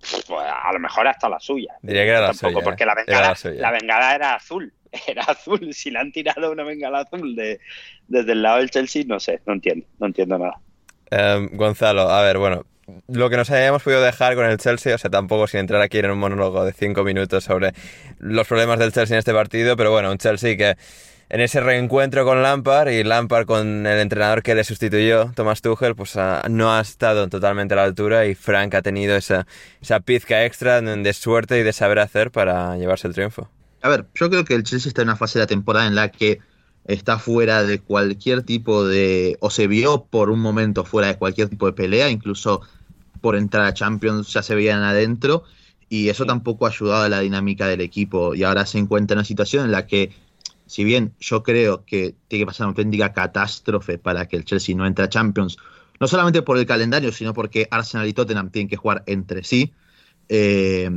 Pues, 0.00 0.24
a 0.30 0.72
lo 0.72 0.78
mejor 0.78 1.06
hasta 1.08 1.28
la 1.28 1.40
suya. 1.40 1.74
Diría 1.82 2.02
que 2.04 2.08
era 2.10 2.20
la 2.20 2.26
Tampoco, 2.28 2.52
suya, 2.52 2.64
porque 2.64 2.86
la 2.86 2.92
Era 2.92 3.04
bengala, 3.04 3.28
la 3.28 3.34
suya. 3.34 3.60
la 3.60 3.70
bengala 3.70 4.14
era 4.14 4.34
azul. 4.34 4.72
Era 5.06 5.22
azul. 5.24 5.74
Si 5.74 5.90
le 5.90 5.98
han 5.98 6.12
tirado 6.12 6.50
una 6.52 6.62
bengala 6.62 7.00
azul 7.00 7.34
de, 7.36 7.60
desde 8.08 8.32
el 8.32 8.42
lado 8.42 8.58
del 8.58 8.70
Chelsea, 8.70 9.04
no 9.06 9.20
sé, 9.20 9.40
no 9.46 9.52
entiendo, 9.54 9.86
no 9.98 10.06
entiendo 10.06 10.38
nada. 10.38 10.54
Em, 11.10 11.48
Gonzalo, 11.56 12.02
a 12.08 12.22
ver, 12.22 12.38
bueno, 12.38 12.64
lo 13.08 13.28
que 13.28 13.36
nos 13.36 13.50
hayamos 13.50 13.82
podido 13.82 14.00
dejar 14.00 14.34
con 14.36 14.46
el 14.46 14.58
Chelsea, 14.58 14.94
o 14.94 14.98
sea, 14.98 15.10
tampoco 15.10 15.46
sin 15.48 15.60
entrar 15.60 15.82
aquí 15.82 15.98
en 15.98 16.10
un 16.10 16.18
monólogo 16.18 16.64
de 16.64 16.72
cinco 16.72 17.02
minutos 17.04 17.44
sobre 17.44 17.72
los 18.18 18.46
problemas 18.46 18.78
del 18.78 18.92
Chelsea 18.92 19.16
en 19.16 19.18
este 19.18 19.34
partido, 19.34 19.76
pero 19.76 19.90
bueno, 19.90 20.10
un 20.10 20.18
Chelsea 20.18 20.56
que 20.56 20.76
en 21.28 21.40
ese 21.40 21.60
reencuentro 21.60 22.24
con 22.24 22.42
Lampard 22.42 22.90
y 22.90 23.02
Lampard 23.02 23.46
con 23.46 23.86
el 23.86 23.98
entrenador 23.98 24.42
que 24.42 24.54
le 24.54 24.64
sustituyó, 24.64 25.32
Thomas 25.34 25.60
Tuchel, 25.60 25.94
pues 25.94 26.16
ah, 26.16 26.44
no 26.48 26.72
ha 26.72 26.80
estado 26.80 27.28
totalmente 27.28 27.74
a 27.74 27.78
la 27.78 27.84
altura 27.84 28.26
y 28.26 28.34
Frank 28.34 28.74
ha 28.74 28.82
tenido 28.82 29.16
esa, 29.16 29.46
esa 29.80 30.00
pizca 30.00 30.44
extra 30.44 30.80
de 30.80 30.96
de 30.96 31.12
suerte 31.12 31.58
y 31.58 31.62
de 31.62 31.72
saber 31.72 31.98
hacer 31.98 32.30
para 32.30 32.76
llevarse 32.76 33.08
el 33.08 33.14
triunfo. 33.14 33.48
A 33.82 33.88
ver, 33.88 34.06
yo 34.14 34.30
creo 34.30 34.44
que 34.44 34.54
el 34.54 34.62
Chelsea 34.62 34.88
está 34.88 35.02
en 35.02 35.08
una 35.08 35.16
fase 35.16 35.38
de 35.38 35.44
la 35.44 35.46
temporada 35.46 35.86
en 35.86 35.94
la 35.94 36.10
que 36.10 36.40
está 36.86 37.18
fuera 37.18 37.62
de 37.64 37.80
cualquier 37.80 38.42
tipo 38.42 38.86
de. 38.86 39.36
o 39.40 39.50
se 39.50 39.66
vio 39.66 40.04
por 40.04 40.30
un 40.30 40.40
momento 40.40 40.84
fuera 40.84 41.08
de 41.08 41.16
cualquier 41.16 41.48
tipo 41.48 41.66
de 41.66 41.72
pelea, 41.72 42.10
incluso 42.10 42.62
por 43.20 43.36
entrar 43.36 43.66
a 43.66 43.74
Champions 43.74 44.32
ya 44.32 44.42
se 44.42 44.54
veían 44.54 44.82
adentro, 44.82 45.44
y 45.88 46.08
eso 46.08 46.26
tampoco 46.26 46.66
ha 46.66 46.70
ayudado 46.70 47.04
a 47.04 47.08
la 47.08 47.20
dinámica 47.20 47.66
del 47.66 47.80
equipo. 47.80 48.34
Y 48.34 48.44
ahora 48.44 48.66
se 48.66 48.78
encuentra 48.78 49.14
en 49.14 49.18
una 49.18 49.24
situación 49.24 49.64
en 49.64 49.72
la 49.72 49.86
que, 49.86 50.12
si 50.66 50.84
bien 50.84 51.14
yo 51.20 51.42
creo 51.42 51.84
que 51.84 52.14
tiene 52.28 52.42
que 52.42 52.46
pasar 52.46 52.66
una 52.66 52.72
auténtica 52.72 53.12
catástrofe 53.12 53.98
para 53.98 54.26
que 54.26 54.36
el 54.36 54.44
Chelsea 54.44 54.74
no 54.74 54.86
entre 54.86 55.04
a 55.04 55.08
Champions, 55.08 55.56
no 56.00 56.06
solamente 56.08 56.42
por 56.42 56.58
el 56.58 56.66
calendario, 56.66 57.12
sino 57.12 57.32
porque 57.32 57.68
Arsenal 57.70 58.06
y 58.06 58.12
Tottenham 58.12 58.50
tienen 58.50 58.68
que 58.68 58.76
jugar 58.76 59.02
entre 59.06 59.44
sí. 59.44 59.72
eh, 60.28 60.90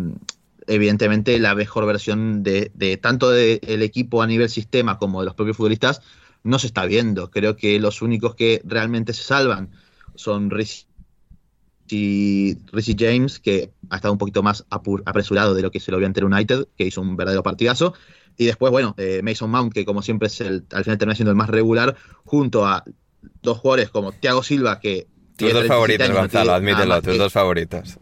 evidentemente 0.69 1.37
la 1.39 1.55
mejor 1.55 1.85
versión 1.85 2.43
de, 2.43 2.99
tanto 3.01 3.31
del 3.31 3.81
equipo 3.81 4.21
a 4.21 4.27
nivel 4.27 4.49
sistema 4.49 4.99
como 4.99 5.19
de 5.19 5.25
los 5.25 5.35
propios 5.35 5.57
futbolistas 5.57 6.01
no 6.43 6.59
se 6.59 6.67
está 6.67 6.85
viendo. 6.85 7.31
Creo 7.31 7.55
que 7.55 7.79
los 7.79 8.01
únicos 8.01 8.35
que 8.35 8.61
realmente 8.63 9.13
se 9.13 9.23
salvan 9.23 9.71
son 10.15 10.49
Rhys 10.51 10.87
y 11.91 12.55
James, 12.97 13.39
que 13.39 13.71
ha 13.89 13.95
estado 13.95 14.11
un 14.11 14.19
poquito 14.19 14.43
más 14.43 14.63
apresurado 14.69 15.55
de 15.55 15.63
lo 15.63 15.71
que 15.71 15.79
se 15.79 15.91
lo 15.91 15.97
vio 15.97 16.05
ante 16.05 16.23
United, 16.23 16.67
que 16.77 16.85
hizo 16.85 17.01
un 17.01 17.17
verdadero 17.17 17.41
partidazo. 17.41 17.95
Y 18.39 18.45
después, 18.45 18.71
bueno, 18.71 18.95
eh, 18.97 19.19
Mason 19.21 19.51
Mount, 19.51 19.73
que 19.73 19.83
como 19.83 20.01
siempre 20.01 20.27
es 20.27 20.39
el, 20.39 20.63
al 20.71 20.85
final 20.85 20.97
termina 20.97 21.13
siendo 21.15 21.31
el 21.31 21.35
más 21.35 21.49
regular, 21.49 21.95
junto 22.23 22.65
a 22.65 22.85
dos 23.43 23.57
jugadores 23.57 23.89
como 23.89 24.13
Thiago 24.13 24.41
Silva, 24.43 24.79
que... 24.79 25.07
Tus 25.35 25.51
dos 25.53 25.65
37 25.65 25.67
favoritos, 25.67 26.05
años, 26.09 26.17
Gonzalo, 26.17 26.53
admítelo, 26.53 27.01
tus 27.01 27.11
que- 27.13 27.17
dos 27.19 27.33
favoritos. 27.33 27.97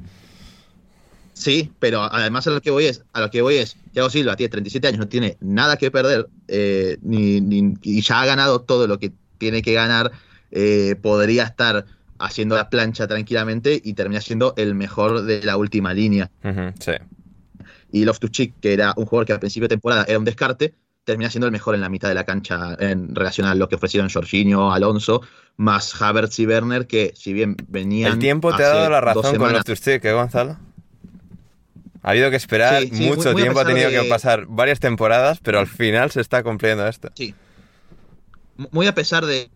Sí, 1.34 1.72
pero 1.80 2.02
además 2.04 2.48
a 2.48 2.52
lo 2.52 2.62
que 2.62 2.72
voy 2.72 2.86
es, 2.86 3.04
a 3.14 3.22
lo 3.22 3.30
que 3.30 3.42
voy 3.42 3.56
es, 3.56 3.78
Thiago 3.94 4.10
Silva 4.10 4.36
tiene 4.36 4.50
37 4.50 4.88
años, 4.88 5.00
no 5.00 5.08
tiene 5.08 5.38
nada 5.40 5.78
que 5.78 5.92
perder, 5.92 6.28
eh, 6.48 6.98
ni, 7.02 7.42
ni- 7.42 7.74
y 7.84 8.02
ya 8.02 8.22
ha 8.22 8.26
ganado 8.26 8.62
todo 8.62 8.88
lo 8.88 8.98
que 9.00 9.12
tiene 9.38 9.62
que 9.62 9.74
ganar, 9.74 10.12
eh, 10.52 10.96
podría 11.02 11.44
estar 11.44 11.86
haciendo 12.20 12.56
la 12.56 12.70
plancha 12.72 13.08
tranquilamente 13.08 13.80
y 13.84 13.94
termina 13.94 14.22
siendo 14.22 14.54
el 14.58 14.74
mejor 14.74 15.24
de 15.24 15.44
la 15.44 15.58
última 15.58 15.94
línea. 15.94 16.32
Sí. 16.80 16.94
Y 17.92 18.06
Loftus 18.06 18.32
Cheek, 18.32 18.54
que 18.60 18.74
era 18.74 18.94
un 18.98 19.06
jugador 19.06 19.26
que 19.28 19.34
al 19.34 19.40
principio 19.40 19.66
de 19.68 19.76
temporada 19.76 20.06
era 20.08 20.20
un 20.20 20.26
descarte, 20.26 20.74
termina 21.06 21.30
siendo 21.30 21.46
el 21.46 21.52
mejor 21.54 21.74
en 21.76 21.82
la 21.82 21.90
mitad 21.90 22.10
de 22.10 22.16
la 22.16 22.26
cancha 22.26 22.76
en 22.80 23.16
relación 23.16 23.48
a 23.48 23.56
lo 23.56 23.70
que 23.70 23.76
ofrecieron 23.76 24.10
Jorginho, 24.10 24.74
Alonso, 24.74 25.22
más 25.56 26.00
Havertz 26.02 26.38
y 26.40 26.46
Werner, 26.46 26.86
que 26.86 27.14
si 27.16 27.32
bien 27.34 27.56
venían. 27.70 28.12
El 28.14 28.20
tiempo 28.20 28.54
te 28.56 28.64
ha 28.64 28.68
dado 28.70 28.90
la 28.90 29.00
razón 29.02 29.24
con 29.24 29.32
semanas- 29.34 29.64
los 29.68 29.80
Tuchel, 29.80 30.02
¿eh, 30.04 30.12
Gonzalo? 30.14 30.58
Ha 32.04 32.12
habido 32.12 32.30
que 32.30 32.36
esperar 32.36 32.82
Sí, 32.84 32.90
sí, 32.94 33.04
mucho 33.06 33.24
muy- 33.24 33.34
muy 33.34 33.42
a 33.42 33.46
tiempo, 33.46 33.60
ha 33.62 33.66
tenido 33.66 33.90
de- 33.90 34.02
que 34.02 34.10
pasar 34.10 34.46
varias 34.48 34.80
temporadas, 34.80 35.40
pero 35.42 35.60
al 35.60 35.68
final 35.68 36.12
se 36.12 36.22
está 36.22 36.44
cumpliendo 36.44 36.86
esto. 36.88 37.10
Sí. 37.16 37.34
Muy 38.72 38.88
a 38.88 38.94
pesar 38.96 39.26
de 39.26 39.50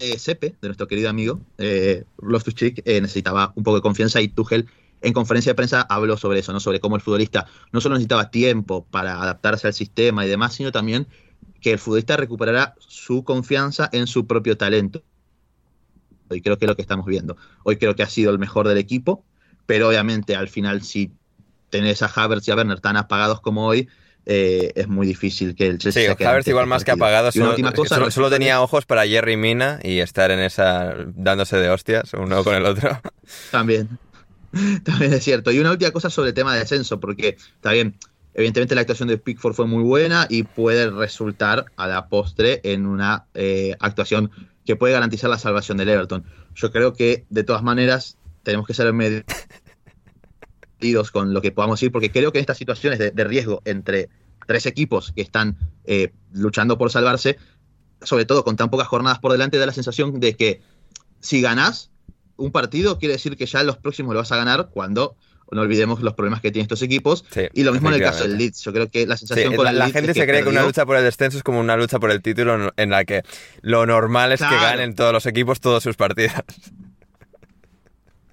eh, 0.00 0.18
Sepe, 0.18 0.54
de 0.60 0.68
nuestro 0.68 0.88
querido 0.88 1.08
amigo, 1.08 1.40
eh, 1.58 2.04
Loftus-Cheek, 2.18 2.82
eh, 2.84 3.00
necesitaba 3.00 3.52
un 3.54 3.62
poco 3.62 3.76
de 3.76 3.82
confianza 3.82 4.20
y 4.20 4.28
Tuchel 4.28 4.66
en 5.04 5.12
conferencia 5.12 5.50
de 5.50 5.54
prensa 5.54 5.82
habló 5.82 6.16
sobre 6.16 6.40
eso, 6.40 6.52
¿no? 6.52 6.60
Sobre 6.60 6.80
cómo 6.80 6.96
el 6.96 7.02
futbolista 7.02 7.46
no 7.72 7.80
solo 7.80 7.94
necesitaba 7.94 8.30
tiempo 8.30 8.86
para 8.90 9.20
adaptarse 9.22 9.66
al 9.68 9.74
sistema 9.74 10.24
y 10.24 10.28
demás, 10.28 10.54
sino 10.54 10.72
también 10.72 11.06
que 11.60 11.72
el 11.72 11.78
futbolista 11.78 12.16
recuperará 12.16 12.74
su 12.78 13.22
confianza 13.24 13.88
en 13.92 14.06
su 14.06 14.26
propio 14.26 14.56
talento. 14.56 15.02
Y 16.30 16.40
creo 16.40 16.58
que 16.58 16.64
es 16.64 16.68
lo 16.68 16.76
que 16.76 16.82
estamos 16.82 17.06
viendo. 17.06 17.36
Hoy 17.64 17.76
creo 17.76 17.94
que 17.94 18.02
ha 18.02 18.08
sido 18.08 18.32
el 18.32 18.38
mejor 18.38 18.66
del 18.66 18.78
equipo, 18.78 19.24
pero 19.66 19.88
obviamente 19.88 20.36
al 20.36 20.48
final 20.48 20.82
si 20.82 21.12
tenés 21.70 22.02
a 22.02 22.06
Havertz 22.06 22.48
y 22.48 22.50
a 22.50 22.56
Werner 22.56 22.80
tan 22.80 22.96
apagados 22.96 23.40
como 23.40 23.66
hoy, 23.66 23.88
eh, 24.26 24.72
es 24.74 24.88
muy 24.88 25.06
difícil 25.06 25.54
que 25.54 25.66
el 25.66 25.78
Chelsea 25.78 26.14
Sí, 26.14 26.16
se 26.16 26.24
Havertz 26.26 26.48
igual 26.48 26.64
este 26.64 26.70
más 26.70 26.84
que 26.84 26.92
apagado, 26.92 27.30
solo, 27.30 27.54
cosa 27.74 27.96
solo- 27.96 28.10
solo 28.10 28.30
tenía 28.30 28.62
ojos 28.62 28.86
para 28.86 29.06
Jerry 29.06 29.36
Mina 29.36 29.80
y 29.82 29.98
estar 29.98 30.30
en 30.30 30.40
esa 30.40 30.94
dándose 31.14 31.58
de 31.58 31.68
hostias 31.68 32.12
uno 32.14 32.42
con 32.42 32.54
el 32.54 32.64
otro. 32.64 33.00
También. 33.50 33.98
También 34.84 35.12
es 35.12 35.24
cierto. 35.24 35.50
Y 35.50 35.58
una 35.58 35.72
última 35.72 35.90
cosa 35.90 36.10
sobre 36.10 36.30
el 36.30 36.34
tema 36.34 36.52
de 36.54 36.60
descenso, 36.60 37.00
porque 37.00 37.36
está 37.56 37.72
bien, 37.72 37.96
evidentemente 38.34 38.74
la 38.74 38.82
actuación 38.82 39.08
de 39.08 39.18
Pickford 39.18 39.54
fue 39.54 39.66
muy 39.66 39.82
buena 39.82 40.26
y 40.28 40.44
puede 40.44 40.90
resultar 40.90 41.66
a 41.76 41.86
la 41.86 42.08
postre 42.08 42.60
en 42.64 42.86
una 42.86 43.26
eh, 43.34 43.76
actuación 43.80 44.30
que 44.64 44.76
puede 44.76 44.94
garantizar 44.94 45.30
la 45.30 45.38
salvación 45.38 45.76
del 45.78 45.88
Everton. 45.88 46.24
Yo 46.54 46.72
creo 46.72 46.94
que 46.94 47.26
de 47.28 47.44
todas 47.44 47.62
maneras 47.62 48.16
tenemos 48.42 48.66
que 48.66 48.74
ser 48.74 48.92
medidos 48.92 49.24
con 51.10 51.34
lo 51.34 51.42
que 51.42 51.52
podamos 51.52 51.80
decir, 51.80 51.92
porque 51.92 52.10
creo 52.10 52.32
que 52.32 52.38
en 52.38 52.42
estas 52.42 52.58
situaciones 52.58 52.98
de, 52.98 53.10
de 53.10 53.24
riesgo 53.24 53.60
entre 53.64 54.08
tres 54.46 54.66
equipos 54.66 55.12
que 55.12 55.22
están 55.22 55.56
eh, 55.84 56.12
luchando 56.32 56.78
por 56.78 56.90
salvarse, 56.90 57.38
sobre 58.02 58.24
todo 58.24 58.44
con 58.44 58.56
tan 58.56 58.70
pocas 58.70 58.88
jornadas 58.88 59.18
por 59.18 59.32
delante, 59.32 59.58
da 59.58 59.66
la 59.66 59.72
sensación 59.72 60.20
de 60.20 60.36
que 60.36 60.60
si 61.20 61.40
ganás 61.40 61.90
un 62.36 62.50
partido, 62.52 62.98
quiere 62.98 63.14
decir 63.14 63.36
que 63.36 63.46
ya 63.46 63.62
los 63.62 63.76
próximos 63.78 64.12
lo 64.14 64.20
vas 64.20 64.32
a 64.32 64.36
ganar 64.36 64.68
cuando 64.72 65.16
no 65.52 65.60
olvidemos 65.60 66.00
los 66.00 66.14
problemas 66.14 66.40
que 66.40 66.50
tienen 66.50 66.64
estos 66.64 66.82
equipos. 66.82 67.24
Sí, 67.30 67.42
y 67.52 67.62
lo 67.62 67.72
mismo 67.72 67.88
en 67.88 67.94
el 67.96 68.00
caso 68.02 68.24
del. 68.24 68.36
Leeds. 68.38 68.62
Yo 68.62 68.72
creo 68.72 68.90
que 68.90 69.06
la 69.06 69.16
Sí, 69.16 69.26
sensación 69.26 69.54
con 69.54 69.64
la, 69.66 69.70
el 69.70 69.78
la 69.78 69.90
gente 69.90 70.10
es 70.10 70.16
se 70.16 70.26
cree 70.26 70.42
que 70.42 70.48
una 70.48 70.62
lucha 70.64 70.84
por 70.84 70.96
el 70.96 71.04
descenso 71.04 71.36
es 71.38 71.44
como 71.44 71.60
una 71.60 71.76
lucha 71.76 72.00
por 72.00 72.10
el 72.10 72.22
título 72.22 72.72
en- 72.76 72.90
la 72.90 73.04
que 73.04 73.22
lo 73.60 73.86
normal 73.86 74.32
es 74.32 74.40
que 74.40 74.46
ganen 74.46 74.94
todos 74.96 75.12
los 75.12 75.26
equipos 75.26 75.60
todos 75.60 75.82
sus 75.82 75.96
partidos. 75.96 76.32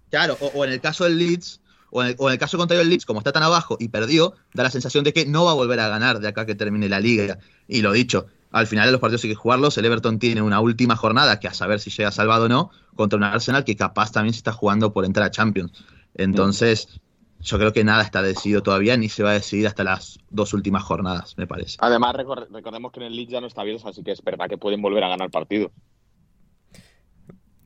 Claro, 0.09 0.37
o, 0.41 0.47
o 0.47 0.65
en 0.65 0.71
el 0.71 0.81
caso 0.81 1.03
del 1.05 1.17
Leeds, 1.17 1.61
o 1.89 2.01
en 2.01 2.09
el, 2.09 2.15
o 2.17 2.27
en 2.29 2.33
el 2.33 2.39
caso 2.39 2.57
contrario 2.57 2.79
del 2.79 2.89
Leeds, 2.89 3.05
como 3.05 3.19
está 3.19 3.31
tan 3.31 3.43
abajo 3.43 3.77
y 3.79 3.89
perdió, 3.89 4.33
da 4.53 4.63
la 4.63 4.71
sensación 4.71 5.03
de 5.03 5.13
que 5.13 5.25
no 5.25 5.45
va 5.45 5.51
a 5.51 5.55
volver 5.55 5.79
a 5.79 5.87
ganar 5.89 6.19
de 6.19 6.27
acá 6.27 6.45
que 6.45 6.55
termine 6.55 6.89
la 6.89 6.99
liga. 6.99 7.39
Y 7.67 7.81
lo 7.81 7.91
dicho, 7.91 8.25
al 8.51 8.67
final 8.67 8.85
de 8.87 8.91
los 8.91 9.01
partidos 9.01 9.23
hay 9.23 9.29
que 9.31 9.35
jugarlos. 9.35 9.77
El 9.77 9.85
Everton 9.85 10.19
tiene 10.19 10.41
una 10.41 10.59
última 10.59 10.95
jornada 10.95 11.39
que 11.39 11.47
a 11.47 11.53
saber 11.53 11.79
si 11.79 11.89
llega 11.89 12.11
salvado 12.11 12.45
o 12.45 12.49
no, 12.49 12.71
contra 12.95 13.17
un 13.17 13.23
Arsenal 13.23 13.63
que 13.63 13.75
capaz 13.75 14.11
también 14.11 14.33
se 14.33 14.37
está 14.39 14.51
jugando 14.51 14.93
por 14.93 15.05
entrar 15.05 15.25
a 15.27 15.31
Champions. 15.31 15.71
Entonces, 16.15 16.99
yo 17.39 17.57
creo 17.57 17.73
que 17.73 17.83
nada 17.83 18.03
está 18.03 18.21
decidido 18.21 18.61
todavía, 18.61 18.97
ni 18.97 19.09
se 19.09 19.23
va 19.23 19.31
a 19.31 19.33
decidir 19.33 19.65
hasta 19.67 19.83
las 19.83 20.19
dos 20.29 20.53
últimas 20.53 20.83
jornadas, 20.83 21.35
me 21.37 21.47
parece. 21.47 21.77
Además, 21.79 22.13
recor- 22.15 22.47
recordemos 22.51 22.91
que 22.91 22.99
en 22.99 23.07
el 23.07 23.15
Leeds 23.15 23.31
ya 23.31 23.41
no 23.41 23.47
está 23.47 23.63
Bielsa, 23.63 23.89
así 23.89 24.03
que 24.03 24.11
es 24.11 24.21
verdad 24.23 24.47
que 24.47 24.57
pueden 24.57 24.81
volver 24.81 25.03
a 25.05 25.09
ganar 25.09 25.31
partidos. 25.31 25.71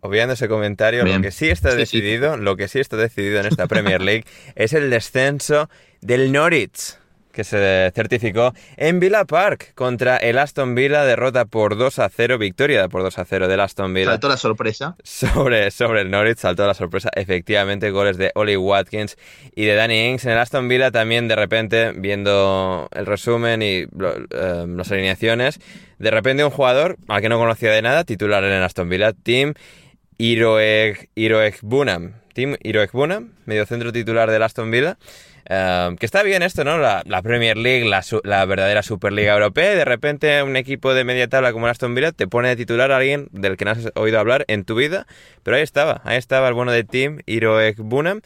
Obviando 0.02 0.34
ese 0.36 0.48
comentario, 0.48 1.04
Bien. 1.04 1.18
lo 1.18 1.22
que 1.24 1.32
sí 1.32 1.50
está 1.50 1.70
Sí, 1.72 1.76
sí. 1.78 1.80
decidido, 2.00 2.38
lo 2.38 2.56
que 2.56 2.68
sí 2.68 2.80
está 2.80 2.96
decidido 2.96 3.40
en 3.40 3.48
esta 3.48 3.68
Premier 3.68 4.02
League 4.02 4.26
es 4.56 4.74
el 4.74 4.90
descenso 4.92 5.68
del 6.02 6.32
Norwich, 6.32 6.96
que 7.36 7.44
se 7.44 7.92
certificó 7.94 8.54
en 8.78 9.02
Villa 9.02 9.26
Park 9.26 9.74
contra 9.76 10.16
el 10.16 10.38
Aston 10.38 10.74
Villa, 10.74 11.04
derrota 11.04 11.44
por 11.44 11.78
2 11.78 12.00
a 12.00 12.10
0, 12.10 12.38
victoria 12.38 12.88
por 12.88 13.04
2 13.04 13.20
a 13.20 13.26
0 13.26 13.48
del 13.50 13.60
Aston 13.60 13.94
Villa. 13.94 14.12
Saltó 14.12 14.30
la 14.30 14.38
sorpresa. 14.38 14.96
sobre, 15.04 15.70
sobre 15.70 16.02
el 16.02 16.10
Norwich, 16.10 16.38
saltó 16.38 16.66
la 16.66 16.74
sorpresa. 16.74 17.10
Efectivamente, 17.14 17.92
goles 17.92 18.18
de 18.18 18.32
Oli 18.36 18.56
Watkins 18.56 19.18
y 19.54 19.66
de 19.66 19.76
Danny 19.76 20.08
Ings. 20.08 20.24
En 20.24 20.32
el 20.32 20.38
Aston 20.38 20.70
Villa 20.70 20.92
también, 20.92 21.28
de 21.28 21.36
repente, 21.36 21.92
viendo 21.92 22.88
el 22.94 23.06
resumen 23.06 23.62
y 23.62 23.84
eh, 23.84 23.88
las 24.68 24.92
alineaciones, 24.92 25.60
de 26.00 26.12
repente 26.12 26.46
un 26.46 26.52
jugador 26.52 26.96
al 27.10 27.22
que 27.22 27.28
no 27.28 27.38
conocía 27.38 27.72
de 27.72 27.82
nada, 27.82 28.06
titular 28.06 28.46
en 28.46 28.54
el 28.54 28.64
Aston 28.64 28.88
Villa, 28.88 29.12
Tim 29.12 29.54
Iroeg, 30.18 31.10
Iroeg 31.16 31.58
Bunam. 31.62 32.14
Tim 32.34 32.56
Iroeg 32.64 32.92
Bunam, 32.92 33.34
mediocentro 33.46 33.92
titular 33.92 34.32
del 34.32 34.44
Aston 34.44 34.72
Villa. 34.72 34.98
Eh, 35.48 35.96
que 36.00 36.06
está 36.06 36.24
bien 36.24 36.42
esto, 36.42 36.64
¿no? 36.64 36.78
La, 36.80 37.04
Premier 37.22 37.56
League, 37.56 37.88
la, 37.88 38.04
la 38.24 38.46
verdadera 38.46 38.82
Superliga 38.82 39.34
Europea, 39.34 39.74
y 39.74 39.76
de 39.76 39.86
repente 39.86 40.42
un 40.42 40.56
equipo 40.58 40.94
de 40.94 41.04
media 41.04 41.28
tabla 41.28 41.54
como 41.54 41.68
el 41.68 41.72
Aston 41.72 41.94
Villa 41.94 42.12
te 42.12 42.28
pone 42.28 42.50
de 42.50 42.56
titular 42.56 42.92
a 42.92 42.98
alguien 42.98 43.28
del 43.32 43.56
que 43.56 43.66
no 43.66 43.72
has 43.72 43.92
oído 43.96 44.20
hablar 44.20 44.46
en 44.48 44.66
tu 44.66 44.76
vida, 44.76 45.06
pero 45.44 45.58
ahí 45.58 45.64
estaba, 45.64 46.02
ahí 46.04 46.18
estaba 46.18 46.48
el 46.48 46.56
bueno 46.56 46.72
de 46.72 46.84
Tim 46.84 47.20
Iroeg 47.28 47.76
Bunam, 47.78 48.22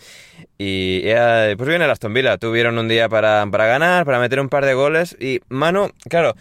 y 0.57 1.01
era- 1.05 1.55
pues 1.57 1.67
bien 1.67 1.82
el 1.82 1.89
Aston 1.91 2.13
Villa, 2.13 2.38
tuvieron 2.38 2.78
un 2.78 2.88
día 2.88 3.09
para, 3.09 3.45
para 3.51 3.65
ganar, 3.65 4.05
para 4.05 4.20
meter 4.20 4.39
un 4.39 4.49
par 4.49 4.65
de 4.65 4.74
goles, 4.74 5.17
y 5.20 5.41
Manu, 5.49 5.91
claro, 6.09 6.36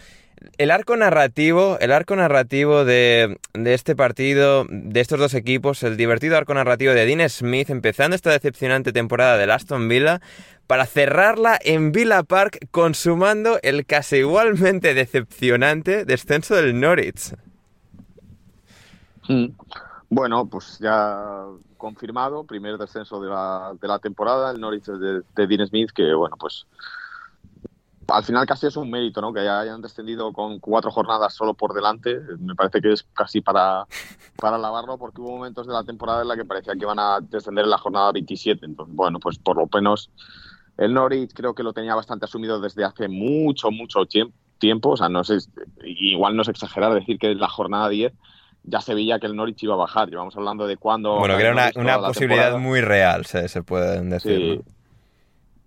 el 0.57 0.71
arco 0.71 0.95
narrativo, 0.97 1.77
el 1.79 1.91
arco 1.91 2.15
narrativo 2.15 2.85
de, 2.85 3.39
de 3.53 3.73
este 3.73 3.95
partido, 3.95 4.65
de 4.69 4.99
estos 4.99 5.19
dos 5.19 5.33
equipos, 5.33 5.83
el 5.83 5.97
divertido 5.97 6.37
arco 6.37 6.53
narrativo 6.53 6.93
de 6.93 7.05
Dean 7.05 7.29
Smith, 7.29 7.69
empezando 7.69 8.15
esta 8.15 8.31
decepcionante 8.31 8.91
temporada 8.91 9.37
del 9.37 9.51
Aston 9.51 9.87
Villa, 9.87 10.21
para 10.67 10.85
cerrarla 10.85 11.57
en 11.63 11.91
Villa 11.91 12.23
Park, 12.23 12.67
consumando 12.71 13.57
el 13.63 13.85
casi 13.85 14.17
igualmente 14.17 14.93
decepcionante 14.93 16.05
descenso 16.05 16.55
del 16.55 16.79
Norwich. 16.79 17.33
Mm. 19.27 19.47
Bueno, 20.11 20.45
pues 20.47 20.77
ya 20.79 21.45
confirmado, 21.77 22.43
primer 22.43 22.77
descenso 22.77 23.19
de 23.21 23.29
la, 23.29 23.73
de 23.81 23.87
la 23.87 23.99
temporada, 23.99 24.51
el 24.51 24.59
Norwich 24.59 24.85
de, 24.85 25.21
de 25.35 25.47
Dean 25.47 25.67
Smith, 25.67 25.91
que 25.91 26.13
bueno, 26.13 26.35
pues 26.37 26.67
al 28.11 28.23
final 28.23 28.45
casi 28.45 28.67
es 28.67 28.75
un 28.77 28.89
mérito, 28.89 29.21
¿no? 29.21 29.33
Que 29.33 29.41
hayan 29.41 29.81
descendido 29.81 30.31
con 30.33 30.59
cuatro 30.59 30.91
jornadas 30.91 31.33
solo 31.33 31.53
por 31.53 31.73
delante, 31.73 32.19
me 32.39 32.55
parece 32.55 32.81
que 32.81 32.93
es 32.93 33.03
casi 33.13 33.41
para, 33.41 33.85
para 34.37 34.55
alabarlo, 34.57 34.97
porque 34.97 35.21
hubo 35.21 35.31
momentos 35.37 35.67
de 35.67 35.73
la 35.73 35.83
temporada 35.83 36.21
en 36.21 36.27
la 36.27 36.35
que 36.35 36.45
parecía 36.45 36.73
que 36.73 36.79
iban 36.81 36.99
a 36.99 37.19
descender 37.21 37.65
en 37.65 37.71
la 37.71 37.77
jornada 37.77 38.11
27, 38.11 38.65
entonces 38.65 38.95
bueno, 38.95 39.19
pues 39.19 39.37
por 39.39 39.57
lo 39.57 39.67
menos 39.73 40.09
el 40.77 40.93
Norwich 40.93 41.31
creo 41.33 41.53
que 41.53 41.63
lo 41.63 41.73
tenía 41.73 41.95
bastante 41.95 42.25
asumido 42.25 42.59
desde 42.61 42.83
hace 42.85 43.07
mucho, 43.07 43.69
mucho 43.71 43.99
tiemp- 44.01 44.33
tiempo, 44.59 44.89
o 44.89 44.97
sea, 44.97 45.09
no 45.09 45.23
sé, 45.23 45.37
igual 45.83 46.35
no 46.35 46.41
es 46.41 46.47
exagerar 46.49 46.93
decir 46.93 47.17
que 47.17 47.31
en 47.31 47.39
la 47.39 47.47
jornada 47.49 47.87
10 47.89 48.13
ya 48.63 48.81
se 48.81 48.93
veía 48.93 49.19
que 49.19 49.25
el 49.27 49.35
Norwich 49.35 49.63
iba 49.63 49.73
a 49.73 49.77
bajar. 49.77 50.09
Llevamos 50.09 50.35
hablando 50.35 50.67
de 50.67 50.75
cuándo. 50.75 51.17
Bueno, 51.17 51.37
que 51.37 51.43
era 51.43 51.53
una, 51.53 51.71
una 51.75 51.97
posibilidad 52.07 52.43
temporada. 52.51 52.57
muy 52.59 52.81
real, 52.81 53.25
se, 53.25 53.47
se 53.47 53.63
pueden 53.63 54.09
decir. 54.09 54.37
Sí. 54.37 54.57
¿no? 54.57 54.78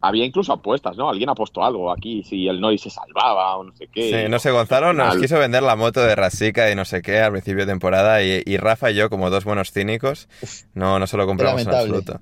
Había 0.03 0.24
incluso 0.24 0.53
apuestas, 0.53 0.96
¿no? 0.96 1.09
Alguien 1.09 1.28
apostó 1.30 1.64
algo 1.64 1.92
aquí, 1.92 2.24
si 2.24 2.48
el 2.48 2.61
Norwich 2.61 2.82
se 2.82 2.90
salvaba 2.90 3.57
o 3.57 3.64
no 3.64 3.72
sé 3.76 3.86
qué. 3.86 4.24
Sí, 4.24 4.28
no 4.28 4.38
sé, 4.40 4.50
Gonzalo 4.50 4.92
nos 4.92 5.14
Al- 5.14 5.20
quiso 5.20 5.38
vender 5.38 5.62
la 5.62 5.76
moto 5.76 6.03
de 6.03 6.16
Rasica 6.16 6.70
y 6.70 6.74
no 6.74 6.84
sé 6.84 7.03
qué 7.03 7.20
al 7.20 7.30
principio 7.30 7.64
de 7.64 7.72
temporada 7.72 8.22
y, 8.22 8.42
y 8.44 8.57
Rafa 8.57 8.90
y 8.90 8.94
yo, 8.96 9.09
como 9.09 9.30
dos 9.30 9.44
buenos 9.44 9.70
cínicos, 9.70 10.28
no, 10.74 10.98
no 10.98 11.07
se 11.07 11.16
lo 11.16 11.26
compramos 11.26 11.62
en 11.62 11.68
absoluto. 11.68 12.20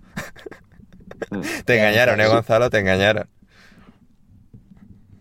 te 1.64 1.78
engañaron, 1.78 2.20
¿eh, 2.20 2.28
Gonzalo? 2.28 2.68
Te 2.70 2.78
engañaron. 2.80 3.28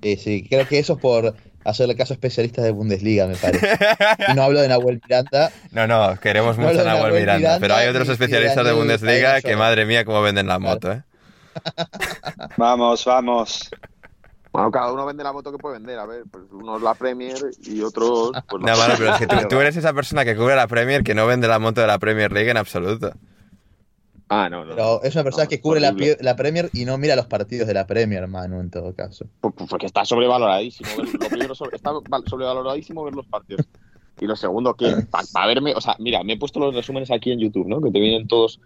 Sí, 0.02 0.16
sí, 0.16 0.48
creo 0.48 0.66
que 0.68 0.80
eso 0.80 0.94
es 0.94 1.00
por 1.00 1.36
hacerle 1.66 1.96
caso 1.96 2.14
a 2.14 2.16
especialistas 2.16 2.64
de 2.64 2.72
Bundesliga, 2.72 3.28
me 3.28 3.36
parece. 3.36 3.68
Y 4.28 4.34
no 4.34 4.44
hablo 4.44 4.62
de 4.62 4.70
Nahuel 4.70 5.02
Miranda. 5.04 5.52
No, 5.72 5.88
no, 5.88 6.18
queremos 6.22 6.58
No 6.58 6.64
mucho 6.64 6.80
a 6.80 6.84
de 6.84 6.90
Nahuel 6.90 7.04
Nahuel 7.04 7.22
Miranda, 7.22 7.38
Miranda 7.38 7.60
pero 7.60 7.76
hay 7.76 7.88
otros 7.90 8.10
especialistas 8.10 8.56
de 8.58 8.64
Daniel 8.64 8.88
Bundesliga 8.88 9.42
que, 9.42 9.56
madre 9.56 9.86
mía, 9.86 10.06
cómo 10.06 10.22
venden 10.22 10.48
la 10.48 10.60
moto, 10.60 10.92
¿eh? 10.92 11.04
Vamos, 12.58 13.06
vamos. 13.06 13.70
Bueno, 14.52 14.72
cada 14.72 14.92
uno 14.92 15.06
vende 15.06 15.24
la 15.24 15.32
moto 15.32 15.52
que 15.52 15.58
puede 15.60 15.76
vender. 15.78 16.00
A 16.00 16.06
ver, 16.06 16.24
pues 16.32 16.44
unos 16.52 16.82
la 16.82 16.96
Premier 16.96 17.38
y 17.64 17.82
otros. 17.82 18.32
Pues 18.50 18.64
No, 18.64 18.76
mano, 18.78 18.94
pero 18.98 19.12
es 19.14 19.20
que 19.20 19.28
tú, 19.28 19.36
tú 19.50 19.60
eres 19.60 19.76
esa 19.78 19.94
persona 19.94 20.26
que 20.26 20.36
cubre 20.36 20.56
la 20.56 20.68
Premier 20.68 21.04
que 21.04 21.14
no 21.14 21.28
vende 21.28 21.48
la 21.48 21.60
moto 21.60 21.82
de 21.82 21.88
la 21.88 22.00
Premier 22.00 22.32
League 22.32 22.50
en 22.50 22.58
absoluto. 22.58 23.12
Ah, 24.32 24.48
no, 24.50 24.64
no. 24.66 24.76
Pero 24.76 25.04
es 25.04 25.16
una 25.16 25.24
persona 25.24 25.46
No, 25.46 25.50
que 25.50 25.60
cubre 25.62 25.80
la, 25.80 25.96
la 26.20 26.36
Premier 26.36 26.70
y 26.74 26.86
no 26.86 26.98
mira 26.98 27.16
los 27.16 27.26
partidos 27.28 27.68
de 27.68 27.74
la 27.74 27.88
Premier, 27.88 28.28
Manu, 28.28 28.60
en 28.60 28.70
todo 28.70 28.94
caso. 28.94 29.26
Por- 29.42 29.54
por- 29.54 29.68
Porque 29.68 29.86
está 29.88 30.06
sobrevaloradísimo. 30.06 30.90
ver- 30.98 31.14
Lo 31.20 31.28
primero, 31.30 31.56
sobre- 31.56 31.76
está 31.78 31.92
val- 32.10 32.24
sobrevaloradísimo 32.28 33.04
ver 33.04 33.16
los 33.16 33.26
partidos. 33.28 33.66
Y 34.20 34.26
lo 34.28 34.36
segundo, 34.36 34.74
que 34.76 34.96
para 35.34 35.48
verme, 35.48 35.74
o 35.76 35.82
sea, 35.82 35.96
mira, 36.00 36.24
me 36.24 36.34
he 36.34 36.38
puesto 36.38 36.60
los 36.60 36.76
resúmenes 36.76 37.10
aquí 37.12 37.32
en 37.32 37.40
YouTube, 37.40 37.68
¿no? 37.68 37.82
Que 37.82 37.90
te 37.92 38.00
vienen 38.00 38.28
todos, 38.28 38.60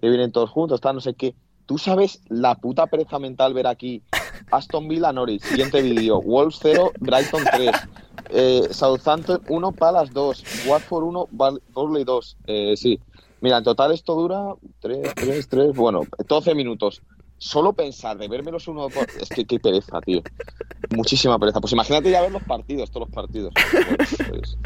te 0.00 0.08
vienen 0.08 0.30
todos 0.30 0.50
juntos, 0.50 0.76
está 0.76 0.92
no 0.92 1.00
sé 1.00 1.14
qué. 1.14 1.34
¿Tú 1.68 1.76
sabes 1.76 2.22
la 2.30 2.54
puta 2.54 2.86
pereza 2.86 3.18
mental 3.18 3.52
ver 3.52 3.66
aquí 3.66 4.02
Aston 4.50 4.88
Villa 4.88 5.12
Norwich. 5.12 5.42
Siguiente 5.42 5.82
vídeo. 5.82 6.18
Wolves 6.22 6.58
0, 6.62 6.92
Brighton 6.98 7.44
3. 7.52 7.70
Eh, 8.30 8.68
Southampton 8.70 9.42
1, 9.46 9.72
Palace 9.72 10.10
2. 10.14 10.44
Watford 10.66 11.04
1, 11.04 11.28
Burnley 11.74 12.04
2. 12.04 12.36
Eh, 12.46 12.74
sí. 12.74 12.98
Mira, 13.42 13.58
en 13.58 13.64
total 13.64 13.92
esto 13.92 14.14
dura 14.14 14.54
3, 14.80 15.14
3, 15.14 15.48
3, 15.48 15.74
bueno, 15.74 16.04
12 16.26 16.54
minutos. 16.54 17.02
Solo 17.36 17.74
pensar 17.74 18.16
de 18.16 18.28
verme 18.28 18.50
los 18.50 18.66
uno 18.66 18.88
por... 18.88 19.06
Es 19.20 19.28
que 19.28 19.44
qué 19.44 19.60
pereza, 19.60 20.00
tío. 20.00 20.22
Muchísima 20.88 21.38
pereza. 21.38 21.60
Pues 21.60 21.74
imagínate 21.74 22.10
ya 22.10 22.22
ver 22.22 22.32
los 22.32 22.42
partidos, 22.44 22.90
todos 22.90 23.08
los 23.08 23.14
partidos. 23.14 23.52
Pues, 24.30 24.56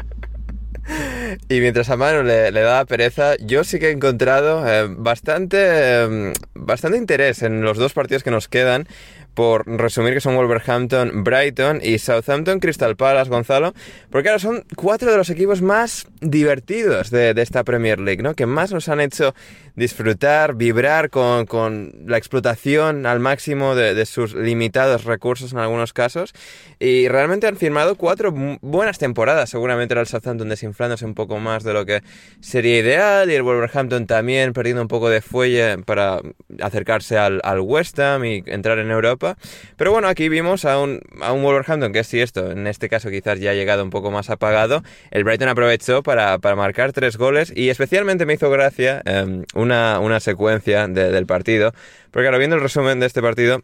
y 1.49 1.59
mientras 1.59 1.89
a 1.89 1.97
Manu 1.97 2.23
le, 2.23 2.51
le 2.51 2.61
da 2.61 2.85
pereza, 2.85 3.35
yo 3.37 3.63
sí 3.63 3.79
que 3.79 3.89
he 3.89 3.91
encontrado 3.91 4.67
eh, 4.67 4.87
bastante, 4.89 5.57
eh, 5.59 6.33
bastante 6.53 6.97
interés 6.97 7.41
en 7.41 7.61
los 7.61 7.77
dos 7.77 7.93
partidos 7.93 8.23
que 8.23 8.31
nos 8.31 8.47
quedan 8.47 8.87
por 9.33 9.67
resumir 9.67 10.13
que 10.13 10.21
son 10.21 10.35
Wolverhampton, 10.35 11.23
Brighton 11.23 11.79
y 11.81 11.97
Southampton, 11.97 12.59
Crystal 12.59 12.95
Palace, 12.95 13.29
Gonzalo, 13.29 13.73
porque 14.09 14.29
ahora 14.29 14.39
son 14.39 14.63
cuatro 14.75 15.11
de 15.11 15.17
los 15.17 15.29
equipos 15.29 15.61
más 15.61 16.07
divertidos 16.21 17.09
de, 17.09 17.33
esta 17.37 17.63
Premier 17.63 17.99
League, 17.99 18.21
¿no? 18.21 18.35
Que 18.35 18.45
más 18.45 18.71
nos 18.71 18.89
han 18.89 19.01
hecho 19.01 19.33
disfrutar, 19.75 20.55
vibrar 20.55 21.09
con, 21.09 21.45
con 21.45 21.91
la 22.05 22.17
explotación 22.17 23.05
al 23.05 23.19
máximo 23.19 23.75
de, 23.75 23.93
de, 23.93 24.05
sus 24.05 24.35
limitados 24.35 25.03
recursos 25.05 25.51
en 25.53 25.59
algunos 25.59 25.93
casos. 25.93 26.33
Y 26.79 27.07
realmente 27.07 27.47
han 27.47 27.57
firmado 27.57 27.95
cuatro 27.95 28.33
buenas 28.61 28.99
temporadas. 28.99 29.49
Seguramente 29.49 29.93
era 29.93 30.01
el 30.01 30.07
Southampton 30.07 30.49
desinflándose 30.49 31.05
un 31.05 31.15
poco 31.15 31.39
más 31.39 31.63
de 31.63 31.73
lo 31.73 31.85
que 31.85 32.03
sería 32.39 32.79
ideal. 32.79 33.31
Y 33.31 33.35
el 33.35 33.43
Wolverhampton 33.43 34.05
también 34.05 34.53
perdiendo 34.53 34.81
un 34.81 34.87
poco 34.87 35.09
de 35.09 35.21
fuelle 35.21 35.77
para 35.79 36.19
acercarse 36.61 37.17
al, 37.17 37.41
al 37.43 37.59
West 37.61 37.97
Ham 37.99 38.25
y 38.25 38.43
entrar 38.45 38.79
en 38.79 38.91
Europa. 38.91 39.37
Pero 39.77 39.91
bueno, 39.91 40.07
aquí 40.07 40.29
vimos 40.29 40.65
a 40.65 40.79
un, 40.79 41.01
a 41.21 41.31
un 41.31 41.43
Wolverhampton 41.43 41.93
que 41.93 42.03
sí, 42.03 42.19
esto 42.19 42.51
en 42.51 42.67
este 42.67 42.89
caso 42.89 43.09
quizás 43.09 43.39
ya 43.39 43.51
ha 43.51 43.53
llegado 43.53 43.83
un 43.83 43.89
poco 43.89 44.11
más 44.11 44.29
apagado. 44.29 44.83
El 45.11 45.23
Brighton 45.23 45.49
aprovechó 45.49 46.03
para, 46.03 46.37
para 46.39 46.55
marcar 46.55 46.93
tres 46.93 47.17
goles 47.17 47.51
y 47.55 47.69
especialmente 47.69 48.25
me 48.25 48.33
hizo 48.33 48.49
gracia 48.49 49.01
eh, 49.05 49.43
una, 49.63 49.99
una 49.99 50.19
secuencia 50.19 50.87
de, 50.87 51.11
del 51.11 51.25
partido. 51.25 51.73
Porque 52.11 52.27
ahora 52.27 52.37
viendo 52.37 52.55
el 52.55 52.61
resumen 52.61 52.99
de 52.99 53.07
este 53.07 53.21
partido, 53.21 53.61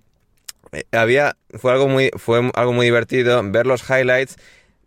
eh, 0.71 0.83
había, 0.91 1.35
fue, 1.51 1.71
algo 1.71 1.87
muy, 1.87 2.11
fue 2.17 2.49
algo 2.53 2.73
muy 2.73 2.85
divertido 2.85 3.41
ver 3.43 3.67
los 3.67 3.87
highlights 3.89 4.37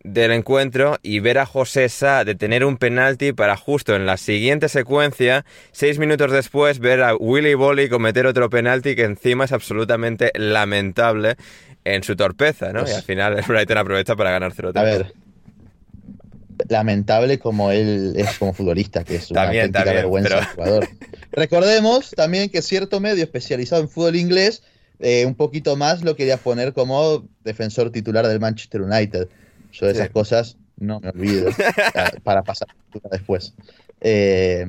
del 0.05 0.33
encuentro 0.33 0.99
y 1.03 1.21
ver 1.21 1.39
a 1.39 1.47
José 1.47 1.89
Sá 1.89 2.25
detener 2.25 2.65
un 2.65 2.77
penalti 2.77 3.33
para 3.33 3.57
justo 3.57 3.95
en 3.95 4.05
la 4.05 4.17
siguiente 4.17 4.69
secuencia, 4.69 5.45
seis 5.71 5.99
minutos 5.99 6.33
después, 6.33 6.81
ver 6.81 7.03
a 7.03 7.15
Willy 7.15 7.55
Bolly 7.55 7.89
cometer 7.89 8.27
otro 8.27 8.51
penalti 8.51 8.97
que 8.97 9.05
encima 9.05 9.45
es 9.45 9.53
absolutamente 9.53 10.33
lamentable 10.35 11.37
en 11.85 12.03
su 12.03 12.17
torpeza, 12.17 12.73
¿no? 12.73 12.81
Pues, 12.81 12.93
y 12.93 12.95
al 12.97 13.03
final 13.03 13.39
el 13.39 13.45
Brighton 13.45 13.79
aprovecha 13.79 14.17
para 14.17 14.31
ganar 14.31 14.53
0-3. 14.53 14.79
A 14.79 14.83
ver, 14.83 15.13
lamentable 16.69 17.39
como 17.39 17.71
él 17.71 18.15
es 18.17 18.39
como 18.39 18.53
futbolista, 18.53 19.05
que 19.05 19.17
es 19.17 19.31
una 19.31 19.43
también, 19.43 19.73
también, 19.73 19.97
vergüenza 19.97 20.37
pero... 20.37 20.53
jugador. 20.55 20.89
Recordemos 21.33 22.11
también 22.11 22.49
que 22.51 22.63
cierto 22.63 23.01
medio 23.01 23.25
especializado 23.25 23.83
en 23.83 23.89
fútbol 23.89 24.17
inglés, 24.17 24.63
eh, 25.01 25.27
un 25.27 25.35
poquito 25.35 25.77
más 25.77 26.03
lo 26.03 26.15
quería 26.17 26.37
poner 26.37 26.73
como 26.73 27.27
defensor 27.43 27.91
titular 27.91 28.27
del 28.27 28.41
Manchester 28.41 28.83
United. 28.83 29.29
Yo 29.73 29.87
de 29.87 29.93
esas 29.93 30.09
sí. 30.09 30.13
cosas 30.13 30.57
no 30.77 31.01
me 31.01 31.09
olvido 31.09 31.51
para 32.23 32.43
pasar 32.43 32.69
después. 33.11 33.55
Eh, 34.01 34.67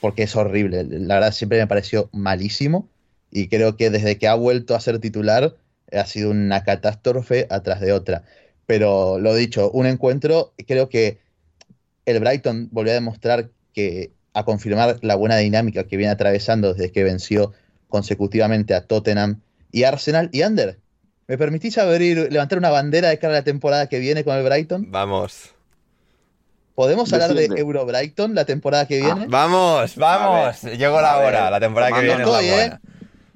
porque 0.00 0.24
es 0.24 0.36
horrible. 0.36 0.84
La 0.84 1.14
verdad 1.14 1.32
siempre 1.32 1.58
me 1.58 1.66
pareció 1.66 2.08
malísimo 2.12 2.88
y 3.30 3.48
creo 3.48 3.76
que 3.76 3.90
desde 3.90 4.18
que 4.18 4.28
ha 4.28 4.34
vuelto 4.34 4.74
a 4.74 4.80
ser 4.80 4.98
titular 4.98 5.56
ha 5.92 6.06
sido 6.06 6.30
una 6.30 6.62
catástrofe 6.62 7.46
atrás 7.50 7.80
de 7.80 7.92
otra. 7.92 8.22
Pero 8.66 9.18
lo 9.18 9.34
dicho, 9.34 9.70
un 9.70 9.86
encuentro, 9.86 10.54
creo 10.66 10.88
que 10.88 11.18
el 12.06 12.20
Brighton 12.20 12.68
volvió 12.70 12.92
a 12.92 12.94
demostrar 12.94 13.50
que 13.72 14.12
a 14.32 14.44
confirmar 14.44 14.98
la 15.02 15.14
buena 15.14 15.36
dinámica 15.36 15.84
que 15.84 15.96
viene 15.96 16.12
atravesando 16.12 16.74
desde 16.74 16.92
que 16.92 17.04
venció 17.04 17.52
consecutivamente 17.88 18.74
a 18.74 18.84
Tottenham 18.84 19.40
y 19.70 19.84
Arsenal 19.84 20.28
y 20.32 20.42
Ander. 20.42 20.78
¿Me 21.26 21.38
permitís 21.38 21.78
abrir, 21.78 22.30
levantar 22.30 22.58
una 22.58 22.70
bandera 22.70 23.08
de 23.08 23.18
cara 23.18 23.34
a 23.34 23.36
la 23.38 23.44
temporada 23.44 23.88
que 23.88 23.98
viene 23.98 24.24
con 24.24 24.36
el 24.36 24.44
Brighton? 24.44 24.90
Vamos. 24.90 25.54
¿Podemos 26.74 27.12
hablar 27.12 27.34
de 27.34 27.44
Euro 27.56 27.86
Brighton 27.86 28.34
la 28.34 28.44
temporada 28.44 28.86
que 28.86 28.96
viene? 28.96 29.22
Ah, 29.22 29.26
vamos, 29.28 29.96
vamos. 29.96 30.62
Llegó 30.62 31.00
la 31.00 31.18
hora. 31.18 31.50
La 31.50 31.60
temporada 31.60 31.92
que 31.92 32.04
viene 32.04 32.22
estoy, 32.24 32.46
es 32.46 32.56
la 32.56 32.64
¿eh? 32.64 32.78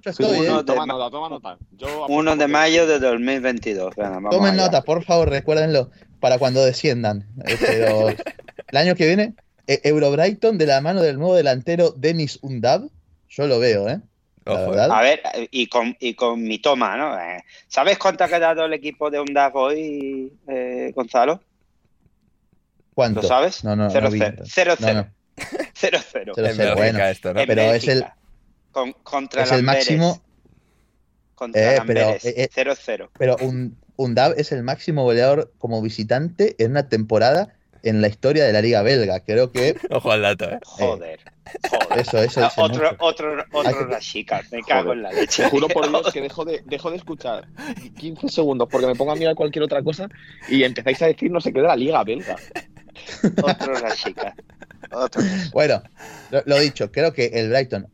Yo 0.03 0.11
estoy, 0.11 0.39
Uno, 0.41 0.61
¿eh? 0.61 0.64
toma 0.64 0.87
nota, 0.87 1.11
toma 1.11 1.29
nota. 1.29 1.59
Yo 1.77 2.07
1 2.09 2.37
de 2.37 2.49
mayo 2.49 2.87
de 2.89 2.99
2022. 2.99 3.95
Venga, 3.97 4.11
vamos 4.11 4.31
Tomen 4.31 4.55
allá. 4.55 4.64
nota, 4.64 4.83
por 4.83 5.05
favor, 5.05 5.31
recuérdenlo 5.31 5.91
para 6.19 6.39
cuando 6.39 6.64
desciendan. 6.64 7.27
Pero 7.61 8.09
el 8.71 8.77
año 8.77 8.95
que 8.95 9.07
viene, 9.07 9.35
eh, 9.66 9.81
Euro 9.85 10.11
Brighton 10.12 10.59
de 10.59 10.66
la 10.66 10.81
mano 10.81 11.03
del 11.03 11.19
nuevo 11.19 11.35
delantero 11.35 11.91
Denis 11.97 12.39
Undab. 12.43 12.89
Yo 13.29 13.47
lo 13.47 13.59
veo, 13.59 13.89
¿eh? 13.89 14.01
La 14.45 14.55
Ojo, 14.55 14.71
verdad. 14.71 14.91
A 14.93 15.03
ver, 15.03 15.21
y 15.51 15.66
con, 15.66 15.95
y 16.01 16.14
con 16.14 16.43
mi 16.43 16.59
toma, 16.59 16.97
¿no? 16.97 17.19
Eh, 17.21 17.45
¿Sabes 17.69 17.99
cuánto 17.99 18.25
ha 18.25 18.29
quedado 18.29 18.64
el 18.64 18.73
equipo 18.73 19.11
de 19.11 19.21
UNDAF 19.21 19.55
hoy, 19.55 20.33
eh, 20.49 20.93
Gonzalo? 20.95 21.43
¿Cuánto? 22.95 23.23
¿Lo 23.23 23.29
sabes? 23.29 23.62
No, 23.64 23.77
no, 23.77 23.89
0-0. 23.91 24.01
no 24.03 24.11
vi. 24.11 24.19
0-0. 24.21 24.77
No, 24.81 24.95
no. 24.95 25.09
0-0. 25.37 25.71
Cero, 25.75 25.99
En 25.99 26.03
cero, 26.35 26.35
Bélgica 26.37 26.75
bueno. 26.75 27.05
esto, 27.05 27.35
¿no? 27.35 27.41
Pero 27.47 27.62
es 27.62 27.87
el, 27.89 28.05
con- 28.73 28.93
contra 29.05 29.45
es 29.45 29.53
el 29.53 29.62
máximo. 29.62 30.21
Contra 31.37 31.61
Eh, 31.77 31.81
pero, 31.87 32.01
Lamberes. 32.01 32.25
eh, 32.25 32.35
eh, 32.37 32.49
0-0. 32.53 33.11
Pero 33.16 33.37
un, 33.43 33.79
Undab 33.97 34.35
es 34.37 34.51
el 34.51 34.64
máximo 34.64 35.05
goleador 35.05 35.53
como 35.59 35.81
visitante 35.81 36.57
en 36.59 36.73
una 36.73 36.89
temporada 36.89 37.55
en 37.83 38.01
la 38.01 38.09
historia 38.09 38.45
de 38.45 38.53
la 38.53 38.61
Liga 38.61 38.83
Belga. 38.83 39.20
Creo 39.20 39.51
que 39.53 39.76
Ojo 39.91 40.11
al 40.12 40.22
dato, 40.22 40.45
¿eh? 40.51 40.59
Joder. 40.64 41.20
Joder. 41.70 41.99
eso, 42.01 42.18
eso 42.22 42.41
Ah, 42.45 42.49
dice 42.49 42.61
otro, 42.61 42.97
otro, 43.01 43.37
que-. 43.89 44.57
Me 44.57 44.62
cago 44.62 44.93
en 44.93 45.03
la 45.03 45.12
leche. 45.12 45.45
Te 45.45 45.51
juro 45.51 45.68
por 45.68 45.89
Dios 45.89 46.11
que 46.12 46.20
dejo 46.20 46.45
de, 46.45 46.62
dejo 46.66 46.91
de 46.91 46.97
escuchar 46.97 47.49
15 47.99 48.29
segundos 48.29 48.68
porque 48.70 48.87
me 48.87 48.95
pongo 48.95 49.12
a 49.12 49.16
mirar 49.16 49.35
cualquier 49.35 49.64
otra 49.64 49.83
cosa 49.83 50.09
y 50.49 50.62
empezáis 50.64 51.01
a 51.03 51.07
decir 51.07 51.31
no 51.31 51.41
sé 51.41 51.53
qué 51.53 51.61
de 51.61 51.68
la 51.68 51.76
liga 51.76 52.05
belga. 52.05 52.37
Otro 53.43 53.74
Rashika. 53.74 54.35
Otro. 54.93 55.22
Bueno, 55.53 55.83
lo, 56.31 56.43
lo 56.47 56.59
dicho, 56.59 56.91
creo 56.91 57.12
que 57.12 57.26
el 57.26 57.49
Brighton, 57.49 57.89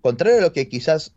contrario 0.00 0.38
a 0.38 0.42
lo 0.42 0.52
que 0.52 0.68
quizás 0.68 1.12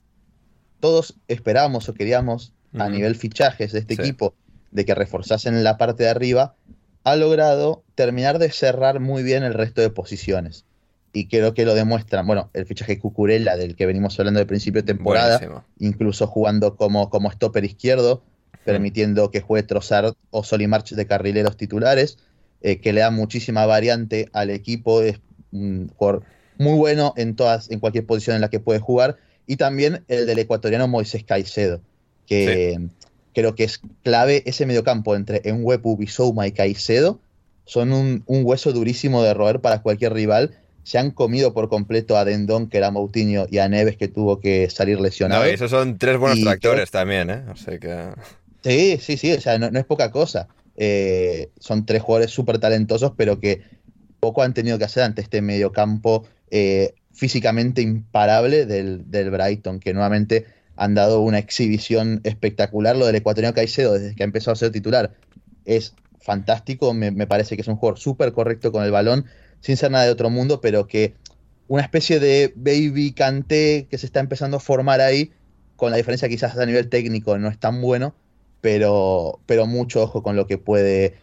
todos 0.79 1.15
esperábamos 1.27 1.87
o 1.89 1.93
queríamos 1.93 2.53
a 2.77 2.87
nivel 2.89 3.15
fichajes 3.15 3.71
de 3.71 3.79
este 3.79 3.95
Sí. 3.95 4.01
equipo, 4.01 4.35
de 4.71 4.85
que 4.85 4.93
reforzasen 4.95 5.63
la 5.63 5.77
parte 5.77 6.03
de 6.03 6.09
arriba, 6.09 6.55
ha 7.03 7.15
logrado 7.15 7.83
terminar 7.95 8.39
de 8.39 8.51
cerrar 8.51 8.99
muy 8.99 9.23
bien 9.23 9.43
el 9.43 9.53
resto 9.53 9.81
de 9.81 9.89
posiciones. 9.89 10.65
Y 11.11 11.27
creo 11.27 11.53
que 11.53 11.65
lo 11.65 11.73
demuestran, 11.73 12.27
bueno, 12.27 12.49
el 12.53 12.65
fichaje 12.65 12.99
Cucurella, 12.99 13.57
del 13.57 13.75
que 13.75 13.85
venimos 13.85 14.19
hablando 14.19 14.39
de 14.39 14.45
principio 14.45 14.81
de 14.81 14.87
temporada, 14.87 15.37
Buenísimo. 15.37 15.65
incluso 15.79 16.27
jugando 16.27 16.75
como, 16.75 17.09
como 17.09 17.31
stopper 17.31 17.65
izquierdo, 17.65 18.21
permitiendo 18.63 19.31
que 19.31 19.41
juegue 19.41 19.65
Trossard 19.65 20.13
o 20.29 20.43
Solimarch 20.43 20.91
de 20.91 21.07
carrileros 21.07 21.57
titulares, 21.57 22.19
eh, 22.61 22.79
que 22.79 22.93
le 22.93 23.01
da 23.01 23.09
muchísima 23.09 23.65
variante 23.65 24.29
al 24.33 24.51
equipo, 24.51 25.01
es 25.01 25.19
un 25.51 25.89
jugador 25.95 26.23
muy 26.59 26.77
bueno 26.77 27.13
en 27.17 27.35
todas, 27.35 27.71
en 27.71 27.79
cualquier 27.79 28.05
posición 28.05 28.35
en 28.35 28.41
la 28.41 28.49
que 28.49 28.59
puede 28.59 28.79
jugar, 28.79 29.17
y 29.47 29.55
también 29.55 30.03
el 30.07 30.27
del 30.27 30.37
ecuatoriano 30.37 30.87
Moisés 30.87 31.23
Caicedo, 31.23 31.81
que 32.27 32.79
creo 33.33 33.55
que 33.55 33.63
es 33.63 33.81
clave 34.03 34.43
ese 34.45 34.65
mediocampo 34.65 35.15
entre 35.15 35.41
Enwepu, 35.43 35.97
Bisouma 35.97 36.47
y 36.47 36.51
Caicedo, 36.51 37.19
son 37.65 37.93
un, 37.93 38.23
un 38.25 38.41
hueso 38.43 38.73
durísimo 38.73 39.21
de 39.23 39.33
roer 39.33 39.59
para 39.59 39.81
cualquier 39.81 40.13
rival. 40.13 40.57
Se 40.83 40.97
han 40.97 41.11
comido 41.11 41.53
por 41.53 41.69
completo 41.69 42.17
a 42.17 42.25
Dendón, 42.25 42.67
que 42.67 42.77
era 42.77 42.89
Moutinho, 42.89 43.45
y 43.51 43.59
a 43.59 43.69
Neves, 43.69 43.95
que 43.95 44.07
tuvo 44.07 44.39
que 44.39 44.69
salir 44.71 44.99
lesionado. 44.99 45.43
No, 45.43 45.49
y 45.49 45.53
esos 45.53 45.69
son 45.69 45.99
tres 45.99 46.17
buenos 46.17 46.39
Y 46.39 46.43
tractores 46.43 46.89
también, 46.89 47.29
¿eh? 47.29 47.43
O 47.51 47.55
sea 47.55 47.77
que... 47.77 48.09
Sí, 48.63 48.97
sí, 48.99 49.17
sí, 49.17 49.33
o 49.33 49.39
sea, 49.39 49.59
no, 49.59 49.69
no 49.69 49.77
es 49.77 49.85
poca 49.85 50.09
cosa. 50.09 50.47
Eh, 50.77 51.49
son 51.59 51.85
tres 51.85 52.01
jugadores 52.01 52.31
súper 52.31 52.57
talentosos, 52.57 53.11
pero 53.15 53.39
que 53.39 53.61
poco 54.19 54.41
han 54.41 54.53
tenido 54.53 54.79
que 54.79 54.85
hacer 54.85 55.03
ante 55.03 55.21
este 55.21 55.41
mediocampo 55.41 56.25
eh, 56.49 56.95
físicamente 57.13 57.81
imparable 57.81 58.65
del, 58.65 59.11
del 59.11 59.29
Brighton, 59.29 59.79
que 59.79 59.93
nuevamente 59.93 60.45
han 60.79 60.95
dado 60.95 61.19
una 61.19 61.39
exhibición 61.39 62.21
espectacular. 62.23 62.95
Lo 62.95 63.05
del 63.05 63.15
ecuatoriano 63.15 63.53
Caicedo, 63.53 63.93
desde 63.93 64.15
que 64.15 64.23
ha 64.23 64.25
empezado 64.25 64.53
a 64.53 64.55
ser 64.55 64.71
titular, 64.71 65.11
es 65.65 65.93
fantástico. 66.21 66.93
Me, 66.93 67.27
parece 67.27 67.57
que 67.57 67.61
es 67.61 67.67
un 67.67 67.75
jugador 67.75 67.99
súper 67.99 68.31
correcto 68.31 68.71
con 68.71 68.85
el 68.85 68.91
balón, 68.91 69.25
sin 69.59 69.75
ser 69.75 69.91
nada 69.91 70.05
de 70.05 70.11
otro 70.11 70.29
mundo, 70.29 70.61
pero 70.61 70.87
que 70.87 71.15
una 71.67 71.81
especie 71.81 72.21
de 72.21 72.53
baby 72.55 73.11
canté 73.11 73.87
que 73.89 73.97
se 73.97 74.05
está 74.05 74.21
empezando 74.21 74.55
a 74.55 74.61
formar 74.61 75.01
ahí, 75.01 75.33
con 75.75 75.91
la 75.91 75.97
diferencia 75.97 76.29
quizás 76.29 76.57
a 76.57 76.65
nivel 76.65 76.87
técnico 76.87 77.37
no 77.37 77.49
es 77.49 77.59
tan 77.59 77.81
bueno, 77.81 78.15
pero, 78.61 79.41
pero 79.45 79.67
mucho 79.67 80.01
ojo 80.01 80.23
con 80.23 80.37
lo 80.37 80.47
que 80.47 80.57
puede 80.57 81.15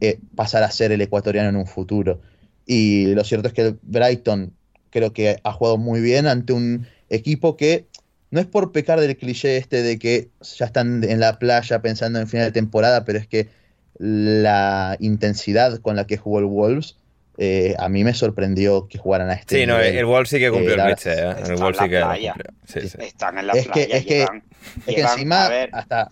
eh, 0.00 0.18
pasar 0.34 0.64
a 0.64 0.72
ser 0.72 0.90
el 0.90 1.00
ecuatoriano 1.00 1.50
en 1.50 1.56
un 1.56 1.66
futuro. 1.66 2.20
Y 2.66 3.14
lo 3.14 3.22
cierto 3.22 3.46
es 3.46 3.54
que 3.54 3.76
Brighton 3.82 4.52
creo 4.90 5.12
que 5.12 5.38
ha 5.44 5.52
jugado 5.52 5.78
muy 5.78 6.00
bien 6.00 6.26
ante 6.26 6.52
un 6.52 6.88
equipo 7.10 7.56
que 7.56 7.86
no 8.34 8.40
es 8.40 8.46
por 8.46 8.72
pecar 8.72 9.00
del 9.00 9.16
cliché 9.16 9.56
este 9.58 9.82
de 9.82 9.96
que 9.96 10.28
ya 10.56 10.66
están 10.66 11.04
en 11.04 11.20
la 11.20 11.38
playa 11.38 11.80
pensando 11.80 12.18
en 12.18 12.26
final 12.26 12.46
de 12.46 12.52
temporada, 12.52 13.04
pero 13.04 13.16
es 13.20 13.28
que 13.28 13.48
la 13.98 14.96
intensidad 14.98 15.78
con 15.78 15.94
la 15.94 16.04
que 16.06 16.16
jugó 16.16 16.40
el 16.40 16.46
Wolves 16.46 16.96
eh, 17.38 17.76
a 17.78 17.88
mí 17.88 18.02
me 18.02 18.12
sorprendió 18.12 18.88
que 18.88 18.98
jugaran 18.98 19.30
a 19.30 19.34
este 19.34 19.60
Sí, 19.60 19.66
no, 19.66 19.78
el 19.78 20.04
Wolves 20.04 20.30
sí 20.30 20.38
que 20.40 20.50
cumplió 20.50 20.70
Eh, 20.70 20.72
el 20.74 20.78
la- 20.78 20.84
cliché, 20.94 21.12
¿eh? 21.12 21.34
El 21.46 21.56
Wolves 21.56 21.80
en 21.80 21.84
sí 21.84 21.88
que. 21.90 22.00
Sí, 22.80 22.88
sí. 22.88 22.98
Están 23.00 23.38
en 23.38 23.46
la 23.46 23.52
Es 23.52 23.66
que- 23.66 23.72
playa. 23.72 23.96
es 23.96 24.04
que- 24.04 24.14
llevan, 24.18 24.42
es 24.78 24.84
que 24.84 24.92
llevan, 24.96 25.12
encima 25.12 25.46
a 25.46 25.48
ver, 25.48 25.70
hasta- 25.72 26.08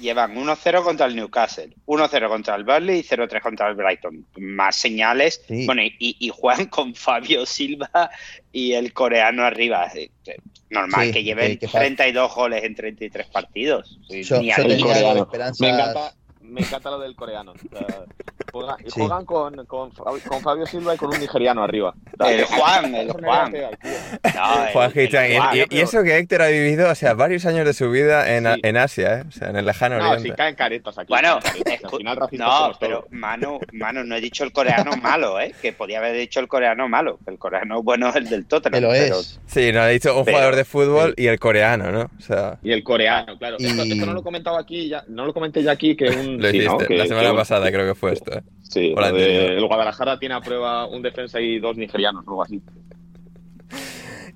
llevan 0.00 0.34
1-0 0.36 0.82
contra 0.82 1.06
el 1.06 1.14
Newcastle, 1.16 1.70
1-0 1.86 2.28
contra 2.28 2.54
el 2.56 2.64
Burnley 2.64 3.00
y 3.00 3.02
0-3 3.02 3.40
contra 3.40 3.68
el 3.68 3.74
Brighton. 3.76 4.26
Más 4.38 4.76
señales. 4.76 5.42
Sí. 5.46 5.66
Bueno, 5.66 5.82
y, 5.82 5.94
y 6.18 6.28
juegan 6.30 6.66
con 6.66 6.94
Fabio 6.94 7.46
Silva 7.46 8.10
y 8.52 8.72
el 8.72 8.92
coreano 8.92 9.44
arriba. 9.44 9.90
Eh, 9.94 10.10
eh, 10.26 10.36
Normal 10.70 11.06
Sí, 11.08 11.12
que 11.12 11.22
lleven 11.24 11.48
que- 11.52 11.58
que 11.60 11.68
fa- 11.68 11.80
32 11.80 12.34
goles 12.34 12.62
en 12.64 12.74
33 12.76 13.26
partidos. 13.26 13.98
Sí, 14.08 14.22
Yo- 14.22 14.40
ni 14.40 14.50
yo 14.50 14.54
tenía 14.56 15.12
esperanzas. 15.14 15.60
Me 15.60 15.68
encanta, 15.70 16.14
me 16.50 16.60
encanta 16.60 16.90
lo 16.90 16.98
del 16.98 17.14
coreano. 17.14 17.52
O 17.52 17.78
sea, 17.78 18.04
juega- 18.52 18.76
y 18.84 18.90
Sí. 18.90 19.00
juegan 19.00 19.24
con, 19.24 19.64
con, 19.66 19.90
con 19.90 20.40
Fabio 20.42 20.66
Silva 20.66 20.94
y 20.94 20.98
con 20.98 21.12
un 21.14 21.20
nigeriano 21.20 21.62
arriba. 21.62 21.94
El 22.26 22.44
Juan, 22.44 22.94
el 22.94 23.12
Juan. 23.12 23.52
No, 23.52 23.58
el- 23.58 24.72
Juan 24.72 24.92
el 24.94 25.04
y- 25.04 25.10
Juan, 25.36 25.56
y, 25.56 25.60
y 25.60 25.66
pero- 25.66 25.82
eso 25.84 26.02
que 26.02 26.16
Héctor 26.18 26.42
ha 26.42 26.48
vivido, 26.48 26.90
o 26.90 26.94
sea, 26.94 27.14
varios 27.14 27.46
años 27.46 27.64
de 27.66 27.72
su 27.72 27.90
vida 27.90 28.36
en, 28.36 28.44
Sí. 28.52 28.60
en 28.62 28.76
Asia, 28.76 29.18
¿eh? 29.20 29.24
O 29.28 29.32
sea, 29.32 29.50
en 29.50 29.56
el 29.56 29.66
lejano 29.66 29.98
No, 29.98 30.10
oriente. 30.10 30.28
si 30.30 30.34
caen 30.34 30.54
caretas 30.54 30.98
aquí. 30.98 31.08
Bueno, 31.08 31.38
caretas. 31.42 31.84
al 31.84 31.98
final 31.98 32.16
racistas 32.16 32.48
no, 32.48 32.72
pero 32.80 33.06
mano, 33.10 33.58
mano, 33.72 34.04
no 34.04 34.14
he 34.16 34.20
dicho 34.20 34.44
el 34.44 34.52
coreano 34.52 34.92
malo, 35.02 35.40
¿eh? 35.40 35.54
Que 35.62 35.72
podía 35.72 35.98
haber 35.98 36.16
dicho 36.16 36.40
el 36.40 36.48
coreano 36.48 36.88
malo. 36.88 37.18
que 37.24 37.30
El 37.30 37.38
coreano 37.38 37.82
bueno 37.82 38.08
es 38.08 38.16
el 38.16 38.28
del 38.28 38.46
Tottenham. 38.46 38.80
Pero- 38.80 38.94
es. 38.94 39.40
Sí, 39.46 39.72
no, 39.72 39.80
ha 39.80 39.86
dicho 39.88 40.16
un 40.16 40.24
Pero- 40.24 40.36
jugador 40.36 40.56
de 40.56 40.64
fútbol 40.64 41.14
y 41.16 41.26
el 41.26 41.38
coreano, 41.38 41.90
¿no? 41.92 42.10
O 42.18 42.20
sea, 42.20 42.58
Y 42.62 42.72
el 42.72 42.82
coreano, 42.82 43.38
claro. 43.38 43.56
Y- 43.58 43.66
Esto, 43.66 43.82
esto 43.82 44.06
no 44.06 44.12
lo 44.14 44.20
he 44.20 44.22
comentado 44.22 44.58
aquí, 44.58 44.88
ya, 44.88 45.04
no 45.08 45.24
lo 45.26 45.32
comenté 45.32 45.62
ya 45.62 45.72
aquí, 45.72 45.96
que 45.96 46.08
un... 46.10 46.39
lo 46.40 46.50
sí, 46.50 46.56
hiciste. 46.58 46.82
¿no? 46.82 46.88
Que- 46.88 46.96
la 46.96 47.06
semana 47.06 47.30
que 47.30 47.36
pasada 47.36 47.70
creo 47.70 47.86
que 47.86 47.94
fue 47.94 48.12
esto, 48.12 48.32
¿eh? 48.32 48.42
Sí, 48.62 48.94
de- 48.94 49.56
el 49.56 49.66
Guadalajara 49.66 50.18
tiene 50.18 50.34
a 50.34 50.40
prueba 50.40 50.86
un 50.86 51.02
defensa 51.02 51.40
y 51.40 51.58
dos 51.58 51.76
nigerianos, 51.76 52.24
algo 52.26 52.42
así. 52.42 52.60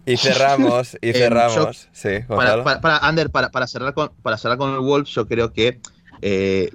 Y 0.06 0.16
cerramos, 0.16 0.94
y 0.94 0.98
Eh, 1.09 1.12
cerramos. 1.14 1.89
Sí, 1.93 2.10
Para, 2.28 2.62
para, 2.62 2.81
para, 2.81 2.98
Ander, 2.98 3.31
para, 3.31 3.51
para 3.51 3.66
cerrar 3.66 3.94
con, 3.94 4.10
para 4.22 4.36
cerrar 4.36 4.59
con 4.59 4.72
el 4.74 4.81
Wolves, 4.81 5.10
yo 5.10 5.26
creo 5.26 5.52
que 5.52 5.81
eh, 6.20 6.70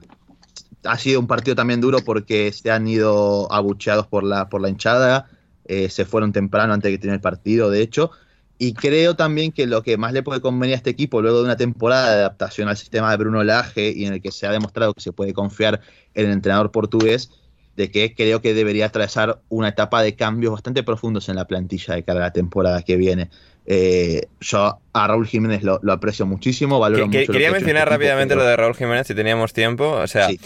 ha 0.84 0.98
sido 0.98 1.20
un 1.20 1.28
partido 1.28 1.56
también 1.56 1.82
duro 1.82 2.00
porque 2.00 2.52
se 2.52 2.72
han 2.72 2.88
ido 2.88 3.52
abucheados 3.52 4.08
por 4.08 4.24
la, 4.24 4.50
por 4.50 4.62
la 4.62 4.70
hinchada, 4.70 5.28
eh, 5.66 5.90
se 5.90 6.06
fueron 6.06 6.32
temprano 6.32 6.74
antes 6.74 6.90
de 6.90 6.98
que 6.98 7.02
termine 7.02 7.16
el 7.16 7.22
partido, 7.22 7.70
de 7.70 7.82
hecho, 7.82 8.12
y 8.60 8.74
creo 8.74 9.16
también 9.16 9.52
que 9.52 9.66
lo 9.66 9.82
que 9.82 9.98
más 9.98 10.14
le 10.14 10.22
puede 10.22 10.42
convenir 10.42 10.76
a 10.76 10.78
este 10.78 10.92
equipo 10.92 11.22
luego 11.22 11.38
de 11.40 11.46
una 11.46 11.56
temporada 11.58 12.10
de 12.14 12.20
adaptación 12.20 12.68
al 12.68 12.78
sistema 12.78 13.10
de 13.10 13.18
Bruno 13.18 13.44
Lage 13.44 13.90
y 13.92 14.06
en 14.06 14.14
el 14.14 14.22
que 14.22 14.32
se 14.32 14.46
ha 14.46 14.52
demostrado 14.52 14.94
que 14.94 15.02
se 15.02 15.14
puede 15.14 15.34
confiar 15.34 15.80
en 16.14 16.26
el 16.28 16.32
entrenador 16.34 16.70
portugués, 16.72 17.32
de 17.78 17.90
que 17.90 18.14
creo 18.14 18.42
que 18.42 18.54
debería 18.54 18.88
atravesar 18.88 19.40
una 19.48 19.70
etapa 19.70 20.04
de 20.04 20.14
cambios 20.16 20.52
bastante 20.52 20.84
profundos 20.84 21.30
en 21.30 21.38
la 21.38 21.46
plantilla 21.48 21.96
de 21.96 22.04
cara 22.04 22.20
a 22.20 22.24
la 22.24 22.34
temporada 22.34 22.82
que 22.84 22.98
viene. 22.98 23.30
Eh, 23.66 24.28
yo 24.42 24.80
a 24.92 25.08
Raúl 25.08 25.26
Jiménez 25.28 25.64
lo, 25.64 25.80
lo 25.82 25.94
aprecio 25.94 26.26
muchísimo, 26.26 26.78
valoro 26.80 27.10
Que- 27.10 27.20
mucho. 27.20 27.32
quería 27.32 27.52
mencionar 27.52 27.84
este 27.84 27.96
rápidamente 27.96 28.34
pero- 28.34 28.42
lo 28.44 28.50
de 28.50 28.56
Raúl 28.58 28.76
Jiménez 28.76 29.08
si 29.08 29.16
teníamos 29.16 29.54
tiempo. 29.54 29.90
O 29.92 30.08
sea, 30.08 30.28
Sí. 30.28 30.38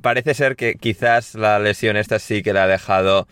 parece 0.00 0.34
ser 0.34 0.54
que 0.54 0.74
quizás 0.76 1.34
la 1.34 1.58
lesión 1.58 1.96
esta 1.96 2.20
sí 2.20 2.42
que 2.44 2.52
la 2.52 2.64
ha 2.64 2.68
dejado 2.68 3.26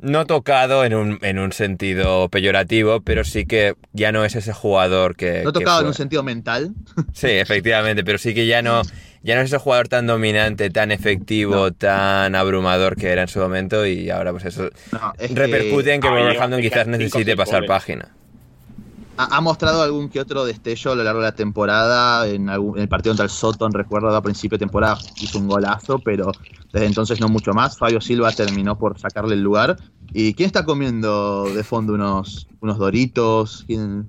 no 0.00 0.26
tocado 0.26 0.84
en 0.84 0.94
un, 0.94 1.18
en 1.22 1.38
un 1.38 1.52
sentido 1.52 2.28
peyorativo, 2.28 3.00
pero 3.00 3.24
sí 3.24 3.46
que 3.46 3.74
ya 3.92 4.12
no 4.12 4.24
es 4.24 4.36
ese 4.36 4.52
jugador 4.52 5.16
que. 5.16 5.42
No 5.42 5.52
que 5.52 5.60
tocado 5.60 5.80
en 5.80 5.88
un 5.88 5.94
sentido 5.94 6.22
mental. 6.22 6.72
Sí, 7.12 7.28
efectivamente, 7.28 8.04
pero 8.04 8.18
sí 8.18 8.34
que 8.34 8.46
ya 8.46 8.62
no, 8.62 8.82
ya 9.22 9.34
no 9.34 9.40
es 9.40 9.48
ese 9.48 9.58
jugador 9.58 9.88
tan 9.88 10.06
dominante, 10.06 10.70
tan 10.70 10.92
efectivo, 10.92 11.72
tan 11.72 12.34
abrumador 12.34 12.96
que 12.96 13.08
era 13.08 13.22
en 13.22 13.28
su 13.28 13.40
momento 13.40 13.86
y 13.86 14.10
ahora 14.10 14.32
pues 14.32 14.44
eso 14.44 14.70
No, 14.92 15.12
es 15.18 15.28
que 15.30 15.34
repercute 15.34 15.94
en 15.94 16.00
que 16.00 16.08
Wolverhampton 16.08 16.60
quizás 16.60 16.86
necesite 16.86 17.36
pasar 17.36 17.66
página. 17.66 18.08
Ha, 19.18 19.36
ha 19.36 19.40
mostrado 19.40 19.82
algún 19.82 20.08
que 20.08 20.20
otro 20.20 20.44
destello 20.44 20.92
a 20.92 20.94
lo 20.94 21.04
largo 21.04 21.20
de 21.20 21.26
la 21.26 21.34
temporada. 21.34 22.26
En, 22.26 22.48
algún- 22.48 22.76
en 22.76 22.82
el 22.82 22.88
partido 22.88 23.10
contra 23.12 23.24
el 23.24 23.30
Soton, 23.30 23.72
recuerdo, 23.72 24.14
a 24.14 24.22
principio 24.22 24.56
de 24.56 24.60
temporada 24.64 24.98
hizo 25.20 25.38
un 25.38 25.48
golazo, 25.48 25.98
pero 25.98 26.32
desde 26.72 26.86
entonces 26.86 27.20
no 27.20 27.28
mucho 27.28 27.52
más. 27.52 27.76
Fabio 27.76 28.00
Silva 28.00 28.32
terminó 28.32 28.78
por 28.78 28.98
sacarle 28.98 29.34
el 29.34 29.42
lugar. 29.42 29.76
¿Y 30.12 30.32
quién 30.34 30.46
está 30.46 30.64
comiendo 30.64 31.52
de 31.52 31.62
fondo 31.64 31.92
unos, 31.94 32.46
unos 32.60 32.78
doritos? 32.78 33.64
¿Quién? 33.66 34.08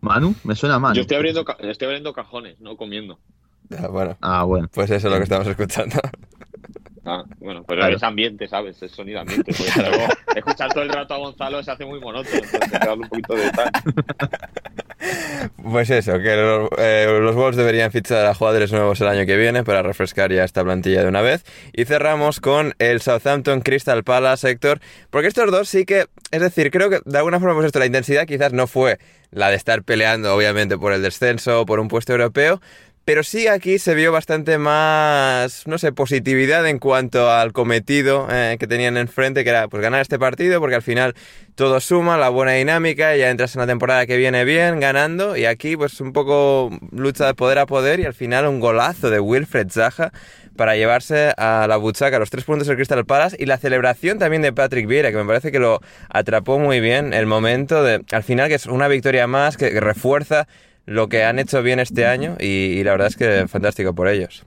¿Manu? 0.00 0.34
Me 0.44 0.54
suena 0.54 0.76
a 0.76 0.78
Manu. 0.78 0.94
Yo 0.94 1.02
estoy 1.02 1.16
abriendo, 1.18 1.44
estoy 1.58 1.86
abriendo 1.86 2.12
cajones, 2.14 2.58
no 2.60 2.76
comiendo. 2.76 3.18
Ah, 3.78 3.88
Bueno, 3.88 4.16
Ah, 4.20 4.44
bueno. 4.44 4.68
pues 4.72 4.90
eso 4.90 5.06
es 5.08 5.12
lo 5.12 5.18
que 5.18 5.24
estamos 5.24 5.46
escuchando. 5.46 5.96
Ah, 7.04 7.24
bueno, 7.38 7.64
pero 7.66 7.80
Claro. 7.80 7.96
es 7.96 8.02
ambiente, 8.02 8.46
¿sabes? 8.46 8.82
Es 8.82 8.92
sonido 8.92 9.20
ambiente. 9.20 9.52
Porque 9.56 9.88
luego 9.88 10.04
escuchar 10.36 10.72
todo 10.72 10.82
el 10.82 10.90
rato 10.90 11.14
a 11.14 11.18
Gonzalo 11.18 11.62
se 11.62 11.70
hace 11.70 11.84
muy 11.86 11.98
monótono. 12.00 12.34
Entonces 12.36 12.60
hay 12.62 12.68
que 12.70 12.86
darle 12.86 13.02
un 13.04 13.08
poquito 13.08 13.34
de 13.34 13.50
tal. 13.50 13.70
Pues 15.62 15.88
eso, 15.90 16.18
que 16.18 16.36
los, 16.36 16.68
eh, 16.78 17.18
los 17.22 17.34
Wolves 17.34 17.56
deberían 17.56 17.90
fichar 17.90 18.26
a 18.26 18.34
jugadores 18.34 18.70
nuevos 18.70 19.00
el 19.00 19.08
año 19.08 19.24
que 19.24 19.36
viene 19.36 19.64
para 19.64 19.82
refrescar 19.82 20.30
ya 20.30 20.44
esta 20.44 20.62
plantilla 20.62 21.02
de 21.02 21.08
una 21.08 21.22
vez. 21.22 21.44
Y 21.72 21.86
cerramos 21.86 22.40
con 22.40 22.74
el 22.78 23.00
Southampton 23.00 23.60
Crystal 23.62 24.04
Palace, 24.04 24.50
Héctor, 24.50 24.80
porque 25.08 25.28
estos 25.28 25.50
dos 25.50 25.68
sí 25.68 25.86
que, 25.86 26.06
es 26.30 26.40
decir, 26.40 26.70
creo 26.70 26.90
que 26.90 27.00
de 27.04 27.18
alguna 27.18 27.40
forma 27.40 27.54
pues 27.54 27.66
esto, 27.66 27.78
la 27.78 27.86
intensidad 27.86 28.26
quizás 28.26 28.52
no 28.52 28.66
fue 28.66 28.98
la 29.30 29.48
de 29.48 29.56
estar 29.56 29.82
peleando 29.84 30.34
obviamente 30.34 30.76
por 30.76 30.92
el 30.92 31.02
descenso 31.02 31.62
o 31.62 31.66
por 31.66 31.80
un 31.80 31.88
puesto 31.88 32.12
europeo, 32.12 32.60
pero 33.04 33.22
sí 33.22 33.48
aquí 33.48 33.78
se 33.78 33.94
vio 33.94 34.12
bastante 34.12 34.58
más, 34.58 35.66
no 35.66 35.78
sé, 35.78 35.92
positividad 35.92 36.66
en 36.66 36.78
cuanto 36.78 37.30
al 37.30 37.52
cometido 37.52 38.28
eh, 38.30 38.56
que 38.58 38.66
tenían 38.66 38.96
enfrente, 38.96 39.42
que 39.42 39.50
era 39.50 39.68
pues 39.68 39.82
ganar 39.82 40.00
este 40.00 40.18
partido, 40.18 40.60
porque 40.60 40.76
al 40.76 40.82
final 40.82 41.14
todo 41.54 41.80
suma, 41.80 42.18
la 42.18 42.28
buena 42.28 42.52
dinámica, 42.52 43.16
ya 43.16 43.30
entras 43.30 43.54
en 43.56 43.60
la 43.60 43.66
temporada 43.66 44.06
que 44.06 44.16
viene 44.16 44.44
bien, 44.44 44.80
ganando, 44.80 45.36
y 45.36 45.46
aquí 45.46 45.76
pues 45.76 46.00
un 46.00 46.12
poco 46.12 46.70
lucha 46.92 47.26
de 47.26 47.34
poder 47.34 47.58
a 47.58 47.66
poder, 47.66 48.00
y 48.00 48.04
al 48.04 48.14
final 48.14 48.46
un 48.46 48.60
golazo 48.60 49.10
de 49.10 49.18
Wilfred 49.18 49.70
Zaha 49.70 50.12
para 50.56 50.76
llevarse 50.76 51.32
a 51.38 51.66
la 51.68 51.78
buchaca 51.78 52.18
los 52.18 52.28
tres 52.28 52.44
puntos 52.44 52.66
del 52.68 52.76
Crystal 52.76 53.04
Palace, 53.06 53.36
y 53.40 53.46
la 53.46 53.56
celebración 53.56 54.18
también 54.18 54.42
de 54.42 54.52
Patrick 54.52 54.86
Vieira, 54.86 55.10
que 55.10 55.16
me 55.16 55.24
parece 55.24 55.50
que 55.50 55.58
lo 55.58 55.80
atrapó 56.10 56.58
muy 56.58 56.80
bien 56.80 57.14
el 57.14 57.26
momento 57.26 57.82
de, 57.82 58.04
al 58.12 58.22
final 58.22 58.48
que 58.48 58.56
es 58.56 58.66
una 58.66 58.88
victoria 58.88 59.26
más, 59.26 59.56
que, 59.56 59.70
que 59.70 59.80
refuerza 59.80 60.46
lo 60.90 61.08
que 61.08 61.22
han 61.22 61.38
hecho 61.38 61.62
bien 61.62 61.78
este 61.78 62.04
año 62.04 62.36
y, 62.40 62.46
y 62.46 62.82
la 62.82 62.90
verdad 62.90 63.06
es 63.06 63.16
que 63.16 63.46
fantástico 63.46 63.94
por 63.94 64.08
ellos. 64.08 64.44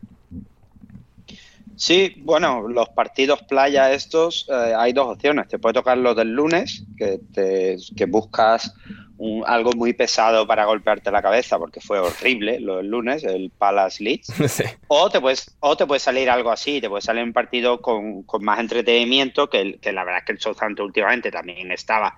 Sí, 1.75 2.15
bueno, 2.17 2.67
los 2.67 2.89
partidos 2.89 3.41
playa 3.43 3.91
estos, 3.93 4.45
eh, 4.49 4.73
hay 4.77 4.91
dos 4.93 5.07
opciones. 5.07 5.47
Te 5.47 5.57
puede 5.57 5.73
tocar 5.73 5.97
los 5.97 6.15
del 6.15 6.33
lunes, 6.33 6.83
que, 6.97 7.19
te, 7.33 7.77
que 7.95 8.05
buscas 8.05 8.73
un- 9.17 9.43
algo 9.47 9.71
muy 9.71 9.93
pesado 9.93 10.45
para 10.45 10.65
golpearte 10.65 11.11
la 11.11 11.21
cabeza, 11.21 11.57
porque 11.57 11.79
fue 11.79 11.97
horrible 11.99 12.59
lo 12.59 12.77
del 12.77 12.87
lunes, 12.87 13.23
el 13.23 13.49
Palace 13.49 14.03
Leeds. 14.03 14.27
Sí. 14.49 14.63
O 14.87 15.09
te, 15.09 15.21
puedes, 15.21 15.55
o 15.61 15.77
te 15.77 15.85
puede 15.87 15.99
salir 15.99 16.29
algo 16.29 16.51
así, 16.51 16.81
te 16.81 16.89
puede 16.89 17.01
salir 17.01 17.23
un 17.23 17.33
partido 17.33 17.81
con, 17.81 18.23
con 18.23 18.43
más 18.43 18.59
entretenimiento, 18.59 19.49
que, 19.49 19.79
que 19.79 19.93
la 19.93 20.03
verdad 20.03 20.19
es 20.19 20.25
que 20.25 20.31
el 20.33 20.39
Southampton 20.39 20.85
últimamente 20.87 21.31
también 21.31 21.71
estaba 21.71 22.17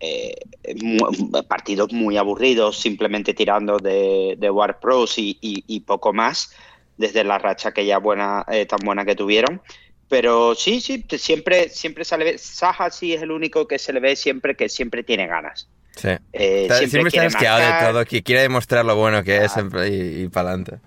eh, 0.00 0.34
partidos 1.48 1.92
muy 1.92 2.16
aburridos, 2.16 2.78
simplemente 2.80 3.34
tirando 3.34 3.78
de, 3.78 4.34
de 4.38 4.50
War 4.50 4.80
Pros 4.80 5.18
y, 5.18 5.38
y- 5.40 5.64
y 5.66 5.80
poco 5.80 6.12
más, 6.12 6.52
desde 6.96 7.24
la 7.24 7.38
racha 7.38 7.72
que 7.72 7.84
ya 7.86 7.98
buena, 7.98 8.44
eh, 8.50 8.66
tan 8.66 8.80
buena 8.84 9.04
que 9.04 9.14
tuvieron. 9.14 9.60
Pero 10.08 10.54
sí, 10.56 10.80
sí, 10.80 11.04
siempre, 11.18 11.68
siempre 11.68 12.04
se 12.04 12.18
le 12.18 12.24
ve. 12.24 12.38
Saja 12.38 12.90
sí 12.90 13.12
es 13.14 13.22
el 13.22 13.30
único 13.30 13.68
que 13.68 13.78
se 13.78 13.92
le 13.92 14.00
ve 14.00 14.16
siempre 14.16 14.56
que 14.56 14.68
siempre 14.68 15.04
tiene 15.04 15.26
ganas. 15.28 15.68
Sí. 15.96 16.08
Eh, 16.32 16.62
Está- 16.62 16.78
siempre 16.78 16.88
siempre 17.10 17.26
está 17.26 17.26
asqueado 17.38 17.60
de 17.60 17.68
marcar. 17.68 17.92
todo, 17.92 18.04
que 18.06 18.22
quiere 18.22 18.42
demostrar 18.42 18.84
lo 18.84 18.96
bueno 18.96 19.22
que 19.22 19.36
es 19.44 19.56
Ah. 19.56 19.64
y 19.88 20.26
para 20.28 20.48
adelante. 20.48 20.78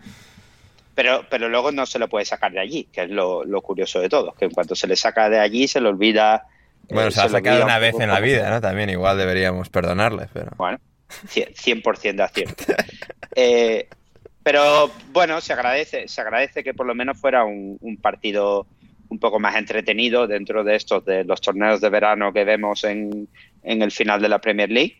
Pero, 0.95 1.26
pero 1.30 1.49
luego 1.49 1.72
no 1.72 1.85
se 1.85 1.98
lo 1.99 2.07
puede 2.07 2.26
sacar 2.26 2.52
de 2.52 2.60
allí, 2.60 2.84
que 2.91 3.03
es 3.03 3.10
lo, 3.10 3.44
lo 3.45 3.61
curioso 3.61 3.99
de 3.99 4.10
todo, 4.10 4.34
que 4.34 4.45
en 4.45 4.52
cuanto 4.52 4.76
se 4.76 4.88
le 4.88 4.95
saca 4.95 5.30
de 5.30 5.40
allí 5.40 5.68
se 5.68 5.81
le 5.81 5.90
olvida. 5.90 6.45
Bueno, 6.89 7.10
eh, 7.10 7.11
se 7.11 7.22
ha 7.22 7.30
sacado 7.30 7.64
una 7.64 7.76
un 7.76 7.81
vez 7.81 7.95
en 7.99 8.10
la 8.10 8.19
vida, 8.19 8.49
¿no? 8.49 8.61
También 8.61 8.89
igual 8.89 9.18
deberíamos 9.18 9.69
perdonarle, 9.69 10.27
pero... 10.34 10.51
Bueno, 10.57 10.80
cien- 11.27 11.53
100% 11.55 12.15
de 12.15 12.23
acierto. 12.23 12.64
Eh, 13.35 13.88
pero 14.43 14.91
bueno, 15.11 15.41
se 15.41 15.53
agradece, 15.53 16.07
se 16.07 16.22
agradece 16.22 16.64
que 16.64 16.76
por 16.76 16.85
lo 16.85 16.93
menos 16.93 17.19
fuera 17.19 17.45
un, 17.45 17.77
un 17.81 17.97
partido 17.97 18.68
un 19.10 19.18
poco 19.18 19.39
más 19.39 19.55
entretenido 19.55 20.27
dentro 20.27 20.64
de 20.64 20.76
estos, 20.76 21.03
de 21.05 21.23
los 21.23 21.41
torneos 21.41 21.81
de 21.81 21.89
verano 21.89 22.31
que 22.31 22.43
vemos 22.43 22.84
en, 22.84 23.27
en 23.64 23.81
el 23.81 23.91
final 23.91 24.22
de 24.22 24.30
la 24.30 24.39
Premier 24.39 24.69
League. 24.69 24.97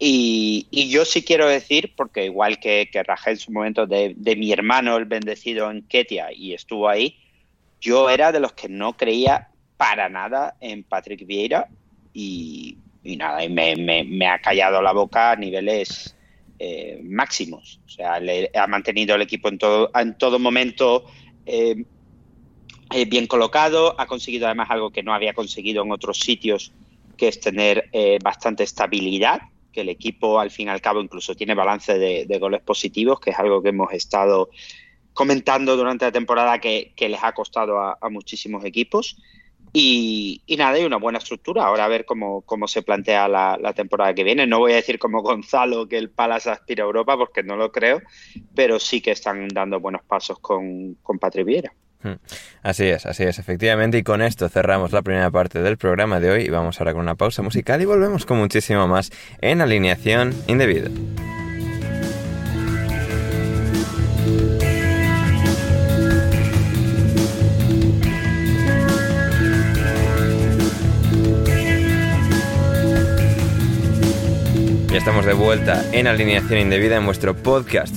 Y, 0.00 0.66
y 0.70 0.88
yo 0.88 1.04
sí 1.04 1.22
quiero 1.22 1.46
decir, 1.46 1.92
porque 1.94 2.24
igual 2.24 2.58
que, 2.58 2.88
que 2.90 3.02
rajé 3.04 3.30
en 3.30 3.36
su 3.36 3.52
momento 3.52 3.86
de, 3.86 4.14
de 4.16 4.34
mi 4.34 4.50
hermano, 4.52 4.96
el 4.96 5.04
bendecido 5.04 5.70
en 5.70 5.82
Ketia, 5.82 6.32
y 6.32 6.54
estuvo 6.54 6.88
ahí, 6.88 7.18
yo 7.80 8.08
era 8.10 8.32
de 8.32 8.40
los 8.40 8.52
que 8.54 8.68
no 8.68 8.96
creía 8.96 9.49
para 9.80 10.10
nada 10.10 10.58
en 10.60 10.84
Patrick 10.84 11.24
Vieira 11.26 11.66
y, 12.12 12.76
nada, 13.02 13.42
y 13.42 13.48
me, 13.48 13.76
me- 13.76 14.04
me 14.04 14.26
ha 14.26 14.38
callado 14.38 14.82
la 14.82 14.92
boca 14.92 15.30
a 15.30 15.36
niveles 15.36 16.14
eh, 16.58 17.00
máximos. 17.02 17.80
O 17.86 17.88
sea, 17.88 18.20
le 18.20 18.50
ha 18.54 18.66
mantenido 18.66 19.14
el 19.14 19.22
equipo 19.22 19.48
en 19.48 19.56
todo, 19.56 19.90
en 19.94 20.18
todo 20.18 20.38
momento 20.38 21.06
eh, 21.46 21.82
eh, 22.90 23.04
bien 23.06 23.26
colocado, 23.26 23.98
ha 23.98 24.04
conseguido 24.06 24.44
además 24.48 24.70
algo 24.70 24.90
que 24.90 25.02
no 25.02 25.14
había 25.14 25.32
conseguido 25.32 25.82
en 25.82 25.92
otros 25.92 26.18
sitios, 26.18 26.74
que 27.16 27.28
es 27.28 27.40
tener 27.40 27.88
bastante 28.22 28.64
estabilidad, 28.64 29.40
que 29.72 29.80
el 29.80 29.88
equipo 29.88 30.40
al 30.40 30.50
fin 30.50 30.66
y 30.66 30.70
al 30.72 30.82
cabo 30.82 31.00
incluso 31.00 31.34
tiene 31.34 31.54
balance 31.54 31.98
de, 31.98 32.38
goles 32.38 32.60
positivos, 32.60 33.18
que 33.18 33.30
es 33.30 33.38
algo 33.38 33.62
que 33.62 33.70
hemos 33.70 33.94
estado 33.94 34.50
comentando 35.14 35.74
durante 35.74 36.04
la 36.04 36.12
temporada 36.12 36.58
que, 36.58 36.92
les 36.98 37.24
ha 37.24 37.32
costado 37.32 37.78
a 37.78 38.10
muchísimos 38.10 38.62
equipos. 38.66 39.16
Y, 39.72 40.42
nada, 40.58 40.72
hay 40.72 40.84
una 40.84 40.96
buena 40.96 41.18
estructura. 41.18 41.64
Ahora 41.64 41.84
a 41.84 41.88
ver 41.88 42.04
cómo, 42.04 42.42
cómo 42.42 42.66
se 42.66 42.82
plantea 42.82 43.28
la, 43.28 43.72
temporada 43.74 44.14
que 44.14 44.24
viene. 44.24 44.46
No 44.46 44.58
voy 44.58 44.72
a 44.72 44.76
decir 44.76 44.98
como 44.98 45.22
Gonzalo 45.22 45.88
que 45.88 45.98
el 45.98 46.10
Palace 46.10 46.50
aspira 46.50 46.84
a 46.84 46.86
Europa, 46.86 47.16
porque 47.16 47.42
no 47.42 47.56
lo 47.56 47.70
creo, 47.70 48.00
pero 48.54 48.78
sí 48.78 49.00
que 49.00 49.12
están 49.12 49.48
dando 49.48 49.80
buenos 49.80 50.02
pasos 50.02 50.38
con, 50.40 50.94
con 51.02 51.18
Viera. 51.44 51.72
Hmm. 52.02 52.14
Así 52.62 52.86
es, 52.86 53.06
así 53.06 53.24
es, 53.24 53.38
efectivamente. 53.38 53.98
Y 53.98 54.02
con 54.02 54.22
esto 54.22 54.48
cerramos 54.48 54.92
la 54.92 55.02
primera 55.02 55.30
parte 55.30 55.60
del 55.62 55.76
programa 55.76 56.18
de 56.18 56.30
hoy 56.30 56.42
y 56.42 56.48
vamos 56.48 56.80
ahora 56.80 56.92
con 56.92 57.02
una 57.02 57.14
pausa 57.14 57.42
musical 57.42 57.80
y 57.80 57.84
volvemos 57.84 58.26
con 58.26 58.38
muchísimo 58.38 58.88
más 58.88 59.10
en 59.40 59.60
alineación 59.60 60.34
indebida. 60.46 60.90
Estamos 75.00 75.24
de 75.24 75.32
vuelta 75.32 75.82
en 75.92 76.06
Alineación 76.06 76.58
Indebida 76.60 76.96
en 76.96 77.06
vuestro 77.06 77.34
podcast 77.34 77.96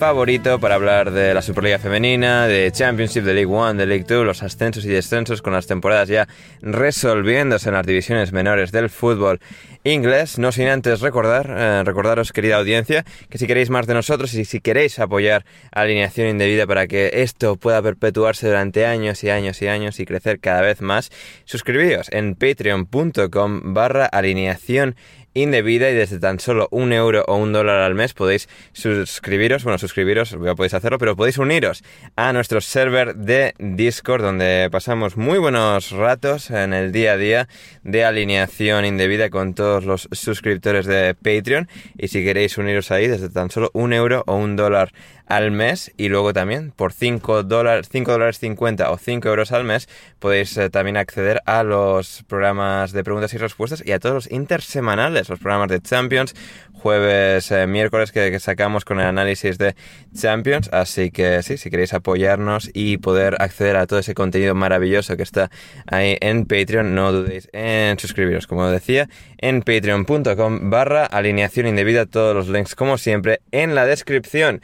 favorito 0.00 0.58
para 0.58 0.74
hablar 0.74 1.12
de 1.12 1.32
la 1.32 1.42
Superliga 1.42 1.78
Femenina, 1.78 2.48
de 2.48 2.72
Championship, 2.72 3.22
de 3.22 3.34
League 3.34 3.54
One, 3.54 3.78
de 3.78 3.86
League 3.86 4.04
Two, 4.04 4.24
los 4.24 4.42
ascensos 4.42 4.84
y 4.84 4.88
descensos 4.88 5.42
con 5.42 5.52
las 5.52 5.68
temporadas 5.68 6.08
ya 6.08 6.26
resolviéndose 6.60 7.68
en 7.68 7.74
las 7.74 7.86
divisiones 7.86 8.32
menores 8.32 8.72
del 8.72 8.90
fútbol 8.90 9.40
inglés. 9.84 10.38
No 10.38 10.52
sin 10.52 10.68
antes 10.68 11.00
recordar, 11.00 11.54
eh, 11.54 11.82
recordaros, 11.84 12.32
querida 12.32 12.56
audiencia, 12.56 13.04
que 13.28 13.36
si 13.36 13.46
queréis 13.46 13.68
más 13.68 13.86
de 13.86 13.94
nosotros 13.94 14.32
y 14.34 14.44
si 14.44 14.60
queréis 14.60 14.98
apoyar 14.98 15.44
Alineación 15.70 16.28
Indebida 16.28 16.66
para 16.66 16.86
que 16.86 17.10
esto 17.22 17.56
pueda 17.56 17.82
perpetuarse 17.82 18.48
durante 18.48 18.86
años 18.86 19.22
y 19.22 19.30
años 19.30 19.60
y 19.60 19.68
años 19.68 20.00
y 20.00 20.06
crecer 20.06 20.40
cada 20.40 20.62
vez 20.62 20.80
más, 20.80 21.10
suscribíos 21.44 22.08
en 22.10 22.34
patreon.com 22.34 23.74
barra 23.74 24.06
alineación 24.06 24.96
indebida 25.34 25.90
y 25.90 25.94
desde 25.94 26.18
tan 26.18 26.40
solo 26.40 26.68
un 26.70 26.92
euro 26.92 27.24
o 27.28 27.36
un 27.36 27.52
dólar 27.52 27.78
al 27.78 27.94
mes 27.94 28.14
podéis 28.14 28.48
suscribiros, 28.72 29.64
bueno, 29.64 29.78
suscribiros, 29.78 30.30
ya 30.30 30.54
podéis 30.54 30.74
hacerlo, 30.74 30.98
pero 30.98 31.16
podéis 31.16 31.38
uniros 31.38 31.82
a 32.16 32.32
nuestro 32.32 32.60
server 32.60 33.14
de 33.14 33.54
Discord 33.58 34.22
donde 34.22 34.68
pasamos 34.70 35.16
muy 35.16 35.38
buenos 35.38 35.90
ratos 35.92 36.50
en 36.50 36.72
el 36.72 36.92
día 36.92 37.12
a 37.12 37.16
día 37.16 37.48
de 37.82 38.04
alineación 38.04 38.84
indebida 38.84 39.30
con 39.30 39.54
todos 39.54 39.84
los 39.84 40.08
suscriptores 40.12 40.86
de 40.86 41.14
Patreon. 41.14 41.68
Y 41.96 42.08
si 42.08 42.24
queréis 42.24 42.58
uniros 42.58 42.90
ahí 42.90 43.06
desde 43.06 43.28
tan 43.28 43.50
solo 43.50 43.70
un 43.72 43.92
euro 43.92 44.24
o 44.26 44.36
un 44.36 44.56
dólar 44.56 44.92
al 45.30 45.52
mes 45.52 45.92
y 45.96 46.08
luego 46.08 46.32
también 46.32 46.72
por 46.72 46.92
5 46.92 47.44
dólares, 47.44 47.88
5 47.90 48.10
dólares 48.10 48.40
50 48.40 48.90
o 48.90 48.98
5 48.98 49.28
euros 49.28 49.52
al 49.52 49.62
mes 49.62 49.88
podéis 50.18 50.56
eh, 50.56 50.70
también 50.70 50.96
acceder 50.96 51.40
a 51.46 51.62
los 51.62 52.24
programas 52.26 52.90
de 52.90 53.04
preguntas 53.04 53.32
y 53.32 53.38
respuestas 53.38 53.82
y 53.86 53.92
a 53.92 54.00
todos 54.00 54.14
los 54.14 54.30
intersemanales, 54.32 55.28
los 55.28 55.38
programas 55.38 55.68
de 55.68 55.80
Champions, 55.80 56.34
jueves, 56.72 57.50
eh, 57.52 57.68
miércoles 57.68 58.10
que, 58.10 58.40
sacamos 58.40 58.84
con 58.84 58.98
el 58.98 59.06
análisis 59.06 59.56
de 59.56 59.76
Champions. 60.18 60.68
Así 60.72 61.12
que 61.12 61.42
sí, 61.44 61.56
si 61.58 61.70
queréis 61.70 61.94
apoyarnos 61.94 62.68
y 62.74 62.96
poder 62.98 63.36
acceder 63.38 63.76
a 63.76 63.86
todo 63.86 64.00
ese 64.00 64.14
contenido 64.14 64.56
maravilloso 64.56 65.16
que 65.16 65.22
está 65.22 65.50
ahí 65.86 66.16
en 66.20 66.44
Patreon, 66.44 66.94
no 66.94 67.12
dudéis 67.12 67.48
en 67.52 67.98
suscribiros, 68.00 68.48
como 68.48 68.66
decía, 68.68 69.08
en 69.38 69.62
patreon.com 69.62 70.70
barra 70.70 71.06
alineación 71.06 71.68
indebida, 71.68 72.06
todos 72.06 72.34
los 72.34 72.48
links 72.48 72.74
como 72.74 72.98
siempre 72.98 73.40
en 73.52 73.76
la 73.76 73.86
descripción. 73.86 74.60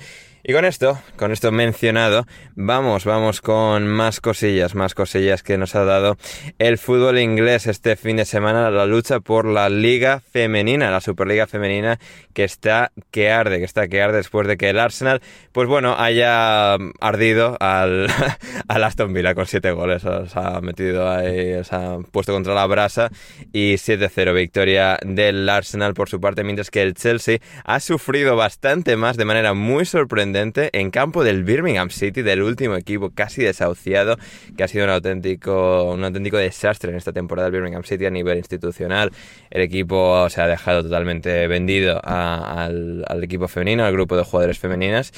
Y 0.48 0.52
con 0.52 0.64
esto, 0.64 0.96
con 1.16 1.32
esto 1.32 1.50
mencionado, 1.50 2.24
vamos, 2.54 3.04
vamos 3.04 3.40
con 3.40 3.88
más 3.88 4.20
cosillas, 4.20 4.76
más 4.76 4.94
cosillas 4.94 5.42
que 5.42 5.58
nos 5.58 5.74
ha 5.74 5.84
dado 5.84 6.16
el 6.60 6.78
fútbol 6.78 7.18
inglés 7.18 7.66
este 7.66 7.96
fin 7.96 8.16
de 8.16 8.24
semana, 8.24 8.70
la 8.70 8.86
lucha 8.86 9.18
por 9.18 9.44
la 9.44 9.68
liga 9.68 10.20
femenina, 10.20 10.92
la 10.92 11.00
Superliga 11.00 11.48
femenina 11.48 11.98
que 12.32 12.44
está 12.44 12.92
que 13.10 13.32
arde, 13.32 13.58
que 13.58 13.64
está 13.64 13.88
que 13.88 14.00
arde 14.00 14.18
después 14.18 14.46
de 14.46 14.56
que 14.56 14.70
el 14.70 14.78
Arsenal, 14.78 15.20
pues 15.50 15.66
bueno, 15.66 15.96
haya 15.98 16.74
ardido 17.00 17.56
al, 17.58 18.06
al 18.68 18.84
Aston 18.84 19.12
Villa 19.12 19.34
con 19.34 19.46
7 19.46 19.72
goles, 19.72 20.04
os 20.04 20.36
ha 20.36 20.60
metido 20.60 21.10
ahí, 21.10 21.54
os 21.54 21.72
ha 21.72 21.98
puesto 22.12 22.32
contra 22.32 22.54
la 22.54 22.66
brasa 22.66 23.10
y 23.52 23.74
7-0 23.74 24.32
victoria 24.32 24.96
del 25.04 25.48
Arsenal 25.48 25.94
por 25.94 26.08
su 26.08 26.20
parte, 26.20 26.44
mientras 26.44 26.70
que 26.70 26.82
el 26.82 26.94
Chelsea 26.94 27.38
ha 27.64 27.80
sufrido 27.80 28.36
bastante 28.36 28.94
más 28.94 29.16
de 29.16 29.24
manera 29.24 29.52
muy 29.52 29.84
sorprendente 29.84 30.35
en 30.36 30.90
campo 30.90 31.24
del 31.24 31.44
Birmingham 31.44 31.90
City, 31.90 32.22
del 32.22 32.42
último 32.42 32.76
equipo 32.76 33.10
casi 33.10 33.42
desahuciado, 33.42 34.16
que 34.56 34.64
ha 34.64 34.68
sido 34.68 34.84
un 34.84 34.90
auténtico, 34.90 35.92
un 35.92 36.04
auténtico 36.04 36.36
desastre 36.36 36.90
en 36.90 36.96
esta 36.96 37.12
temporada 37.12 37.46
del 37.46 37.60
Birmingham 37.60 37.84
City 37.84 38.06
a 38.06 38.10
nivel 38.10 38.38
institucional. 38.38 39.12
El 39.50 39.62
equipo 39.62 40.28
se 40.28 40.40
ha 40.40 40.46
dejado 40.46 40.82
totalmente 40.82 41.46
vendido 41.46 42.00
al, 42.04 43.04
equipo 43.22 43.48
femenino, 43.48 43.84
al 43.84 43.92
grupo 43.92 44.16
de 44.16 44.24
jugadores 44.24 44.58
femeninas. 44.58 45.12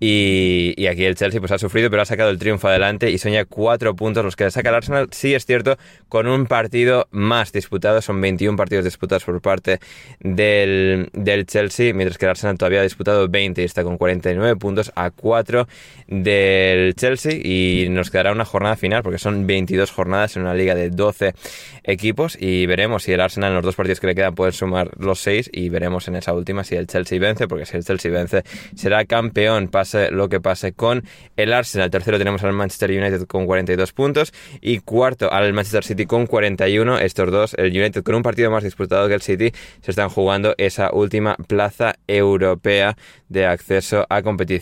Y, 0.00 0.86
aquí 0.88 1.04
el 1.04 1.14
Chelsea 1.14 1.40
pues 1.40 1.52
ha 1.52 1.58
sufrido, 1.58 1.90
pero 1.90 2.02
ha 2.02 2.04
sacado 2.06 2.30
el 2.30 2.38
triunfo 2.38 2.68
adelante 2.68 3.10
y 3.10 3.18
son 3.18 3.32
ya 3.32 3.44
cuatro 3.44 3.94
puntos 3.94 4.24
los 4.24 4.36
que 4.36 4.50
saca 4.50 4.70
el 4.70 4.74
Arsenal. 4.74 5.08
Sí 5.12 5.34
es 5.34 5.46
cierto, 5.46 5.76
con 6.08 6.26
un 6.26 6.46
partido 6.46 7.08
más 7.10 7.52
disputado, 7.52 8.02
son 8.02 8.20
21 8.20 8.56
partidos 8.56 8.84
disputados 8.84 9.24
por 9.24 9.40
parte 9.40 9.78
del, 10.20 11.08
del 11.12 11.46
Chelsea, 11.46 11.94
mientras 11.94 12.18
que 12.18 12.26
el 12.26 12.30
Arsenal 12.30 12.58
todavía 12.58 12.80
ha 12.80 12.82
disputado 12.82 13.28
20 13.28 13.62
y 13.62 13.64
está 13.64 13.82
con 13.82 13.96
49 13.98 14.56
puntos 14.64 14.92
a 14.96 15.10
4 15.10 15.68
del 16.06 16.94
Chelsea 16.94 17.34
y 17.34 17.88
nos 17.90 18.10
quedará 18.10 18.32
una 18.32 18.46
jornada 18.46 18.76
final 18.76 19.02
porque 19.02 19.18
son 19.18 19.46
22 19.46 19.90
jornadas 19.90 20.36
en 20.36 20.42
una 20.42 20.54
liga 20.54 20.74
de 20.74 20.88
12 20.88 21.34
equipos 21.82 22.38
y 22.40 22.64
veremos 22.64 23.02
si 23.02 23.12
el 23.12 23.20
Arsenal 23.20 23.50
en 23.50 23.56
los 23.56 23.64
dos 23.64 23.76
partidos 23.76 24.00
que 24.00 24.06
le 24.06 24.14
quedan 24.14 24.34
puede 24.34 24.52
sumar 24.52 24.90
los 24.98 25.20
6 25.20 25.50
y 25.52 25.68
veremos 25.68 26.08
en 26.08 26.16
esa 26.16 26.32
última 26.32 26.64
si 26.64 26.76
el 26.76 26.86
Chelsea 26.86 27.18
vence 27.18 27.46
porque 27.46 27.66
si 27.66 27.76
el 27.76 27.84
Chelsea 27.84 28.10
vence 28.10 28.42
será 28.74 29.04
campeón 29.04 29.68
pase 29.68 30.10
lo 30.10 30.30
que 30.30 30.40
pase 30.40 30.72
con 30.72 31.04
el 31.36 31.52
Arsenal. 31.52 31.90
Tercero 31.90 32.16
tenemos 32.16 32.42
al 32.42 32.54
Manchester 32.54 32.90
United 32.90 33.26
con 33.26 33.44
42 33.44 33.92
puntos 33.92 34.32
y 34.62 34.78
cuarto 34.78 35.30
al 35.30 35.52
Manchester 35.52 35.84
City 35.84 36.06
con 36.06 36.26
41. 36.26 37.00
Estos 37.00 37.30
dos, 37.30 37.54
el 37.58 37.70
United 37.70 38.02
con 38.02 38.14
un 38.14 38.22
partido 38.22 38.50
más 38.50 38.64
disputado 38.64 39.08
que 39.08 39.14
el 39.14 39.20
City, 39.20 39.52
se 39.82 39.90
están 39.90 40.08
jugando 40.08 40.54
esa 40.56 40.90
última 40.94 41.36
plaza 41.46 41.96
europea 42.06 42.96
de 43.28 43.46
acceso 43.46 44.06
a 44.08 44.22
competición 44.22 44.53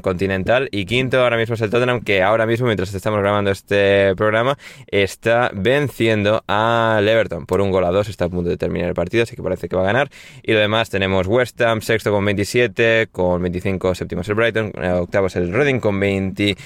continental. 0.00 0.68
Y 0.70 0.86
quinto 0.86 1.20
ahora 1.20 1.36
mismo 1.36 1.54
es 1.54 1.60
el 1.60 1.70
Tottenham, 1.70 2.00
que 2.02 2.22
ahora 2.22 2.46
mismo, 2.46 2.66
mientras 2.66 2.92
estamos 2.94 3.20
grabando 3.20 3.50
este 3.50 4.14
programa, 4.16 4.58
está 4.86 5.50
venciendo 5.54 6.42
al 6.46 7.08
Everton 7.08 7.46
por 7.46 7.60
un 7.60 7.70
gol 7.70 7.84
a 7.84 7.90
dos. 7.90 8.08
Está 8.08 8.26
a 8.26 8.28
punto 8.28 8.50
de 8.50 8.56
terminar 8.56 8.88
el 8.88 8.94
partido, 8.94 9.22
así 9.22 9.36
que 9.36 9.42
parece 9.42 9.68
que 9.68 9.76
va 9.76 9.82
a 9.82 9.86
ganar. 9.86 10.10
Y 10.42 10.52
lo 10.52 10.58
demás 10.58 10.90
tenemos 10.90 11.26
West 11.26 11.60
Ham, 11.60 11.80
sexto 11.80 12.10
con 12.10 12.24
27, 12.24 13.08
con 13.12 13.42
25 13.42 13.94
séptimo 13.94 14.22
es 14.22 14.28
el 14.28 14.34
Brighton, 14.34 14.72
octavo 15.00 15.26
es 15.26 15.36
el 15.36 15.52
Reading 15.52 15.80
con 15.80 15.98
20. 15.98 16.56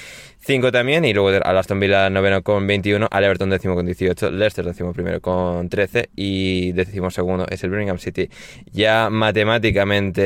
5 0.45 0.71
también, 0.71 1.05
y 1.05 1.13
luego 1.13 1.29
al 1.43 1.57
Aston 1.57 1.79
Villa 1.79 2.09
noveno 2.09 2.43
con 2.43 2.67
21, 2.67 3.07
al 3.09 3.23
Everton 3.23 3.49
décimo 3.49 3.75
con 3.75 3.85
18, 3.85 4.31
Leicester 4.31 4.65
décimo 4.65 4.91
primero 4.91 5.21
con 5.21 5.69
13 5.69 6.09
y 6.15 6.73
décimo 6.73 7.09
segundo 7.11 7.45
es 7.49 7.63
el 7.63 7.69
Birmingham 7.69 7.97
City. 7.97 8.29
Ya 8.71 9.09
matemáticamente 9.09 10.21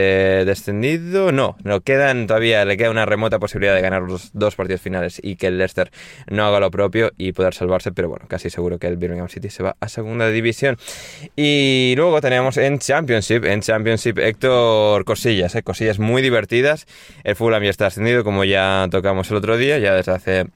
descendido, 0.45 1.31
no, 1.31 1.56
no 1.64 1.81
quedan 1.81 2.26
todavía, 2.26 2.65
le 2.65 2.77
queda 2.77 2.89
una 2.89 3.06
remota 3.06 3.38
posibilidad 3.38 3.76
de 3.76 3.81
ganar 3.81 4.02
los 4.02 4.31
dos 4.34 4.56
partidos 4.56 4.81
finales 4.81 5.19
y 5.22 5.35
que 5.35 5.48
el 5.48 5.60
Leicester 5.60 5.91
no 6.27 6.45
haga 6.48 6.60
lo 6.60 6.72
propio 6.72 7.11
y 7.18 7.34
poder 7.34 7.53
salvarse, 7.53 7.91
pero 7.91 8.10
bueno, 8.10 8.26
casi 8.27 8.49
seguro 8.49 8.80
que 8.80 8.88
el 8.88 8.98
Birmingham 8.98 9.30
City 9.30 9.49
se 9.52 9.61
va 9.61 9.76
a 9.80 9.88
segunda 9.88 10.30
división. 10.30 10.77
Y 11.35 11.94
luego 11.95 12.22
tenemos 12.22 12.57
en 12.57 12.80
Championship, 12.80 13.45
en 13.45 13.61
Championship 13.61 14.18
Héctor 14.18 15.06
cosillas, 15.06 15.53
¿eh? 15.56 15.61
cosillas 15.61 15.99
muy 15.99 16.22
divertidas. 16.23 16.88
El 17.23 17.35
Fulham 17.35 17.64
ya 17.64 17.69
está 17.69 17.85
ascendido 17.85 18.23
como 18.23 18.44
ya 18.45 18.88
tocamos 18.89 19.30
el 19.30 19.38
otro 19.38 19.57
día, 19.57 19.77
ya 19.77 20.06
hace 20.07 20.47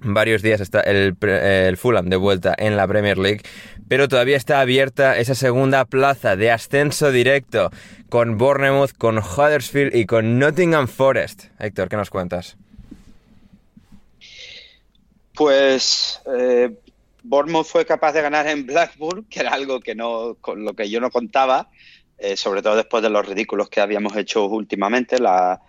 varios 0.00 0.42
días 0.42 0.60
está 0.60 0.80
el, 0.80 1.16
el, 1.20 1.76
Fulham 1.76 2.08
de 2.08 2.16
vuelta 2.16 2.54
en 2.56 2.76
la 2.76 2.86
Premier 2.86 3.18
League, 3.18 3.42
pero 3.88 4.08
todavía 4.08 4.36
está 4.36 4.60
abierta 4.60 5.18
esa 5.18 5.34
segunda 5.34 5.84
plaza 5.84 6.36
de 6.36 6.50
ascenso 6.50 7.10
directo 7.10 7.70
con 8.08 8.38
Bournemouth, 8.38 8.92
con 8.96 9.18
Huddersfield 9.18 9.94
y 9.94 10.06
con 10.06 10.38
Nottingham 10.38 10.88
Forest. 10.88 11.44
Héctor, 11.58 11.88
¿qué 11.88 11.96
nos 11.96 12.10
cuentas? 12.10 12.56
Pues 15.34 16.20
eh, 16.38 16.74
Bournemouth 17.22 17.66
fue 17.66 17.84
capaz 17.84 18.12
de 18.12 18.22
ganar 18.22 18.46
en 18.46 18.66
Blackburn, 18.66 19.24
que 19.24 19.40
era 19.40 19.52
algo 19.52 19.80
que 19.80 19.94
no, 19.94 20.36
con 20.40 20.64
lo 20.64 20.74
que 20.74 20.88
yo 20.88 21.00
no 21.00 21.10
contaba, 21.10 21.68
eh, 22.18 22.36
sobre 22.36 22.62
todo 22.62 22.76
después 22.76 23.02
de 23.02 23.10
los 23.10 23.26
ridículos 23.26 23.68
que 23.68 23.80
habíamos 23.80 24.16
hecho 24.16 24.46
últimamente. 24.46 25.18
La, 25.18 25.60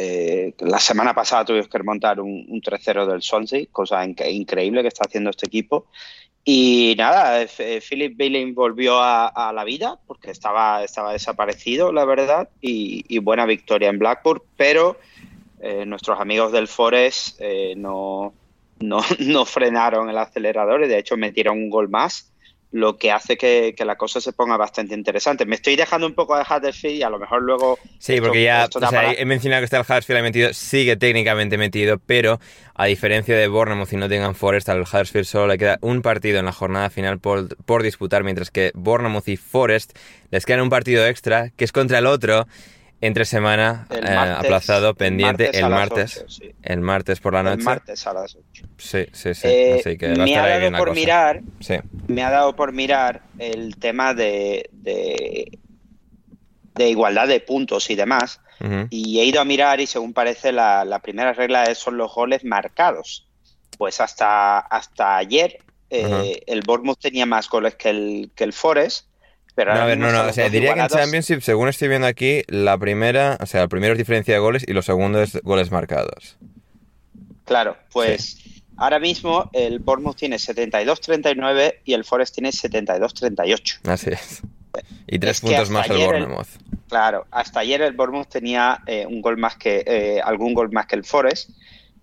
eh, 0.00 0.54
la 0.60 0.78
semana 0.78 1.12
pasada 1.12 1.44
tuvimos 1.44 1.66
que 1.66 1.78
remontar 1.78 2.20
un, 2.20 2.46
un 2.48 2.62
3-0 2.62 3.04
del 3.04 3.20
Swansea, 3.20 3.66
cosa 3.72 4.04
inc- 4.06 4.30
increíble 4.30 4.82
que 4.82 4.88
está 4.88 5.04
haciendo 5.04 5.30
este 5.30 5.46
equipo. 5.46 5.86
Y 6.44 6.94
nada, 6.96 7.42
eh, 7.42 7.82
Philip 7.86 8.16
Billing 8.16 8.54
volvió 8.54 9.02
a, 9.02 9.52
la 9.52 9.64
vida 9.64 9.98
porque 10.06 10.30
estaba, 10.30 10.80
desaparecido, 10.80 11.92
la 11.92 12.04
verdad, 12.04 12.48
y, 12.60 13.18
buena 13.18 13.44
victoria 13.44 13.90
en 13.90 13.98
Blackburn, 13.98 14.40
pero 14.56 14.96
eh, 15.60 15.84
nuestros 15.84 16.20
amigos 16.20 16.52
del 16.52 16.68
Forest 16.68 17.40
eh, 17.40 17.74
no, 17.76 18.32
no 18.78 19.00
frenaron 19.46 20.08
el 20.08 20.16
acelerador 20.16 20.84
y 20.84 20.88
de 20.88 20.98
hecho 20.98 21.16
metieron 21.16 21.58
un 21.58 21.70
gol 21.70 21.88
más, 21.88 22.27
lo 22.70 22.98
que 22.98 23.10
hace 23.10 23.38
que, 23.38 23.74
que 23.74 23.84
la 23.86 23.96
cosa 23.96 24.20
se 24.20 24.32
ponga 24.34 24.58
bastante 24.58 24.94
interesante. 24.94 25.46
Me 25.46 25.54
estoy 25.54 25.74
dejando 25.74 26.06
un 26.06 26.12
poco 26.14 26.36
de 26.36 26.42
Huddersfield 26.42 26.96
y 26.96 27.02
a 27.02 27.08
lo 27.08 27.18
mejor 27.18 27.42
luego... 27.42 27.78
Sí, 27.98 28.12
esto- 28.14 28.26
porque 28.26 28.42
ya 28.42 28.64
esto 28.64 28.78
o 28.78 28.80
da 28.82 28.90
sea, 28.90 29.00
para- 29.02 29.12
he 29.14 29.24
mencionado 29.24 29.62
que 29.62 29.64
está 29.64 29.78
el 29.78 29.84
Huddersfield 29.88 30.22
metido, 30.22 30.52
sigue 30.52 30.96
técnicamente 30.96 31.56
metido, 31.56 31.98
pero 31.98 32.40
a 32.74 32.84
diferencia 32.84 33.34
de 33.36 33.48
Bournemouth 33.48 33.92
y 33.92 33.96
Nottingham 33.96 34.34
Forest, 34.34 34.68
al 34.68 34.82
Huddersfield 34.82 35.24
solo 35.26 35.46
le 35.46 35.56
queda 35.56 35.78
un 35.80 36.02
partido 36.02 36.38
en 36.40 36.44
la 36.44 36.52
jornada 36.52 36.90
final 36.90 37.18
por, 37.18 37.56
por 37.64 37.82
disputar, 37.82 38.22
mientras 38.22 38.50
que 38.50 38.70
Bournemouth 38.74 39.28
y 39.28 39.36
Forest 39.38 39.96
les 40.30 40.44
quedan 40.44 40.60
un 40.60 40.68
partido 40.70 41.06
extra, 41.06 41.50
que 41.56 41.64
es 41.64 41.72
contra 41.72 41.98
el 41.98 42.06
otro, 42.06 42.46
entre 43.00 43.24
semana, 43.24 43.86
El 43.90 44.06
eh, 44.06 44.16
aplazado, 44.16 44.90
el 44.90 44.96
pendiente, 44.96 45.44
martes 45.44 45.60
el 45.62 45.68
martes, 45.70 46.24
sí. 46.28 46.50
el 46.62 46.80
martes 46.80 47.20
por 47.20 47.32
la 47.34 47.40
el 47.40 47.46
noche. 47.46 47.62
martes 47.62 48.06
a 48.06 48.12
las 48.12 48.36
8. 48.36 48.64
Sí, 48.76 49.06
sí, 49.12 49.34
sí, 49.34 49.46
Eh, 49.48 49.76
así 49.80 49.96
que 49.98 50.08
me 50.08 50.36
ha 50.36 50.46
dado 50.48 50.70
por 50.78 50.88
cosa. 50.88 51.00
mirar 51.00 51.40
Sí. 51.60 51.76
me 52.08 52.22
ha 52.24 52.30
dado 52.30 52.56
por 52.56 52.72
mirar 52.72 53.22
el 53.38 53.76
tema 53.76 54.14
de, 54.14 54.68
de, 54.72 55.58
de 56.74 56.88
igualdad 56.88 57.28
de 57.28 57.40
puntos 57.40 57.90
y 57.90 57.94
demás. 57.94 58.40
Y 58.90 59.20
he 59.20 59.24
ido 59.24 59.40
a 59.40 59.44
mirar 59.44 59.80
y 59.80 59.86
según 59.86 60.12
parece 60.12 60.50
la, 60.50 60.84
la 60.84 60.98
primera 60.98 61.32
regla 61.32 61.72
son 61.76 61.96
los 61.96 62.12
goles 62.12 62.42
marcados. 62.44 63.28
Pues 63.76 64.00
hasta, 64.00 64.58
hasta 64.58 65.16
ayer 65.16 65.58
eh, 65.90 66.42
el 66.46 66.62
Bournemouth 66.62 66.98
tenía 66.98 67.24
más 67.26 67.48
goles 67.48 67.76
que 67.76 67.90
el, 67.90 68.30
que 68.34 68.42
el 68.42 68.52
Forest. 68.52 69.06
Pero 69.58 69.74
No, 69.74 69.80
a 69.80 69.86
ver, 69.86 69.98
no, 69.98 70.12
no, 70.12 70.20
o 70.20 70.26
los 70.26 70.34
sea, 70.36 70.48
diría 70.48 70.72
que 70.74 70.80
en. 70.82 70.86
Championship, 70.88 71.40
según 71.40 71.66
estoy 71.68 71.88
viendo 71.88 72.06
aquí, 72.06 72.42
la 72.46 72.78
primera, 72.78 73.36
o 73.40 73.46
sea, 73.46 73.62
el 73.64 73.68
primero 73.68 73.94
es 73.94 73.98
diferencia 73.98 74.32
de 74.34 74.38
goles 74.38 74.64
y 74.64 74.72
lo 74.72 74.82
segundo 74.82 75.20
es 75.20 75.42
goles 75.42 75.72
marcados. 75.72 76.36
Claro, 77.44 77.76
pues 77.92 78.38
ahora 78.76 79.00
mismo 79.00 79.50
el 79.52 79.80
Bournemouth 79.80 80.16
tiene 80.16 80.36
72-39 80.36 81.74
y 81.84 81.94
el 81.94 82.04
Forest 82.04 82.34
tiene 82.36 82.50
72-38. 82.50 83.80
Así 83.88 84.10
es. 84.10 84.42
Y 85.08 85.18
tres 85.18 85.38
Es 85.38 85.40
puntos 85.40 85.70
más 85.70 85.90
el- 85.90 85.96
Bournemouth. 85.96 86.46
Claro, 86.88 87.26
hasta 87.32 87.58
ayer 87.58 87.82
el 87.82 87.94
Bournemouth 87.94 88.28
tenía 88.28 88.78
eh, 88.86 89.06
un 89.06 89.20
gol 89.20 89.38
más 89.38 89.56
que 89.56 89.82
eh, 89.84 90.20
algún 90.22 90.54
gol 90.54 90.70
más 90.70 90.86
que 90.86 90.94
el 90.94 91.04
Forest, 91.04 91.50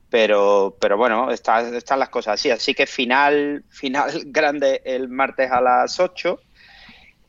pero, 0.10 0.76
pero 0.82 0.98
bueno, 0.98 1.32
está- 1.32 1.62
están 1.76 2.00
las 2.00 2.10
cosas 2.10 2.34
así. 2.34 2.50
Así 2.52 2.74
que 2.74 2.86
final, 2.86 3.64
final 3.70 4.10
grande 4.26 4.82
el 4.84 5.08
martes 5.08 5.50
a 5.52 5.62
las 5.62 6.00
8 6.02 6.42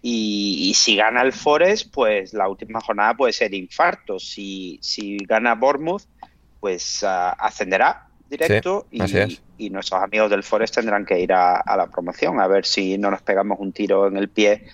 y, 0.03 0.69
y 0.71 0.75
si 0.75 0.97
gana 0.97 1.23
el 1.23 1.33
Forest, 1.33 1.93
pues 1.93 2.33
la 2.33 2.49
última 2.49 2.81
jornada 2.81 3.15
puede 3.15 3.33
ser 3.33 3.55
infarto. 3.55 4.19
Si, 4.19 4.79
si 4.83 5.17
gana 5.19 5.55
Bournemouth, 5.55 6.03
pues 6.61 7.03
ah, 7.05 7.31
ascenderá 7.31 8.09
directo 8.29 8.87
Sí, 8.91 8.97
y, 8.97 9.03
así 9.03 9.19
es. 9.19 9.43
y 9.59 9.71
nuestros 9.71 10.03
amigos 10.03 10.31
del 10.31 10.43
Forest 10.43 10.75
tendrán 10.75 11.05
que 11.05 11.21
ir 11.21 11.33
a, 11.33 11.57
a 11.57 11.77
la 11.77 11.87
promoción 11.87 12.41
a 12.41 12.47
ver 12.49 12.67
si 12.67 12.99
no 12.99 13.11
nos 13.11 13.23
pegamos 13.23 13.59
un 13.61 13.73
tiro 13.73 14.09
en 14.09 14.17
el 14.17 14.29
pie 14.29 14.65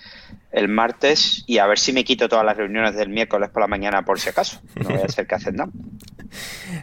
el 0.51 0.67
martes 0.69 1.43
y 1.47 1.57
a 1.57 1.65
ver 1.65 1.79
si 1.79 1.93
me 1.93 2.03
quito 2.03 2.29
todas 2.29 2.45
las 2.45 2.55
reuniones 2.55 2.95
del 2.95 3.09
miércoles 3.09 3.49
por 3.49 3.61
la 3.61 3.67
mañana 3.67 4.05
por 4.05 4.19
si 4.19 4.29
acaso. 4.29 4.61
No 4.75 4.89
voy 4.89 5.01
a 5.01 5.09
ser 5.09 5.27
que 5.27 5.35
ascendamos. 5.35 5.75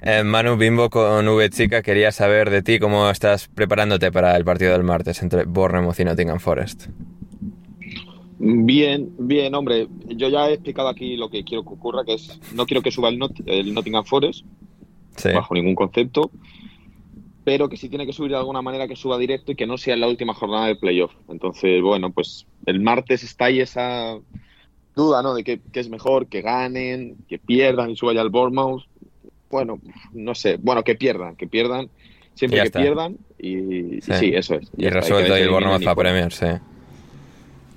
Eh, 0.03 0.23
Manu 0.23 0.57
Bimbo 0.57 0.91
con 0.91 1.27
V 1.27 1.51
Chica, 1.51 1.83
quería 1.83 2.12
saber 2.12 2.51
de 2.51 2.62
ti 2.62 2.79
cómo 2.79 3.11
estás 3.11 3.49
preparándote 3.49 4.12
para 4.12 4.37
el 4.37 4.45
partido 4.45 4.71
del 4.71 4.85
martes 4.85 5.23
entre 5.23 5.43
Bournemouth 5.43 5.99
y 5.99 6.05
Nottingham 6.05 6.39
Forest. 6.39 6.87
Bien, 8.43 9.11
bien, 9.19 9.55
hombre. 9.55 9.87
Yo 10.09 10.29
ya 10.31 10.49
he 10.49 10.55
explicado 10.55 10.89
aquí 10.89 11.17
lo 11.19 11.29
que 11.29 11.45
quiero 11.45 11.62
que 11.62 11.75
ocurra, 11.75 12.05
que 12.07 12.15
es 12.15 12.41
no 12.55 12.65
quiero 12.65 12.81
que 12.81 12.91
suba 12.91 13.11
el, 13.11 13.19
Not- 13.19 13.43
el 13.45 13.75
Nottingham 13.75 14.05
Forest 14.07 14.47
Sí. 15.17 15.29
bajo 15.35 15.53
ningún 15.55 15.75
concepto, 15.75 16.31
pero 17.45 17.69
que 17.69 17.77
si 17.77 17.91
tiene 17.91 18.07
que 18.07 18.15
subir 18.15 18.31
de 18.31 18.39
alguna 18.39 18.62
manera 18.62 18.89
que 18.89 18.97
suba 18.97 19.19
directo 19.19 19.53
y 19.53 19.57
que 19.57 19.67
no 19.67 19.77
sea 19.77 19.93
en 19.93 20.01
la 20.01 20.09
última 20.09 20.33
jornada 20.33 20.69
de 20.69 20.77
playoff. 20.77 21.12
Entonces, 21.29 21.83
bueno, 21.83 22.11
pues 22.12 22.47
el 22.65 22.81
martes 22.81 23.23
está 23.25 23.47
ahí 23.47 23.61
esa 23.61 24.19
duda, 24.97 25.23
¿no? 25.23 25.35
De 25.35 25.45
qué 25.45 25.61
es 25.75 25.91
mejor, 25.91 26.27
que 26.29 26.41
ganen, 26.41 27.17
que 27.29 27.39
pierdan 27.39 27.91
y 27.91 27.97
suba 27.97 28.15
ya 28.15 28.23
el 28.23 28.31
Bournemouth. 28.31 28.85
Bueno, 29.51 29.79
no 30.15 30.35
sé. 30.35 30.57
Bueno, 30.57 30.83
que 30.83 30.95
pierdan, 30.95 31.37
que 31.37 31.47
pierdan. 31.47 31.91
Siempre 32.35 32.61
que 32.61 32.67
está. 32.69 32.81
pierdan 32.81 33.19
y 33.39 33.97
y 33.97 34.01
Sí. 34.01 34.31
eso 34.33 34.55
es. 34.55 34.71
Y 34.79 34.89
resuelto 34.89 35.35
que 35.35 35.41
y 35.41 35.43
el 35.43 35.51
Bournemouth 35.51 35.83
fuera. 35.83 35.95
Premier, 35.95 36.33
sí. 36.33 36.47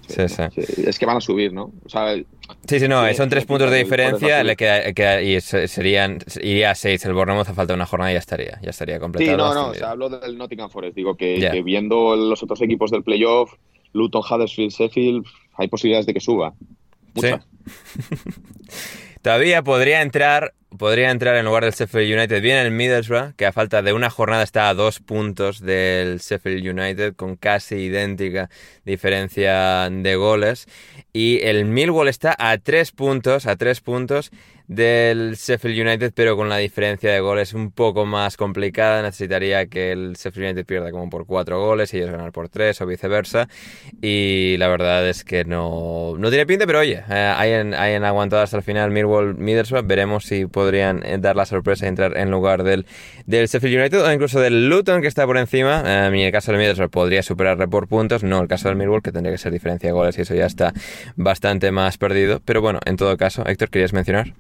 Sí, 0.07 0.27
sí. 0.27 0.43
Sí, 0.55 0.83
Es 0.87 0.99
que 0.99 1.05
van 1.05 1.17
a 1.17 1.21
subir, 1.21 1.53
¿no? 1.53 1.71
O 1.85 1.89
sea, 1.89 2.11
el- 2.13 2.25
Sí, 2.67 2.79
sí, 2.79 2.87
no, 2.87 3.07
Sí, 3.07 3.15
son 3.15 3.29
tres 3.29 3.45
puntos 3.45 3.71
de 3.71 3.77
diferencia, 3.77 4.43
le 4.43 4.55
queda, 4.55 4.91
queda- 4.93 5.21
y 5.21 5.39
se- 5.41 5.67
serían, 5.67 6.19
iría 6.41 6.71
a 6.71 6.75
seis 6.75 7.03
el 7.05 7.13
Bournemouth, 7.13 7.47
a 7.49 7.53
falta 7.53 7.73
de 7.73 7.75
una 7.75 7.85
jornada 7.85 8.11
y 8.11 8.15
ya 8.15 8.19
estaría, 8.19 8.59
ya 8.61 8.69
estaría 8.69 8.99
completado. 8.99 9.37
Sí, 9.37 9.37
no, 9.37 9.53
no, 9.53 9.69
o 9.69 9.73
sea, 9.73 9.91
hablo 9.91 10.09
del 10.09 10.37
Nottingham 10.37 10.69
Forest. 10.69 10.95
Digo 10.95 11.15
que 11.15 11.61
viendo 11.63 12.15
los 12.15 12.43
otros 12.43 12.61
equipos 12.61 12.91
del 12.91 13.03
playoff, 13.03 13.53
Luton, 13.93 14.21
Huddersfield, 14.29 14.71
Sheffield, 14.71 15.25
hay 15.55 15.67
posibilidades 15.67 16.05
de 16.05 16.13
que 16.13 16.19
suba. 16.19 16.53
Muchas. 17.13 17.45
Todavía 19.21 19.61
podría 19.63 20.01
entrar, 20.01 20.53
podría 20.77 21.11
entrar 21.11 21.35
en 21.35 21.45
lugar 21.45 21.63
del 21.63 21.73
Sheffield 21.73 22.17
United 22.17 22.41
bien 22.41 22.57
el 22.57 22.71
Middlesbrough, 22.71 23.35
que 23.35 23.45
a 23.45 23.51
falta 23.51 23.81
de 23.81 23.93
una 23.93 24.09
jornada 24.09 24.43
está 24.43 24.69
a 24.69 24.73
dos 24.73 24.99
puntos 24.99 25.59
del 25.59 26.19
Sheffield 26.19 26.67
United 26.67 27.15
con 27.15 27.35
casi 27.35 27.75
idéntica 27.75 28.49
diferencia 28.85 29.89
de 29.89 30.15
goles. 30.15 30.67
Y 31.13 31.39
el 31.43 31.65
Millwall 31.65 32.07
está 32.07 32.35
a 32.37 32.57
tres 32.57 32.91
puntos, 32.91 33.45
a 33.45 33.55
tres 33.55 33.81
puntos 33.81 34.31
del 34.67 35.35
Sheffield 35.35 35.87
United, 35.87 36.13
pero 36.15 36.35
con 36.35 36.49
la 36.49 36.57
diferencia 36.57 37.11
de 37.11 37.19
goles 37.19 37.53
un 37.53 37.71
poco 37.71 38.05
más 38.05 38.37
complicada. 38.37 39.01
Necesitaría 39.01 39.67
que 39.67 39.91
el 39.91 40.13
Sheffield 40.13 40.45
United 40.45 40.65
pierda 40.65 40.91
como 40.91 41.09
por 41.09 41.25
cuatro 41.25 41.59
goles 41.59 41.93
y 41.93 41.97
ellos 41.97 42.11
ganar 42.11 42.31
por 42.31 42.49
tres 42.49 42.81
o 42.81 42.85
viceversa. 42.85 43.47
Y 44.01 44.55
la 44.57 44.67
verdad 44.67 45.07
es 45.07 45.23
que 45.23 45.45
no, 45.45 46.15
no 46.17 46.29
tiene 46.29 46.45
pinta, 46.45 46.65
pero 46.65 46.79
oye, 46.79 47.03
eh, 47.09 47.33
hayan, 47.37 47.73
hayan 47.73 48.05
aguantado 48.05 48.41
hasta 48.41 48.57
el 48.57 48.63
final 48.63 48.91
Millwall 48.91 49.35
Middlesbrough. 49.35 49.85
Veremos 49.85 50.25
si 50.25 50.45
podrían 50.63 51.05
eh, 51.05 51.17
dar 51.19 51.35
la 51.35 51.45
sorpresa 51.45 51.85
y 51.85 51.89
entrar 51.89 52.17
en 52.17 52.31
lugar 52.31 52.63
del, 52.63 52.85
del 53.25 53.47
Sheffield 53.47 53.79
United 53.79 54.01
o 54.01 54.11
incluso 54.11 54.39
del 54.39 54.69
Luton 54.69 55.01
que 55.01 55.07
está 55.07 55.25
por 55.25 55.37
encima. 55.37 55.83
Eh, 55.85 56.07
en 56.07 56.15
el 56.15 56.31
caso 56.31 56.51
del 56.51 56.59
Middlesbrough 56.59 56.89
podría 56.89 57.21
superarle 57.21 57.67
por 57.67 57.87
puntos, 57.87 58.23
no 58.23 58.41
el 58.41 58.47
caso 58.47 58.69
del 58.69 58.77
Millwall 58.77 59.01
que 59.01 59.11
tendría 59.11 59.33
que 59.33 59.37
ser 59.37 59.51
diferencia 59.51 59.89
de 59.89 59.93
goles 59.93 60.17
y 60.17 60.21
eso 60.21 60.33
ya 60.35 60.45
está 60.45 60.73
bastante 61.15 61.71
más 61.71 61.97
perdido. 61.97 62.41
Pero 62.45 62.61
bueno, 62.61 62.79
en 62.85 62.95
todo 62.95 63.17
caso, 63.17 63.45
Héctor, 63.45 63.69
¿querías 63.69 63.93
mencionar? 63.93 64.33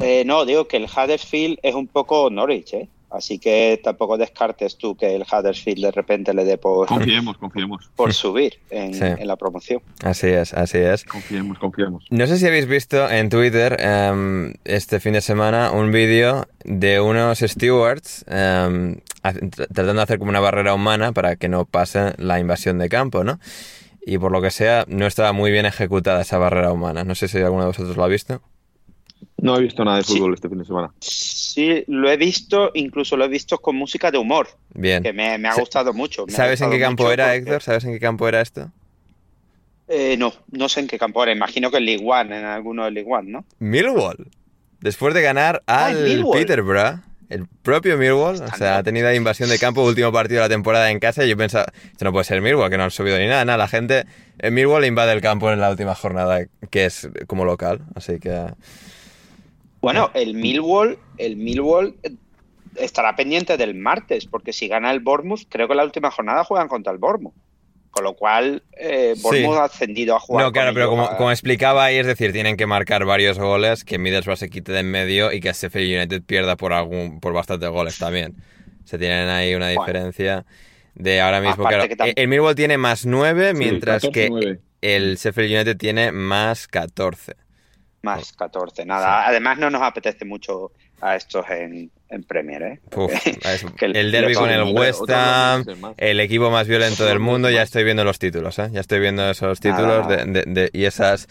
Eh, 0.00 0.24
no, 0.26 0.44
digo 0.44 0.68
que 0.68 0.76
el 0.76 0.84
Huddersfield 0.84 1.58
es 1.62 1.74
un 1.74 1.86
poco 1.86 2.28
Norwich, 2.30 2.74
¿eh? 2.74 2.88
Así 3.16 3.38
que 3.38 3.80
tampoco 3.82 4.16
descartes 4.18 4.76
tú 4.78 4.96
que 4.96 5.14
el 5.14 5.22
Huddersfield 5.22 5.84
de 5.86 5.90
repente 5.90 6.34
le 6.34 6.44
dé 6.44 6.58
por, 6.58 6.86
Confiemos, 6.86 7.36
confiemos. 7.38 7.90
por 7.96 8.12
subir 8.12 8.58
en, 8.70 8.94
Sí. 8.94 9.04
en 9.04 9.26
la 9.26 9.36
promoción. 9.36 9.80
Así 10.04 10.28
es, 10.28 10.52
así 10.54 10.78
es. 10.78 11.04
Confiemos, 11.04 11.58
confiemos. 11.58 12.04
No 12.10 12.26
sé 12.26 12.38
si 12.38 12.46
habéis 12.46 12.66
visto 12.66 13.10
en 13.10 13.28
Twitter 13.28 13.76
em, 13.80 14.54
este 14.64 15.00
fin 15.00 15.14
de 15.14 15.20
semana 15.20 15.70
un 15.72 15.90
vídeo 15.92 16.46
de 16.64 17.00
unos 17.00 17.38
stewards 17.40 18.24
em, 18.28 18.96
tratando 19.22 19.94
de 19.94 20.02
hacer 20.02 20.18
como 20.18 20.30
una 20.30 20.40
barrera 20.40 20.74
humana 20.74 21.12
para 21.12 21.36
que 21.36 21.48
no 21.48 21.64
pase 21.64 22.12
la 22.18 22.38
invasión 22.38 22.78
de 22.78 22.88
campo, 22.88 23.24
¿no? 23.24 23.38
Y 24.08 24.18
por 24.18 24.30
lo 24.30 24.40
que 24.40 24.50
sea, 24.52 24.84
no 24.86 25.06
estaba 25.06 25.32
muy 25.32 25.50
bien 25.50 25.66
ejecutada 25.66 26.20
esa 26.22 26.38
barrera 26.38 26.72
humana. 26.72 27.02
No 27.02 27.14
sé 27.16 27.26
si 27.26 27.38
alguno 27.38 27.62
de 27.62 27.68
vosotros 27.68 27.96
lo 27.96 28.04
ha 28.04 28.08
visto. 28.08 28.40
No 29.38 29.56
he 29.56 29.60
visto 29.62 29.84
nada 29.84 29.98
de 29.98 30.04
Sí. 30.04 30.14
fútbol 30.16 30.34
este 30.34 30.48
fin 30.48 30.58
de 30.58 30.64
semana. 30.64 30.90
Sí, 31.00 31.84
lo 31.88 32.10
he 32.10 32.16
visto, 32.16 32.70
incluso 32.74 33.16
lo 33.16 33.24
he 33.24 33.28
visto 33.28 33.58
con 33.58 33.76
música 33.76 34.10
de 34.10 34.18
humor, 34.18 34.48
Bien. 34.74 35.02
que 35.02 35.12
me, 35.12 35.36
me 35.38 35.48
ha 35.48 35.52
Sa- 35.52 35.60
gustado 35.60 35.92
mucho. 35.92 36.24
¿Sabes 36.28 36.60
en 36.62 36.70
qué 36.70 36.80
campo 36.80 37.10
era, 37.12 37.24
porque- 37.26 37.36
Héctor? 37.38 37.62
¿Sabes 37.62 37.84
en 37.84 37.92
qué 37.92 38.00
campo 38.00 38.26
era 38.28 38.40
esto? 38.40 38.70
Eh, 39.88 40.16
no, 40.18 40.32
no 40.50 40.68
sé 40.68 40.80
en 40.80 40.88
qué 40.88 40.98
campo 40.98 41.22
era. 41.22 41.32
Imagino 41.32 41.70
que 41.70 41.76
en 41.76 41.84
League 41.84 42.04
One, 42.04 42.36
en 42.38 42.44
alguno 42.44 42.84
de 42.86 42.90
League 42.90 43.08
One, 43.10 43.30
¿no? 43.30 43.44
Millwall. 43.58 44.28
Después 44.80 45.14
de 45.14 45.22
ganar 45.22 45.62
Ah, 45.66 45.86
al. 45.86 46.24
Peterborough, 46.32 47.00
el 47.28 47.46
propio 47.62 47.96
Millwall, 47.96 48.36
o 48.42 48.56
sea, 48.56 48.78
ha 48.78 48.82
tenido 48.82 49.12
invasión 49.14 49.48
de 49.48 49.58
campo, 49.58 49.84
último 49.84 50.12
partido 50.12 50.42
de 50.42 50.48
la 50.48 50.52
temporada 50.54 50.90
en 50.90 50.98
casa, 50.98 51.24
y 51.24 51.28
yo 51.28 51.36
pensaba, 51.36 51.66
esto 51.92 52.04
no 52.04 52.12
puede 52.12 52.24
ser 52.24 52.40
Millwall, 52.40 52.68
que 52.70 52.76
no 52.78 52.84
han 52.84 52.90
subido 52.90 53.18
ni 53.18 53.26
nada, 53.26 53.44
nada, 53.44 53.58
la 53.58 53.68
gente 53.68 54.04
en 54.38 54.54
Millwall 54.54 54.84
invade 54.84 55.12
el 55.12 55.20
campo 55.20 55.50
en 55.52 55.60
la 55.60 55.70
última 55.70 55.94
jornada, 55.94 56.46
que 56.70 56.84
es 56.86 57.08
como 57.26 57.44
local, 57.44 57.80
así 57.94 58.18
que... 58.18 58.46
Bueno, 59.92 60.10
el 60.14 60.34
Millwall, 60.34 60.98
el 61.18 61.36
Millwall 61.36 61.94
eh, 62.02 62.10
estará 62.76 63.14
pendiente 63.16 63.56
del 63.56 63.74
martes, 63.74 64.26
porque 64.26 64.52
si 64.52 64.68
gana 64.68 64.90
el 64.90 65.00
Bournemouth, 65.00 65.42
creo 65.48 65.68
que 65.68 65.74
la 65.74 65.84
última 65.84 66.10
jornada 66.10 66.44
juegan 66.44 66.68
contra 66.68 66.92
el 66.92 66.98
Bournemouth. 66.98 67.34
Con 67.90 68.04
lo 68.04 68.14
cual, 68.14 68.62
eh, 68.78 69.14
Bournemouth 69.22 69.56
ha 69.56 69.64
ascendido 69.64 70.14
a 70.16 70.20
jugar. 70.20 70.44
No, 70.44 70.52
claro, 70.52 70.74
pero 70.74 70.90
como, 70.90 71.04
a- 71.04 71.16
como 71.16 71.30
explicaba 71.30 71.84
ahí, 71.86 71.96
es 71.96 72.06
decir, 72.06 72.30
tienen 72.32 72.56
que 72.58 72.66
marcar 72.66 73.06
varios 73.06 73.38
goles, 73.38 73.84
que 73.84 73.96
Middlesbrough 73.98 74.36
se 74.36 74.50
quite 74.50 74.70
de 74.72 74.80
en 74.80 74.90
medio 74.90 75.32
y 75.32 75.40
que 75.40 75.50
Sheffield 75.52 75.96
United 75.96 76.22
pierda 76.22 76.56
por 76.56 76.74
algún 76.74 77.20
por 77.20 77.32
bastantes 77.32 77.70
goles 77.70 77.96
también. 77.98 78.34
Se 78.84 78.98
tienen 78.98 79.28
ahí 79.30 79.54
una 79.54 79.66
Bueno. 79.72 79.80
diferencia 79.80 80.44
de 80.94 81.20
ahora 81.22 81.40
mismo. 81.40 81.64
Claro, 81.64 81.88
que 81.88 81.96
tam- 81.96 82.12
el 82.14 82.28
Millwall 82.28 82.54
tiene 82.54 82.76
más 82.76 83.06
9, 83.06 83.52
Sí, 83.52 83.58
mientras 83.58 84.02
14, 84.02 84.12
que 84.12 84.28
9. 84.30 84.60
el 84.82 85.16
Sheffield 85.16 85.52
United 85.54 85.76
tiene 85.78 86.12
más 86.12 86.68
14. 86.68 87.34
Más 88.06 88.32
14, 88.32 88.84
nada. 88.86 89.26
Además, 89.26 89.58
no 89.58 89.68
nos 89.70 89.82
apetece 89.82 90.24
mucho 90.24 90.72
a 91.00 91.14
estos 91.16 91.44
en, 91.50 91.90
en 92.08 92.22
Premier, 92.24 92.62
¿eh? 92.62 92.80
Uf, 92.94 93.12
es- 93.12 93.66
Que 93.76 93.86
el 93.86 94.10
derby 94.12 94.34
con 94.34 94.48
el 94.50 94.62
West 94.74 95.10
Ham, 95.10 95.64
el 95.98 96.20
equipo 96.20 96.50
más 96.50 96.66
violento 96.68 97.04
del 97.04 97.18
mundo, 97.20 97.50
ya 97.50 97.62
estoy 97.62 97.84
viendo 97.84 98.04
los 98.04 98.18
títulos, 98.18 98.58
¿eh? 98.58 98.68
Ya 98.72 98.80
estoy 98.80 99.00
viendo 99.00 99.28
esos 99.30 99.60
títulos 99.60 100.06
de- 100.08 100.24
de- 100.24 100.44
de- 100.46 100.70
y 100.72 100.84
esas 100.84 101.28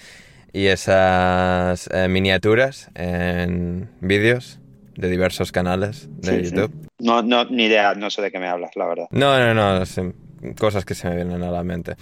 y 0.54 0.68
esas 0.68 1.90
eh, 1.92 2.08
miniaturas 2.08 2.90
en 2.96 3.90
vídeos 4.00 4.60
de 4.96 5.10
diversos 5.10 5.52
canales 5.52 6.08
de 6.22 6.32
Sí, 6.44 6.46
sí. 6.50 6.56
YouTube. 6.56 6.72
No, 7.00 7.22
no, 7.22 7.44
ni 7.46 7.66
idea, 7.66 7.94
no 7.96 8.10
sé 8.10 8.22
de 8.22 8.32
qué 8.32 8.40
me 8.40 8.48
hablas, 8.48 8.72
la 8.76 8.86
verdad. 8.86 9.06
No, 9.12 9.38
no, 9.38 9.54
no, 9.54 9.86
sí, 9.86 10.02
cosas 10.60 10.86
que 10.86 10.94
se 10.96 11.10
me 11.10 11.16
vienen 11.16 11.42
a 11.44 11.52
la 11.52 11.64
mente. 11.64 11.96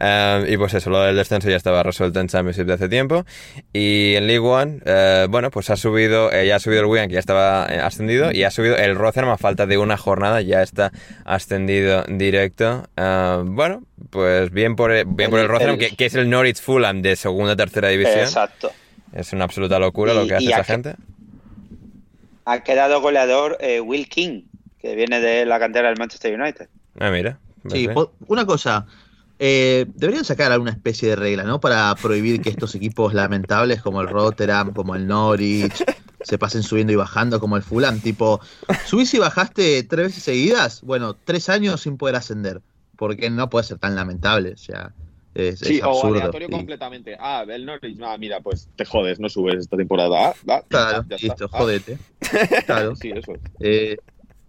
Eh, 0.00 0.46
y 0.48 0.56
pues 0.56 0.74
eso, 0.74 0.90
lo 0.90 1.00
del 1.00 1.16
descenso 1.16 1.48
ya 1.48 1.56
estaba 1.56 1.82
resuelto 1.82 2.20
en 2.20 2.28
Championship 2.28 2.66
de 2.66 2.72
hace 2.74 2.88
tiempo. 2.88 3.24
Y 3.72 4.14
en 4.16 4.26
League 4.26 4.40
One, 4.46 4.80
eh, 4.84 5.26
bueno, 5.30 5.50
pues 5.50 5.70
ha 5.70 5.76
subido, 5.76 6.32
eh, 6.32 6.46
ya 6.46 6.56
ha 6.56 6.58
subido 6.58 6.80
el 6.82 6.86
Wigan, 6.86 7.08
que 7.08 7.14
ya 7.14 7.20
estaba 7.20 7.64
ascendido, 7.64 8.30
y 8.32 8.44
ha 8.44 8.50
subido 8.50 8.76
el 8.76 8.94
Rotherham 8.96 9.30
a 9.30 9.38
falta 9.38 9.66
de 9.66 9.78
una 9.78 9.96
jornada, 9.96 10.40
ya 10.42 10.62
está 10.62 10.92
ascendido 11.24 12.04
directo. 12.08 12.88
Bueno, 12.96 13.82
pues 14.10 14.50
bien 14.50 14.76
por 14.76 14.92
el, 14.92 15.04
bien 15.06 15.30
por 15.30 15.40
el 15.40 15.48
Rotherham, 15.48 15.74
el- 15.74 15.78
que, 15.90 15.96
que 15.96 16.06
es 16.06 16.14
el 16.14 16.28
Norwich 16.28 16.60
Fulham 16.60 17.02
de 17.02 17.16
segunda 17.16 17.52
o 17.52 17.56
tercera 17.56 17.88
división. 17.88 18.20
Exacto. 18.20 18.70
Es 19.12 19.32
una 19.32 19.44
absoluta 19.44 19.78
locura 19.78 20.12
lo 20.12 20.26
que 20.26 20.34
hace 20.34 20.46
esa 20.46 20.64
gente. 20.64 20.94
Ha 22.44 22.60
quedado 22.62 23.00
goleador 23.00 23.56
eh, 23.60 23.80
Will 23.80 24.08
King, 24.08 24.42
que 24.78 24.94
viene 24.94 25.20
de 25.20 25.44
la 25.46 25.58
cantera 25.58 25.88
del 25.88 25.98
Manchester 25.98 26.38
United. 26.38 26.68
Ah, 26.98 27.10
mira. 27.10 27.38
Sí, 27.70 27.88
una 28.28 28.46
cosa. 28.46 28.86
eh, 29.38 29.84
deberían 29.94 30.24
sacar 30.24 30.50
alguna 30.52 30.70
especie 30.70 31.10
de 31.10 31.16
regla, 31.16 31.42
¿no? 31.42 31.60
Para 31.60 31.94
prohibir 31.96 32.40
que 32.40 32.48
estos 32.48 32.74
equipos 32.74 33.12
lamentables 33.12 33.82
como 33.82 34.00
el 34.00 34.08
Rotterdam, 34.08 34.72
como 34.72 34.94
el 34.94 35.06
Norwich, 35.06 35.84
se 36.22 36.38
pasen 36.38 36.62
subiendo 36.62 36.92
y 36.92 36.96
bajando 36.96 37.38
como 37.38 37.56
el 37.58 37.62
Fulham. 37.62 38.00
Tipo, 38.00 38.40
subís 38.86 39.12
y 39.12 39.18
bajaste 39.18 39.82
tres 39.82 40.06
veces 40.06 40.22
seguidas, 40.22 40.80
bueno, 40.82 41.14
tres 41.22 41.48
años 41.50 41.82
sin 41.82 41.98
poder 41.98 42.16
ascender. 42.16 42.62
Porque 42.96 43.28
no 43.28 43.50
puede 43.50 43.66
ser 43.66 43.78
tan 43.78 43.94
lamentable, 43.94 44.52
o 44.54 44.56
sea, 44.56 44.94
es, 45.34 45.58
Sí, 45.58 45.76
es 45.76 45.82
o 45.82 45.90
absurdo. 45.90 46.14
aleatorio 46.20 46.48
Y- 46.48 46.52
completamente. 46.52 47.14
Ah, 47.20 47.44
el 47.46 47.66
Norwich, 47.66 47.98
ah, 48.02 48.16
mira, 48.18 48.40
pues 48.40 48.70
te 48.74 48.86
jodes, 48.86 49.20
no 49.20 49.28
subes 49.28 49.56
esta 49.56 49.76
temporada. 49.76 50.30
Ah, 50.30 50.34
ah, 50.48 50.62
Claro, 50.66 51.04
ya 51.10 51.16
listo, 51.18 51.50
Ah, 51.52 51.58
jodete. 51.58 51.98
Claro. 52.64 52.96
Sí, 52.96 53.10
eso 53.14 53.34
es. 53.34 53.40
Eh, 53.60 53.96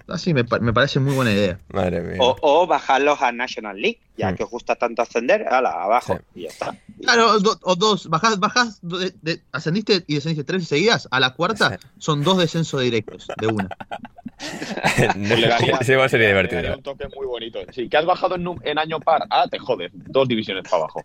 así 0.09 0.33
me, 0.33 0.43
pa- 0.43 0.59
me 0.59 0.73
parece 0.73 0.99
muy 0.99 1.13
buena 1.13 1.31
idea. 1.31 1.59
Madre 1.73 2.01
mía. 2.01 2.17
O, 2.19 2.35
o 2.41 2.67
bajarlos 2.67 3.21
a 3.21 3.31
National 3.31 3.79
League, 3.79 3.99
ya 4.17 4.31
Mm. 4.31 4.35
que 4.35 4.43
os 4.43 4.49
gusta 4.49 4.75
tanto 4.75 5.01
ascender, 5.01 5.47
ala, 5.49 5.69
abajo. 5.71 6.19
Y 6.35 6.43
ya 6.43 6.49
está. 6.49 6.75
Claro, 7.01 7.39
do- 7.39 7.59
o 7.63 7.75
dos, 7.75 8.07
bajás, 8.09 8.39
bajás, 8.39 8.79
do- 8.81 8.97
de- 8.99 9.13
de- 9.21 9.41
ascendiste 9.51 10.03
y 10.07 10.15
descendiste 10.15 10.43
tres 10.43 10.67
seguidas, 10.67 11.07
a 11.11 11.19
la 11.19 11.33
cuarta 11.33 11.77
son 11.97 12.23
dos 12.23 12.37
descensos 12.37 12.81
directos, 12.81 13.27
de 13.39 13.47
una. 13.47 13.69
Igual 15.87 16.09
sería 16.09 16.27
divertido. 16.27 16.75
un 16.75 16.83
toque 16.83 17.07
muy 17.15 17.25
bonito. 17.25 17.59
Sí, 17.73 17.89
que 17.89 17.97
has 17.97 18.05
bajado 18.05 18.35
en, 18.35 18.45
en 18.63 18.77
año 18.79 18.99
par. 18.99 19.23
Ah, 19.29 19.45
te 19.49 19.57
jodes. 19.59 19.91
Dos 19.93 20.27
divisiones 20.27 20.63
para 20.63 20.83
abajo. 20.83 21.03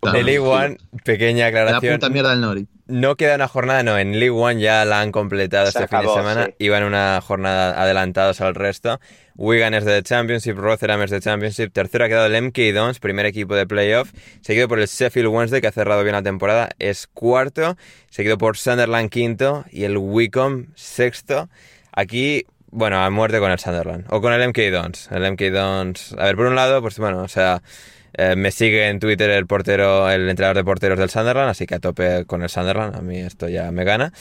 Claro, 0.00 0.16
De 0.16 0.24
League 0.24 0.38
One, 0.40 0.78
pequeña 1.04 1.42
La 1.42 1.46
aclaración. 1.48 1.94
puta 1.96 2.08
mierda 2.08 2.30
del 2.30 2.40
Norwich. 2.40 2.68
No 2.86 3.16
queda 3.16 3.34
una 3.36 3.46
jornada, 3.48 3.82
no. 3.82 3.98
En 3.98 4.12
League 4.18 4.30
One 4.30 4.60
ya 4.60 4.84
la 4.84 5.00
han 5.00 5.12
completado 5.12 5.70
Se 5.70 5.78
este 5.78 5.88
fin 5.88 6.06
de 6.06 6.14
semana. 6.14 6.46
sí. 6.46 6.54
Iban 6.58 6.82
una 6.84 7.20
jornada 7.22 7.80
adelantados 7.80 8.40
al 8.40 8.54
resto. 8.54 8.98
Wigan 9.36 9.74
es 9.74 9.84
de 9.84 10.02
Championship, 10.02 10.56
Rotherham 10.56 11.02
es 11.02 11.10
de 11.10 11.20
Championship. 11.20 11.72
Tercero 11.72 12.04
ha 12.04 12.08
quedado 12.08 12.26
el 12.26 12.42
MK 12.42 12.58
Dons, 12.74 12.98
primer 12.98 13.26
equipo 13.26 13.54
de 13.54 13.66
playoff. 13.66 14.10
Seguido 14.40 14.66
por 14.68 14.80
el 14.80 14.86
Sheffield 14.86 15.28
Wednesday, 15.28 15.60
que 15.60 15.68
ha 15.68 15.72
cerrado 15.72 16.02
bien 16.02 16.14
la 16.14 16.22
temporada. 16.22 16.70
Es 16.78 17.06
cuarto. 17.06 17.76
Seguido 18.10 18.38
por 18.38 18.56
Sunderland, 18.56 19.08
quinto. 19.10 19.64
Y 19.70 19.84
el 19.84 19.96
Wycombe, 19.98 20.68
sexto. 20.74 21.48
Aquí, 21.92 22.44
bueno, 22.70 23.02
a 23.04 23.08
muerte 23.10 23.38
con 23.38 23.50
el 23.50 23.58
Sunderland. 23.58 24.06
O 24.08 24.20
con 24.20 24.32
el 24.32 24.48
MK 24.48 24.58
Dons. 24.72 25.08
El 25.12 25.30
MK 25.30 25.42
Dons. 25.52 26.14
A 26.18 26.24
ver, 26.24 26.36
por 26.36 26.46
un 26.46 26.56
lado, 26.56 26.80
pues 26.82 26.98
bueno, 26.98 27.22
o 27.22 27.28
sea. 27.28 27.62
Eh, 28.14 28.34
me 28.36 28.50
sigue 28.50 28.88
en 28.88 28.98
Twitter 29.00 29.30
el 29.30 29.46
portero, 29.46 30.10
el 30.10 30.28
entrenador 30.28 30.56
de 30.56 30.64
porteros 30.64 30.98
del 30.98 31.10
Sunderland, 31.10 31.50
así 31.50 31.66
que 31.66 31.76
a 31.76 31.78
tope 31.80 32.24
con 32.26 32.42
el 32.42 32.48
Sunderland. 32.48 32.96
A 32.96 33.00
mí 33.02 33.18
esto 33.18 33.48
ya 33.48 33.70
me 33.70 33.84
gana. 33.84 34.12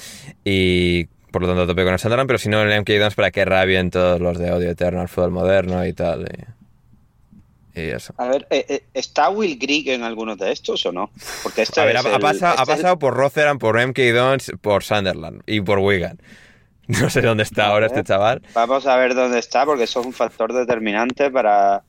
Y 0.43 1.05
por 1.31 1.41
lo 1.41 1.47
tanto 1.47 1.63
a 1.63 1.67
tope 1.67 1.83
con 1.83 1.93
el 1.93 1.99
Sunderland, 1.99 2.27
pero 2.27 2.39
si 2.39 2.49
no 2.49 2.61
el 2.61 2.81
MK 2.81 2.89
Dons 2.99 3.15
para 3.15 3.31
que 3.31 3.45
rabien 3.45 3.89
todos 3.91 4.19
los 4.19 4.37
de 4.37 4.51
odio 4.51 4.69
eterno 4.69 5.01
al 5.01 5.09
fútbol 5.09 5.31
moderno 5.31 5.85
y 5.85 5.93
tal. 5.93 6.27
Y, 7.75 7.79
y 7.81 7.83
eso. 7.91 8.13
A 8.17 8.27
ver, 8.27 8.47
eh, 8.49 8.65
eh, 8.67 8.83
¿está 8.93 9.29
Will 9.29 9.57
Grigg 9.57 9.89
en 9.89 10.03
algunos 10.03 10.37
de 10.37 10.51
estos 10.51 10.85
o 10.85 10.91
no? 10.91 11.11
Porque 11.43 11.61
este 11.63 11.79
A 11.81 11.85
ver, 11.85 11.97
ha, 11.97 12.01
el- 12.01 12.19
pasado, 12.19 12.53
ha 12.57 12.61
este 12.63 12.71
el- 12.73 12.77
pasado 12.77 12.99
por 12.99 13.13
Rotherham, 13.15 13.57
por 13.59 13.77
MK 13.79 13.99
Dons, 14.13 14.51
por 14.61 14.83
Sunderland 14.83 15.41
y 15.45 15.61
por 15.61 15.79
Wigan. 15.79 16.19
No 17.01 17.07
sé 17.09 17.21
dónde 17.21 17.43
está 17.43 17.67
ahora 17.67 17.85
este 17.85 18.03
chaval. 18.03 18.41
Vamos 18.55 18.87
a 18.87 18.95
ver 18.97 19.13
dónde 19.13 19.37
está, 19.37 19.63
porque 19.65 19.83
eso 19.83 19.99
es 19.99 20.05
un 20.07 20.13
factor 20.13 20.51
determinante 20.53 21.29
para... 21.29 21.83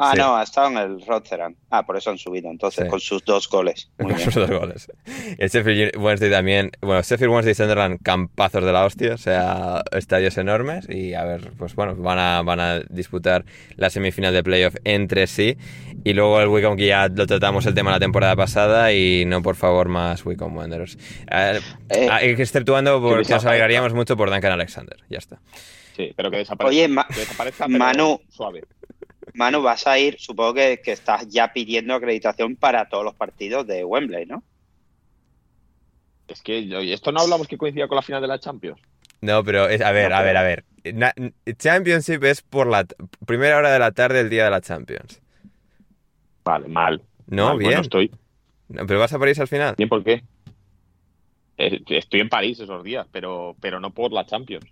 Ah, 0.00 0.12
Sí. 0.14 0.18
no, 0.20 0.36
ha 0.36 0.42
estado 0.44 0.68
en 0.68 0.76
el 0.78 1.04
Rotherham. 1.06 1.54
Ah, 1.70 1.84
por 1.84 1.96
eso 1.96 2.10
han 2.10 2.18
subido, 2.18 2.48
entonces, 2.50 2.84
Sí. 2.84 2.90
con 2.90 3.00
sus 3.00 3.24
dos 3.24 3.48
goles. 3.48 3.90
Muy 3.98 4.08
Con 4.12 4.16
bien. 4.16 4.30
sus 4.32 4.48
dos 4.48 4.58
goles. 4.58 4.90
El 5.38 5.48
Sheffield 5.50 5.96
Wednesday 5.96 6.30
también. 6.30 6.70
Bueno, 6.80 7.02
Sheffield 7.02 7.30
Wednesday 7.32 7.52
y 7.52 7.54
Sunderland, 7.56 7.98
campazos 8.02 8.64
de 8.64 8.72
la 8.72 8.84
hostia, 8.86 9.14
o 9.14 9.18
sea, 9.18 9.82
estadios 9.92 10.38
enormes. 10.38 10.88
Y 10.88 11.14
a 11.14 11.24
ver, 11.24 11.50
pues 11.58 11.74
bueno, 11.74 11.94
van 11.96 12.18
a, 12.18 12.42
van 12.42 12.60
a 12.60 12.78
disputar 12.88 13.44
la 13.76 13.90
semifinal 13.90 14.32
de 14.32 14.42
playoff 14.42 14.76
entre 14.84 15.26
sí. 15.26 15.58
Y 16.04 16.12
luego 16.14 16.40
el 16.40 16.48
Wycombe, 16.48 16.76
que 16.80 16.86
ya 16.86 17.08
lo 17.08 17.26
tratamos 17.26 17.66
el 17.66 17.74
tema 17.74 17.90
la 17.90 17.98
temporada 18.00 18.34
pasada. 18.36 18.92
Y 18.92 19.24
no, 19.26 19.42
por 19.42 19.56
favor, 19.56 19.88
más 19.88 20.24
Wycombe 20.24 20.58
Wanderers. 20.58 20.96
Eh, 21.30 21.60
Eh, 21.90 22.08
ah, 22.10 22.22
exceptuando 22.22 23.00
porque 23.02 23.32
nos 23.32 23.44
alegraríamos 23.44 23.92
mucho 23.94 24.16
por 24.16 24.30
Duncan 24.30 24.52
Alexander. 24.52 24.96
Ya 25.10 25.18
está. 25.18 25.38
Sí, 25.96 26.12
pero 26.16 26.30
que 26.30 26.38
desaparezca. 26.38 26.68
Oye, 26.68 26.88
Ma- 26.88 27.06
que 27.08 27.20
desaparezca, 27.20 27.66
pero 27.66 27.78
Manu. 27.78 28.20
Suave. 28.30 28.62
Manu, 29.34 29.60
vas 29.62 29.86
a 29.86 29.98
ir, 29.98 30.16
supongo 30.18 30.54
que, 30.54 30.80
que 30.82 30.92
estás 30.92 31.28
ya 31.28 31.52
pidiendo 31.52 31.94
acreditación 31.94 32.56
para 32.56 32.88
todos 32.88 33.04
los 33.04 33.14
partidos 33.14 33.66
de 33.66 33.84
Wembley, 33.84 34.24
¿no? 34.26 34.42
Es 36.28 36.42
que 36.42 36.92
esto 36.92 37.10
no 37.12 37.20
hablamos 37.20 37.48
que 37.48 37.56
coincidía 37.56 37.88
con 37.88 37.96
la 37.96 38.02
final 38.02 38.20
de 38.20 38.28
la 38.28 38.38
Champions. 38.38 38.80
No, 39.20 39.42
pero 39.44 39.68
es- 39.68 39.80
a 39.80 39.92
ver, 39.92 40.10
No, 40.10 40.16
a 40.16 40.22
ver, 40.22 40.36
a 40.36 40.42
ver. 40.42 40.64
Na- 40.94 41.14
Championship 41.58 42.22
es 42.24 42.42
por 42.42 42.66
la 42.66 42.86
primera 43.26 43.56
hora 43.58 43.70
de 43.72 43.78
la 43.78 43.92
tarde 43.92 44.20
el 44.20 44.30
día 44.30 44.44
de 44.44 44.50
la 44.50 44.60
Champions. 44.60 45.20
Vale, 46.48 46.66
mal. 46.66 47.02
No, 47.26 47.48
Mal, 47.48 47.58
bien. 47.58 47.68
Bueno, 47.72 47.82
estoy. 47.82 48.10
No, 48.68 48.86
¿Pero 48.86 48.98
vas 49.00 49.12
a 49.12 49.18
París 49.18 49.38
al 49.38 49.48
final? 49.48 49.74
Bien, 49.76 49.86
¿por 49.90 50.02
qué? 50.02 50.22
Eh, 51.58 51.82
Estoy 51.90 52.20
en 52.20 52.30
París 52.30 52.58
esos 52.58 52.82
días, 52.82 53.06
pero, 53.12 53.54
pero 53.60 53.80
no 53.80 53.90
por 53.90 54.12
la 54.12 54.24
Champions. 54.24 54.64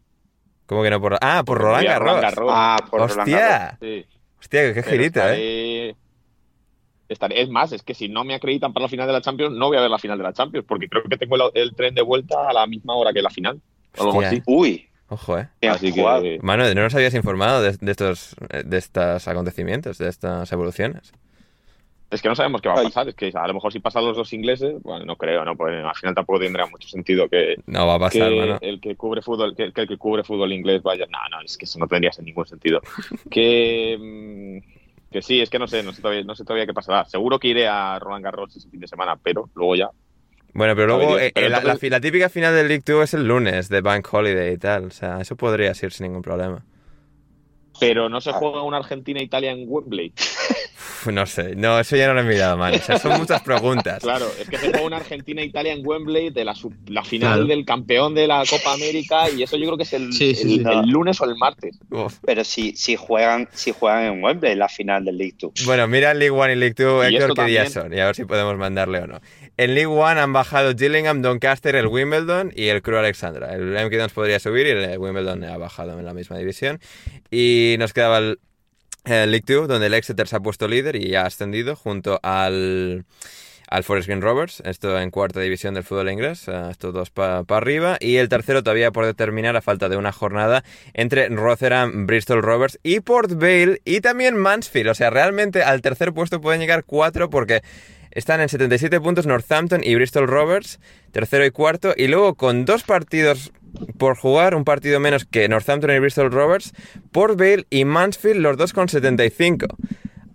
¿Cómo 0.65 0.83
que 0.83 0.89
no 0.89 1.03
por... 1.03 1.19
Ah, 1.21 1.43
por 1.45 1.59
Roland 1.59 1.87
Garros. 1.87 2.25
Ah, 2.49 2.79
por 2.91 3.01
Roland 3.03 3.31
Garros. 3.31 3.35
¡Hostia! 3.35 3.79
Sí, 3.79 4.07
Hostia, 4.41 4.73
qué 4.73 4.83
pero 4.83 4.91
girito, 4.91 5.21
¿eh? 5.21 5.91
estaré- 5.91 5.97
estaré- 7.11 7.43
Es 7.43 7.51
más, 7.51 7.73
es 7.73 7.83
que 7.83 7.93
si 7.93 8.09
no 8.09 8.25
me 8.25 8.35
acreditan 8.35 8.73
para 8.73 8.85
la 8.85 8.89
final 8.89 9.07
de 9.07 9.13
la 9.13 9.21
Champions, 9.21 9.55
no 9.55 9.67
voy 9.67 9.77
a 9.77 9.83
ver 9.83 9.91
la 9.91 9.99
final 9.99 10.17
de 10.17 10.25
la 10.25 10.33
Champions, 10.33 10.65
porque 10.67 10.89
creo 10.89 11.03
que 11.03 11.19
tengo 11.19 11.37
el, 11.37 11.43
el 11.55 11.75
tren 11.75 11.95
de 11.95 12.01
vuelta 12.01 12.49
a 12.49 12.55
la 12.55 12.67
misma 12.67 12.95
hora 12.95 13.13
que 13.13 13.21
la 13.21 13.29
final. 13.31 13.61
Hostia. 13.99 14.43
Uy, 14.47 14.89
Ojo, 15.09 15.39
¿eh? 15.39 15.49
Así 15.69 15.93
que 15.93 16.39
Mano, 16.43 16.65
¿no 16.75 16.83
nos 16.83 16.95
habías 16.95 17.15
informado 17.15 17.63
de, 17.63 17.77
de 17.81 17.91
estos, 17.93 18.35
de 18.65 18.77
estos 18.79 19.29
acontecimientos, 19.29 19.99
de 19.99 20.09
estas 20.09 20.51
evoluciones? 20.53 21.13
Es 22.11 22.23
que 22.23 22.29
no 22.29 22.35
sabemos 22.37 22.61
qué 22.63 22.69
va 22.69 22.77
a 22.77 22.79
Ay. 22.79 22.85
pasar. 22.87 23.09
Es 23.09 23.15
que 23.15 23.33
a 23.35 23.47
lo 23.49 23.55
mejor 23.55 23.73
si 23.73 23.81
pasan 23.81 24.05
los 24.05 24.17
dos 24.17 24.33
ingleses, 24.33 24.81
bueno, 24.83 25.05
no 25.05 25.17
creo, 25.17 25.45
¿no? 25.45 25.57
Pues 25.57 25.85
al 25.85 25.95
final 25.95 26.15
tampoco 26.15 26.39
tendría 26.41 26.67
mucho 26.67 26.89
sentido 26.89 27.29
que, 27.29 27.57
No 27.67 27.87
va 27.87 27.95
a 27.95 27.99
pasar, 27.99 28.31
que 28.31 28.59
el 28.63 28.81
que 28.81 28.95
cubre 28.97 29.23
fútbol, 29.23 29.55
que, 29.57 29.73
que 29.73 29.81
el 29.83 29.89
que 29.89 29.97
cubre 29.99 30.23
fútbol 30.25 30.53
inglés 30.53 30.83
vaya. 30.83 31.07
No, 31.11 31.19
no, 31.31 31.43
es 31.45 31.57
que 31.57 31.65
eso 31.65 31.79
no 31.79 31.87
tendría 31.87 32.11
ningún 32.23 32.47
sentido. 32.47 32.81
que, 33.31 33.97
mm, 33.99 35.11
que 35.13 35.23
sí, 35.23 35.41
es 35.41 35.51
que 35.51 35.59
no 35.59 35.67
sé, 35.67 35.83
no 35.83 35.93
sé 35.93 36.03
todavía, 36.03 36.25
no 36.25 36.35
sé 36.35 36.45
todavía 36.45 36.67
qué 36.67 36.75
pasará. 36.75 37.05
Seguro 37.07 37.39
que 37.39 37.49
iré 37.49 37.67
a 37.69 37.99
Roland 37.99 38.25
Garros 38.25 38.57
ese 38.57 38.69
fin 38.71 38.81
de 38.81 38.89
semana, 38.89 39.17
pero 39.23 39.49
luego 39.55 39.75
ya. 39.77 39.89
Bueno, 40.55 40.75
pero 40.75 40.87
luego 40.97 41.19
eh, 41.19 41.33
pero 41.35 41.49
la, 41.51 41.59
entonces- 41.59 41.75
la 41.75 41.79
fi- 41.79 41.91
la 41.91 42.01
típica 42.01 42.29
final 42.31 42.55
del 42.55 42.69
League 42.69 42.83
2 42.87 43.05
es 43.05 43.15
el 43.15 43.27
lunes, 43.29 43.69
de 43.69 43.81
Bank 43.83 44.09
Holiday 44.11 44.55
y 44.55 44.59
tal. 44.59 44.87
O 44.87 44.91
sea, 44.91 45.21
eso 45.21 45.37
podría 45.37 45.75
ser 45.75 45.93
sin 45.93 46.07
ningún 46.07 46.23
problema. 46.23 46.65
Pero 47.81 48.09
no 48.09 48.21
se 48.21 48.31
Ah. 48.31 48.35
juega 48.35 48.63
una 48.63 48.79
Argentina-Italia 48.79 49.51
en 49.53 49.65
Wembley. 49.67 50.13
no 51.13 51.27
sé, 51.27 51.55
no, 51.55 51.79
eso 51.79 51.97
ya 51.97 52.09
no 52.09 52.15
lo 52.15 52.21
he 52.21 52.25
mirado, 52.25 52.57
man. 52.57 52.75
O 52.75 52.79
sea, 52.79 52.99
son 52.99 53.19
muchas 53.19 53.41
preguntas. 53.43 54.03
Claro, 54.03 54.27
es 54.41 54.49
que 54.49 54.59
se 54.59 54.71
juega 54.71 54.85
una 54.87 54.97
Argentina-Italia 54.97 55.73
en 55.73 55.87
Wembley 55.87 56.31
de 56.31 56.45
la, 56.45 56.55
la 56.89 57.05
final 57.05 57.47
del 57.47 57.65
campeón 57.65 58.15
de 58.15 58.27
la 58.27 58.43
Copa 58.49 58.73
América 58.73 59.31
y 59.31 59.43
eso 59.43 59.57
yo 59.57 59.67
creo 59.67 59.77
que 59.77 59.85
es 59.85 59.93
el, 59.93 60.11
el, 60.21 60.89
lunes 60.89 61.21
o 61.21 61.25
el 61.25 61.37
martes. 61.37 61.79
Pero 62.25 62.45
si, 62.45 62.73
si, 62.77 62.97
juegan, 62.97 63.49
si 63.53 63.73
juegan 63.73 64.05
en 64.05 64.23
Wembley 64.23 64.55
la 64.57 64.69
final 64.69 65.05
del 65.05 65.19
League 65.19 65.37
2. 65.39 65.53
Bueno, 65.65 65.87
mira 65.87 66.11
el 66.13 66.19
League 66.19 66.31
One 66.37 66.53
y 66.55 66.57
League 66.57 66.75
2, 66.77 67.07
Héctor, 67.07 67.35
qué 67.35 67.45
días 67.45 67.73
son 67.73 67.93
y 67.93 68.01
a 68.01 68.07
ver 68.07 68.17
si 68.17 68.25
podemos 68.25 68.57
mandarle 68.57 68.99
o 69.01 69.07
no. 69.07 69.21
En 69.59 69.75
League 69.75 69.87
One 69.87 70.21
han 70.21 70.33
bajado 70.33 70.75
Gillingham, 70.77 71.23
Doncaster, 71.23 71.77
el 71.77 71.87
Wimbledon 71.87 72.53
y 72.55 72.67
el 72.69 72.83
Crew 72.83 72.99
Alexandra. 72.99 73.55
El 73.55 73.73
Dons 73.91 74.13
podría 74.13 74.39
subir 74.39 74.67
y 74.67 74.71
el 74.71 74.99
Wimbledon 74.99 75.45
ha 75.45 75.57
bajado 75.57 75.99
en 75.99 76.05
la 76.05 76.13
misma 76.13 76.37
división. 76.37 76.79
Y 77.31 77.77
nos 77.79 77.95
quedaba 77.95 78.19
el, 78.19 78.39
League 79.05 79.45
2, 79.47 79.67
donde 79.67 79.87
el 79.87 79.95
Exeter 79.95 80.29
se 80.29 80.37
ha 80.37 80.41
puesto 80.41 80.69
líder 80.69 80.97
y 80.97 81.09
ya 81.09 81.23
ha 81.23 81.27
ascendido 81.27 81.75
junto 81.75 82.21
al 82.23 83.07
al 83.69 83.85
Forest 83.85 84.09
Green 84.09 84.23
Rovers, 84.23 84.63
esto 84.65 84.99
en 84.99 85.11
cuarta 85.11 85.41
división 85.41 85.75
del 85.75 85.85
fútbol 85.85 86.11
inglés, 86.11 86.47
eh, 86.49 86.69
estos 86.71 86.95
dos 86.95 87.11
para 87.11 87.45
arriba, 87.49 87.97
y 88.01 88.17
el 88.17 88.29
tercero 88.29 88.63
todavía 88.63 88.91
por 88.91 89.07
determinar 89.07 89.57
a 89.57 89.63
falta 89.63 89.89
de 89.89 89.97
una 89.97 90.13
jornada 90.13 90.65
entre 90.95 91.29
Rotherham, 91.29 92.07
Bristol 92.07 92.43
Rovers 92.43 92.79
y 92.83 93.01
Port 93.01 93.33
Vale 93.33 93.81
y 93.85 94.01
también 94.01 94.37
Mansfield, 94.37 94.91
o 94.91 94.95
sea, 94.95 95.11
realmente 95.11 95.63
al 95.63 95.83
tercer 95.83 96.13
puesto 96.13 96.41
pueden 96.41 96.61
llegar 96.61 96.85
cuatro 96.85 97.31
porque 97.31 97.63
están 98.13 98.41
en 98.41 98.49
77 98.49 98.99
puntos 99.01 99.27
Northampton 99.27 99.83
y 99.85 99.95
Bristol 99.95 100.27
Rovers, 100.27 100.81
tercero 101.13 101.45
y 101.45 101.51
cuarto, 101.51 101.93
y 101.97 102.07
luego 102.07 102.35
con 102.35 102.65
dos 102.65 102.83
partidos 102.83 103.53
por 103.99 104.17
jugar, 104.17 104.55
un 104.55 104.65
partido 104.65 105.01
menos 105.01 105.27
que 105.27 105.49
Northampton 105.49 105.91
y 105.91 105.99
Bristol 105.99 106.31
Rovers, 106.31 106.73
Port 107.13 107.39
Vale 107.39 107.67
y 107.69 107.85
Mansfield, 107.85 108.41
los 108.41 108.57
dos 108.57 108.73
con 108.73 108.89
75. 108.89 109.67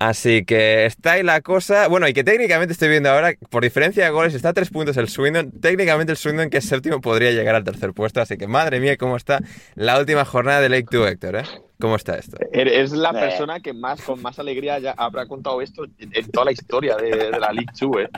Así 0.01 0.45
que 0.45 0.87
está 0.87 1.11
ahí 1.11 1.21
la 1.21 1.41
cosa. 1.41 1.87
Bueno, 1.87 2.07
y 2.07 2.13
que 2.13 2.23
técnicamente 2.23 2.73
estoy 2.73 2.89
viendo 2.89 3.11
ahora, 3.11 3.35
por 3.51 3.61
diferencia 3.61 4.03
de 4.03 4.09
goles, 4.09 4.33
está 4.33 4.49
a 4.49 4.53
tres 4.53 4.71
puntos 4.71 4.97
el 4.97 5.07
Swindon. 5.07 5.51
Técnicamente 5.61 6.11
el 6.11 6.17
Swindon, 6.17 6.49
que 6.49 6.57
es 6.57 6.65
séptimo, 6.65 7.01
podría 7.01 7.29
llegar 7.29 7.53
al 7.53 7.63
tercer 7.63 7.93
puesto. 7.93 8.19
Así 8.19 8.35
que 8.35 8.47
madre 8.47 8.79
mía, 8.79 8.97
cómo 8.97 9.15
está 9.15 9.41
la 9.75 9.99
última 9.99 10.25
jornada 10.25 10.59
de 10.59 10.69
Lake 10.69 10.87
2, 10.89 11.07
Héctor, 11.07 11.35
¿eh? 11.35 11.43
¿Cómo 11.81 11.95
está 11.95 12.15
esto? 12.15 12.37
Es 12.51 12.91
la 12.91 13.11
persona 13.11 13.59
que 13.59 13.73
más, 13.73 14.01
con 14.01 14.21
más 14.21 14.37
alegría 14.39 14.79
ya 14.79 14.93
habrá 14.95 15.25
contado 15.25 15.61
esto 15.61 15.85
en 15.99 16.31
toda 16.31 16.45
la 16.45 16.51
historia 16.51 16.95
de, 16.95 17.31
la 17.31 17.51
League 17.51 17.71
2, 17.79 17.91
¿eh? 18.01 18.09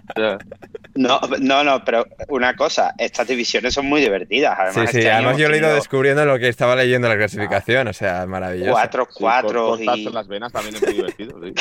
No, 0.95 1.19
no, 1.40 1.64
no, 1.64 1.84
pero 1.84 2.06
una 2.27 2.56
cosa, 2.56 2.94
estas 2.98 3.27
divisiones 3.27 3.73
son 3.73 3.88
muy 3.88 4.02
divertidas. 4.02 4.56
Además, 4.60 4.91
sí, 4.91 4.91
sí, 4.91 4.98
este 4.99 5.11
además 5.11 5.38
yo 5.38 5.48
lo 5.48 5.56
he 5.56 5.57
ido 5.57 5.73
descubriendo 5.73 6.23
lo 6.26 6.38
que 6.38 6.49
estaba 6.49 6.76
leyendo 6.76 7.07
la 7.07 7.18
clasificación, 7.18 7.88
o 7.88 7.94
sea, 7.94 8.27
maravilloso. 8.27 8.80
4-4 8.80 9.98
y... 9.98 10.11
las 10.11 10.27
venas 10.27 10.52
también 10.52 10.76
es 10.76 10.84
muy 10.84 10.94
divertido. 10.94 11.40
4-4 11.40 11.56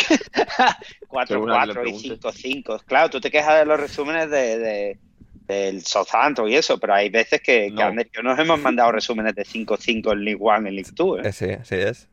y 1.88 2.10
5-5. 2.10 2.82
Claro, 2.84 3.10
tú 3.10 3.20
te 3.20 3.30
quejas 3.30 3.60
de 3.60 3.64
los 3.64 3.80
resúmenes 3.80 4.28
de 4.28 4.98
del 5.46 5.84
Southampton 5.84 6.48
y 6.48 6.54
eso, 6.54 6.78
pero 6.78 6.94
hay 6.94 7.08
veces 7.10 7.40
que, 7.40 7.70
yo 7.70 8.22
nos 8.22 8.38
hemos 8.38 8.60
mandado 8.60 8.92
resúmenes 8.92 9.34
de 9.34 9.44
5-5 9.44 10.12
en 10.12 10.24
League 10.24 10.40
One, 10.40 10.68
en 10.68 10.74
League 10.74 10.90
2. 10.92 11.26
¿eh? 11.26 11.32
Sí, 11.32 11.46
sí 11.64 11.74
es. 11.76 12.08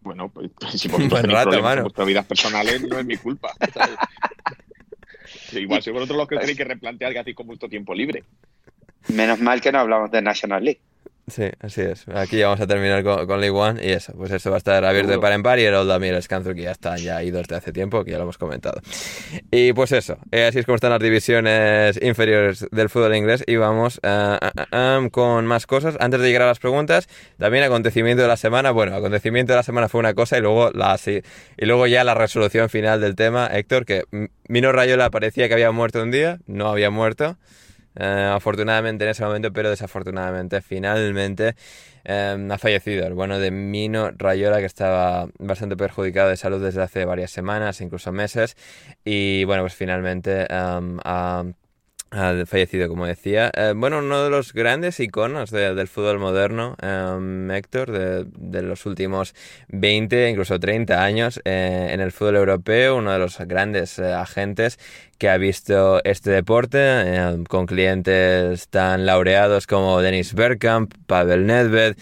Bueno, 0.00 0.30
pues 0.30 0.50
si 0.80 0.88
por 0.88 1.06
vuestras 1.08 2.06
vidas 2.06 2.26
personales 2.26 2.82
no 2.82 2.98
es 2.98 3.04
mi 3.04 3.16
culpa. 3.16 3.52
igual 5.52 5.82
si 5.82 5.90
vosotros 5.90 6.16
los 6.16 6.28
que 6.28 6.38
tenéis 6.38 6.56
que 6.56 6.64
replantear 6.64 7.12
que 7.12 7.18
hacéis 7.18 7.36
con 7.36 7.46
mucho 7.46 7.68
tiempo 7.68 7.94
libre. 7.94 8.24
Menos 9.08 9.40
mal 9.40 9.60
que 9.60 9.72
no 9.72 9.80
hablamos 9.80 10.10
de 10.10 10.22
National 10.22 10.64
League. 10.64 10.80
Sí, 11.30 11.44
así 11.60 11.82
es. 11.82 12.06
Aquí 12.08 12.38
ya 12.38 12.46
vamos 12.46 12.60
a 12.60 12.66
terminar 12.66 13.02
con, 13.02 13.26
con, 13.26 13.40
League 13.40 13.56
One 13.56 13.84
y 13.84 13.90
eso, 13.90 14.14
pues 14.14 14.30
eso 14.30 14.50
va 14.50 14.56
a 14.56 14.58
estar 14.58 14.84
abierto 14.84 15.12
de 15.12 15.18
par 15.18 15.32
en 15.32 15.42
par 15.42 15.58
y 15.58 15.64
el 15.64 15.74
Old 15.74 15.90
Amir 15.90 16.14
el 16.14 16.22
Scanthor 16.22 16.54
que 16.54 16.62
ya 16.62 16.70
están 16.70 16.96
ya 16.98 17.22
ido 17.22 17.38
desde 17.38 17.56
hace 17.56 17.72
tiempo, 17.72 18.04
que 18.04 18.12
ya 18.12 18.16
lo 18.16 18.22
hemos 18.22 18.38
comentado. 18.38 18.80
Y 19.50 19.72
pues 19.72 19.92
eso, 19.92 20.18
eh, 20.30 20.46
así 20.46 20.60
es 20.60 20.64
como 20.64 20.76
están 20.76 20.90
las 20.90 21.00
divisiones 21.00 21.98
inferiores 22.02 22.66
del 22.70 22.88
fútbol 22.88 23.14
inglés 23.14 23.44
y 23.46 23.56
vamos 23.56 24.00
uh, 24.02 24.36
uh, 24.74 25.10
con 25.10 25.44
más 25.46 25.66
cosas. 25.66 25.96
Antes 26.00 26.20
de 26.20 26.26
llegar 26.26 26.42
a 26.42 26.46
las 26.46 26.60
preguntas, 26.60 27.08
también 27.38 27.64
acontecimiento 27.64 28.22
de 28.22 28.28
la 28.28 28.36
semana. 28.36 28.70
Bueno, 28.70 28.96
acontecimiento 28.96 29.52
de 29.52 29.56
la 29.56 29.62
semana 29.62 29.88
fue 29.88 30.00
una 30.00 30.14
cosa 30.14 30.38
y 30.38 30.40
luego 30.40 30.70
la 30.70 30.96
sí, 30.96 31.22
y 31.56 31.66
luego 31.66 31.86
ya 31.86 32.04
la 32.04 32.14
resolución 32.14 32.70
final 32.70 33.00
del 33.00 33.16
tema, 33.16 33.48
Héctor, 33.48 33.84
que 33.84 34.04
Mino 34.48 34.72
Rayola 34.72 35.10
parecía 35.10 35.48
que 35.48 35.54
había 35.54 35.70
muerto 35.72 36.02
un 36.02 36.10
día, 36.10 36.38
no 36.46 36.68
había 36.68 36.90
muerto. 36.90 37.36
Eh, 38.00 38.30
afortunadamente 38.32 39.04
en 39.04 39.10
ese 39.10 39.24
momento, 39.24 39.52
pero 39.52 39.70
desafortunadamente 39.70 40.62
finalmente 40.62 41.56
eh, 42.04 42.48
ha 42.48 42.58
fallecido 42.58 43.06
el 43.06 43.14
bueno 43.14 43.40
de 43.40 43.50
Mino 43.50 44.12
Rayola, 44.16 44.60
que 44.60 44.66
estaba 44.66 45.28
bastante 45.38 45.76
perjudicado 45.76 46.30
de 46.30 46.36
salud 46.36 46.62
desde 46.62 46.82
hace 46.82 47.04
varias 47.04 47.32
semanas, 47.32 47.80
incluso 47.80 48.12
meses, 48.12 48.56
y 49.04 49.42
bueno, 49.44 49.64
pues 49.64 49.74
finalmente 49.74 50.46
um, 50.50 50.98
ha 51.04 51.44
ha 52.10 52.34
fallecido, 52.46 52.88
como 52.88 53.06
decía. 53.06 53.50
Eh, 53.54 53.74
bueno, 53.76 53.98
uno 53.98 54.24
de 54.24 54.30
los 54.30 54.52
grandes 54.52 54.98
iconos 55.00 55.50
del 55.50 55.88
fútbol 55.88 56.18
moderno, 56.18 56.76
eh, 56.80 57.56
Héctor, 57.56 57.90
de, 57.90 58.62
los 58.62 58.86
últimos 58.86 59.34
20, 59.68 60.30
incluso 60.30 60.58
30 60.58 61.02
años 61.02 61.40
eh, 61.44 61.88
en 61.90 62.00
el 62.00 62.12
fútbol 62.12 62.36
europeo, 62.36 62.96
uno 62.96 63.12
de 63.12 63.18
los 63.18 63.38
grandes 63.38 63.98
agentes 63.98 64.78
que 65.18 65.28
ha 65.28 65.36
visto 65.36 66.02
este 66.04 66.30
deporte 66.30 67.36
con 67.48 67.66
clientes 67.66 68.68
tan 68.68 69.04
laureados 69.04 69.66
como 69.66 70.00
Dennis 70.00 70.34
Bergkamp, 70.34 70.94
Pavel 71.06 71.46
Nedved, 71.46 71.96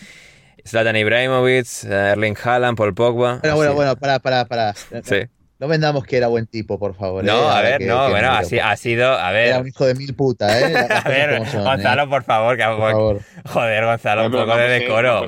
Zlatan 0.67 0.97
Ibrahimovic, 0.97 1.85
Erling 1.85 2.37
Haaland, 2.43 2.77
Paul 2.77 2.95
Pogba. 2.95 3.39
Bueno, 3.41 3.57
bueno, 3.57 3.75
bueno, 3.75 3.97
para, 3.97 4.19
para, 4.19 4.45
para. 4.45 4.75
Sí. 4.75 5.29
No 5.59 5.69
vendamos 5.69 6.05
que 6.05 6.19
era 6.19 6.27
buen 6.29 6.47
tipo, 6.47 6.79
por 6.79 6.95
favor. 6.95 7.25
No, 7.25 7.51
¿eh? 7.51 7.55
a 7.55 7.61
ver, 7.63 7.83
no, 7.83 8.11
bueno, 8.11 8.31
así, 8.33 8.59
ha 8.59 8.77
sido, 8.77 9.13
a 9.13 9.31
ver. 9.31 9.49
Era 9.49 9.61
un 9.61 9.69
hijo 9.69 9.87
de 9.87 9.95
mil 9.95 10.15
puta, 10.15 10.61
¿eh? 10.61 10.75
a 10.91 11.09
ver, 11.09 11.39
Gonzalo, 11.39 12.03
¿eh? 12.03 12.07
por 12.09 12.25
favor, 12.25 12.57
que 12.59 12.65
por 12.65 12.79
favor. 12.79 13.21
Joder, 13.47 13.85
Gonzalo, 13.85 14.27
un 14.27 14.33
poco 14.33 14.57
de 14.57 14.69
decoro. 14.69 15.27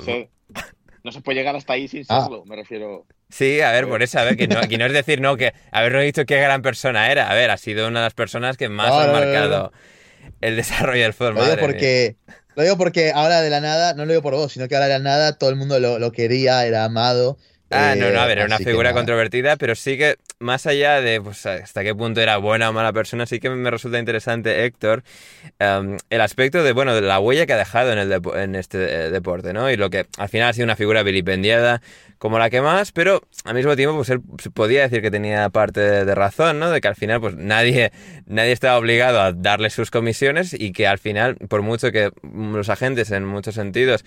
No, 1.04 1.12
se 1.12 1.22
puede 1.22 1.38
llegar 1.38 1.56
hasta 1.56 1.72
ahí 1.72 1.88
sin 1.88 2.04
ah. 2.08 2.22
serlo, 2.22 2.44
me 2.44 2.56
refiero. 2.56 3.06
Sí, 3.30 3.62
a 3.62 3.72
ver, 3.72 3.88
por 3.88 4.02
eso, 4.02 4.18
a 4.18 4.24
ver, 4.24 4.36
que 4.36 4.48
no, 4.48 4.58
aquí 4.58 4.76
no 4.76 4.84
es 4.84 4.92
decir, 4.92 5.20
no, 5.20 5.36
que 5.38 5.54
habernos 5.70 6.02
dicho 6.02 6.26
qué 6.26 6.38
gran 6.38 6.60
persona 6.60 7.10
era. 7.10 7.30
A 7.30 7.34
ver, 7.34 7.50
ha 7.50 7.56
sido 7.56 7.88
una 7.88 8.00
de 8.00 8.06
las 8.06 8.14
personas 8.14 8.58
que 8.58 8.68
más 8.68 8.92
han 8.92 9.12
marcado 9.12 9.72
el 10.42 10.56
desarrollo 10.56 11.02
del 11.04 11.14
fútbol. 11.14 11.36
Lo 11.36 11.44
digo 11.44 11.56
porque, 11.58 12.16
lo 12.54 12.62
digo 12.62 12.76
porque 12.76 13.12
ahora 13.14 13.40
de 13.40 13.48
la 13.48 13.60
nada, 13.60 13.94
no 13.94 14.04
lo 14.04 14.12
digo 14.12 14.22
por 14.22 14.34
vos, 14.34 14.52
sino 14.52 14.68
que 14.68 14.74
ahora 14.74 14.88
de 14.88 14.94
la 14.94 14.98
nada 14.98 15.38
todo 15.38 15.48
el 15.48 15.56
mundo 15.56 15.80
lo, 15.80 15.98
lo 15.98 16.12
quería, 16.12 16.66
era 16.66 16.84
amado. 16.84 17.38
Ah, 17.70 17.94
no, 17.96 18.10
no, 18.10 18.20
a 18.20 18.26
ver, 18.26 18.38
era 18.38 18.46
una 18.46 18.58
figura 18.58 18.94
controvertida, 18.94 19.56
pero 19.56 19.74
sí 19.74 19.98
que 19.98 20.16
más 20.38 20.66
allá 20.66 21.02
de 21.02 21.20
pues, 21.20 21.44
hasta 21.44 21.84
qué 21.84 21.94
punto 21.94 22.20
era 22.20 22.38
buena 22.38 22.70
o 22.70 22.72
mala 22.72 22.94
persona, 22.94 23.26
sí 23.26 23.40
que 23.40 23.50
me 23.50 23.70
resulta 23.70 23.98
interesante, 23.98 24.64
Héctor, 24.64 25.02
em, 25.58 25.98
el 26.08 26.20
aspecto 26.22 26.62
de, 26.62 26.72
bueno, 26.72 26.94
de 26.94 27.02
la 27.02 27.20
huella 27.20 27.44
que 27.44 27.52
ha 27.52 27.58
dejado 27.58 27.92
en, 27.92 27.98
el 27.98 28.20
en 28.36 28.54
este 28.54 28.78
eh, 28.78 29.10
deporte, 29.10 29.52
¿no? 29.52 29.70
Y 29.70 29.76
lo 29.76 29.90
que 29.90 30.06
al 30.16 30.28
final 30.30 30.48
ha 30.48 30.52
sido 30.54 30.64
una 30.64 30.76
figura 30.76 31.02
vilipendiada 31.02 31.82
como 32.16 32.38
la 32.38 32.48
que 32.48 32.62
más, 32.62 32.90
pero 32.92 33.22
al 33.44 33.54
mismo 33.54 33.76
tiempo, 33.76 33.96
pues 33.96 34.08
él 34.08 34.22
podía 34.54 34.82
decir 34.82 35.02
que 35.02 35.10
tenía 35.10 35.48
parte 35.50 35.80
de, 35.80 36.14
razón, 36.14 36.58
¿no? 36.58 36.70
De 36.70 36.80
que 36.80 36.88
al 36.88 36.96
final, 36.96 37.20
pues 37.20 37.36
nadie, 37.36 37.92
nadie 38.26 38.52
estaba 38.52 38.78
obligado 38.78 39.20
a 39.20 39.32
darle 39.32 39.68
sus 39.70 39.90
comisiones 39.90 40.54
y 40.58 40.72
que 40.72 40.86
al 40.86 40.98
final, 40.98 41.36
por 41.36 41.62
mucho 41.62 41.92
que 41.92 42.10
los 42.22 42.70
agentes 42.70 43.10
en 43.10 43.24
muchos 43.24 43.54
sentidos 43.54 44.04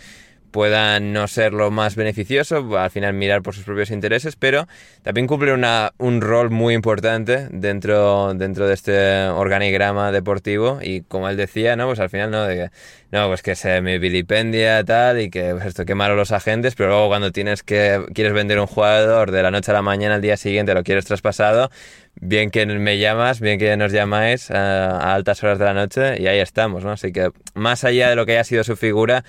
puedan 0.52 1.14
no 1.14 1.28
ser 1.28 1.54
lo 1.54 1.72
más 1.72 1.96
beneficioso, 1.96 2.78
al 2.78 2.92
final 2.92 3.14
mirar 3.14 3.42
por 3.42 3.56
sus 3.56 3.64
propios 3.64 3.90
intereses, 3.90 4.36
pero 4.36 4.68
también 5.02 5.26
cumple 5.26 5.54
una, 5.54 5.94
un 5.98 6.22
rol 6.22 6.50
muy 6.50 6.74
importante 6.74 7.48
dentro, 7.52 8.34
dentro 8.34 8.68
de 8.68 8.74
este 8.74 9.28
organigrama 9.28 10.12
deportivo 10.12 10.80
y 10.82 11.02
como 11.02 11.30
él 11.30 11.38
decía, 11.38 11.76
¿no? 11.76 11.88
Pues 11.88 12.00
al 12.00 12.10
final, 12.10 12.32
¿no? 12.32 12.46
De 12.46 12.56
que, 12.56 12.70
no, 13.12 13.28
pues 13.28 13.42
que 13.42 13.56
se 13.56 13.82
me 13.82 13.98
vilipendia 13.98 14.84
tal 14.84 15.22
y 15.22 15.30
que 15.30 15.52
pues 15.52 15.66
esto, 15.66 15.86
qué 15.86 15.96
malo 15.96 16.16
los 16.16 16.32
agentes, 16.32 16.76
pero 16.76 16.90
luego 16.90 17.08
cuando 17.08 17.32
tienes 17.32 17.64
que, 17.64 18.06
quieres 18.14 18.34
vender 18.34 18.60
un 18.60 18.68
jugador 18.68 19.32
de 19.32 19.44
la 19.44 19.52
noche 19.52 19.72
a 19.72 19.74
la 19.74 19.82
mañana 19.82 20.16
al 20.16 20.22
día 20.22 20.38
siguiente 20.38 20.74
lo 20.74 20.84
quieres 20.84 21.06
traspasado, 21.06 21.72
bien 22.16 22.52
que 22.52 22.66
me 22.66 22.98
llamas, 23.00 23.40
bien 23.40 23.58
que 23.58 23.76
nos 23.78 23.92
llamáis 23.92 24.52
a, 24.52 24.98
a 24.98 25.14
altas 25.14 25.44
horas 25.44 25.60
de 25.60 25.66
la 25.66 25.74
noche 25.74 26.22
y 26.22 26.28
ahí 26.28 26.40
estamos, 26.40 26.84
¿no? 26.84 26.92
Así 26.92 27.12
que 27.12 27.32
más 27.54 27.84
allá 27.84 28.10
de 28.10 28.16
lo 28.16 28.26
que 28.26 28.34
haya 28.34 28.44
sido 28.44 28.64
su 28.64 28.76
figura, 28.76 29.24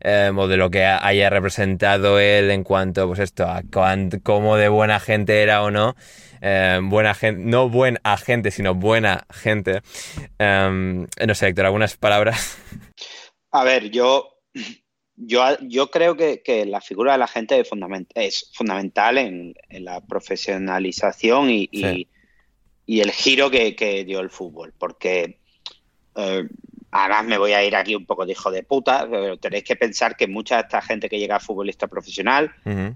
eh, 0.00 0.30
o 0.34 0.48
de 0.48 0.56
lo 0.56 0.70
que 0.70 0.84
haya 0.84 1.30
representado 1.30 2.18
él 2.18 2.50
en 2.50 2.64
cuanto 2.64 3.06
pues 3.06 3.20
esto 3.20 3.44
a 3.44 3.62
cómo 4.22 4.56
de 4.56 4.68
buena 4.68 5.00
gente 5.00 5.42
era 5.42 5.62
o 5.62 5.70
no. 5.70 5.96
Eh, 6.40 6.78
buena 6.82 7.14
gente 7.14 7.42
no 7.42 7.68
buen 7.68 7.98
agente 8.02 8.50
sino 8.50 8.74
buena 8.74 9.26
gente. 9.30 9.82
Em, 10.38 11.06
no 11.26 11.34
sé 11.34 11.48
Héctor 11.48 11.66
algunas 11.66 11.96
palabras. 11.96 12.58
A 13.50 13.64
ver 13.64 13.90
yo 13.90 14.38
yo, 15.20 15.42
yo 15.62 15.90
creo 15.90 16.16
que, 16.16 16.64
la 16.66 16.80
figura 16.80 17.12
de 17.12 17.18
la 17.18 17.26
gente 17.26 17.60
es, 18.14 18.50
fundamental 18.54 19.18
en, 19.18 19.54
la 19.70 20.00
profesionalización 20.00 21.50
y, 21.50 22.06
el 22.86 23.10
giro 23.10 23.50
que, 23.50 24.04
dio 24.06 24.20
el 24.20 24.30
fútbol 24.30 24.72
porque 24.78 25.40
eh, 26.14 26.48
Además, 26.90 27.24
me 27.26 27.36
voy 27.36 27.52
a 27.52 27.62
ir 27.62 27.76
aquí 27.76 27.94
un 27.94 28.06
poco 28.06 28.24
de 28.24 28.32
hijo 28.32 28.50
de 28.50 28.62
puta, 28.62 29.06
pero 29.10 29.36
tenéis 29.36 29.64
que 29.64 29.76
pensar 29.76 30.16
que 30.16 30.26
mucha 30.26 30.56
de 30.56 30.62
esta 30.62 30.80
gente 30.80 31.10
que 31.10 31.18
llega 31.18 31.36
a 31.36 31.40
futbolista 31.40 31.86
profesional 31.86 32.50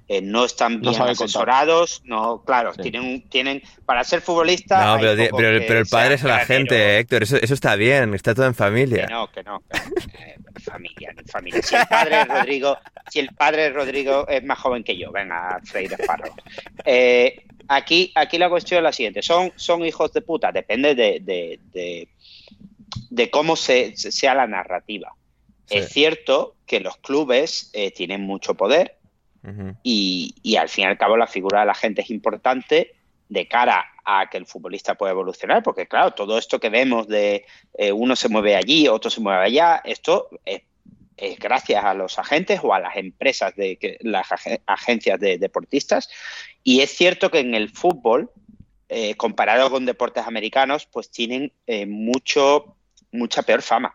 eh, 0.09 0.23
no 0.23 0.47
están 0.47 0.81
bien 0.81 1.01
asesorados, 1.02 2.01
no, 2.05 2.43
claro, 2.43 2.73
tienen, 2.73 3.28
tienen, 3.28 3.62
para 3.85 4.02
ser 4.02 4.23
futbolista. 4.23 4.97
No, 4.97 5.01
pero, 5.01 5.36
pero, 5.36 5.78
el 5.78 5.86
padre 5.86 6.14
es 6.14 6.23
la 6.23 6.47
gente, 6.47 6.98
Héctor, 6.98 7.24
eso, 7.24 7.36
eso 7.36 7.52
está 7.52 7.77
bien, 7.77 8.14
está 8.14 8.35
todo 8.35 8.47
en 8.47 8.55
familia. 8.55 9.06
Que 9.06 9.12
no, 9.12 9.31
que 9.31 9.43
no, 9.43 9.62
eh, 10.19 10.36
familia, 10.60 11.14
familia. 11.31 11.60
Si 11.62 11.74
el 11.77 11.86
padre 11.86 12.24
Rodrigo, 12.24 12.78
si 13.10 13.19
el 13.20 13.28
padre 13.28 13.70
Rodrigo 13.70 14.27
es 14.27 14.43
más 14.43 14.59
joven 14.59 14.85
que 14.85 14.97
yo, 14.97 15.12
venga, 15.12 15.60
Freire 15.64 15.98
Farro. 15.98 16.35
Eh, 16.86 17.44
aquí, 17.69 18.10
aquí 18.14 18.39
la 18.39 18.48
cuestión 18.48 18.78
es 18.78 18.85
la 18.85 18.93
siguiente: 18.93 19.20
son, 19.20 19.52
son 19.56 19.85
hijos 19.85 20.14
de 20.14 20.23
puta, 20.23 20.51
depende 20.51 20.94
de 20.94 21.20
de 21.20 22.09
cómo 23.31 23.56
se, 23.56 23.97
sea 23.97 24.35
la 24.35 24.47
narrativa. 24.47 25.14
Es 25.69 25.89
cierto 25.90 26.56
que 26.66 26.81
los 26.81 26.97
clubes 26.98 27.70
eh, 27.73 27.90
tienen 27.90 28.23
mucho 28.23 28.55
poder 28.55 28.98
y, 29.82 30.56
al 30.56 30.69
fin 30.69 30.85
y 30.85 30.86
al 30.86 30.98
cabo 30.98 31.16
la 31.16 31.27
figura 31.27 31.60
de 31.60 31.66
la 31.66 31.74
gente 31.74 32.02
es 32.02 32.10
importante 32.10 32.94
de 33.28 33.48
cara 33.48 33.85
a 34.05 34.28
que 34.31 34.36
el 34.36 34.47
futbolista 34.47 34.94
pueda 34.94 35.12
evolucionar, 35.12 35.62
porque 35.62 35.86
claro, 35.86 36.12
todo 36.12 36.39
esto 36.39 36.60
que 36.60 36.69
vemos 36.69 37.09
de 37.09 37.44
eh, 37.74 37.90
uno 37.90 38.14
se 38.14 38.28
mueve 38.28 38.55
allí, 38.55 38.86
otro 38.86 39.10
se 39.10 39.20
mueve 39.20 39.44
allá, 39.44 39.81
esto 39.85 40.28
es, 40.44 40.62
gracias 41.39 41.85
a 41.85 41.94
los 41.94 42.19
agentes 42.19 42.60
o 42.62 42.74
a 42.74 42.81
las 42.81 42.97
empresas 42.97 43.55
de 43.56 43.98
las 44.01 44.28
agencias 44.66 45.19
de 45.19 45.39
deportistas. 45.39 46.09
Y 46.62 46.81
es 46.81 46.90
cierto 46.90 47.31
que 47.31 47.40
en 47.40 47.55
el 47.55 47.70
fútbol, 47.70 48.31
eh, 48.89 49.14
comparado 49.14 49.70
con 49.70 49.86
deportes 49.86 50.27
americanos, 50.27 50.86
pues 50.86 51.10
tienen 51.10 51.52
mucho 51.86 52.77
mucha 53.12 53.43
peor 53.43 53.62
fama. 53.62 53.94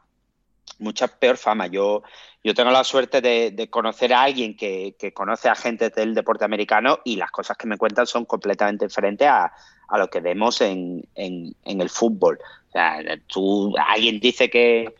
Mucha 0.80 1.08
peor 1.08 1.38
fama. 1.38 1.68
Yo, 1.68 2.04
yo 2.44 2.54
tengo 2.54 2.72
la 2.72 2.84
suerte 2.84 3.20
de, 3.22 3.70
conocer 3.70 4.14
a 4.14 4.22
alguien 4.22 4.56
que, 4.56 4.96
conoce 5.14 5.50
a 5.50 5.56
gente 5.56 5.90
del 5.90 6.14
deporte 6.14 6.46
americano 6.46 7.00
y 7.04 7.16
las 7.16 7.32
cosas 7.32 7.58
que 7.58 7.68
me 7.68 7.78
cuentan 7.78 8.08
son 8.08 8.26
completamente 8.26 8.86
diferentes 8.86 9.28
a, 9.28 9.52
lo 9.98 10.10
que 10.10 10.20
vemos 10.20 10.62
en, 10.62 11.04
el 11.16 11.90
fútbol. 11.90 12.40
O 12.70 12.72
sea, 12.72 13.00
tú, 13.28 13.76
alguien 13.78 14.20
dice 14.20 14.50
que, 14.50 14.94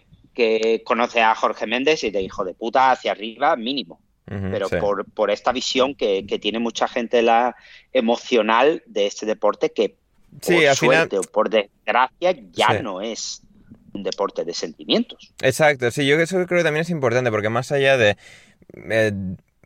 conoce 0.84 1.22
a 1.22 1.36
Jorge 1.36 1.66
Méndez 1.68 2.04
y 2.04 2.12
de 2.12 2.22
hijo 2.22 2.44
de 2.44 2.54
puta 2.54 2.92
hacia 2.92 3.12
arriba, 3.12 3.56
mínimo. 3.56 4.00
Pero 4.26 4.68
por, 5.14 5.32
esta 5.32 5.54
visión 5.54 5.96
que, 5.96 6.24
tiene 6.42 6.60
mucha 6.60 6.88
gente 6.88 7.22
la 7.22 7.56
emocional 7.94 8.84
de 8.86 9.06
este 9.08 9.26
deporte 9.26 9.72
que 9.72 9.96
por 10.46 10.76
suerte 10.76 11.18
o 11.18 11.22
por 11.22 11.50
desgracia 11.50 12.36
ya 12.52 12.82
no 12.82 13.00
es 13.02 13.42
un 13.98 14.04
deporte 14.04 14.46
de 14.46 14.54
sentimientos. 14.54 15.34
Exacto, 15.42 15.92
sí, 15.92 16.06
yo 16.06 16.16
eso 16.18 16.46
creo 16.46 16.60
que 16.60 16.64
también 16.64 16.82
es 16.82 16.90
importante 16.90 17.32
porque 17.32 17.50
más 17.50 17.72
allá 17.72 17.98
de... 17.98 18.18
Eh, 18.90 19.12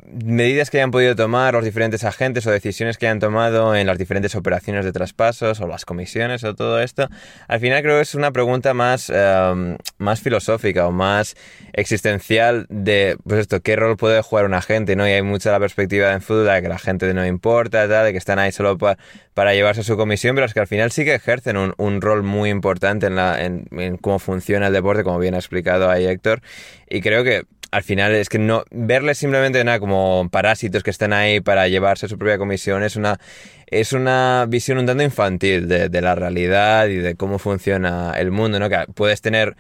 medidas 0.06 0.70
que 0.70 0.78
hayan 0.78 0.92
podido 0.92 1.16
tomar 1.16 1.54
los 1.54 1.64
diferentes 1.64 2.04
agentes 2.04 2.46
o 2.48 2.52
decisiones 2.52 2.98
que 2.98 3.08
hayan 3.08 3.20
tomado 3.20 3.76
en 3.76 3.88
las 3.88 3.98
diferentes 3.98 4.36
operaciones 4.36 4.86
de 4.86 4.92
traspasos 4.92 5.60
o 5.62 5.68
las 5.68 5.86
comisiones 5.86 6.44
o 6.44 6.56
todo 6.56 6.82
esto, 6.82 7.08
al 7.48 7.60
final 7.60 7.82
creo 7.82 7.98
que 7.98 8.02
es 8.02 8.16
una 8.16 8.32
pregunta 8.32 8.74
más, 8.74 9.10
em, 9.10 9.78
más 9.98 10.22
filosófica 10.22 10.88
o 10.88 10.92
más 10.92 11.36
existencial 11.74 12.66
de, 12.70 13.18
pues 13.28 13.42
esto, 13.42 13.62
qué 13.62 13.76
rol 13.76 13.98
puede 13.98 14.22
jugar 14.22 14.46
un 14.46 14.54
agente, 14.54 14.96
¿no? 14.96 15.08
Y 15.08 15.12
hay 15.12 15.22
mucha 15.22 15.52
la 15.52 15.60
perspectiva 15.60 16.14
en 16.14 16.22
fútbol 16.22 16.46
de 16.46 16.62
que 16.62 16.70
la 16.70 16.80
gente 16.80 17.14
no 17.14 17.26
importa, 17.26 17.88
de 17.88 18.12
que 18.12 18.18
están 18.18 18.40
ahí 18.40 18.52
solo 18.52 18.78
para, 18.78 19.54
llevarse 19.54 19.84
su 19.84 19.98
comisión, 19.98 20.36
pero 20.36 20.46
es 20.46 20.54
que 20.54 20.60
al 20.60 20.68
final 20.68 20.92
sí 20.92 21.04
que 21.04 21.16
ejercen 21.16 21.58
un, 21.58 21.74
un 21.78 22.02
rol 22.02 22.24
muy 22.24 22.50
importante 22.50 23.08
en, 23.08 23.16
la, 23.16 23.44
en, 23.44 23.68
en 23.72 23.98
cómo 23.98 24.20
funciona 24.20 24.68
el 24.68 24.74
deporte, 24.74 25.04
como 25.04 25.20
bien 25.20 25.34
ha 25.34 25.38
explicado 25.38 25.90
ahí 25.90 26.06
Héctor, 26.06 26.42
y 26.90 27.02
creo 27.02 27.24
que 27.24 27.46
al 27.72 27.84
final 27.84 28.14
es 28.14 28.30
que 28.30 28.38
no 28.38 28.66
verles 28.70 29.18
simplemente 29.18 29.64
nada 29.64 29.80
como 29.80 30.28
parásitos 30.30 30.84
que 30.84 30.90
están 30.90 31.14
ahí 31.14 31.40
para 31.40 31.68
llevarse 31.70 32.08
su 32.08 32.18
propia 32.18 32.38
comisión 32.38 32.84
es 32.84 32.98
una 32.98 33.20
es 33.68 33.94
una 33.94 34.46
visión 34.50 34.78
un 34.78 34.86
tanto 34.86 35.02
infantil 35.02 35.68
de, 35.68 36.02
la 36.02 36.14
realidad 36.14 36.88
y 36.88 36.98
de 36.98 37.16
cómo 37.16 37.40
funciona 37.40 38.14
el 38.18 38.30
mundo, 38.30 38.60
¿no? 38.60 38.70
Que 38.70 38.84
puedes 38.94 39.22
tener 39.22 39.56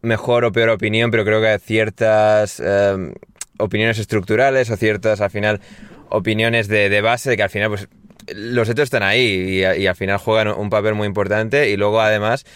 mejor 0.00 0.46
o 0.46 0.52
peor 0.52 0.70
opinión, 0.70 1.10
pero 1.10 1.26
creo 1.26 1.42
que 1.42 1.58
ciertas 1.58 2.58
em, 2.60 3.12
opiniones 3.58 3.98
estructurales 3.98 4.70
o 4.70 4.76
ciertas, 4.78 5.20
al 5.20 5.30
final, 5.30 5.60
opiniones 6.08 6.68
de, 6.68 6.88
de, 6.88 7.00
base 7.02 7.28
de 7.28 7.36
que 7.36 7.42
al 7.42 7.50
final, 7.50 7.68
pues, 7.68 7.86
los 8.34 8.68
hechos 8.68 8.84
están 8.84 9.02
ahí 9.02 9.62
y, 9.76 9.86
al 9.86 9.96
final 9.96 10.18
juegan 10.18 10.48
un 10.48 10.70
papel 10.70 10.94
muy 10.94 11.06
importante 11.06 11.70
y 11.70 11.76
luego 11.76 12.00
además 12.00 12.46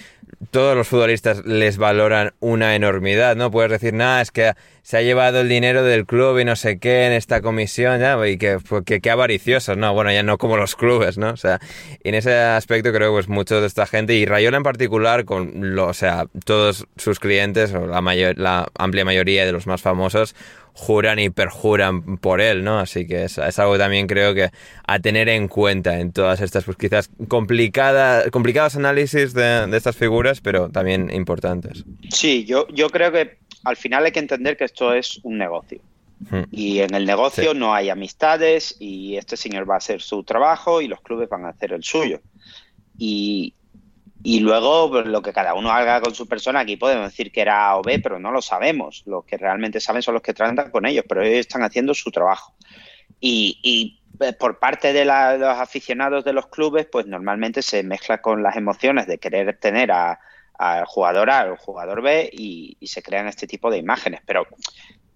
todos 0.50 0.76
los 0.76 0.88
futbolistas 0.88 1.44
les 1.44 1.78
valoran 1.78 2.32
una 2.40 2.74
enormidad, 2.74 3.36
¿no? 3.36 3.50
Puedes 3.50 3.70
decir, 3.70 3.94
nada, 3.94 4.20
es 4.20 4.30
que 4.30 4.52
se 4.82 4.98
ha 4.98 5.02
llevado 5.02 5.40
el 5.40 5.48
dinero 5.48 5.82
del 5.82 6.04
club 6.04 6.38
y 6.38 6.44
no 6.44 6.56
sé 6.56 6.78
qué 6.78 7.06
en 7.06 7.12
esta 7.12 7.40
comisión, 7.40 8.00
ya, 8.00 8.18
y 8.26 8.36
que, 8.36 8.58
pues, 8.58 8.84
que, 8.84 9.10
avariciosos, 9.10 9.76
¿no? 9.76 9.94
Bueno, 9.94 10.12
ya 10.12 10.22
no 10.22 10.36
como 10.36 10.56
los 10.56 10.76
clubes, 10.76 11.16
¿no? 11.16 11.30
O 11.30 11.36
sea, 11.36 11.58
en 12.02 12.14
ese 12.14 12.34
aspecto 12.34 12.92
creo 12.92 13.10
que 13.10 13.14
pues 13.14 13.28
mucho 13.28 13.60
de 13.60 13.66
esta 13.66 13.86
gente, 13.86 14.14
y 14.14 14.26
Rayola 14.26 14.58
en 14.58 14.62
particular, 14.62 15.24
con 15.24 15.74
lo, 15.74 15.86
o 15.86 15.94
sea, 15.94 16.26
todos 16.44 16.86
sus 16.96 17.18
clientes, 17.18 17.72
o 17.72 17.86
la, 17.86 18.00
mayor, 18.00 18.38
la 18.38 18.68
amplia 18.76 19.04
mayoría 19.04 19.46
de 19.46 19.52
los 19.52 19.66
más 19.66 19.80
famosos, 19.80 20.34
juran 20.74 21.20
y 21.20 21.30
perjuran 21.30 22.18
por 22.18 22.40
él, 22.40 22.64
¿no? 22.64 22.80
Así 22.80 23.06
que 23.06 23.24
es, 23.24 23.38
es, 23.38 23.58
algo 23.60 23.78
también 23.78 24.08
creo 24.08 24.34
que 24.34 24.50
a 24.86 24.98
tener 24.98 25.28
en 25.28 25.46
cuenta 25.46 26.00
en 26.00 26.12
todas 26.12 26.40
estas, 26.40 26.64
pues 26.64 26.76
quizás 26.76 27.10
complicadas, 27.28 28.28
complicados 28.30 28.74
análisis 28.74 29.32
de, 29.34 29.68
de, 29.68 29.76
estas 29.76 29.96
figuras, 29.96 30.40
pero 30.40 30.68
también 30.68 31.10
importantes. 31.12 31.84
Sí, 32.10 32.44
yo, 32.44 32.66
yo 32.68 32.90
creo 32.90 33.12
que 33.12 33.38
al 33.62 33.76
final 33.76 34.04
hay 34.04 34.12
que 34.12 34.18
entender 34.18 34.56
que 34.56 34.64
esto 34.64 34.92
es 34.92 35.20
un 35.22 35.38
negocio. 35.38 35.80
Hmm. 36.28 36.42
Y 36.50 36.80
en 36.80 36.94
el 36.94 37.06
negocio 37.06 37.54
no 37.54 37.72
hay 37.72 37.88
amistades 37.88 38.76
y 38.80 39.16
este 39.16 39.36
señor 39.36 39.68
va 39.68 39.74
a 39.74 39.78
hacer 39.78 40.02
su 40.02 40.24
trabajo 40.24 40.80
y 40.80 40.88
los 40.88 41.00
clubes 41.00 41.28
van 41.28 41.44
a 41.44 41.50
hacer 41.50 41.72
el 41.72 41.84
suyo. 41.84 42.20
Y, 42.98 43.54
y 44.26 44.40
luego, 44.40 44.90
pues, 44.90 45.04
lo 45.04 45.20
que 45.20 45.34
cada 45.34 45.52
uno 45.52 45.70
haga 45.70 46.00
con 46.00 46.14
su 46.14 46.26
persona, 46.26 46.60
aquí 46.60 46.78
podemos 46.78 47.10
decir 47.10 47.30
que 47.30 47.42
era 47.42 47.68
A 47.68 47.76
o 47.76 47.82
B, 47.82 47.98
pero 47.98 48.18
no 48.18 48.32
lo 48.32 48.40
sabemos. 48.40 49.02
Los 49.04 49.26
que 49.26 49.36
realmente 49.36 49.80
saben 49.80 50.00
son 50.00 50.14
los 50.14 50.22
que 50.22 50.32
tratan 50.32 50.70
con 50.70 50.86
ellos, 50.86 51.04
pero 51.06 51.22
ellos 51.22 51.40
están 51.40 51.62
haciendo 51.62 51.92
su 51.92 52.10
trabajo. 52.10 52.54
Y, 53.20 54.00
eh, 54.18 54.32
por 54.32 54.58
parte 54.58 54.94
de, 54.94 55.04
los 55.04 55.58
aficionados 55.58 56.24
de 56.24 56.32
los 56.32 56.46
clubes, 56.46 56.86
pues 56.90 57.06
normalmente 57.06 57.60
se 57.60 57.82
mezcla 57.82 58.22
con 58.22 58.42
las 58.42 58.56
emociones 58.56 59.06
de 59.06 59.18
querer 59.18 59.58
tener 59.58 59.92
al 59.92 60.86
jugador 60.86 61.28
A 61.28 61.44
o 61.44 61.50
al 61.50 61.58
jugador 61.58 62.00
B 62.00 62.30
y, 62.32 62.78
se 62.86 63.02
crean 63.02 63.28
este 63.28 63.46
tipo 63.46 63.70
de 63.70 63.76
imágenes. 63.76 64.22
Pero 64.24 64.46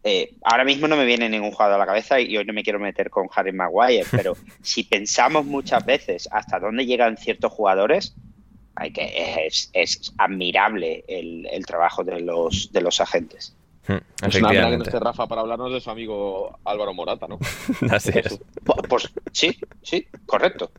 eh, 0.04 0.34
ahora 0.42 0.64
mismo 0.64 0.86
no 0.86 0.98
me 0.98 1.06
viene 1.06 1.30
ningún 1.30 1.52
jugador 1.52 1.76
a 1.76 1.78
la 1.78 1.86
cabeza 1.86 2.20
y 2.20 2.36
hoy 2.36 2.44
no 2.44 2.52
me 2.52 2.62
quiero 2.62 2.78
meter 2.78 3.08
con 3.08 3.26
Harry 3.34 3.52
Maguire, 3.52 4.04
pero 4.10 4.36
si 4.62 4.84
pensamos 4.84 5.46
muchas 5.46 5.86
veces 5.86 6.28
hasta 6.30 6.60
dónde 6.60 6.84
llegan 6.84 7.16
ciertos 7.16 7.50
jugadores, 7.52 8.14
hay 8.78 8.92
que, 8.92 9.46
es, 9.46 9.70
es 9.72 10.14
admirable 10.18 11.04
el, 11.08 11.46
el, 11.46 11.66
trabajo 11.66 12.04
de 12.04 12.20
los, 12.20 12.70
de 12.72 12.80
los 12.80 13.00
agentes. 13.00 13.54
Hmm, 13.88 13.96
es 14.26 14.34
una 14.36 14.50
pena 14.50 14.70
que 14.70 14.76
no 14.76 14.84
esté 14.84 15.00
Rafa 15.00 15.26
para 15.26 15.40
hablarnos 15.40 15.72
de 15.72 15.80
su 15.80 15.90
amigo 15.90 16.58
Álvaro 16.64 16.94
Morata, 16.94 17.26
¿no? 17.26 17.38
Así 17.90 18.12
es. 18.14 18.38
Pues, 18.64 18.78
pues 18.88 19.12
sí, 19.32 19.58
sí, 19.82 20.06
correcto. 20.26 20.70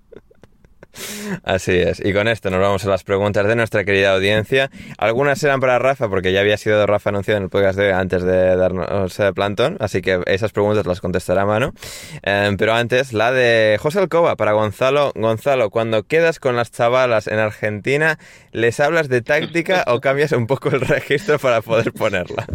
Así 1.44 1.74
es. 1.74 2.02
Y 2.04 2.14
con 2.14 2.28
esto 2.28 2.50
nos 2.50 2.60
vamos 2.60 2.86
a 2.86 2.90
las 2.90 3.04
preguntas 3.04 3.48
de 3.48 3.56
nuestra 3.56 3.84
querida 3.86 4.14
audiencia. 4.14 4.70
Algunas 4.98 5.42
eran 5.44 5.60
para 5.60 5.80
Rafa, 5.80 6.10
porque 6.10 6.32
ya 6.32 6.42
había 6.42 6.58
sido 6.58 6.86
Rafa 6.86 7.10
anunciado 7.10 7.38
en 7.38 7.44
el 7.44 7.50
podcast 7.50 7.78
de 7.78 7.88
hoy 7.88 7.92
antes 7.92 8.24
de 8.24 8.56
darnos 8.56 9.20
el 9.20 9.34
plantón, 9.34 9.78
así 9.80 10.02
que 10.02 10.22
esas 10.26 10.52
preguntas 10.52 10.86
las 10.86 11.02
contestará 11.02 11.44
a 11.44 11.46
mano. 11.46 11.74
Em, 12.24 12.58
pero 12.58 12.74
antes, 12.74 13.14
la 13.14 13.32
de 13.32 13.78
José 13.80 14.00
Alcoba 14.00 14.36
para 14.36 14.54
Gonzalo. 14.54 15.12
Gonzalo, 15.16 15.70
cuando 15.70 16.04
quedas 16.04 16.40
con 16.40 16.56
las 16.56 16.72
chavalas 16.72 17.28
en 17.28 17.40
Argentina, 17.40 18.20
¿les 18.52 18.80
hablas 18.80 19.10
de 19.10 19.22
táctica 19.22 19.84
o 19.88 20.02
cambias 20.02 20.32
un 20.32 20.48
poco 20.48 20.70
el 20.70 20.82
registro 20.82 21.40
para 21.40 21.62
poder 21.62 21.94
ponerla? 21.94 22.46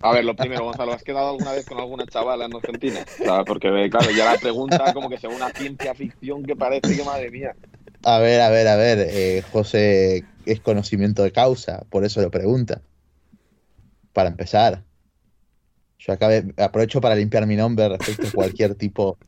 A 0.00 0.12
ver, 0.12 0.24
lo 0.24 0.36
primero, 0.36 0.64
Gonzalo, 0.64 0.92
¿has 0.92 1.02
quedado 1.02 1.30
alguna 1.30 1.52
vez 1.52 1.64
con 1.64 1.78
alguna 1.78 2.06
chavala 2.06 2.44
en 2.44 2.54
Argentina? 2.54 3.00
porque, 3.46 3.88
claro, 3.90 4.10
ya 4.10 4.32
la 4.32 4.38
pregunta 4.38 4.92
como 4.92 5.08
que 5.08 5.18
sea 5.18 5.30
una 5.30 5.48
ciencia 5.50 5.94
ficción 5.94 6.44
que 6.44 6.54
parece 6.54 6.96
que, 6.96 7.04
madre 7.04 7.30
mía. 7.30 7.54
A 8.04 8.18
ver, 8.18 8.40
a 8.40 8.50
ver, 8.50 8.68
a 8.68 8.76
ver, 8.76 8.98
eh, 9.00 9.42
José 9.50 10.24
es 10.44 10.60
conocimiento 10.60 11.22
de 11.22 11.32
causa, 11.32 11.84
por 11.90 12.04
eso 12.04 12.20
lo 12.20 12.30
pregunta. 12.30 12.82
Para 14.12 14.28
empezar, 14.28 14.84
yo 15.98 16.12
acabé, 16.12 16.54
aprovecho 16.58 17.00
para 17.00 17.14
limpiar 17.14 17.46
mi 17.46 17.56
nombre 17.56 17.88
respecto 17.88 18.28
a 18.28 18.32
cualquier 18.32 18.74
tipo 18.74 19.18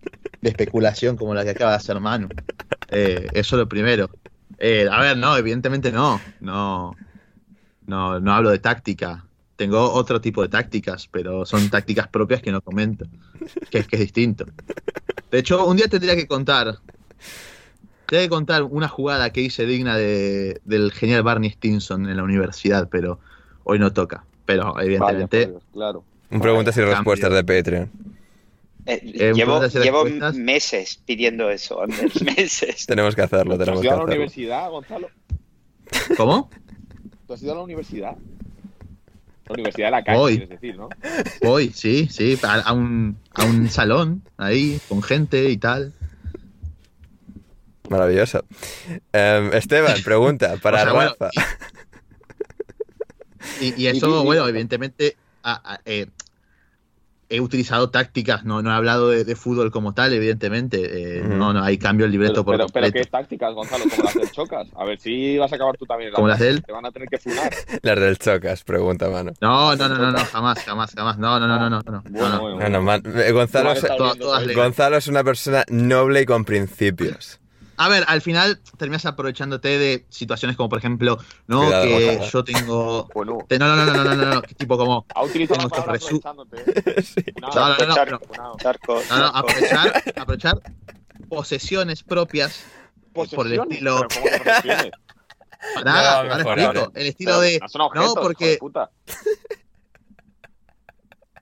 de 0.41 0.51
especulación 0.51 1.17
como 1.17 1.35
la 1.35 1.45
que 1.45 1.51
acaba 1.51 1.73
de 1.73 1.79
hacer 1.79 1.99
Manu. 1.99 2.29
Eh, 2.91 3.27
eso 3.33 3.57
es 3.57 3.61
lo 3.61 3.69
primero. 3.69 4.11
Eh, 4.59 4.87
a 4.91 5.01
ver, 5.01 5.17
no, 5.17 5.37
evidentemente 5.37 5.91
no. 5.91 6.21
No, 6.41 6.95
no, 7.87 8.21
no 8.21 8.35
hablo 8.35 8.51
de 8.51 8.59
táctica. 8.59 9.25
Tengo 9.59 9.93
otro 9.93 10.21
tipo 10.21 10.41
de 10.43 10.49
tácticas, 10.49 11.09
pero 11.11 11.45
son 11.45 11.69
tácticas 11.69 12.07
propias 12.07 12.41
que 12.41 12.53
no 12.53 12.61
comento, 12.61 13.07
que 13.71 13.79
es 13.79 13.89
que 13.89 13.97
es 13.97 14.03
distinto. 14.03 14.47
De 15.33 15.39
hecho, 15.41 15.67
un 15.67 15.77
día 15.77 15.89
tendría 15.89 16.15
que 16.15 16.29
contar, 16.29 16.79
tendría 18.07 18.27
que 18.27 18.29
contar 18.29 18.63
una 18.63 18.87
jugada 18.87 19.31
que 19.33 19.41
hice 19.41 19.67
digna 19.67 19.97
de, 19.97 20.61
del 20.65 20.93
genial 20.93 21.25
Barney 21.25 21.51
Stinson 21.51 22.09
en 22.09 22.17
la 22.17 22.23
universidad, 22.23 22.89
pero 22.89 23.19
hoy 23.65 23.81
no 23.81 23.93
toca. 23.93 24.23
Pero 24.47 24.81
evidentemente, 24.81 25.39
Vaya, 25.39 25.51
Dios, 25.51 25.63
claro. 25.73 26.05
Un 26.31 26.41
preguntas 26.41 26.77
y 26.77 26.83
respuestas 26.83 27.33
de 27.33 27.43
Patreon. 27.43 27.91
Eh, 28.87 29.01
Eh, 29.03 29.33
llevo 29.35 29.57
¿puedes 29.57 29.75
hacer 29.75 29.83
llevo 29.83 30.05
meses 30.35 31.03
pidiendo 31.05 31.51
eso, 31.51 31.81
meses. 32.37 32.87
Tenemos 32.87 33.17
que 33.17 33.23
hacerlo, 33.23 33.57
¿Tú 33.57 33.63
has 33.63 33.67
tenemos 33.67 33.81
que 33.81 33.87
ido 33.89 33.95
a 33.97 33.99
la 33.99 34.05
universidad, 34.05 34.71
Gonzalo? 34.71 35.09
¿cómo? 36.17 36.49
¿Tú 37.27 37.33
has 37.33 37.43
ido 37.43 37.53
a 37.55 37.57
la 37.57 37.63
universidad? 37.63 38.17
Universidad 39.51 39.87
de 39.87 39.91
la 39.93 40.05
calle, 40.05 40.19
Voy. 40.19 40.33
quieres 40.39 40.49
decir, 40.51 40.77
¿no? 40.77 40.89
Voy, 41.43 41.71
sí, 41.75 42.09
sí, 42.11 42.39
a, 42.43 42.55
a 42.61 42.73
un, 42.73 43.19
a 43.35 43.45
un 43.45 43.69
salón 43.71 44.23
ahí, 44.37 44.81
con 44.89 45.03
gente 45.03 45.49
y 45.51 45.57
tal. 45.57 45.93
Maravilloso. 47.89 48.45
Em, 49.13 49.53
Esteban, 49.55 50.03
pregunta 50.05 50.57
para 50.63 50.79
O 50.79 50.85
sea, 50.85 50.93
bueno, 50.93 51.11
Rafa. 51.19 51.31
Y, 53.61 53.83
y 53.83 53.87
eso, 53.87 54.25
bueno, 54.25 54.47
evidentemente 54.47 55.17
a- 55.43 55.75
a- 55.75 55.81
eh, 55.85 56.07
he 57.31 57.41
utilizado 57.41 57.91
tácticas, 57.91 58.45
no, 58.45 58.63
no 58.63 58.71
he 58.71 58.75
hablado 58.75 59.11
de, 59.11 59.25
de 59.25 59.37
fútbol 59.37 59.71
como 59.71 59.93
tal, 59.95 60.13
evidentemente. 60.15 61.19
eh. 61.19 61.23
No, 61.23 61.53
no, 61.53 61.63
ahí 61.63 61.77
cambio 61.79 62.07
el 62.07 62.13
libreto 62.13 62.45
Pero, 62.45 62.67
por 62.67 62.73
pero, 62.73 62.87
pero 62.91 62.93
qué 62.93 63.05
tácticas, 63.11 63.55
Gonzalo, 63.55 63.85
como 63.91 64.05
las 64.05 64.15
del 64.15 64.31
Chocas. 64.31 64.69
A 64.77 64.85
ver 64.85 64.99
si 64.99 65.37
vas 65.39 65.53
a 65.53 65.57
acabar 65.57 65.77
tú 65.77 65.85
también. 65.85 66.13
Como 66.13 66.29
las 66.29 66.39
de 66.39 66.49
él. 66.49 66.63
Te 66.65 66.73
van 66.73 66.87
a 66.87 66.91
tener 66.91 67.09
que 67.09 67.19
funar. 67.19 67.53
Las 67.83 68.01
del 68.01 68.19
Chocas, 68.19 68.65
pregunta, 68.65 69.09
mano. 69.11 69.33
No, 69.41 69.77
no, 69.77 69.89
no, 69.89 69.99
no, 69.99 70.11
no, 70.13 70.19
jamás, 70.25 70.65
jamás, 70.65 70.95
jamás. 70.95 71.19
No, 71.19 71.39
no, 71.39 71.47
no, 71.47 71.59
no, 71.59 71.69
no. 71.69 71.83
no, 71.85 72.03
Bueno, 72.11 72.29
no. 72.29 72.41
bueno. 72.41 72.59
Es- 73.73 73.97
todas. 74.19 74.55
Gonzalo 74.55 74.97
es 74.97 75.09
una 75.09 75.23
persona 75.25 75.65
noble 75.69 76.23
y 76.23 76.27
con 76.27 76.45
principios. 76.45 77.41
A 77.81 77.89
ver, 77.89 78.05
al 78.09 78.21
final 78.21 78.61
terminas 78.77 79.07
aprovechándote 79.07 79.79
de 79.79 80.05
situaciones 80.09 80.57
como, 80.57 80.69
por 80.69 80.79
ejemplo, 80.79 81.17
no, 81.47 81.61
Cuidado, 81.61 81.85
que 81.87 82.29
yo 82.33 82.45
tengo. 82.45 83.09
Bueno, 83.15 83.39
te- 83.49 83.59
No, 83.59 83.69
no, 83.69 83.77
no, 83.77 83.93
no, 83.95 84.05
no, 84.05 84.15
no, 84.17 84.35
no, 84.35 84.43
tipo 84.43 84.77
como. 84.77 85.07
ha 85.15 85.25
utilizado 85.25 85.63
la 85.63 85.69
palabra 85.69 85.95
estos 85.97 86.11
resu- 86.11 86.21
aprovechándote. 86.27 87.03
Sí. 87.03 87.23
Funado, 87.35 87.55
No, 87.55 87.69
no, 87.69 87.79
no, 87.79 87.87
no, 87.87 88.57
Charco, 88.59 89.01
No, 89.09 89.19
no, 89.19 89.27
aprovechar, 89.27 90.03
aprovechar 90.17 90.61
posesiones 91.29 92.03
propias 92.03 92.65
por 93.13 93.25
el 93.27 93.31
Posesiones, 93.31 93.71
estilo. 93.71 94.07
pero 94.09 94.21
¿cómo 94.21 94.25
que 94.33 94.39
posesiones? 94.51 94.91
Pará, 95.75 95.93
No, 95.93 95.99
ahora 96.09 96.37
mejor, 96.37 96.59
explico. 96.59 96.93
El 96.95 97.07
estilo 97.07 97.31
Pero 97.33 97.41
de. 97.43 97.59
no 97.61 97.69
son 97.69 97.81
objetos, 97.83 98.05
no, 98.07 98.11
hijo 98.13 98.21
de 98.21 98.27
porque, 98.27 98.57
puta. 98.59 98.91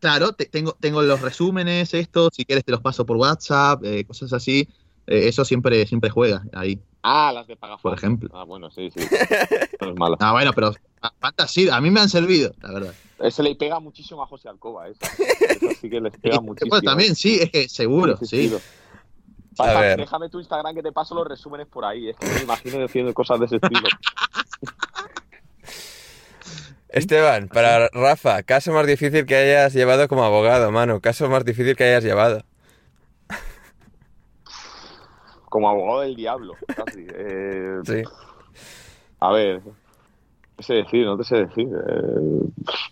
claro, 0.00 0.32
te- 0.32 0.46
tengo, 0.46 0.72
tengo 0.80 1.02
los 1.02 1.20
resúmenes, 1.20 1.94
esto, 1.94 2.28
si 2.32 2.44
quieres 2.44 2.64
te 2.64 2.72
los 2.72 2.80
paso 2.80 3.04
por 3.06 3.16
WhatsApp, 3.16 3.82
eh, 3.84 4.04
cosas 4.04 4.32
así. 4.32 4.68
Eh, 5.06 5.28
eso 5.28 5.44
siempre, 5.44 5.86
siempre 5.86 6.10
juega 6.10 6.42
ahí. 6.52 6.80
Ah, 7.02 7.30
las 7.32 7.46
de 7.46 7.56
Pagafondo. 7.56 7.82
Por 7.82 7.94
ejemplo. 7.98 8.30
Ah, 8.34 8.44
bueno, 8.44 8.70
sí, 8.70 8.90
sí. 8.90 9.00
No 9.80 9.90
es 9.90 9.96
mala. 9.96 10.16
Ah, 10.20 10.32
bueno, 10.32 10.52
pero 10.52 10.72
a- 11.00 11.12
fantasía, 11.20 11.76
a 11.76 11.80
mí 11.80 11.90
me 11.90 12.00
han 12.00 12.08
servido, 12.08 12.52
la 12.60 12.72
verdad. 12.72 12.94
Ese 13.20 13.42
le 13.42 13.54
pega 13.54 13.78
muchísimo 13.80 14.22
a 14.22 14.26
José 14.26 14.48
Alcoba, 14.48 14.88
esa. 14.88 15.06
Esa 15.06 15.74
sí 15.80 15.88
que 15.88 16.00
les 16.00 16.12
pega 16.18 16.40
muchísimo. 16.40 16.70
Pues 16.70 16.82
también, 16.82 17.14
sí, 17.14 17.38
es 17.40 17.50
que 17.50 17.68
seguro, 17.68 18.16
Sí, 18.22 18.52
Pasa, 19.56 19.80
ver. 19.80 19.96
Déjame 19.98 20.28
tu 20.28 20.38
Instagram 20.38 20.74
que 20.74 20.82
te 20.82 20.92
paso 20.92 21.14
los 21.14 21.26
resúmenes 21.26 21.66
por 21.66 21.84
ahí. 21.86 22.10
Es 22.10 22.16
que 22.16 22.26
me 22.26 22.42
imagino 22.42 22.84
haciendo 22.84 23.14
cosas 23.14 23.40
de 23.40 23.46
ese 23.46 23.56
estilo. 23.56 23.88
Esteban, 26.88 27.48
para 27.48 27.88
Rafa, 27.88 28.42
caso 28.42 28.72
más 28.72 28.86
difícil 28.86 29.26
que 29.26 29.34
hayas 29.34 29.74
llevado 29.74 30.08
como 30.08 30.24
abogado, 30.24 30.70
mano. 30.72 31.00
Caso 31.00 31.28
más 31.28 31.44
difícil 31.44 31.76
que 31.76 31.84
hayas 31.84 32.04
llevado. 32.04 32.42
Como 35.56 35.70
abogado 35.70 36.00
del 36.02 36.14
diablo, 36.16 36.52
casi. 36.66 37.06
Eh, 37.14 37.78
Sí. 37.82 38.02
A 39.20 39.32
ver, 39.32 39.62
no 39.64 39.72
te 40.54 40.62
sé 40.62 40.74
decir, 40.74 41.06
no 41.06 41.16
te 41.16 41.24
sé 41.24 41.36
decir. 41.46 41.66
eh, 41.66 42.48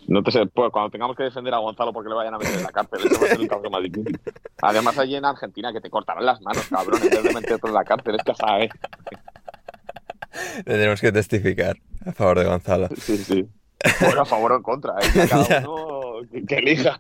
no 0.09 0.23
te 0.23 0.31
sé, 0.31 0.47
pues, 0.47 0.71
cuando 0.73 0.89
tengamos 0.89 1.15
que 1.15 1.25
defender 1.25 1.53
a 1.53 1.59
Gonzalo 1.59 1.93
porque 1.93 2.09
le 2.09 2.15
vayan 2.15 2.33
a 2.33 2.39
meter 2.39 2.55
en 2.55 2.63
la 2.63 2.71
cárcel, 2.71 3.01
eso 3.05 3.21
va 3.21 3.27
a 3.27 3.29
ser 3.29 3.41
un 3.41 3.49
caso 3.49 3.69
más 3.69 3.83
difícil. 3.83 4.19
Además, 4.63 4.99
allí 4.99 5.15
en 5.15 5.27
Argentina 5.27 5.75
que 5.75 5.83
te 5.83 5.91
cortarán 5.91 6.25
las 6.25 6.41
manos, 6.41 6.67
cabrón, 6.71 7.03
en 7.03 7.11
vez 7.11 7.23
de 7.23 7.35
meterte 7.35 7.69
en 7.69 7.75
la 7.75 7.85
cárcel, 7.85 8.15
es 8.15 8.23
que 8.25 8.35
sabes. 8.35 8.71
Tendremos 10.65 11.03
que 11.03 11.13
testificar 11.13 11.77
a 12.07 12.13
favor 12.13 12.39
de 12.39 12.45
Gonzalo. 12.47 12.89
Sí, 12.97 13.19
sí. 13.19 13.47
Bueno, 14.01 14.23
a 14.23 14.25
favor 14.25 14.53
o 14.53 14.57
en 14.57 14.63
contra, 14.63 14.95
¿eh? 15.03 15.27
Cada 15.29 15.59
uno 15.69 16.27
que, 16.33 16.47
que 16.47 16.55
elija. 16.57 16.99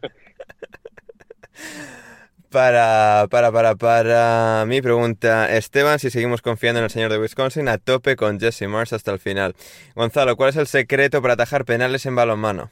Para, 2.58 3.26
para, 3.32 3.50
para, 3.50 3.74
para 3.74 4.64
mi 4.68 4.80
pregunta, 4.80 5.52
Esteban, 5.56 5.98
si 5.98 6.08
seguimos 6.08 6.40
confiando 6.40 6.78
en 6.78 6.84
el 6.84 6.90
señor 6.90 7.10
de 7.10 7.18
Wisconsin, 7.18 7.66
a 7.68 7.78
tope 7.78 8.14
con 8.14 8.38
Jesse 8.38 8.68
Mars 8.68 8.92
hasta 8.92 9.10
el 9.10 9.18
final. 9.18 9.56
Gonzalo, 9.96 10.36
¿cuál 10.36 10.50
es 10.50 10.56
el 10.56 10.68
secreto 10.68 11.20
para 11.20 11.34
atajar 11.34 11.64
penales 11.64 12.06
en 12.06 12.14
balonmano? 12.14 12.70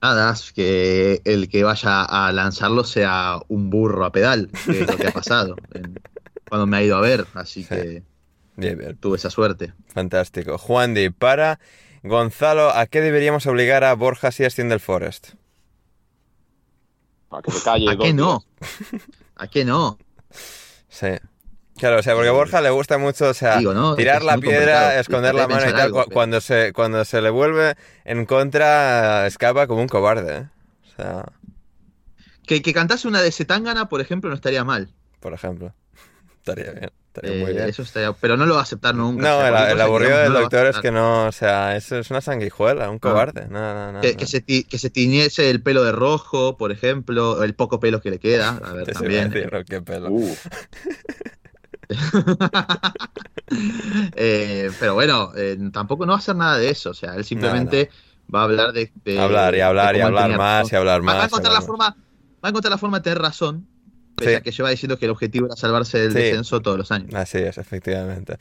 Nada, 0.00 0.32
es 0.32 0.50
que 0.54 1.20
el 1.26 1.50
que 1.50 1.62
vaya 1.62 2.04
a 2.04 2.32
lanzarlo 2.32 2.84
sea 2.84 3.38
un 3.48 3.68
burro 3.68 4.06
a 4.06 4.12
pedal, 4.12 4.48
que 4.64 4.80
es 4.80 4.90
lo 4.90 4.96
que 4.96 5.08
ha 5.08 5.12
pasado 5.12 5.56
en- 5.74 6.00
cuando 6.48 6.66
me 6.66 6.78
ha 6.78 6.82
ido 6.82 6.96
a 6.96 7.02
ver, 7.02 7.26
así 7.34 7.64
Sí. 7.64 7.68
que 7.68 8.02
Bien, 8.56 8.78
bien, 8.78 8.96
tuve 8.96 9.18
esa 9.18 9.28
suerte. 9.28 9.74
fantástico. 9.92 10.56
Juan 10.56 10.94
Di, 10.94 11.10
para 11.10 11.60
Gonzalo, 12.02 12.70
¿a 12.70 12.86
qué 12.86 13.02
deberíamos 13.02 13.46
obligar 13.46 13.84
a 13.84 13.92
Borja 13.92 14.32
si 14.32 14.42
asciende 14.46 14.72
el 14.72 14.80
Forest? 14.80 15.34
Para 17.36 17.42
que 17.42 17.50
se 17.52 17.62
calle. 17.62 17.90
¿A 17.90 17.96
qué 17.98 18.12
no? 18.14 18.44
¿A 19.36 19.46
qué 19.48 19.64
no? 19.66 19.98
Sí. 20.88 21.08
Claro, 21.76 21.98
o 21.98 22.02
sea, 22.02 22.14
porque 22.14 22.30
a 22.30 22.32
Borja 22.32 22.62
le 22.62 22.70
gusta 22.70 22.96
mucho, 22.96 23.28
o 23.28 23.34
sea, 23.34 23.58
Digo, 23.58 23.74
¿no? 23.74 23.94
tirar 23.96 24.18
Es 24.18 24.24
la 24.24 24.38
piedra, 24.38 24.98
esconder 24.98 25.34
la 25.34 25.46
mano 25.46 25.68
y 25.68 25.72
tal. 25.72 25.80
algo, 25.82 26.06
Cuando 26.10 26.40
se, 26.40 26.72
cuando 26.72 27.04
se 27.04 27.20
le 27.20 27.28
vuelve 27.28 27.76
en 28.06 28.24
contra, 28.24 29.26
escapa 29.26 29.66
como 29.66 29.82
un 29.82 29.88
cobarde, 29.88 30.36
¿eh? 30.38 30.48
O 30.86 30.96
sea, 30.96 31.24
Que, 32.46 32.62
que 32.62 32.72
cantase 32.72 33.06
una 33.06 33.20
de 33.20 33.30
Zetangana, 33.30 33.90
por 33.90 34.00
ejemplo, 34.00 34.30
no 34.30 34.36
estaría 34.36 34.64
mal. 34.64 34.94
por 35.20 35.34
ejemplo. 35.34 35.74
Estaría 36.38 36.70
bien, 36.72 36.90
estaría 37.16 37.36
Eh, 37.36 37.44
muy 37.44 37.52
bien. 37.54 37.68
Eso 37.68 37.82
estaría, 37.82 38.12
pero 38.12 38.36
no 38.36 38.46
lo 38.46 38.54
va 38.54 38.60
a 38.60 38.62
aceptar 38.62 38.94
nunca. 38.94 39.22
No, 39.22 39.36
o 39.38 39.40
sea, 39.40 39.72
el, 39.72 39.80
aburrido 39.80 40.18
del 40.18 40.32
no 40.32 40.40
doctor 40.40 40.66
es 40.66 40.78
que 40.78 40.90
no, 40.90 41.26
o 41.26 41.32
sea, 41.32 41.76
es, 41.76 41.90
es 41.92 42.10
una 42.10 42.20
sanguijuela, 42.20 42.88
un 42.90 42.98
cobarde. 42.98 43.48
No, 43.48 43.74
no, 43.74 43.92
no. 43.92 44.00
Que, 44.00 44.12
no. 44.12 44.16
que 44.18 44.26
se 44.26 44.40
ti- 44.40 44.64
que 44.64 44.78
se 44.78 44.90
tiñese 44.90 45.50
el 45.50 45.62
pelo 45.62 45.82
de 45.84 45.92
rojo, 45.92 46.56
por 46.56 46.72
ejemplo, 46.72 47.42
el 47.42 47.54
poco 47.54 47.80
pelo 47.80 48.00
que 48.00 48.10
le 48.10 48.18
queda. 48.18 48.60
A 48.64 48.72
ver, 48.72 48.84
Te 48.86 48.92
también. 48.92 49.30
decir, 49.30 49.52
¿no? 49.52 49.64
Qué 49.64 49.80
pelo. 49.82 50.08
Uh, 50.10 50.36
Eh, 54.16 54.70
pero 54.80 54.94
bueno, 54.94 55.30
eh, 55.36 55.56
tampoco 55.72 56.04
no 56.04 56.12
va 56.12 56.16
a 56.16 56.18
hacer 56.18 56.34
nada 56.36 56.58
de 56.58 56.68
eso. 56.68 56.90
O 56.90 56.94
sea, 56.94 57.14
él 57.14 57.24
simplemente 57.24 57.90
va 58.34 58.40
a 58.40 58.44
hablar 58.44 58.72
de. 58.72 58.90
de- 59.04 59.20
Hablar 59.20 59.54
y 59.54 59.60
hablar 59.60 59.96
y 59.96 60.00
hablar 60.00 60.36
más 60.36 60.72
y 60.72 60.76
hablar 60.76 61.00
Va- 61.00 61.06
Va 61.06 61.12
a 61.12 61.16
más 61.18 61.26
encontrar 61.26 61.52
la 61.54 61.60
forma, 61.62 61.88
va 61.90 61.96
a 62.42 62.48
encontrar 62.48 62.70
la 62.72 62.78
forma 62.78 62.98
de 62.98 63.04
tener 63.04 63.18
razón. 63.20 63.66
Pese 64.16 64.30
Sí. 64.30 64.36
a 64.36 64.40
que 64.40 64.50
lleva 64.50 64.70
diciendo 64.70 64.98
que 64.98 65.04
el 65.04 65.10
objetivo 65.10 65.46
era 65.46 65.56
salvarse 65.56 65.98
del 65.98 66.12
Sí. 66.12 66.18
descenso 66.18 66.60
todos 66.60 66.78
los 66.78 66.90
años. 66.90 67.14
Así 67.14 67.38
es, 67.38 67.58
efectivamente. 67.58 68.36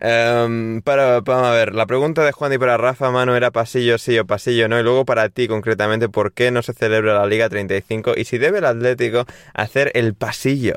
Em, 0.00 0.80
para, 0.82 1.20
vamos 1.20 1.46
a 1.46 1.52
ver, 1.52 1.74
la 1.74 1.86
pregunta 1.86 2.24
de 2.24 2.32
Juan 2.32 2.52
y 2.54 2.58
para 2.58 2.76
Rafa, 2.78 3.10
mano, 3.10 3.36
era 3.36 3.50
pasillo 3.50 3.98
sí 3.98 4.18
o 4.18 4.26
pasillo 4.26 4.68
no. 4.68 4.80
Y 4.80 4.82
luego 4.82 5.04
para 5.04 5.28
ti, 5.28 5.46
concretamente, 5.46 6.08
¿por 6.08 6.32
qué 6.32 6.50
no 6.50 6.62
se 6.62 6.72
celebra 6.72 7.14
la 7.14 7.26
Liga 7.26 7.48
35? 7.48 8.14
Y 8.16 8.24
si 8.24 8.38
debe 8.38 8.58
el 8.58 8.64
Atlético 8.64 9.26
hacer 9.54 9.92
el 9.94 10.14
pasillo. 10.14 10.74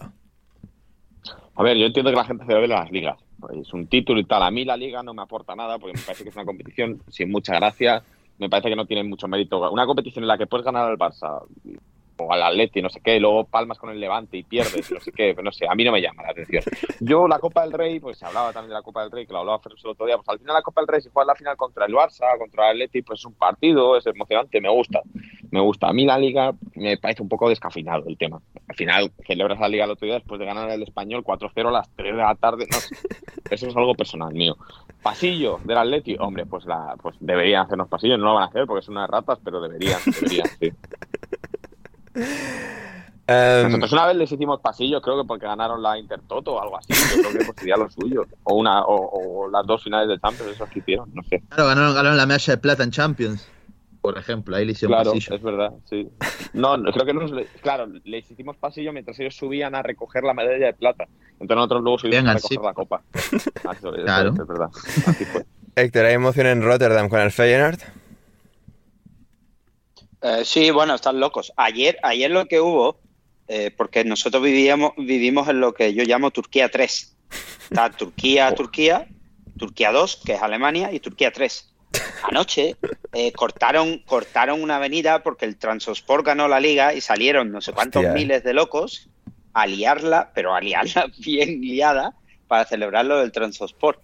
A 1.56 1.64
ver, 1.64 1.78
yo 1.78 1.86
entiendo 1.86 2.10
que 2.12 2.18
la 2.18 2.26
gente 2.26 2.46
celebra 2.46 2.68
las 2.82 2.92
ligas. 2.92 3.18
Es 3.60 3.74
un 3.74 3.88
título 3.88 4.20
y 4.20 4.26
tal. 4.26 4.42
A 4.44 4.52
mí 4.52 4.66
la 4.66 4.76
liga 4.78 5.04
no 5.04 5.14
me 5.14 5.22
aporta 5.22 5.56
nada 5.56 5.78
porque 5.78 5.98
me 5.98 6.04
parece 6.04 6.24
que 6.24 6.30
es 6.30 6.36
una 6.36 6.46
competición 6.46 7.02
sin 7.10 7.30
mucha 7.32 7.56
gracia. 7.56 8.02
Me 8.40 8.50
parece 8.50 8.70
que 8.70 8.76
no 8.76 8.86
tiene 8.86 9.04
mucho 9.04 9.28
mérito. 9.28 9.72
Una 9.72 9.86
competición 9.86 10.24
en 10.24 10.28
la 10.30 10.38
que 10.38 10.48
puedes 10.48 10.66
ganar 10.66 10.90
al 10.90 10.98
Barça 10.98 11.44
al 12.32 12.44
Atleti, 12.44 12.82
no 12.82 12.90
sé 12.90 13.02
qué, 13.02 13.20
luego 13.20 13.46
palmas 13.46 13.78
con 13.78 13.90
el 13.90 14.00
Levante 14.00 14.38
y 14.38 14.44
pierdes, 14.44 14.92
no 14.92 15.00
sé 15.00 15.12
qué, 15.12 15.36
no 15.42 15.52
sé, 15.52 15.68
a 15.68 15.76
mí 15.76 15.84
no 15.84 15.92
me 15.92 16.02
llama 16.02 16.24
la 16.24 16.30
atención. 16.30 16.64
Yo 17.00 17.28
la 17.28 17.40
Copa 17.40 17.62
del 17.64 17.74
Rey, 17.74 18.00
pues 18.00 18.18
se 18.18 18.26
hablaba 18.26 18.54
también 18.54 18.70
de 18.70 18.76
la 18.76 18.82
Copa 18.82 19.02
del 19.02 19.12
Rey, 19.12 19.26
que 19.26 19.34
lo 19.34 19.40
hablaba 19.40 19.60
Fernández 19.60 19.84
el 19.84 19.92
otro 19.92 20.06
día, 20.06 20.16
pues 20.18 20.30
al 20.30 20.40
final 20.40 20.54
la 20.54 20.62
Copa 20.62 20.82
del 20.82 20.88
Rey, 20.88 21.02
si 21.02 21.10
juegas 21.10 21.28
la 21.28 21.36
final 21.36 21.58
contra 21.58 21.86
el 21.86 21.94
Barça, 21.94 22.38
contra 22.38 22.68
el 22.68 22.78
Atleti, 22.78 23.02
pues 23.02 23.20
es 23.20 23.26
un 23.26 23.34
partido, 23.34 23.98
es 23.98 24.06
emocionante, 24.06 24.62
me 24.62 24.70
gusta, 24.70 25.02
me 25.52 25.60
gusta. 25.60 25.88
A 25.88 25.94
mí 25.94 26.06
la 26.06 26.18
Liga 26.18 26.54
me 26.76 26.98
parece 26.98 27.22
un 27.22 27.30
poco 27.30 27.50
descafeinado 27.50 28.06
el 28.08 28.18
tema. 28.18 28.42
Al 28.68 28.76
final 28.76 29.12
celebras 29.26 29.60
la 29.60 29.68
Liga 29.68 29.86
el 29.86 29.92
otro 29.92 30.06
día 30.06 30.16
después 30.16 30.40
de 30.40 30.46
ganar 30.46 30.70
el 30.70 30.84
Español 30.84 31.24
4-0 31.24 31.68
a 31.68 31.72
las 31.72 31.90
3 31.96 32.16
de 32.16 32.22
la 32.22 32.36
tarde, 32.36 32.68
no 32.72 32.78
sé, 32.78 32.96
eso 33.50 33.68
es 33.68 33.76
algo 33.76 33.96
personal 33.96 34.34
mío. 34.34 34.56
Pasillo 35.02 35.60
del 35.64 35.78
Atleti, 35.78 36.16
hombre, 36.20 36.46
pues 36.46 36.66
la, 36.66 36.96
pues 37.02 37.16
deberían 37.20 37.66
hacernos 37.66 37.90
pasillo, 37.90 38.18
no 38.18 38.26
lo 38.26 38.34
van 38.36 38.44
a 38.44 38.48
hacer 38.48 38.66
porque 38.66 38.86
son 38.86 38.96
unas 38.96 39.10
ratas, 39.10 39.40
pero 39.44 39.60
deberían, 39.62 40.00
deberían, 40.06 40.48
sí. 40.60 40.72
Em, 43.26 43.64
Nosotros 43.68 43.94
una 43.94 44.08
vez 44.08 44.16
les 44.18 44.32
hicimos 44.32 44.60
pasillo, 44.60 45.02
creo 45.02 45.22
que 45.22 45.26
porque 45.28 45.46
ganaron 45.46 45.82
la 45.82 45.98
Intertoto 45.98 46.56
o 46.56 46.62
algo 46.62 46.78
así. 46.78 46.94
Yo 46.94 47.22
creo 47.22 47.32
que 47.40 47.46
pues 47.46 47.58
sería 47.58 47.78
lo 47.78 47.90
suyo. 47.90 48.26
O 48.44 48.56
una 48.56 48.84
o, 48.84 49.46
o 49.46 49.50
las 49.50 49.66
dos 49.66 49.82
finales 49.84 50.10
de 50.10 50.20
Champions, 50.20 50.52
esos 50.52 50.70
que 50.70 50.80
hicieron, 50.80 51.10
no 51.14 51.24
sé. 51.24 51.42
Claro, 51.48 51.68
ganaron, 51.68 51.96
ganaron 51.96 52.18
la 52.18 52.26
medalla 52.26 52.54
de 52.54 52.58
plata 52.58 52.84
en 52.84 52.92
Champions, 52.92 53.48
por 54.02 54.18
ejemplo. 54.18 54.56
Ahí 54.58 54.66
le 54.66 54.74
hicieron 54.74 54.96
Claro, 54.98 55.12
pasillo. 55.14 55.36
es 55.36 55.42
verdad, 55.42 55.72
sí. 55.90 56.10
No, 56.52 56.76
no, 56.76 56.92
creo 56.92 57.06
que 57.06 57.14
nos, 57.14 57.32
claro, 57.62 57.88
les 58.04 58.30
hicimos 58.30 58.58
pasillo 58.58 58.92
mientras 58.92 59.18
ellos 59.22 59.36
subían 59.38 59.74
a 59.74 59.82
recoger 59.82 60.24
la 60.24 60.34
medalla 60.34 60.66
de 60.66 60.74
plata. 60.74 61.06
Entonces 61.40 61.56
nosotros 61.56 61.82
luego 61.82 61.98
subimos 62.00 62.18
Venga, 62.20 62.32
a 62.32 62.36
recoger 62.36 62.58
sí. 62.60 62.66
la 62.66 62.74
copa. 62.74 63.02
Ah, 63.66 63.72
eso- 63.78 63.96
eso 63.96 64.04
Claro. 64.04 64.34
es, 64.34 64.40
es 64.40 64.48
verdad. 64.48 64.70
Así 65.08 65.26
fue. 65.26 65.46
Héctor, 65.76 66.06
¿hay 66.06 66.14
emoción 66.14 66.46
en 66.48 66.62
Rotterdam 66.62 67.08
con 67.10 67.22
el 67.22 67.32
Feyenoord? 67.32 67.80
Eh, 70.24 70.46
sí, 70.46 70.72
bueno, 70.72 70.96
están 70.96 71.20
locos. 71.20 71.52
Ayer, 71.58 71.98
ayer 72.02 72.32
lo 72.32 72.46
que 72.46 72.62
hubo, 72.62 72.98
eh, 73.50 73.72
porque 73.76 74.06
nosotros 74.06 74.42
vivíamos, 74.42 74.94
vivimos 74.98 75.50
en 75.50 75.60
lo 75.60 75.74
que 75.74 75.94
yo 75.94 76.04
llamo 76.06 76.32
Turquía 76.32 76.70
3. 76.70 77.16
Está 77.64 77.90
Turquía, 77.92 78.52
Turquía, 78.56 79.08
Turquía 79.58 79.92
2, 79.92 80.22
que 80.26 80.34
es 80.34 80.42
Alemania, 80.42 80.94
y 80.94 81.02
Turquía 81.02 81.32
3. 81.32 81.74
Anoche 82.24 82.78
eh, 83.12 83.32
cortaron, 83.34 84.00
cortaron 84.00 84.64
una 84.64 84.78
avenida 84.78 85.22
porque 85.22 85.46
el 85.46 85.58
Transosport 85.58 86.26
ganó 86.26 86.48
la 86.48 86.60
liga 86.60 86.94
y 86.94 87.02
salieron 87.02 87.52
no 87.52 87.62
sé 87.62 87.74
cuántos 87.74 88.00
Hostia. 88.00 88.14
miles 88.14 88.44
de 88.44 88.54
locos 88.54 89.10
a 89.54 89.68
liarla, 89.68 90.32
pero 90.34 90.56
a 90.56 90.62
liarla 90.62 91.12
bien 91.20 91.62
liada 91.62 92.16
para 92.48 92.66
celebrar 92.66 93.06
lo 93.06 93.20
del 93.20 93.32
Transosport. 93.32 94.00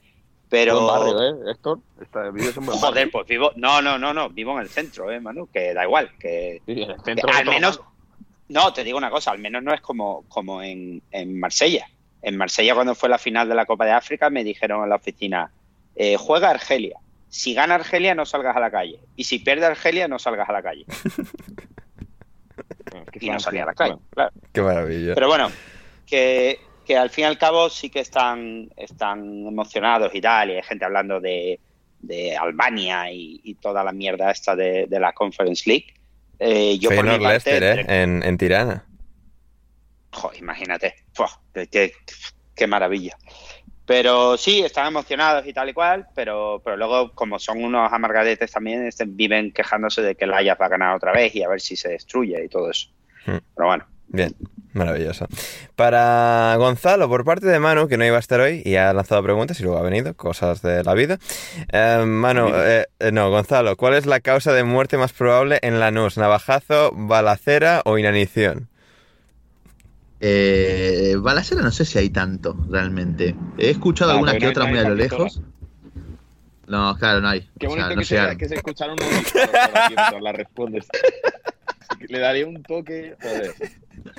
Pero, 0.50 0.86
barrio, 0.86 1.22
¿eh, 1.22 1.52
Héctor? 1.52 1.80
Está, 2.02 2.32
vives 2.32 2.58
en 2.58 2.66
buen 2.66 2.78
joder, 2.78 3.12
pues 3.12 3.28
vivo, 3.28 3.52
no, 3.56 3.82
no, 3.82 4.00
no, 4.00 4.14
no, 4.14 4.30
vivo 4.30 4.54
en 4.54 4.62
el 4.62 4.70
centro, 4.70 5.12
eh, 5.12 5.20
Manu, 5.20 5.48
que 5.48 5.74
da 5.74 5.84
igual, 5.84 6.12
que, 6.20 6.62
Sí, 6.66 6.82
en 6.82 6.90
el 6.90 7.02
centro 7.02 7.30
al 7.30 7.46
todo 7.46 7.54
menos, 7.54 7.82
no, 8.48 8.74
te 8.74 8.84
digo 8.84 8.98
una 8.98 9.12
cosa, 9.12 9.32
al 9.32 9.38
menos 9.38 9.62
no 9.62 9.74
es 9.74 9.82
como, 9.82 10.24
como 10.28 10.62
en, 10.64 11.04
en 11.12 11.40
Marsella. 11.40 11.88
En 12.22 12.36
Marsella, 12.36 12.74
cuando 12.74 12.96
fue 12.96 13.08
la 13.08 13.20
final 13.20 13.48
de 13.48 13.56
la 13.56 13.66
Copa 13.66 13.86
de 13.86 13.92
África, 13.92 14.30
me 14.30 14.44
dijeron 14.44 14.84
en 14.84 14.90
la 14.90 14.96
oficina, 14.96 15.52
eh, 15.96 16.18
juega 16.18 16.50
Argelia. 16.50 17.00
Si 17.30 17.54
gana 17.54 17.76
Argelia, 17.76 18.16
no 18.16 18.26
salgas 18.26 18.56
a 18.56 18.60
la 18.60 18.72
calle. 18.72 19.00
Y 19.16 19.26
si 19.26 19.40
pierde 19.40 19.68
Argelia, 19.68 20.08
no 20.08 20.18
salgas 20.18 20.50
a 20.50 20.54
la 20.54 20.64
calle. 20.64 20.86
Y 23.22 23.30
no 23.30 23.40
salía 23.40 23.64
a 23.64 23.68
la 23.68 23.74
calle, 23.74 23.98
claro. 24.10 24.32
Qué 24.52 24.62
maravilla. 24.62 25.14
Pero 25.14 25.28
bueno, 25.28 25.52
que, 26.06 26.60
que 26.90 26.98
al 26.98 27.12
fin 27.12 27.26
y 27.26 27.28
al 27.28 27.38
cabo 27.38 27.70
sí 27.70 27.92
que 27.92 28.00
están, 28.00 28.68
están 28.76 29.20
emocionados 29.46 30.10
y 30.16 30.22
tal, 30.22 30.50
y 30.50 30.56
hay 30.56 30.64
gente 30.64 30.86
hablando 30.86 31.20
de, 31.22 31.60
de 32.00 32.36
Albania 32.36 33.12
y, 33.12 33.40
y 33.44 33.54
toda 33.54 33.84
la 33.84 33.92
mierda 33.92 34.32
esta 34.32 34.56
de, 34.56 34.88
de 34.88 35.00
la 35.00 35.14
Conference 35.14 35.70
League. 35.70 35.94
Eh, 36.40 36.80
yo 36.80 36.90
por 36.90 37.06
mi 37.06 37.20
parte, 37.20 37.58
¿eh? 37.60 37.86
En, 37.88 38.24
en 38.24 38.38
Tirana. 38.40 38.88
Joder, 40.14 40.40
imagínate. 40.40 40.96
Fua, 41.14 41.30
qué, 41.54 41.68
qué- 41.68 41.94
qué 42.56 42.66
maravilla. 42.66 43.16
Pero 43.86 44.36
sí, 44.36 44.62
están 44.62 44.88
emocionados 44.88 45.46
y 45.46 45.54
tal 45.54 45.70
y 45.70 45.74
cual, 45.74 46.08
pero, 46.16 46.60
pero 46.66 46.76
luego, 46.76 47.12
como 47.14 47.38
son 47.38 47.64
unos 47.64 47.94
amargadetes 47.94 48.52
también, 48.52 48.88
este, 48.88 49.06
viven 49.06 49.52
quejándose 49.52 50.02
de 50.02 50.16
que 50.16 50.26
el 50.26 50.34
Ajax 50.34 50.60
va 50.60 50.66
a 50.66 50.70
ganar 50.70 50.96
otra 50.96 51.12
vez 51.12 51.36
y 51.36 51.44
a 51.44 51.50
ver 51.50 51.62
si 51.62 51.76
se 51.76 51.90
destruye 51.90 52.44
y 52.44 52.50
todo 52.50 52.72
eso. 52.72 52.90
Hmm. 53.28 53.38
Pero 53.56 53.68
bueno, 53.68 53.86
Bien, 54.12 54.36
maravilloso. 54.74 55.28
Para 55.76 56.56
Gonzalo, 56.58 57.08
por 57.08 57.24
parte 57.26 57.46
de 57.46 57.60
Manu, 57.60 57.88
que 57.88 57.98
no 57.98 58.06
iba 58.06 58.18
a 58.18 58.20
estar 58.20 58.40
hoy 58.40 58.62
y 58.66 58.76
ha 58.76 58.92
lanzado 58.92 59.22
preguntas 59.24 59.60
y 59.60 59.64
luego 59.64 59.78
ha 59.78 59.84
venido, 59.84 60.16
cosas 60.16 60.62
de 60.64 60.84
la 60.84 60.94
vida. 60.96 61.20
Eh, 61.72 62.04
Manu, 62.06 62.50
eh, 62.56 62.88
eh, 63.00 63.12
no, 63.12 63.30
Gonzalo, 63.30 63.76
¿cuál 63.78 63.94
es 63.94 64.06
la 64.08 64.20
causa 64.20 64.52
de 64.54 64.64
muerte 64.64 64.98
más 64.98 65.14
probable 65.14 65.60
en 65.62 65.80
Lanús? 65.80 66.18
¿Navajazo, 66.18 66.92
balacera 66.94 67.82
o 67.86 67.98
inanición? 68.00 68.68
Eh, 70.22 71.16
balacera 71.20 71.62
no 71.62 71.72
sé 71.72 71.86
si 71.86 71.98
hay 72.00 72.10
tanto, 72.10 72.58
realmente. 72.70 73.36
He 73.58 73.70
escuchado 73.70 74.12
Ah, 74.12 74.14
alguna 74.16 74.32
porque 74.34 74.40
que 74.40 74.46
no 74.46 74.50
hay- 74.50 74.52
otra 74.52 74.64
no 74.64 74.68
hay 74.70 74.74
muy 74.76 74.86
a 74.86 74.90
lo 74.90 74.96
lejos. 74.96 75.42
No, 76.68 76.96
claro, 76.98 77.22
no 77.22 77.30
hay. 77.30 77.50
Qué 77.60 77.68
O 77.68 77.72
sea, 77.72 77.86
bonito 77.88 77.90
no 77.90 78.02
que, 78.02 78.38
que 78.38 78.48
se 78.50 78.62
por 78.62 78.74
aquí 79.74 79.96
la 80.22 80.32
respondes. 80.34 80.88
Le 82.08 82.20
daría 82.20 82.48
un 82.48 82.62
toque. 82.64 83.16
Joder. 83.22 83.54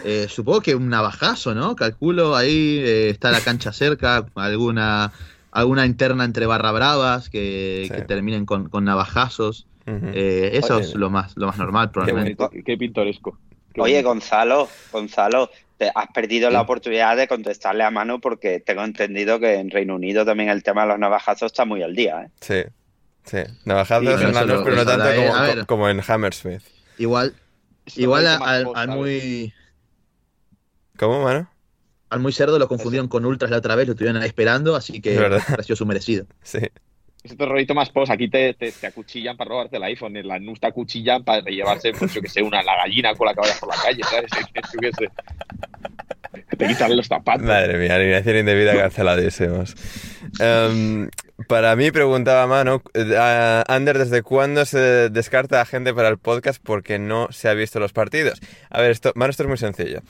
Eh, 0.05 0.27
supongo 0.29 0.61
que 0.61 0.75
un 0.75 0.89
navajazo, 0.89 1.55
¿no? 1.55 1.75
Calculo 1.77 2.37
ahí 2.37 2.79
eh, 2.85 3.11
está 3.11 3.31
la 3.31 3.41
cancha 3.41 3.73
cerca, 3.73 4.27
alguna 4.35 5.13
alguna 5.53 5.85
interna 5.87 6.25
entre 6.25 6.47
barra 6.47 6.71
bravas 6.71 7.29
que, 7.29 7.87
Sí. 7.89 7.95
que 7.95 8.03
terminen 8.03 8.47
con, 8.47 8.69
con 8.69 8.85
navajazos. 8.85 9.67
Eh, 9.87 10.51
eso 10.53 10.77
Oye, 10.77 10.85
es 10.85 10.95
lo 10.95 11.11
más, 11.11 11.33
lo 11.37 11.49
más 11.49 11.59
normal, 11.59 11.89
Qué 11.89 11.93
probablemente. 11.95 12.35
bonito, 12.37 12.51
qué, 12.51 12.63
qué 12.63 12.77
pintoresco. 12.79 13.37
Qué 13.75 13.81
Oye. 13.81 14.03
Gonzalo, 14.03 14.69
Gonzalo, 14.93 15.51
te 15.79 15.91
has 15.93 16.07
perdido 16.15 16.51
la 16.51 16.61
oportunidad 16.61 17.17
de 17.17 17.27
contestarle 17.27 17.83
a 17.83 17.91
mano 17.91 18.21
porque 18.21 18.61
tengo 18.61 18.85
entendido 18.85 19.41
que 19.41 19.55
en 19.55 19.71
Reino 19.71 19.97
Unido 19.97 20.25
también 20.25 20.51
el 20.51 20.63
tema 20.63 20.83
de 20.83 20.89
los 20.89 20.99
navajazos 21.01 21.47
está 21.51 21.65
muy 21.65 21.83
al 21.83 21.97
día, 21.97 22.23
¿eh? 22.23 22.29
Sí, 22.41 22.63
sí. 23.25 23.39
Navajazos 23.65 24.07
Sí, 24.07 24.15
pero 24.17 24.29
en 24.41 24.47
lo- 24.49 24.63
pero 24.65 24.77
no 24.77 24.85
tanto 24.87 25.67
como 25.67 25.89
en 25.89 26.01
Hammersmith. 26.07 26.63
Igual, 27.01 27.35
Esto 27.87 28.01
igual 28.01 28.27
a- 28.27 28.37
al, 28.37 28.89
muy 28.89 29.53
¿Cómo, 30.99 31.23
Manu? 31.25 31.47
al 32.11 32.21
muy 32.21 32.33
cerdo 32.33 32.59
lo 32.59 32.69
confundieron 32.69 33.09
con 33.09 33.25
ultras 33.25 33.51
la 33.51 33.57
otra 33.59 33.75
vez, 33.75 33.87
lo 33.87 33.93
estuvieron 33.95 34.21
ahí 34.21 34.29
esperando, 34.29 34.77
así 34.77 35.01
que 35.01 35.17
pareció 35.49 35.75
su 35.77 35.87
merecido. 35.87 36.27
Sí. 36.43 36.59
Es 37.23 37.33
otro 37.33 37.47
rollito 37.51 37.75
más 37.75 37.91
post. 37.91 38.11
Aquí 38.11 38.29
te, 38.31 38.55
te, 38.55 38.73
te 38.73 38.87
acuchillan 38.87 39.37
para 39.37 39.51
robarte 39.51 39.77
el 39.77 39.83
iPhone. 39.85 40.17
En 40.17 40.27
la 40.27 40.39
NUS 40.39 40.59
te 40.61 40.67
acuchillan 40.69 41.23
para 41.23 41.43
llevarse, 41.43 41.93
pues 41.93 42.15
yo 42.15 42.23
que 42.23 42.29
sé, 42.31 42.43
una 42.43 42.63
la 42.63 42.77
gallina 42.77 43.15
con 43.15 43.27
la 43.27 43.35
que 43.35 43.41
vayas 43.41 43.59
por 43.61 43.69
la 43.69 43.83
calle, 43.83 44.03
¿sabes? 44.05 44.31
Yo 44.73 44.81
qué 44.81 44.91
sé. 44.93 45.11
Te 46.57 46.67
quitan 46.67 46.97
los 46.97 47.07
zapatos. 47.07 47.43
Madre 47.47 47.77
mía, 47.79 47.95
alineación 47.97 48.39
indebida 48.39 48.75
canceladísimos. 48.75 49.75
Em, 50.39 51.09
para 51.49 51.75
mí, 51.77 51.91
preguntaba 51.91 52.47
Manu, 52.47 52.83
eh, 52.95 53.63
Ander, 53.69 53.99
¿desde 53.99 54.23
cuándo 54.23 54.65
se 54.65 55.09
descarta 55.11 55.61
a 55.61 55.65
gente 55.67 55.93
para 55.95 56.09
el 56.09 56.19
podcast 56.19 56.61
porque 56.63 56.99
no 56.99 57.29
se 57.31 57.49
ha 57.49 57.55
visto 57.55 57.81
los 57.81 57.93
partidos? 57.93 58.41
A 58.71 58.81
ver, 58.81 58.91
esto, 58.91 59.13
Manu, 59.15 59.31
esto 59.31 59.43
es 59.45 59.49
muy 59.49 59.59
sencillo. 59.59 60.01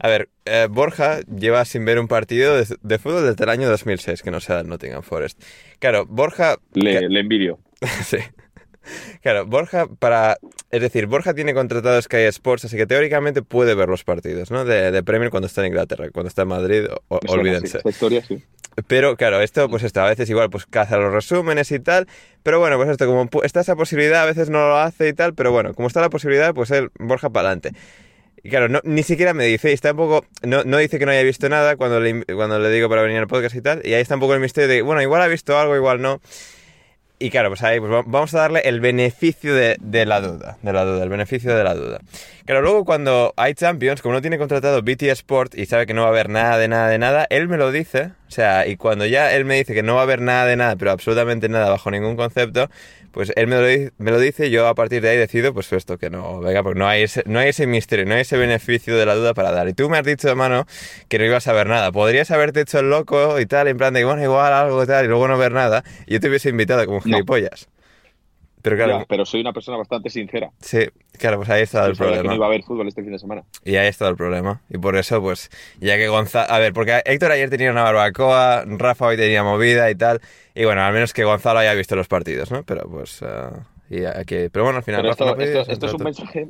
A 0.00 0.08
ver, 0.08 0.28
eh, 0.44 0.66
Borja 0.70 1.20
lleva 1.22 1.64
sin 1.64 1.84
ver 1.84 1.98
un 1.98 2.08
partido 2.08 2.56
de, 2.56 2.66
de 2.80 2.98
fútbol 2.98 3.24
desde 3.26 3.44
el 3.44 3.50
año 3.50 3.68
2006, 3.68 4.22
que 4.22 4.30
no 4.30 4.40
sea 4.40 4.60
el 4.60 4.68
Nottingham 4.68 5.02
Forest. 5.02 5.42
Claro, 5.78 6.06
Borja... 6.06 6.56
Le, 6.74 7.08
le 7.08 7.20
envidio. 7.20 7.58
Sí. 8.04 8.18
Claro, 9.22 9.44
Borja 9.44 9.86
para... 9.86 10.38
Es 10.70 10.80
decir, 10.80 11.06
Borja 11.06 11.34
tiene 11.34 11.52
contratado 11.52 12.00
Sky 12.00 12.22
Sports, 12.28 12.64
así 12.64 12.76
que 12.78 12.86
teóricamente 12.86 13.42
puede 13.42 13.74
ver 13.74 13.88
los 13.88 14.02
partidos, 14.04 14.50
¿no? 14.50 14.64
De, 14.64 14.90
de 14.90 15.02
Premier 15.02 15.30
cuando 15.30 15.46
está 15.46 15.60
en 15.60 15.66
Inglaterra, 15.68 16.08
cuando 16.10 16.28
está 16.28 16.42
en 16.42 16.48
Madrid, 16.48 16.84
o- 17.08 17.18
olvídense. 17.28 17.68
sí, 17.68 17.76
esta 17.78 17.90
historia, 17.90 18.24
sí. 18.24 18.42
Pero 18.86 19.16
claro, 19.16 19.40
esto 19.40 19.68
pues 19.68 19.82
esto, 19.82 20.00
a 20.00 20.08
veces 20.08 20.28
igual 20.30 20.50
pues 20.50 20.66
caza 20.66 20.96
los 20.98 21.12
resúmenes 21.12 21.72
y 21.72 21.80
tal, 21.80 22.06
pero 22.42 22.60
bueno, 22.60 22.76
pues 22.76 22.88
esto 22.90 23.06
como 23.06 23.28
está 23.42 23.60
esa 23.60 23.74
posibilidad, 23.76 24.22
a 24.22 24.26
veces 24.26 24.50
no 24.50 24.68
lo 24.68 24.76
hace 24.78 25.08
y 25.08 25.12
tal, 25.12 25.34
pero 25.34 25.50
bueno, 25.52 25.74
como 25.74 25.88
está 25.88 26.00
la 26.00 26.10
posibilidad, 26.10 26.54
pues 26.54 26.70
él, 26.70 26.90
Borja 26.98 27.30
para 27.30 27.48
adelante. 27.48 27.72
Y 28.42 28.50
claro, 28.50 28.68
no, 28.68 28.80
ni 28.84 29.02
siquiera 29.02 29.34
me 29.34 29.44
dice, 29.46 29.70
y 29.70 29.74
está 29.74 29.90
un 29.90 29.96
poco, 29.96 30.24
no, 30.42 30.62
no 30.64 30.76
dice 30.76 30.98
que 31.00 31.06
no 31.06 31.10
haya 31.12 31.24
visto 31.24 31.48
nada 31.48 31.76
cuando 31.76 31.98
le, 31.98 32.24
cuando 32.24 32.58
le 32.60 32.70
digo 32.70 32.88
para 32.88 33.02
venir 33.02 33.18
al 33.18 33.26
podcast 33.26 33.56
y 33.56 33.60
tal, 33.62 33.80
y 33.84 33.94
ahí 33.94 34.00
está 34.00 34.14
un 34.14 34.20
poco 34.20 34.34
el 34.34 34.40
misterio 34.40 34.68
de, 34.68 34.82
bueno, 34.82 35.02
igual 35.02 35.22
ha 35.22 35.26
visto 35.26 35.58
algo, 35.58 35.74
igual 35.74 36.00
no. 36.00 36.20
Y 37.18 37.30
claro, 37.30 37.48
pues 37.48 37.64
ahí 37.64 37.80
pues 37.80 37.90
va- 37.90 38.04
vamos 38.06 38.32
a 38.34 38.38
darle 38.38 38.60
el 38.60 38.78
beneficio 38.78 39.52
de, 39.52 39.76
de 39.80 40.06
la 40.06 40.20
duda, 40.20 40.56
de 40.62 40.72
la 40.72 40.84
duda, 40.84 41.02
el 41.02 41.08
beneficio 41.08 41.56
de 41.56 41.64
la 41.64 41.74
duda. 41.74 41.98
Claro, 42.48 42.62
luego 42.62 42.86
cuando 42.86 43.34
hay 43.36 43.52
Champions, 43.52 44.00
como 44.00 44.14
no 44.14 44.22
tiene 44.22 44.38
contratado 44.38 44.80
BT 44.80 45.02
Sport 45.02 45.54
y 45.54 45.66
sabe 45.66 45.84
que 45.84 45.92
no 45.92 46.00
va 46.00 46.06
a 46.06 46.12
haber 46.12 46.30
nada 46.30 46.56
de 46.56 46.66
nada 46.66 46.88
de 46.88 46.96
nada, 46.96 47.26
él 47.28 47.46
me 47.46 47.58
lo 47.58 47.70
dice, 47.70 48.12
o 48.26 48.30
sea, 48.30 48.66
y 48.66 48.78
cuando 48.78 49.04
ya 49.04 49.34
él 49.34 49.44
me 49.44 49.56
dice 49.56 49.74
que 49.74 49.82
no 49.82 49.96
va 49.96 50.00
a 50.00 50.04
haber 50.04 50.22
nada 50.22 50.46
de 50.46 50.56
nada, 50.56 50.74
pero 50.76 50.90
absolutamente 50.90 51.50
nada 51.50 51.68
bajo 51.68 51.90
ningún 51.90 52.16
concepto, 52.16 52.70
pues 53.12 53.34
él 53.36 53.48
me 53.48 53.56
lo, 53.56 53.90
me 53.98 54.10
lo 54.10 54.18
dice 54.18 54.46
y 54.46 54.50
yo 54.50 54.66
a 54.66 54.74
partir 54.74 55.02
de 55.02 55.10
ahí 55.10 55.18
decido, 55.18 55.52
pues 55.52 55.70
esto, 55.74 55.98
que 55.98 56.08
no, 56.08 56.40
venga, 56.40 56.62
pues 56.62 56.74
no 56.74 56.88
hay, 56.88 57.02
ese, 57.02 57.22
no 57.26 57.38
hay 57.38 57.50
ese 57.50 57.66
misterio, 57.66 58.06
no 58.06 58.14
hay 58.14 58.22
ese 58.22 58.38
beneficio 58.38 58.96
de 58.96 59.04
la 59.04 59.14
duda 59.14 59.34
para 59.34 59.52
dar. 59.52 59.68
Y 59.68 59.74
tú 59.74 59.90
me 59.90 59.98
has 59.98 60.06
dicho, 60.06 60.34
mano, 60.34 60.66
que 61.08 61.18
no 61.18 61.26
ibas 61.26 61.48
a 61.48 61.52
ver 61.52 61.66
nada. 61.66 61.92
Podrías 61.92 62.30
haberte 62.30 62.62
hecho 62.62 62.78
el 62.78 62.88
loco 62.88 63.38
y 63.40 63.44
tal, 63.44 63.68
en 63.68 63.76
plan 63.76 63.92
de, 63.92 64.06
bueno, 64.06 64.22
igual 64.22 64.54
algo 64.54 64.82
y 64.82 64.86
tal, 64.86 65.04
y 65.04 65.08
luego 65.08 65.28
no 65.28 65.36
ver 65.36 65.52
nada, 65.52 65.84
y 66.06 66.14
yo 66.14 66.20
te 66.20 66.30
hubiese 66.30 66.48
invitado 66.48 66.86
como 66.86 67.02
gilipollas. 67.02 67.68
Pero 68.62 68.76
claro, 68.76 68.98
Ya, 69.00 69.04
pero 69.08 69.24
soy 69.24 69.40
una 69.40 69.52
persona 69.52 69.76
bastante 69.78 70.10
sincera. 70.10 70.50
sí, 70.60 70.80
claro, 71.18 71.36
pues 71.38 71.48
ahí 71.50 71.62
está 71.62 71.86
el 71.86 71.92
Yo 71.92 71.96
sabía 71.96 72.10
que 72.12 72.16
no 72.16 72.22
problema. 72.22 72.34
iba 72.36 72.44
a 72.46 72.48
haber 72.48 72.62
fútbol 72.62 72.88
este 72.88 73.02
fin 73.02 73.12
de 73.12 73.18
semana. 73.18 73.42
Y 73.64 73.76
ahí 73.76 73.88
está 73.88 74.08
el 74.08 74.16
problema. 74.16 74.62
Y 74.68 74.78
por 74.78 74.96
eso, 74.96 75.20
pues, 75.20 75.50
ya 75.80 75.96
que 75.96 76.08
Gonzalo... 76.08 76.52
A 76.52 76.58
ver, 76.58 76.72
porque 76.72 77.00
Héctor 77.04 77.32
ayer 77.32 77.50
tenía 77.50 77.70
una 77.70 77.82
barbacoa, 77.84 78.64
Rafa 78.66 79.06
hoy 79.06 79.16
tenía 79.16 79.42
movida 79.44 79.90
y 79.90 79.94
tal. 79.94 80.20
Y 80.54 80.64
bueno, 80.64 80.82
al 80.82 80.92
menos 80.92 81.12
que 81.12 81.24
Gonzalo 81.24 81.58
haya 81.60 81.74
visto 81.74 81.94
los 81.96 82.08
partidos, 82.08 82.50
¿no? 82.50 82.62
Pero 82.64 82.88
pues... 82.90 83.22
ah, 83.22 83.66
y 83.90 84.04
aquí... 84.04 84.48
Pero 84.52 84.64
bueno, 84.64 84.78
al 84.78 84.84
final... 84.84 85.00
Pero 85.02 85.12
Rafa 85.12 85.24
no 85.24 85.30
esto, 85.30 85.36
podido, 85.36 85.60
esto- 85.60 85.64
se 85.66 85.72
esto 85.72 85.86
es 85.86 85.94
un 85.94 86.02
mensaje 86.04 86.48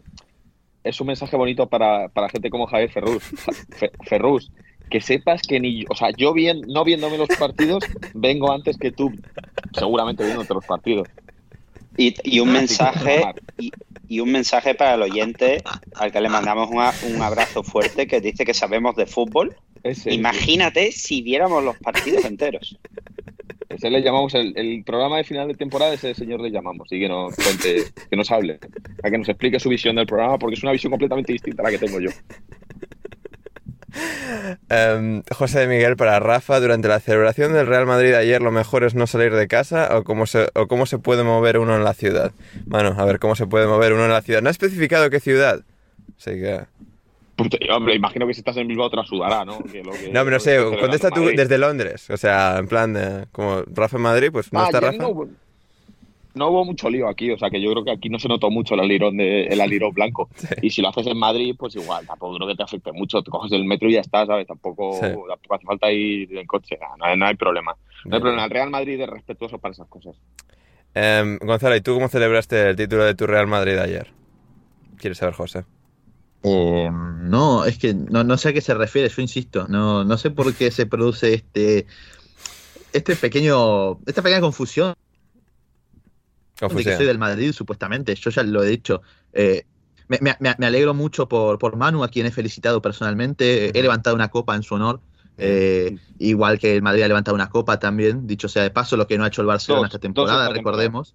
es 0.84 1.00
un 1.02 1.06
mensaje 1.08 1.36
bonito 1.36 1.66
para, 1.68 2.08
para 2.08 2.28
gente 2.30 2.48
como 2.48 2.66
Javier 2.66 2.90
Ferrus. 2.90 3.22
Ferrus, 4.08 4.50
que 4.88 5.00
sepas 5.02 5.42
que 5.42 5.60
ni 5.60 5.84
o 5.90 5.94
sea, 5.94 6.10
yo 6.16 6.32
bien, 6.32 6.62
no 6.66 6.82
viéndome 6.84 7.18
los 7.18 7.28
partidos, 7.38 7.84
vengo 8.14 8.50
antes 8.50 8.78
que 8.78 8.90
tú, 8.90 9.12
seguramente 9.74 10.24
viéndote 10.24 10.54
los 10.54 10.64
partidos. 10.64 11.08
Y, 11.98 12.14
y 12.24 12.40
un 12.40 12.48
que, 12.48 12.54
mensaje 12.54 13.22
y, 13.58 13.70
y 14.08 14.20
un 14.20 14.32
mensaje 14.32 14.74
para 14.74 14.94
el 14.94 15.02
oyente 15.02 15.62
al 15.96 16.10
que 16.12 16.20
le 16.22 16.30
mandamos 16.30 16.70
una- 16.70 16.94
un 17.12 17.20
abrazo 17.20 17.62
fuerte 17.62 18.06
que 18.06 18.20
dice 18.22 18.44
que 18.46 18.54
sabemos 18.54 18.96
de 18.96 19.04
fútbol. 19.04 19.54
Ese, 19.82 20.14
Imagínate 20.14 20.92
si 20.92 21.20
viéramos 21.22 21.62
los 21.62 21.76
partidos 21.78 22.24
enteros. 22.24 22.78
ese 23.68 23.90
le 23.90 24.00
llamamos 24.00 24.34
el, 24.34 24.56
el 24.56 24.82
programa 24.84 25.18
de 25.18 25.24
final 25.24 25.46
de 25.48 25.54
temporada, 25.54 25.92
ese 25.94 26.14
señor 26.14 26.40
le 26.40 26.50
llamamos 26.50 26.88
y 26.90 26.98
que 27.00 27.08
nos 27.08 27.34
cuente, 27.36 27.84
que 28.10 28.16
nos 28.16 28.30
hable, 28.30 28.58
a 29.02 29.10
que 29.10 29.18
nos 29.18 29.28
explique 29.28 29.60
su 29.60 29.68
visión 29.68 29.96
del 29.96 30.06
programa, 30.06 30.38
porque 30.38 30.54
es 30.54 30.62
una 30.62 30.72
visión 30.72 30.90
completamente 30.90 31.32
distinta 31.32 31.62
a 31.62 31.66
la 31.66 31.70
que 31.72 31.78
tengo 31.78 32.00
yo. 32.00 32.10
Em, 34.68 35.22
José 35.34 35.60
de 35.60 35.66
Miguel 35.66 35.96
para 35.96 36.18
Rafa, 36.20 36.60
durante 36.60 36.88
la 36.88 37.00
celebración 37.00 37.52
del 37.52 37.66
Real 37.66 37.86
Madrid 37.86 38.14
ayer, 38.14 38.40
¿lo 38.42 38.50
mejor 38.50 38.84
es 38.84 38.94
no 38.94 39.06
salir 39.06 39.34
de 39.34 39.48
casa 39.48 39.96
o 39.96 40.04
cómo, 40.04 40.26
se, 40.26 40.48
o 40.54 40.66
cómo 40.68 40.86
se 40.86 40.98
puede 40.98 41.22
mover 41.22 41.58
uno 41.58 41.76
en 41.76 41.84
la 41.84 41.94
ciudad? 41.94 42.32
Bueno, 42.66 42.94
a 42.98 43.04
ver, 43.04 43.18
¿cómo 43.18 43.34
se 43.34 43.46
puede 43.46 43.66
mover 43.66 43.92
uno 43.92 44.04
en 44.04 44.10
la 44.12 44.22
ciudad? 44.22 44.42
No 44.42 44.48
ha 44.48 44.52
especificado 44.52 45.10
qué 45.10 45.20
ciudad. 45.20 45.60
Así 46.18 46.30
que... 46.32 46.60
Pues, 47.36 47.50
hombre, 47.70 47.94
imagino 47.94 48.26
que 48.26 48.34
si 48.34 48.40
estás 48.40 48.56
en 48.56 48.66
Bilbao 48.66 48.90
te 48.90 48.96
la 48.96 49.04
sudará, 49.04 49.44
¿no? 49.44 49.62
Que 49.62 49.82
lo 49.84 49.92
que- 49.92 50.10
No, 50.12 50.24
pero 50.24 50.30
no 50.36 50.40
sé, 50.40 50.58
contesta 50.80 51.10
tú 51.10 51.26
desde 51.26 51.56
Londres. 51.58 52.10
O 52.10 52.16
sea, 52.16 52.58
en 52.58 52.66
plan, 52.66 52.92
de, 52.94 53.26
como 53.30 53.62
Rafa 53.72 53.96
en 53.96 54.02
Madrid, 54.02 54.30
pues 54.32 54.52
no 54.52 54.60
Ah, 54.60 54.64
está 54.64 54.80
Rafa. 54.80 54.96
no, 54.98 55.08
hubo- 55.10 55.28
no 56.38 56.48
hubo 56.48 56.64
mucho 56.64 56.88
lío 56.88 57.08
aquí, 57.08 57.30
o 57.30 57.36
sea 57.38 57.50
que 57.50 57.60
yo 57.60 57.70
creo 57.72 57.84
que 57.84 57.90
aquí 57.90 58.08
no 58.08 58.18
se 58.18 58.28
notó 58.28 58.50
mucho 58.50 58.74
el 58.74 58.80
alirón, 58.80 59.16
de, 59.18 59.46
el 59.48 59.60
alirón 59.60 59.92
blanco. 59.92 60.30
Y 60.62 60.70
si 60.70 60.80
lo 60.80 60.88
haces 60.88 61.06
en 61.06 61.18
Madrid, 61.18 61.54
pues 61.58 61.74
igual, 61.74 62.06
tampoco 62.06 62.36
creo 62.36 62.48
que 62.48 62.54
te 62.54 62.62
afecte 62.62 62.92
mucho. 62.92 63.22
Te 63.22 63.30
coges 63.30 63.52
el 63.52 63.64
metro 63.66 63.88
y 63.90 63.94
ya 63.94 64.00
está, 64.00 64.24
¿sabes? 64.24 64.46
Tampoco, 64.46 64.94
Sí. 64.94 65.00
tampoco 65.28 65.54
hace 65.54 65.66
falta 65.66 65.92
ir 65.92 66.34
en 66.38 66.46
coche, 66.46 66.78
no, 66.98 67.04
hay- 67.04 67.18
no 67.18 67.26
hay 67.26 67.34
problema. 67.36 67.76
No 68.06 68.14
hay 68.16 68.20
problema. 68.22 68.44
El 68.44 68.50
Real 68.50 68.70
Madrid 68.70 69.00
es 69.00 69.08
respetuoso 69.08 69.58
para 69.58 69.72
esas 69.72 69.88
cosas. 69.88 70.16
Em, 70.94 71.38
Gonzalo, 71.38 71.76
¿y 71.76 71.80
tú 71.82 71.94
cómo 71.94 72.08
celebraste 72.08 72.70
el 72.70 72.76
título 72.76 73.04
de 73.04 73.14
tu 73.14 73.26
Real 73.26 73.46
Madrid 73.46 73.76
ayer? 73.78 74.10
¿Quieres 74.96 75.18
saber, 75.18 75.34
José? 75.34 75.64
Eh, 76.44 76.88
no, 76.92 77.64
es 77.64 77.78
que 77.78 77.94
no, 77.94 78.22
no 78.24 78.36
sé 78.36 78.50
a 78.50 78.52
qué 78.52 78.60
se 78.60 78.72
refiere, 78.74 79.08
yo 79.08 79.20
insisto, 79.22 79.66
no, 79.68 80.04
no 80.04 80.16
sé 80.16 80.30
por 80.30 80.54
qué 80.54 80.70
se 80.70 80.86
produce 80.86 81.34
este, 81.34 81.86
este 82.92 83.16
pequeño, 83.16 83.98
esta 84.06 84.22
pequeña 84.22 84.40
confusión, 84.40 84.94
de 86.66 86.84
que 86.84 86.92
soy 86.92 87.06
del 87.06 87.18
Madrid, 87.18 87.52
supuestamente, 87.52 88.14
yo 88.14 88.30
ya 88.30 88.42
lo 88.42 88.62
he 88.62 88.68
dicho. 88.68 89.02
Eh, 89.32 89.66
me, 90.08 90.18
me- 90.20 90.36
me- 90.40 90.54
me 90.58 90.66
alegro 90.66 90.94
mucho 90.94 91.28
por, 91.28 91.58
por 91.58 91.76
Manu, 91.76 92.02
a 92.04 92.08
quien 92.08 92.26
he 92.26 92.30
felicitado 92.30 92.80
personalmente, 92.82 93.76
he 93.78 93.82
levantado 93.82 94.16
una 94.16 94.28
copa 94.28 94.56
en 94.56 94.62
su 94.62 94.74
honor, 94.74 95.00
eh, 95.36 95.98
igual 96.18 96.58
que 96.58 96.74
el 96.76 96.82
Madrid 96.82 97.02
ha 97.02 97.08
levantado 97.08 97.34
una 97.34 97.48
copa 97.50 97.78
también, 97.78 98.26
dicho 98.26 98.48
sea 98.48 98.62
de 98.62 98.70
paso, 98.70 98.96
lo 98.96 99.06
que 99.06 99.18
no 99.18 99.24
ha 99.24 99.28
hecho 99.28 99.42
el 99.42 99.46
Barcelona 99.46 99.82
Dos, 99.82 99.86
esta 99.88 99.98
dos 99.98 100.02
temporada, 100.02 100.46
esta 100.46 100.54
recordemos. 100.54 101.14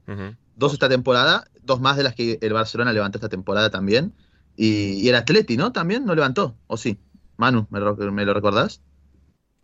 Dos 0.56 0.74
esta 0.74 0.88
temporada, 0.90 1.45
dos 1.64 1.82
más 1.82 1.98
de 1.98 2.03
las 2.03 2.15
que 2.15 2.38
el 2.41 2.53
Barcelona 2.53 2.94
levantó 2.94 3.18
esta 3.18 3.30
temporada 3.30 3.70
también. 3.72 4.14
Y, 4.56 4.94
y 5.03 5.10
el 5.10 5.15
Atleti, 5.15 5.57
¿no? 5.57 5.72
También 5.72 6.06
no 6.06 6.14
levantó, 6.14 6.56
¿o 6.68 6.78
sí? 6.78 6.99
Manu, 7.38 7.65
¿me 7.72 7.80
lo, 7.80 7.95
me 7.95 8.24
lo 8.26 8.34
recordás? 8.36 8.82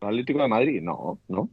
¿El 0.02 0.08
Atlético 0.10 0.42
de 0.42 0.48
Madrid? 0.50 0.82
No, 0.82 1.20
no. 1.28 1.50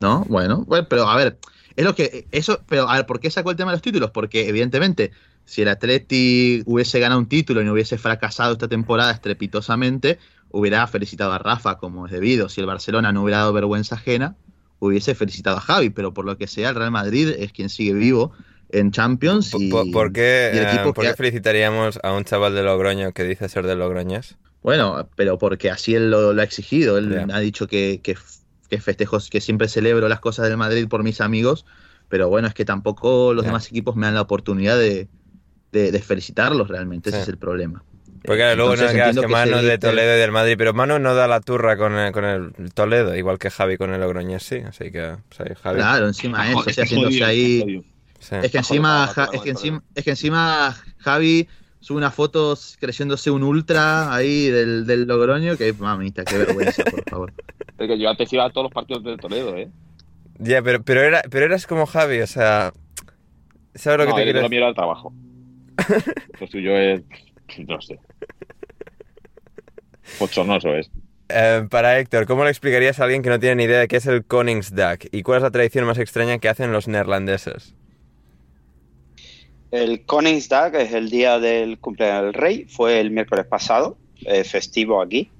¿No? 0.00 0.24
Bueno, 0.28 0.64
bueno, 0.66 0.86
pero 0.88 1.06
a 1.08 1.16
ver, 1.16 1.38
es 1.80 1.86
lo 1.86 1.94
que. 1.94 2.26
Eso, 2.30 2.60
pero 2.68 2.88
a 2.88 2.96
ver, 2.96 3.06
¿por 3.06 3.20
qué 3.20 3.30
sacó 3.30 3.50
el 3.50 3.56
tema 3.56 3.70
de 3.70 3.76
los 3.76 3.82
títulos? 3.82 4.10
Porque, 4.10 4.48
evidentemente, 4.48 5.12
si 5.46 5.62
el 5.62 5.68
Atleti 5.68 6.62
hubiese 6.66 7.00
ganado 7.00 7.18
un 7.18 7.26
título 7.26 7.62
y 7.62 7.64
no 7.64 7.72
hubiese 7.72 7.96
fracasado 7.96 8.52
esta 8.52 8.68
temporada 8.68 9.10
estrepitosamente, 9.12 10.18
hubiera 10.50 10.86
felicitado 10.86 11.32
a 11.32 11.38
Rafa 11.38 11.78
como 11.78 12.06
es 12.06 12.12
debido. 12.12 12.50
Si 12.50 12.60
el 12.60 12.66
Barcelona 12.66 13.12
no 13.12 13.22
hubiera 13.22 13.38
dado 13.38 13.54
vergüenza 13.54 13.94
ajena, 13.94 14.36
hubiese 14.78 15.14
felicitado 15.14 15.56
a 15.56 15.60
Javi, 15.60 15.88
pero 15.88 16.12
por 16.12 16.26
lo 16.26 16.36
que 16.36 16.46
sea, 16.46 16.68
el 16.68 16.74
Real 16.74 16.90
Madrid 16.90 17.30
es 17.38 17.52
quien 17.52 17.70
sigue 17.70 17.94
vivo 17.94 18.32
en 18.68 18.90
Champions 18.90 19.54
y, 19.58 19.70
¿Por, 19.70 19.90
por 19.90 20.12
qué, 20.12 20.52
y 20.54 20.58
el 20.58 20.66
equipo 20.66 20.90
eh, 20.90 20.92
por 20.92 21.04
qué 21.04 21.14
felicitaríamos 21.14 21.98
a 22.02 22.12
un 22.12 22.24
chaval 22.24 22.54
de 22.54 22.62
Logroño 22.62 23.12
que 23.12 23.24
dice 23.24 23.48
ser 23.48 23.66
de 23.66 23.74
Logroñés? 23.74 24.36
Bueno, 24.62 25.08
pero 25.16 25.38
porque 25.38 25.70
así 25.70 25.94
él 25.94 26.10
lo, 26.10 26.34
lo 26.34 26.42
ha 26.42 26.44
exigido. 26.44 26.98
Él 26.98 27.30
ha 27.32 27.40
dicho 27.40 27.66
que, 27.66 28.00
que, 28.02 28.16
que 28.70 28.80
festejos, 28.80 29.28
que 29.28 29.40
siempre 29.40 29.68
celebro 29.68 30.08
las 30.08 30.20
cosas 30.20 30.48
del 30.48 30.56
Madrid 30.56 30.88
por 30.88 31.02
mis 31.02 31.20
amigos, 31.20 31.66
pero 32.08 32.28
bueno, 32.28 32.48
es 32.48 32.54
que 32.54 32.64
tampoco 32.64 33.34
los 33.34 33.44
Ya. 33.44 33.48
demás 33.50 33.66
equipos 33.66 33.96
me 33.96 34.06
dan 34.06 34.14
la 34.14 34.22
oportunidad 34.22 34.78
de, 34.78 35.08
de- 35.72 35.92
de 35.92 35.98
felicitarlos 36.00 36.68
realmente. 36.68 37.10
Ese 37.10 37.18
Sí. 37.18 37.22
es 37.24 37.28
el 37.28 37.36
problema. 37.38 37.82
Porque 38.22 38.36
claro, 38.42 38.56
luego 38.56 38.70
no 38.70 38.74
Entonces, 38.74 38.94
quedas 38.96 39.08
entiendo 39.08 39.22
que 39.22 39.26
que 39.28 39.32
Manu 39.32 39.60
se 39.62 39.66
de 39.66 39.78
Toledo 39.78 40.14
y 40.16 40.20
del 40.20 40.30
Madrid, 40.30 40.54
pero 40.58 40.74
Manu 40.74 40.98
no 40.98 41.14
da 41.14 41.26
la 41.26 41.40
turra 41.40 41.76
con 41.78 41.94
el, 41.94 42.12
con 42.12 42.24
el 42.24 42.52
Toledo, 42.74 43.16
igual 43.16 43.38
que 43.38 43.50
Javi 43.50 43.76
con 43.78 43.94
el 43.94 44.00
Logroñés, 44.00 44.42
sí. 44.42 44.56
Así 44.56 44.90
que, 44.92 45.16
pues 45.28 45.40
ahí, 45.40 45.56
Javi. 45.62 45.76
Claro, 45.78 46.06
encima 46.06 46.46
eso, 46.46 46.58
Joder, 46.58 46.70
o 46.70 46.74
sea, 46.74 46.84
haciéndose 46.84 47.24
ahí. 47.24 47.82
Sí. 48.18 48.34
Es 48.42 48.50
que 48.52 48.58
encima, 48.58 49.10
es 49.32 49.40
que 49.40 49.50
encima, 49.50 49.82
es 49.94 50.04
que 50.04 50.10
encima 50.10 50.76
Javi 50.98 51.48
sube 51.80 51.98
unas 51.98 52.14
fotos 52.14 52.76
creyéndose 52.78 53.30
un 53.30 53.42
ultra 53.42 54.14
ahí 54.14 54.48
del, 54.48 54.86
del 54.86 55.06
Logroño, 55.06 55.56
que 55.56 55.72
mamita, 55.72 56.24
qué 56.24 56.38
vergüenza, 56.38 56.84
por 56.84 57.02
favor. 57.08 57.32
Es 57.78 57.88
que 57.88 57.98
yo 57.98 58.10
antes 58.10 58.32
iba 58.32 58.44
a 58.44 58.50
todos 58.50 58.64
los 58.64 58.72
partidos 58.72 59.02
de 59.02 59.16
Toledo, 59.16 59.56
¿eh? 59.56 59.70
Ya, 60.38 60.62
pero, 60.62 60.82
pero, 60.82 61.02
era, 61.02 61.22
pero 61.30 61.46
eras 61.46 61.66
como 61.66 61.86
Javi, 61.86 62.20
o 62.20 62.26
sea... 62.26 62.72
¿Sabes 63.74 63.98
lo 63.98 64.04
que 64.04 64.10
no, 64.10 64.16
te 64.16 64.24
quiero 64.24 64.46
era 64.46 64.68
el 64.68 64.74
trabajo. 64.74 65.12
Lo 66.40 66.46
suyo 66.46 66.76
es... 66.76 67.02
No 67.66 67.80
sé. 67.80 67.98
Pochonoso 70.18 70.74
es. 70.74 70.90
Eh, 71.28 71.66
para 71.70 71.98
Héctor, 71.98 72.26
¿cómo 72.26 72.44
le 72.44 72.50
explicarías 72.50 73.00
a 73.00 73.04
alguien 73.04 73.22
que 73.22 73.30
no 73.30 73.38
tiene 73.38 73.56
ni 73.56 73.64
idea 73.64 73.78
de 73.78 73.88
qué 73.88 73.96
es 73.96 74.06
el 74.06 74.24
Koningsdag? 74.24 74.98
¿Y 75.12 75.22
cuál 75.22 75.38
es 75.38 75.42
la 75.42 75.50
tradición 75.50 75.86
más 75.86 75.98
extraña 75.98 76.38
que 76.38 76.48
hacen 76.48 76.72
los 76.72 76.88
neerlandeses? 76.88 77.74
El 79.70 80.04
Koningsdag 80.04 80.74
es 80.76 80.92
el 80.92 81.10
día 81.10 81.38
del 81.38 81.78
cumpleaños 81.78 82.24
del 82.24 82.34
rey, 82.34 82.66
fue 82.68 83.00
el 83.00 83.10
miércoles 83.10 83.46
pasado, 83.46 83.96
eh, 84.24 84.44
festivo 84.44 85.00
aquí. 85.00 85.30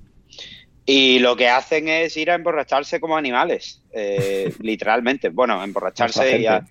Y 0.87 1.19
lo 1.21 1.37
que 1.37 1.49
hacen 1.49 1.89
es 1.89 2.17
ir 2.17 2.31
a 2.31 2.35
emborracharse 2.35 3.01
como 3.01 3.17
animales, 3.17 3.83
eh, 3.93 4.53
literalmente. 4.61 5.29
Bueno, 5.29 5.63
emborracharse 5.63 6.39
y 6.39 6.47
a, 6.47 6.65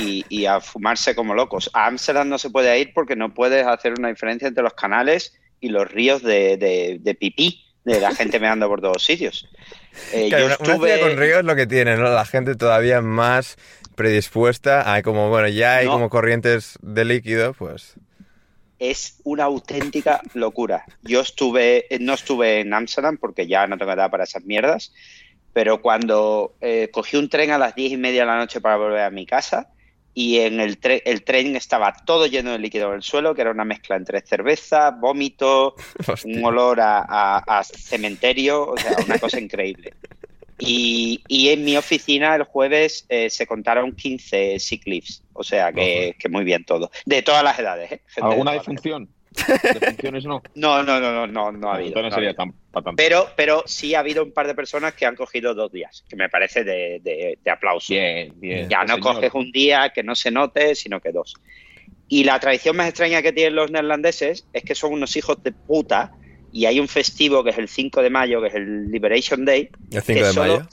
y, 0.00 0.24
y 0.28 0.46
a 0.46 0.60
fumarse 0.60 1.14
como 1.14 1.34
locos. 1.34 1.70
A 1.72 1.86
Amsterdam 1.86 2.28
no 2.28 2.38
se 2.38 2.50
puede 2.50 2.78
ir 2.80 2.92
porque 2.94 3.16
no 3.16 3.32
puedes 3.32 3.66
hacer 3.66 3.94
una 3.98 4.08
diferencia 4.08 4.48
entre 4.48 4.62
los 4.62 4.74
canales 4.74 5.34
y 5.60 5.68
los 5.68 5.90
ríos 5.90 6.22
de, 6.22 6.56
de- 6.56 6.98
de 7.00 7.14
pipí 7.14 7.60
de 7.84 8.00
la 8.00 8.14
gente 8.14 8.40
meando 8.40 8.66
por 8.68 8.80
todos 8.80 9.04
sitios. 9.04 9.48
Eh, 10.12 10.26
Claro, 10.28 10.48
yo 10.48 10.56
una, 10.56 10.56
una 10.56 10.74
estuve- 10.74 11.00
con 11.00 11.16
ríos 11.16 11.38
es 11.38 11.44
lo 11.44 11.54
que 11.54 11.68
tiene, 11.68 11.96
¿no? 11.96 12.02
La 12.10 12.24
gente 12.24 12.56
todavía 12.56 13.00
más 13.00 13.56
predispuesta 13.94 14.94
a 14.94 15.02
como, 15.02 15.28
bueno, 15.28 15.48
ya 15.48 15.76
hay 15.76 15.86
No. 15.86 15.92
como 15.92 16.10
corrientes 16.10 16.78
de 16.82 17.04
líquido, 17.04 17.52
pues... 17.54 17.94
es 18.78 19.20
una 19.24 19.44
auténtica 19.44 20.20
locura. 20.34 20.84
Yo 21.02 21.20
estuve, 21.20 21.86
no 22.00 22.14
estuve 22.14 22.60
en 22.60 22.74
Amsterdam 22.74 23.16
porque 23.18 23.46
ya 23.46 23.66
no 23.66 23.78
tengo 23.78 23.92
edad 23.92 24.10
para 24.10 24.24
esas 24.24 24.44
mierdas, 24.44 24.92
pero 25.52 25.80
cuando 25.80 26.54
eh, 26.60 26.90
cogí 26.92 27.16
un 27.16 27.28
tren 27.28 27.50
a 27.52 27.58
las 27.58 27.74
diez 27.74 27.92
y 27.92 27.96
media 27.96 28.20
de 28.22 28.26
la 28.26 28.36
noche 28.36 28.60
para 28.60 28.76
volver 28.76 29.02
a 29.02 29.10
mi 29.10 29.24
casa 29.24 29.68
y 30.16 30.38
en 30.38 30.60
el, 30.60 30.80
tre- 30.80 31.02
el 31.06 31.24
tren 31.24 31.56
estaba 31.56 31.92
todo 32.04 32.26
lleno 32.26 32.52
de 32.52 32.58
líquido 32.58 32.88
en 32.90 32.96
el 32.96 33.02
suelo, 33.02 33.34
que 33.34 33.40
era 33.40 33.50
una 33.50 33.64
mezcla 33.64 33.96
entre 33.96 34.20
cerveza, 34.20 34.90
vómito, 34.90 35.74
hostia. 36.06 36.36
un 36.38 36.44
olor 36.44 36.80
a, 36.80 36.98
a- 37.08 37.38
a 37.58 37.64
cementerio, 37.64 38.70
o 38.70 38.76
sea, 38.76 38.96
una 39.04 39.18
cosa 39.18 39.40
increíble. 39.40 39.94
Y, 40.58 41.22
y 41.28 41.48
en 41.48 41.64
mi 41.64 41.76
oficina 41.76 42.34
el 42.36 42.44
jueves 42.44 43.06
eh, 43.08 43.28
se 43.28 43.46
contaron 43.46 43.92
15 43.92 44.58
sick 44.60 44.86
leaves, 44.86 45.22
o 45.32 45.42
sea 45.42 45.72
que, 45.72 46.14
que 46.18 46.28
muy 46.28 46.44
bien 46.44 46.64
todo. 46.64 46.90
De 47.06 47.22
todas 47.22 47.42
las 47.42 47.58
edades, 47.58 47.90
¿eh? 47.92 48.00
¿Alguna 48.20 48.52
defunción? 48.52 49.08
Defunciones 49.62 50.24
no. 50.26 50.42
no, 50.54 50.82
no, 50.84 51.00
no, 51.00 51.10
no, 51.12 51.26
no, 51.26 51.50
no 51.52 51.70
ha 51.72 51.74
habido. 51.76 51.96
No 51.96 52.02
no 52.02 52.08
ha 52.08 52.10
sería 52.12 52.30
habido. 52.30 52.54
tan. 52.72 52.94
Pero, 52.96 53.28
pero 53.36 53.64
sí 53.66 53.94
ha 53.94 53.98
habido 54.00 54.22
un 54.22 54.32
par 54.32 54.46
de 54.46 54.54
personas 54.54 54.94
que 54.94 55.06
han 55.06 55.16
cogido 55.16 55.54
dos 55.54 55.72
días, 55.72 56.04
que 56.08 56.14
me 56.16 56.28
parece 56.28 56.62
de, 56.62 57.00
de- 57.02 57.38
de 57.42 57.50
aplauso. 57.50 57.92
Bien, 57.92 58.32
bien. 58.36 58.68
Ya 58.68 58.82
Sí, 58.82 58.86
no 58.88 58.94
señor. 58.94 59.14
coges 59.14 59.34
un 59.34 59.50
día 59.50 59.90
que 59.90 60.02
no 60.04 60.14
se 60.14 60.30
note, 60.30 60.74
sino 60.76 61.00
que 61.00 61.10
dos. 61.10 61.34
Y 62.06 62.22
la 62.24 62.38
tradición 62.38 62.76
más 62.76 62.88
extraña 62.88 63.22
que 63.22 63.32
tienen 63.32 63.56
los 63.56 63.70
neerlandeses 63.72 64.46
es 64.52 64.62
que 64.62 64.74
son 64.76 64.92
unos 64.92 65.16
hijos 65.16 65.42
de 65.42 65.50
puta 65.52 66.12
y 66.54 66.66
hay 66.66 66.78
un 66.78 66.86
festivo 66.86 67.42
que 67.42 67.50
es 67.50 67.58
el 67.58 67.66
5 67.66 68.00
de 68.00 68.10
mayo, 68.10 68.40
que 68.40 68.46
es 68.46 68.54
el 68.54 68.88
Liberation 68.88 69.44
Day, 69.44 69.68
El 69.90 70.02
5 70.02 70.04
que 70.04 70.24
de 70.24 70.32
solo, 70.32 70.52
mayo. 70.58 70.68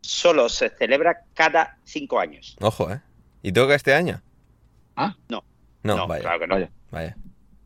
solo 0.00 0.48
se 0.48 0.70
celebra 0.70 1.22
cada 1.34 1.76
cinco 1.84 2.18
años. 2.18 2.56
Ojo, 2.62 2.90
¿eh? 2.90 3.02
¿Y 3.42 3.52
toca 3.52 3.74
este 3.74 3.92
año? 3.92 4.22
Ah. 4.96 5.14
No. 5.28 5.44
No, 5.82 5.96
No, 5.98 6.06
vaya, 6.06 6.22
claro 6.22 6.40
que 6.40 6.46
no. 6.46 6.54
Vaya. 6.54 6.70
vaya. 6.90 7.16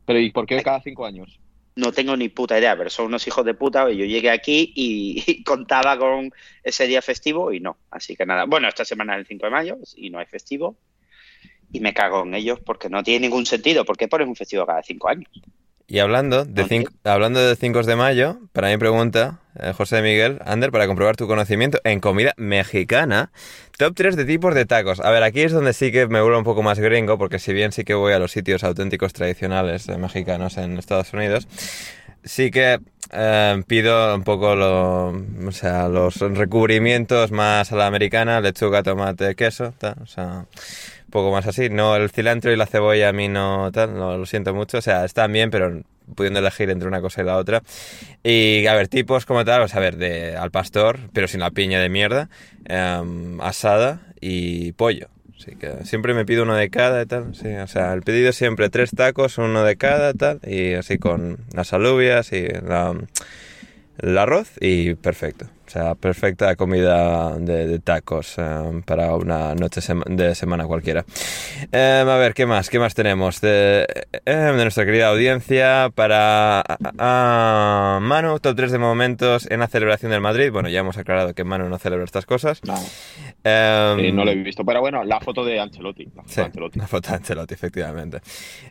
Pero 0.05 0.19
¿y 0.19 0.29
por 0.31 0.45
qué 0.45 0.61
cada 0.61 0.81
cinco 0.81 1.05
años? 1.05 1.39
No 1.77 1.93
tengo 1.93 2.17
ni 2.17 2.27
puta 2.27 2.59
idea, 2.59 2.77
pero 2.77 2.89
son 2.89 3.05
unos 3.05 3.25
hijos 3.25 3.45
de 3.45 3.53
puta. 3.53 3.89
Yo 3.89 4.03
llegué 4.03 4.29
aquí 4.29 4.73
y, 4.75 5.23
y 5.31 5.43
contaba 5.45 5.97
con 5.97 6.33
ese 6.63 6.85
día 6.85 7.01
festivo 7.01 7.53
y 7.53 7.61
no. 7.61 7.77
Así 7.91 8.17
que 8.17 8.25
nada. 8.25 8.43
Bueno, 8.43 8.67
esta 8.67 8.83
semana 8.83 9.13
es 9.13 9.19
el 9.21 9.27
5 9.27 9.45
de 9.45 9.51
mayo 9.51 9.77
y 9.95 10.09
no 10.09 10.19
hay 10.19 10.25
festivo. 10.25 10.75
Y 11.71 11.79
me 11.79 11.93
cago 11.93 12.23
en 12.23 12.33
ellos 12.33 12.59
porque 12.59 12.89
no 12.89 13.01
tiene 13.03 13.21
ningún 13.21 13.45
sentido. 13.45 13.85
¿Por 13.85 13.95
qué 13.95 14.09
pones 14.09 14.27
un 14.27 14.35
festivo 14.35 14.65
cada 14.65 14.83
cinco 14.83 15.07
años? 15.07 15.29
Y 15.91 15.99
hablando 15.99 16.45
de, 16.45 16.61
¿Por 16.61 16.69
cinco, 16.69 16.93
hablando 17.03 17.45
de 17.45 17.53
5 17.53 17.83
de 17.83 17.97
mayo, 17.97 18.37
para 18.53 18.69
mi 18.69 18.77
pregunta, 18.77 19.39
eh, 19.59 19.73
José 19.75 20.01
Miguel, 20.01 20.39
Ander, 20.45 20.71
para 20.71 20.87
comprobar 20.87 21.17
tu 21.17 21.27
conocimiento 21.27 21.81
en 21.83 21.99
comida 21.99 22.33
mexicana, 22.37 23.33
top 23.77 23.93
3 23.93 24.15
de 24.15 24.23
tipos 24.23 24.55
de 24.55 24.65
tacos. 24.65 25.01
A 25.01 25.11
ver, 25.11 25.21
aquí 25.21 25.41
es 25.41 25.51
donde 25.51 25.73
sí 25.73 25.91
que 25.91 26.07
me 26.07 26.21
vuelvo 26.21 26.37
un 26.37 26.45
poco 26.45 26.63
más 26.63 26.79
gringo, 26.79 27.17
porque 27.17 27.39
si 27.39 27.51
bien 27.51 27.73
sí 27.73 27.83
que 27.83 27.93
voy 27.93 28.13
a 28.13 28.19
los 28.19 28.31
sitios 28.31 28.63
auténticos 28.63 29.11
tradicionales 29.11 29.89
eh, 29.89 29.97
mexicanos 29.97 30.55
en 30.57 30.77
Estados 30.77 31.11
Unidos, 31.11 31.45
sí 32.23 32.51
que 32.51 32.79
eh, 33.11 33.63
pido 33.67 34.15
un 34.15 34.23
poco 34.23 34.55
lo, 34.55 35.09
o 35.09 35.51
sea, 35.51 35.89
los 35.89 36.21
recubrimientos 36.21 37.31
más 37.31 37.73
a 37.73 37.75
la 37.75 37.87
americana, 37.87 38.39
lechuga, 38.39 38.81
tomate, 38.81 39.35
queso, 39.35 39.73
tal, 39.77 39.95
o 40.01 40.05
sea, 40.05 40.45
poco 41.11 41.31
más 41.31 41.45
así. 41.45 41.69
No, 41.69 41.95
el 41.95 42.09
cilantro 42.09 42.51
y 42.51 42.55
la 42.55 42.65
cebolla 42.65 43.09
a 43.09 43.13
mí 43.13 43.27
no 43.27 43.71
tal, 43.71 43.93
no, 43.93 44.17
lo 44.17 44.25
siento 44.25 44.53
mucho, 44.53 44.79
o 44.79 44.81
sea, 44.81 45.05
están 45.05 45.31
bien, 45.31 45.51
pero 45.51 45.83
pudiendo 46.15 46.39
elegir 46.39 46.69
entre 46.69 46.87
una 46.87 47.01
cosa 47.01 47.21
y 47.21 47.25
la 47.25 47.37
otra. 47.37 47.61
Y 48.23 48.65
a 48.65 48.73
ver, 48.73 48.87
tipos 48.87 49.25
como 49.25 49.45
tal, 49.45 49.61
pues 49.61 49.75
a 49.75 49.79
ver, 49.79 49.97
de 49.97 50.35
al 50.35 50.51
pastor, 50.51 50.99
pero 51.13 51.27
sin 51.27 51.39
la 51.41 51.51
piña 51.51 51.79
de 51.79 51.89
mierda, 51.89 52.29
em, 52.65 53.39
asada 53.41 54.01
y 54.19 54.71
pollo. 54.73 55.07
Así 55.37 55.55
que 55.55 55.85
siempre 55.85 56.13
me 56.13 56.23
pido 56.23 56.43
uno 56.43 56.55
de 56.55 56.69
cada 56.69 57.01
y 57.01 57.05
tal. 57.05 57.33
Sí, 57.33 57.47
o 57.47 57.67
sea, 57.67 57.93
el 57.93 58.03
pedido 58.03 58.31
siempre 58.31 58.69
tres 58.69 58.91
tacos, 58.91 59.39
uno 59.39 59.63
de 59.63 59.75
cada 59.75 60.13
tal. 60.13 60.39
Y 60.45 60.73
así 60.73 60.99
con 60.99 61.39
las 61.53 61.73
alubias 61.73 62.31
y 62.31 62.47
la, 62.47 62.93
el 63.97 64.17
arroz 64.17 64.51
y 64.59 64.93
perfecto. 64.95 65.47
O 65.71 65.73
sea, 65.73 65.95
perfecta 65.95 66.53
comida 66.57 67.37
de, 67.37 67.65
de 67.65 67.79
tacos 67.79 68.33
eh, 68.37 68.81
para 68.85 69.15
una 69.15 69.55
noche 69.55 69.79
sema- 69.79 70.03
de 70.05 70.35
semana 70.35 70.65
cualquiera. 70.65 71.05
Eh, 71.71 72.03
a 72.05 72.15
ver, 72.17 72.33
¿qué 72.33 72.45
más? 72.45 72.69
¿Qué 72.69 72.77
más 72.77 72.93
tenemos? 72.93 73.39
De, 73.39 73.87
de 74.25 74.51
nuestra 74.51 74.83
querida 74.83 75.07
audiencia 75.07 75.89
para 75.95 76.61
ah, 76.99 77.99
Manu, 78.01 78.37
top 78.41 78.53
3 78.57 78.73
de 78.73 78.79
momentos 78.79 79.47
en 79.49 79.61
la 79.61 79.67
celebración 79.69 80.11
del 80.11 80.19
Madrid. 80.19 80.51
Bueno, 80.51 80.67
ya 80.67 80.81
hemos 80.81 80.97
aclarado 80.97 81.33
que 81.33 81.45
Manu 81.45 81.69
no 81.69 81.77
celebra 81.79 82.03
estas 82.03 82.25
cosas. 82.25 82.59
Eh, 83.43 83.95
eh, 83.99 84.11
no 84.11 84.23
lo 84.23 84.31
he 84.31 84.35
visto. 84.35 84.63
Pero 84.63 84.81
bueno, 84.81 85.03
la 85.03 85.19
foto 85.19 85.43
de 85.43 85.59
Ancelotti. 85.59 86.05
La 86.15 86.21
foto 86.23 86.29
Sí, 86.29 86.35
de 86.35 86.45
Ancelotti. 86.45 86.79
una 86.79 86.87
foto 86.87 87.09
de 87.09 87.15
Ancelotti, 87.15 87.53
efectivamente. 87.53 88.21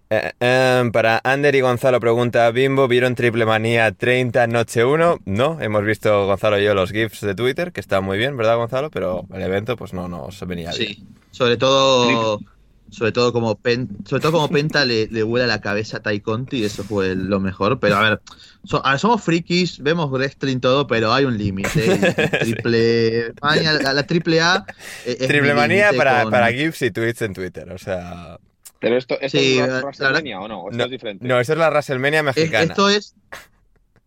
Eh, 0.08 0.32
eh, 0.40 0.90
para 0.92 1.20
Ander 1.24 1.54
y 1.54 1.60
Gonzalo 1.60 1.98
pregunta, 2.00 2.50
Bimbo, 2.50 2.86
¿vieron 2.88 3.14
Triple 3.14 3.46
Manía 3.46 3.90
30 3.92 4.46
Noche 4.46 4.84
1? 4.84 5.18
No, 5.24 5.60
hemos 5.60 5.84
visto 5.84 6.26
Gonzalo 6.26 6.58
y 6.60 6.64
yo 6.64 6.74
los 6.74 6.92
GIFs 6.92 7.20
de 7.22 7.34
Twitter, 7.34 7.72
que 7.72 7.80
está 7.80 8.00
muy 8.00 8.18
bien, 8.18 8.36
¿verdad 8.36 8.56
Gonzalo? 8.56 8.90
Pero 8.90 9.24
el 9.32 9.42
evento 9.42 9.76
pues 9.76 9.92
no 9.92 10.08
nos 10.08 10.46
venía 10.46 10.70
bien. 10.72 10.88
Sí, 10.94 11.04
sobre 11.30 11.56
todo, 11.56 12.40
sobre 12.90 13.12
todo 13.12 13.32
como 13.32 13.56
Pen- 13.56 13.88
sobre 14.06 14.20
todo 14.22 14.32
como 14.32 14.48
Penta 14.48 14.84
le, 14.84 15.06
le 15.08 15.22
vuela 15.22 15.46
la 15.46 15.60
cabeza 15.60 15.98
a 15.98 16.00
Tai 16.00 16.20
Conti, 16.20 16.64
eso 16.64 16.84
fue 16.84 17.14
lo 17.14 17.40
mejor. 17.40 17.78
Pero 17.80 17.96
a 17.96 18.02
ver, 18.10 18.20
so- 18.64 18.84
a 18.84 18.90
ver, 18.90 18.98
somos 19.00 19.22
frikis, 19.22 19.78
vemos 19.80 20.10
wrestling 20.10 20.58
todo, 20.60 20.86
pero 20.86 21.12
hay 21.12 21.24
un 21.24 21.38
límite. 21.38 21.70
Triple 22.40 23.32
manía, 23.40 23.72
la, 23.74 23.92
la 23.92 24.02
triple 24.06 24.40
A. 24.40 24.64
eh, 25.06 25.16
es 25.20 25.28
Triple 25.28 25.54
Manía 25.54 25.92
para, 25.96 26.22
con- 26.22 26.30
para 26.30 26.52
GIFs 26.52 26.82
y 26.82 26.90
tweets 26.90 27.22
en 27.22 27.34
Twitter, 27.34 27.70
o 27.72 27.78
sea... 27.78 28.38
Pero 28.80 28.96
esto, 28.96 29.14
esto 29.20 29.36
Sí, 29.38 29.58
es 29.58 29.68
la- 29.68 29.80
o 30.40 30.48
no, 30.48 30.62
¿O 30.62 30.70
esto 30.70 30.78
No, 30.78 30.84
es 30.84 30.90
diferente. 30.90 31.26
no, 31.28 31.38
eso 31.38 31.52
es 31.52 31.58
la 31.58 31.68
WrestleMania 31.68 32.20
Es- 32.20 32.24
mexicana. 32.24 32.64
esto 32.64 32.88
es 32.88 33.14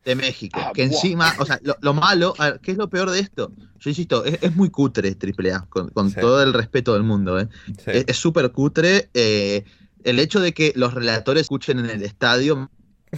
de 0.05 0.15
México. 0.15 0.59
Ah, 0.61 0.71
que 0.73 0.83
encima, 0.83 1.33
o 1.39 1.45
sea, 1.45 1.59
lo, 1.63 1.75
lo 1.81 1.93
malo, 1.93 2.33
a 2.37 2.51
ver, 2.51 2.59
¿qué 2.61 2.71
es 2.71 2.77
lo 2.77 2.89
peor 2.89 3.09
de 3.09 3.19
esto? 3.19 3.51
Yo 3.79 3.89
insisto, 3.89 4.25
es, 4.25 4.39
es 4.41 4.55
muy 4.55 4.69
cutre 4.69 5.15
Triple 5.15 5.53
A, 5.53 5.61
con, 5.69 5.89
con 5.89 6.09
Sí. 6.09 6.19
todo 6.19 6.41
el 6.43 6.53
respeto 6.53 6.93
del 6.93 7.03
mundo, 7.03 7.39
¿eh? 7.39 7.47
Sí. 7.67 7.91
Es 7.91 8.03
es 8.07 8.17
súper 8.17 8.51
cutre. 8.51 9.09
eh, 9.13 9.63
el 10.03 10.19
hecho 10.19 10.41
de 10.41 10.53
que 10.53 10.73
los 10.75 10.93
relatores 10.93 11.43
escuchen 11.43 11.79
en 11.79 11.89
el 11.89 12.03
estadio 12.03 12.69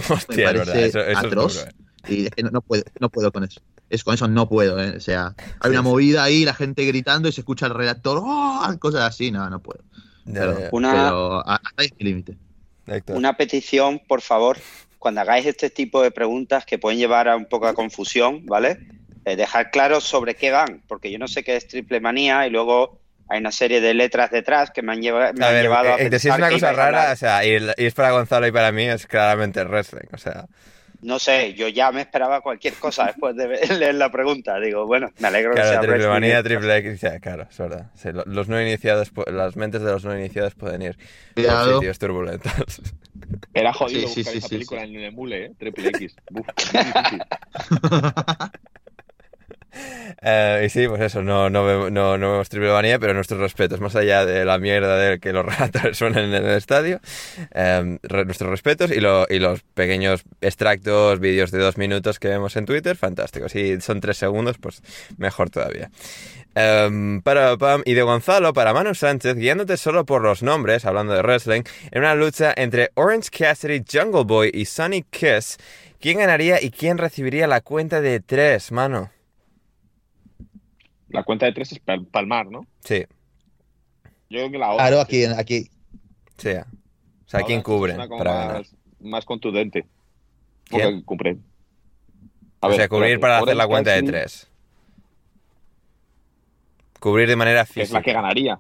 Hostia, 0.10 0.36
me 0.36 0.44
es 0.44 0.48
parece 0.66 0.86
eso, 0.86 0.99
eso 0.99 1.10
es 1.10 1.18
atroz. 1.18 1.53
duro, 1.66 1.68
eh. 1.70 2.14
y 2.14 2.26
es 2.26 2.32
que 2.32 2.44
no, 2.44 2.52
no 2.52 2.62
puedo, 2.62 2.84
no 2.99 3.10
puedo 3.10 3.32
con 3.32 3.44
eso. 3.44 3.60
Es, 3.90 4.03
con 4.03 4.14
eso 4.14 4.28
no 4.28 4.48
puedo, 4.48 4.80
¿eh? 4.80 4.94
O 4.98 4.99
sea, 4.99 5.34
hay 5.38 5.45
Sí, 5.64 5.70
una 5.70 5.80
sí. 5.80 5.84
movida 5.84 6.24
ahí, 6.24 6.45
la 6.45 6.53
gente 6.53 6.86
gritando 6.86 7.28
y 7.28 7.32
se 7.32 7.41
escucha 7.41 7.66
el 7.66 7.74
relator, 7.74 8.20
¡oh! 8.24 8.62
cosas 8.80 9.02
así, 9.02 9.32
no, 9.32 9.49
no 9.49 9.60
puedo. 9.62 9.84
Ya, 10.26 10.34
Pero, 10.41 10.60
ya, 10.60 10.70
Una- 10.72 10.91
pero 10.91 11.48
hasta 11.49 11.84
es 11.84 11.91
límite. 11.98 12.38
Una 13.07 13.36
petición, 13.36 13.99
por 14.07 14.22
favor, 14.22 14.57
cuando 14.99 15.22
hagáis 15.22 15.45
este 15.45 15.69
tipo 15.69 16.01
de 16.01 16.11
preguntas 16.11 16.65
que 16.65 16.77
pueden 16.80 16.99
llevar 16.99 17.27
a 17.27 17.35
un 17.35 17.45
poco 17.45 17.67
a 17.67 17.73
confusión, 17.73 18.45
¿vale? 18.45 18.77
Eh, 19.26 19.35
dejar 19.35 19.72
claro 19.72 20.01
sobre 20.01 20.35
qué 20.35 20.51
van, 20.51 20.81
porque 20.88 21.11
yo 21.11 21.17
no 21.17 21.27
sé 21.27 21.43
qué 21.43 21.55
es 21.55 21.67
triple 21.67 21.99
manía 21.99 22.45
y 22.45 22.49
luego 22.51 22.99
hay 23.27 23.39
una 23.39 23.51
serie 23.51 23.81
de 23.81 23.93
letras 23.95 24.30
detrás 24.30 24.69
que 24.72 24.81
me 24.84 24.93
han, 24.93 25.01
lleva- 25.01 25.34
me 25.34 25.45
A 25.45 25.47
han 25.49 25.53
ver, 25.55 25.63
llevado 25.63 25.93
a 25.93 25.99
eh, 25.99 26.09
pensar 26.09 26.38
una 26.39 26.49
cosa 26.51 26.72
rara, 26.73 27.11
o 27.11 27.15
sea, 27.15 27.43
y, 27.45 27.57
y 27.77 27.85
es 27.85 27.93
para 27.93 28.11
Gonzalo 28.11 28.45
y 28.47 28.51
para 28.51 28.72
mí, 28.72 28.84
es 28.84 29.07
claramente 29.07 29.63
wrestling, 29.63 30.07
o 30.13 30.17
sea... 30.17 30.45
No 31.01 31.19
sé, 31.19 31.53
yo 31.53 31.67
ya 31.67 31.91
me 31.91 32.01
esperaba 32.01 32.41
cualquier 32.41 32.73
cosa 32.76 33.07
después 33.07 33.35
de 33.35 33.47
leer 33.80 33.95
la 33.95 34.11
pregunta. 34.11 34.59
Digo, 34.59 34.85
bueno, 34.85 35.09
me 35.19 35.27
alegro 35.27 35.51
que 35.51 35.55
Claro, 35.61 35.69
sea 35.72 35.81
triple 35.81 36.07
manía, 36.07 36.43
triple 36.43 36.77
X, 36.77 37.01
ya, 37.01 37.19
claro, 37.19 37.47
es 37.49 37.57
verdad. 37.57 37.91
Sí, 37.95 38.11
lo- 38.11 38.23
los 38.26 38.47
no 38.49 38.61
iniciados, 38.61 39.11
las 39.27 39.55
mentes 39.55 39.81
de 39.81 39.91
los 39.91 40.05
no 40.05 40.17
iniciados 40.17 40.55
pueden 40.55 40.81
ir 40.81 40.97
Cuidado. 41.34 41.76
sitios 41.76 41.99
turbulentos. 41.99 42.51
Era 43.53 43.72
jodido 43.73 44.07
Sí, 44.09 44.13
sí, 44.15 44.19
buscar 44.23 44.31
sí, 44.34 44.38
esa 44.39 44.47
sí, 44.47 44.55
película 44.55 44.81
sí. 44.81 44.88
en 44.89 44.95
el 44.95 45.03
emule, 45.05 45.45
¿eh? 45.45 45.51
Triple 45.57 45.89
X. 45.91 46.15
Buf, 46.30 46.45
Eh, 50.22 50.64
y 50.66 50.70
sí, 50.70 50.88
pues 50.88 51.02
eso, 51.02 51.22
no, 51.22 51.49
no, 51.49 51.90
no, 51.90 52.18
no 52.18 52.32
vemos 52.32 52.49
triple 52.49 52.98
pero 52.99 53.14
nuestros 53.14 53.40
respetos, 53.40 53.80
más 53.80 53.95
allá 53.95 54.26
de 54.26 54.45
la 54.45 54.57
mierda 54.57 54.98
de 54.98 55.20
que 55.20 55.34
los 55.34 55.45
relatores 55.57 55.98
suenen 55.98 56.26
en 56.34 56.45
el 56.45 56.57
estadio, 56.57 56.99
eh, 57.53 57.98
re- 58.03 58.26
nuestros 58.26 58.49
respetos 58.49 58.91
y, 58.91 58.99
lo- 59.02 59.28
y 59.30 59.40
los 59.40 59.62
pequeños 59.74 60.24
extractos, 60.41 61.20
vídeos 61.20 61.52
de 61.52 61.60
dos 61.60 61.78
minutos 61.78 62.20
que 62.20 62.28
vemos 62.30 62.56
en 62.56 62.66
Twitter, 62.66 62.95
fantásticos. 62.95 63.52
Si 63.52 63.80
son 63.82 63.99
tres 64.02 64.18
segundos, 64.18 64.57
pues 64.60 64.82
mejor 65.18 65.49
todavía. 65.49 65.90
Em, 66.56 67.22
para 67.22 67.57
Pam 67.57 67.82
y 67.86 67.94
de 67.95 68.02
Gonzalo 68.02 68.53
para 68.53 68.74
Manu 68.74 68.95
Sánchez, 68.95 69.36
guiándote 69.36 69.76
solo 69.78 70.06
por 70.06 70.22
los 70.22 70.41
nombres, 70.41 70.86
hablando 70.86 71.14
de 71.14 71.22
wrestling, 71.22 71.64
en 71.91 71.99
una 71.99 72.16
lucha 72.16 72.53
entre 72.56 72.91
Orange 72.95 73.30
Cassidy, 73.30 73.84
Jungle 73.91 74.24
Boy 74.24 74.52
y 74.53 74.66
Sonny 74.66 75.03
Kiss, 75.03 75.57
¿quién 75.99 76.20
ganaría 76.20 76.62
y 76.64 76.72
quién 76.72 76.98
recibiría 76.98 77.45
la 77.48 77.60
cuenta 77.62 77.99
de 77.99 78.22
tres, 78.22 78.72
mano? 78.72 79.12
La 81.16 81.24
cuenta 81.24 81.46
de 81.46 81.54
tres 81.54 81.72
es 81.72 81.80
pal- 81.84 82.06
palmar, 82.10 82.48
¿no? 82.48 82.66
Sí, 82.84 83.04
Yo 84.30 84.40
creo 84.40 84.52
que 84.52 84.58
la 84.58 84.72
otra. 84.74 84.88
Claro, 84.88 85.06
sí. 85.10 85.24
aquí, 85.26 85.34
aquí. 85.40 85.70
sí. 86.38 86.50
O 87.26 87.28
sea, 87.28 87.42
¿quién 87.44 87.62
cubre 87.64 87.94
es 87.94 87.98
para 87.98 88.10
más, 88.10 88.48
ganar? 88.48 88.66
Más 89.00 89.26
contundente. 89.26 89.86
¿Quién? 90.66 91.02
Cubre. 91.02 91.38
A 92.62 92.68
O 92.68 92.70
ver, 92.70 92.78
sea, 92.78 92.88
cubrir 92.90 93.20
para 93.20 93.40
hacer 93.40 93.56
la 93.56 93.68
cuenta 93.68 93.92
de 93.92 94.04
tres. 94.04 94.48
Cubrir 97.00 97.28
de 97.28 97.36
manera 97.36 97.66
Que 97.66 97.82
es 97.82 97.92
la 97.92 98.00
que 98.00 98.06
física. 98.06 98.22
ganaría. 98.22 98.60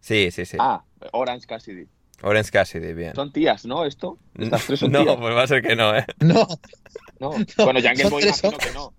Sí, 0.00 0.30
sí, 0.30 0.44
sí. 0.44 0.56
Ah, 0.60 0.82
Orange 1.12 1.46
Cassidy. 1.46 1.86
Orange 2.22 2.50
Cassidy, 2.50 2.92
bien. 2.94 3.14
Son 3.14 3.32
tías, 3.32 3.64
¿no? 3.66 3.84
Esto. 3.84 4.18
Estas 4.38 4.66
tres 4.66 4.80
son 4.80 4.92
no, 4.92 5.02
tías. 5.04 5.16
pues 5.16 5.34
va 5.34 5.42
a 5.42 5.46
ser 5.46 5.62
que 5.62 5.76
no, 5.76 5.96
¿eh? 5.96 6.04
No, 6.20 6.46
No. 7.20 7.30
Bueno, 7.30 7.80
son 7.80 8.10
Boy 8.10 8.22
imagino 8.24 8.48
hombres. 8.48 8.66
que 8.68 8.72
no. 8.74 8.92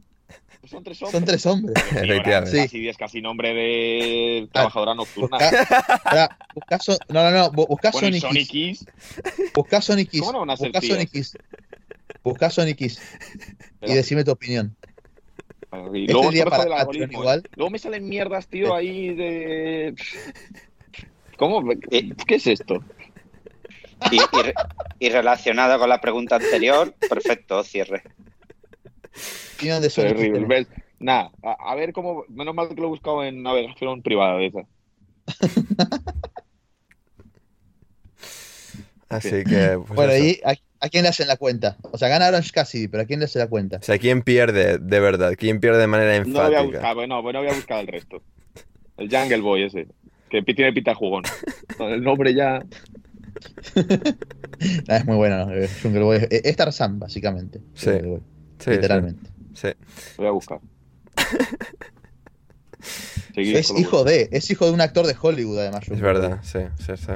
Pues 0.69 0.71
Son 0.71 0.83
tres 0.83 1.01
hombres. 1.01 1.11
son 1.11 1.23
tres 1.25 1.45
hombres. 1.45 2.49
Sí. 2.51 2.57
Cassidy 2.57 2.89
es 2.89 2.97
casi 2.97 3.21
nombre 3.21 3.53
de 3.53 4.49
trabajadora 4.51 4.93
nocturna. 4.95 5.37
Busca, 5.37 6.37
busca 6.55 6.79
so- 6.79 6.97
no, 7.09 7.23
no, 7.23 7.31
no, 7.31 7.51
bu- 7.51 7.67
busca 7.67 7.91
Bueno, 7.91 8.15
y 8.15 8.19
Sonic. 8.19 8.47
Kiss. 8.49 8.85
Busca 9.53 9.81
Sonic 9.81 10.09
Kiss. 10.09 10.21
¿Cómo 10.21 10.33
no 10.33 10.39
van 10.39 10.49
a 10.51 10.57
ser 10.57 10.71
Busca? 10.71 10.85
Sonic 10.85 11.11
Kiss. 11.11 11.37
Busca 12.23 12.49
Sonic 12.49 12.77
Kiss. 12.77 13.01
Y 13.81 13.93
decime 13.93 14.23
tu 14.23 14.31
opinión. 14.31 14.75
Y 15.93 16.01
Este 16.01 16.13
luego 16.13 16.31
día 16.31 16.43
todo 16.43 16.51
para 16.51 16.63
del 16.63 16.71
Patreon 16.73 16.79
algoritmo, 17.03 17.19
igual. 17.21 17.39
¿eh? 17.45 17.49
Luego 17.55 17.69
me 17.71 17.79
salen 17.79 18.07
mierdas, 18.09 18.47
tío, 18.47 18.73
ahí 18.75 19.13
de. 19.13 19.95
¿Cómo? 21.37 21.61
¿Qué 21.89 22.35
es 22.35 22.47
esto? 22.47 22.83
Y, 24.11 24.15
y 24.17 24.41
re- 24.43 24.53
y 24.99 25.09
relacionado 25.09 25.77
con 25.79 25.89
la 25.89 25.99
pregunta 26.01 26.35
anterior, 26.37 26.93
perfecto, 27.09 27.63
cierre. 27.63 28.03
Opinión 29.55 29.81
de 29.81 29.89
Sonic. 29.89 30.15
Terrible. 30.17 30.67
Nada, 30.99 31.31
a, 31.43 31.71
a 31.71 31.75
ver 31.75 31.93
cómo. 31.93 32.23
Menos 32.29 32.55
mal 32.55 32.69
que 32.69 32.75
lo 32.75 32.85
he 32.85 32.89
buscado 32.89 33.23
en 33.23 33.43
navegación 33.43 34.01
privada 34.01 34.37
de 34.37 34.47
esa. 34.47 34.61
Así 39.09 39.43
que, 39.45 39.77
pues 39.77 39.95
Bueno, 39.95 40.11
eso. 40.13 40.25
y 40.25 40.41
a, 40.43 40.55
a 40.85 40.89
quién 40.89 41.03
le 41.03 41.09
hacen 41.09 41.27
la 41.27 41.37
cuenta? 41.37 41.77
O 41.91 41.97
sea, 41.97 42.09
gana 42.09 42.27
Orange 42.27 42.51
Cassidy, 42.51 42.87
pero 42.89 43.03
¿a 43.03 43.05
quién 43.05 43.19
le 43.19 43.25
hace 43.25 43.39
la 43.39 43.47
cuenta? 43.47 43.77
O 43.77 43.81
sea, 43.81 43.97
¿quién 43.97 44.21
pierde 44.21 44.79
de 44.79 44.99
verdad? 44.99 45.33
¿Quién 45.37 45.59
pierde 45.61 45.79
de 45.79 45.87
manera 45.87 46.17
No 46.19 46.25
voy 46.25 46.39
a 46.39 46.45
enfática? 46.47 46.63
buscar, 46.63 46.95
bueno, 46.95 47.21
bueno, 47.21 47.39
voy 47.39 47.49
a 47.49 47.53
buscar 47.53 47.79
el 47.79 47.87
resto. 47.87 48.21
El 48.97 49.09
Jungle 49.09 49.41
Boy 49.41 49.63
ese. 49.63 49.87
Que 50.29 50.41
tiene 50.41 50.73
pita 50.73 50.93
jugón. 50.93 51.23
Con 51.77 51.89
el 51.93 52.03
nombre 52.03 52.33
ya. 52.33 52.61
Es 54.87 55.05
muy 55.05 55.15
bueno, 55.15 55.45
¿no? 55.45 55.67
Jungle 55.83 56.01
Boy. 56.03 56.17
Es, 56.17 56.27
es 56.43 56.55
Tarzán, 56.57 56.99
básicamente. 56.99 57.61
Sí. 57.75 57.91
Sí, 58.59 58.69
literalmente. 58.71 59.29
Sí. 59.53 59.69
voy 60.17 60.27
a 60.27 60.31
buscar. 60.31 60.59
Es 63.35 63.71
hijo 63.77 64.03
de, 64.03 64.29
es 64.31 64.49
hijo 64.49 64.65
de 64.65 64.71
un 64.71 64.81
actor 64.81 65.05
de 65.05 65.15
Hollywood, 65.19 65.59
además. 65.59 65.87
Es 65.89 66.01
verdad, 66.01 66.39
sí, 66.43 66.59
sí, 66.83 66.93
sí. 66.97 67.11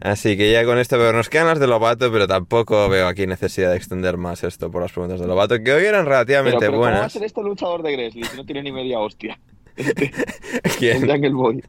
Así 0.00 0.36
que 0.36 0.52
ya 0.52 0.62
con 0.66 0.78
esto 0.78 0.96
pero 0.98 1.12
nos 1.14 1.30
quedan 1.30 1.46
las 1.46 1.58
de 1.58 1.66
Lobato, 1.66 2.12
pero 2.12 2.28
tampoco 2.28 2.86
veo 2.90 3.06
aquí 3.08 3.26
necesidad 3.26 3.70
de 3.70 3.76
extender 3.78 4.18
más 4.18 4.44
esto 4.44 4.70
por 4.70 4.82
las 4.82 4.92
preguntas 4.92 5.18
de 5.20 5.26
Lobato, 5.26 5.62
que 5.62 5.72
hoy 5.72 5.84
eran 5.86 6.02
Pero, 6.04 6.10
relativamente 6.10 6.58
pero 6.58 6.72
¿cómo 6.72 6.82
va 6.82 6.88
a 6.88 6.92
buenas. 6.92 7.12
ser 7.12 7.22
este 7.24 7.42
luchador 7.42 7.82
de 7.82 7.92
Grizzly 7.92 8.24
si 8.24 8.36
no 8.36 8.44
tiene 8.44 8.62
ni 8.62 8.72
media 8.72 8.98
hostia? 8.98 9.38
Este, 9.74 10.12
¿Quién? 10.78 11.02
el 11.02 11.10
Jungle 11.10 11.30
Boy. 11.30 11.64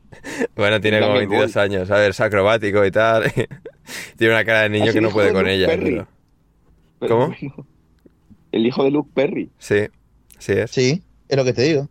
Bueno, 0.57 0.81
tiene 0.81 0.99
como 0.99 1.11
Jungle 1.13 1.27
22 1.27 1.57
años, 1.57 1.89
a 1.91 1.97
ver, 1.97 2.09
es 2.11 2.19
acrobático 2.19 2.85
y 2.85 2.91
tal. 2.91 3.31
tiene 4.17 4.33
una 4.33 4.43
cara 4.43 4.63
de 4.63 4.69
niño 4.69 4.85
¿Es 4.87 4.93
que 4.93 5.01
no 5.01 5.09
puede 5.09 5.27
de 5.27 5.33
con 5.33 5.43
Luke 5.43 5.53
ella. 5.55 5.67
Perry? 5.67 5.91
pero- 5.91 6.07
Pero 6.99 7.15
¿Cómo? 7.15 7.27
bueno, 7.27 7.67
el 8.51 8.65
hijo 8.65 8.83
de 8.83 8.91
Luke 8.91 9.09
Perry. 9.13 9.49
Sí, 9.59 9.85
sí 10.39 10.53
es, 10.53 10.71
Sí, 10.71 11.03
es 11.27 11.37
lo 11.37 11.43
que 11.45 11.53
te 11.53 11.61
digo. 11.63 11.87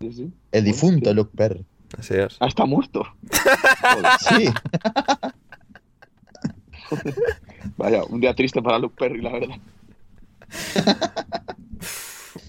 Sí, 0.00 0.12
sí. 0.12 0.30
El 0.52 0.64
difunto 0.64 1.12
Luke 1.14 1.30
Perry. 1.36 1.64
así 1.98 2.14
es. 2.14 2.36
Ah, 2.40 2.46
está 2.48 2.64
muerto. 2.64 3.02
Sí. 4.20 4.48
Vaya, 7.76 8.04
un 8.04 8.20
día 8.20 8.34
triste 8.34 8.62
para 8.62 8.78
Luke 8.78 8.94
Perry, 8.98 9.20
la 9.20 9.32
verdad. 9.32 9.56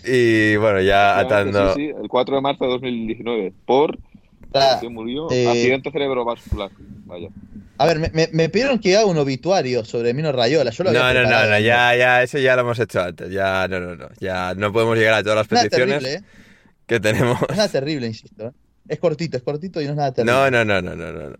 Y 0.09 0.55
bueno, 0.57 0.79
ya 0.81 1.19
atando. 1.19 1.73
Sí, 1.73 1.87
sí, 1.87 1.93
el 2.01 2.07
4 2.07 2.35
de 2.35 2.41
marzo 2.41 2.63
de 2.63 2.69
2019. 2.71 3.53
Por. 3.65 3.97
Ah, 4.53 4.77
que 4.79 4.87
murió. 4.89 5.29
eh, 5.31 5.47
Accidente 5.49 5.91
cerebrovascular. 5.91 6.71
Vaya. 7.05 7.27
A 7.79 7.85
ver, 7.85 7.99
me, 7.99 8.09
me- 8.13 8.29
me 8.31 8.49
pidieron 8.49 8.79
que 8.79 8.95
haga 8.97 9.05
un 9.05 9.17
obituario 9.17 9.85
sobre 9.85 10.13
Mino 10.13 10.31
Rayola. 10.31 10.71
Yo 10.71 10.83
lo 10.83 10.89
había 10.89 11.01
No, 11.13 11.13
no, 11.23 11.29
no, 11.29 11.59
ya, 11.59 11.95
ya, 11.95 12.23
eso 12.23 12.37
ya 12.39 12.55
lo 12.55 12.61
hemos 12.61 12.79
hecho 12.79 13.01
antes. 13.01 13.29
Ya, 13.31 13.67
no, 13.67 13.79
no, 13.79 13.95
no. 13.95 14.09
Ya 14.19 14.53
no 14.55 14.73
podemos 14.73 14.97
llegar 14.97 15.13
a 15.13 15.23
todas 15.23 15.37
las 15.37 15.47
peticiones 15.47 16.03
terrible, 16.03 16.13
¿eh? 16.13 16.23
que 16.87 16.99
tenemos. 16.99 17.39
No 17.41 17.47
es 17.49 17.57
nada 17.57 17.69
terrible, 17.69 18.07
insisto. 18.07 18.47
¿eh? 18.47 18.51
Es 18.89 18.99
cortito, 18.99 19.35
es 19.37 19.43
cortito 19.43 19.81
y 19.81 19.85
no 19.85 19.91
es 19.91 19.97
nada 19.97 20.11
terrible. 20.13 20.33
No, 20.33 20.49
no, 20.49 20.63
no, 20.65 20.81
no, 20.81 20.95
no, 20.95 21.11
no. 21.11 21.29
no. 21.31 21.35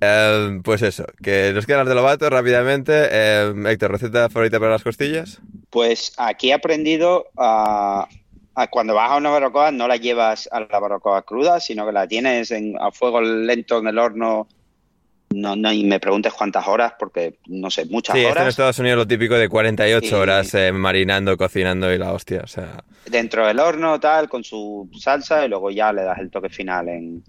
Eh, 0.00 0.60
pues 0.62 0.82
eso, 0.82 1.04
que 1.22 1.52
nos 1.54 1.64
quedan 1.66 1.80
las 1.80 1.88
de 1.88 1.94
Lobato 1.94 2.28
rápidamente. 2.30 2.92
Eh, 3.10 3.52
Héctor, 3.68 3.92
¿receta 3.92 4.28
favorita 4.28 4.58
para 4.60 4.72
las 4.72 4.82
costillas? 4.82 5.40
Pues 5.70 6.12
aquí 6.18 6.50
he 6.50 6.54
aprendido 6.54 7.26
a, 7.36 8.06
a 8.54 8.66
cuando 8.68 8.94
vas 8.94 9.10
a 9.10 9.16
una 9.16 9.30
barbacoa 9.30 9.70
no 9.72 9.88
la 9.88 9.96
llevas 9.96 10.48
a 10.52 10.60
la 10.60 10.78
barbacoa 10.78 11.22
cruda, 11.22 11.60
sino 11.60 11.86
que 11.86 11.92
la 11.92 12.06
tienes 12.06 12.50
en, 12.50 12.74
a 12.78 12.92
fuego 12.92 13.20
lento 13.22 13.78
en 13.78 13.86
el 13.88 13.98
horno. 13.98 14.46
No, 15.34 15.56
no, 15.56 15.72
y 15.72 15.84
me 15.84 15.98
preguntes 16.00 16.32
cuántas 16.32 16.66
horas, 16.68 16.92
porque 16.98 17.38
no 17.48 17.70
sé, 17.70 17.84
muchas 17.86 18.14
Sí, 18.14 18.20
esto 18.20 18.30
en 18.30 18.38
horas. 18.38 18.48
Estados 18.48 18.78
Unidos 18.78 18.98
lo 18.98 19.06
típico 19.06 19.34
de 19.34 19.48
48 19.48 20.06
Sí. 20.08 20.14
horas 20.14 20.54
eh, 20.54 20.72
marinando, 20.72 21.36
cocinando 21.36 21.92
y 21.92 21.98
la 21.98 22.12
hostia. 22.12 22.42
O 22.44 22.46
sea, 22.46 22.82
Dentro 23.06 23.46
del 23.46 23.58
horno, 23.60 23.98
tal, 24.00 24.28
con 24.28 24.44
su 24.44 24.88
salsa, 24.98 25.44
y 25.44 25.48
luego 25.48 25.70
ya 25.70 25.92
le 25.92 26.02
das 26.02 26.18
el 26.20 26.30
toque 26.30 26.48
final 26.48 26.88
en, 26.88 27.22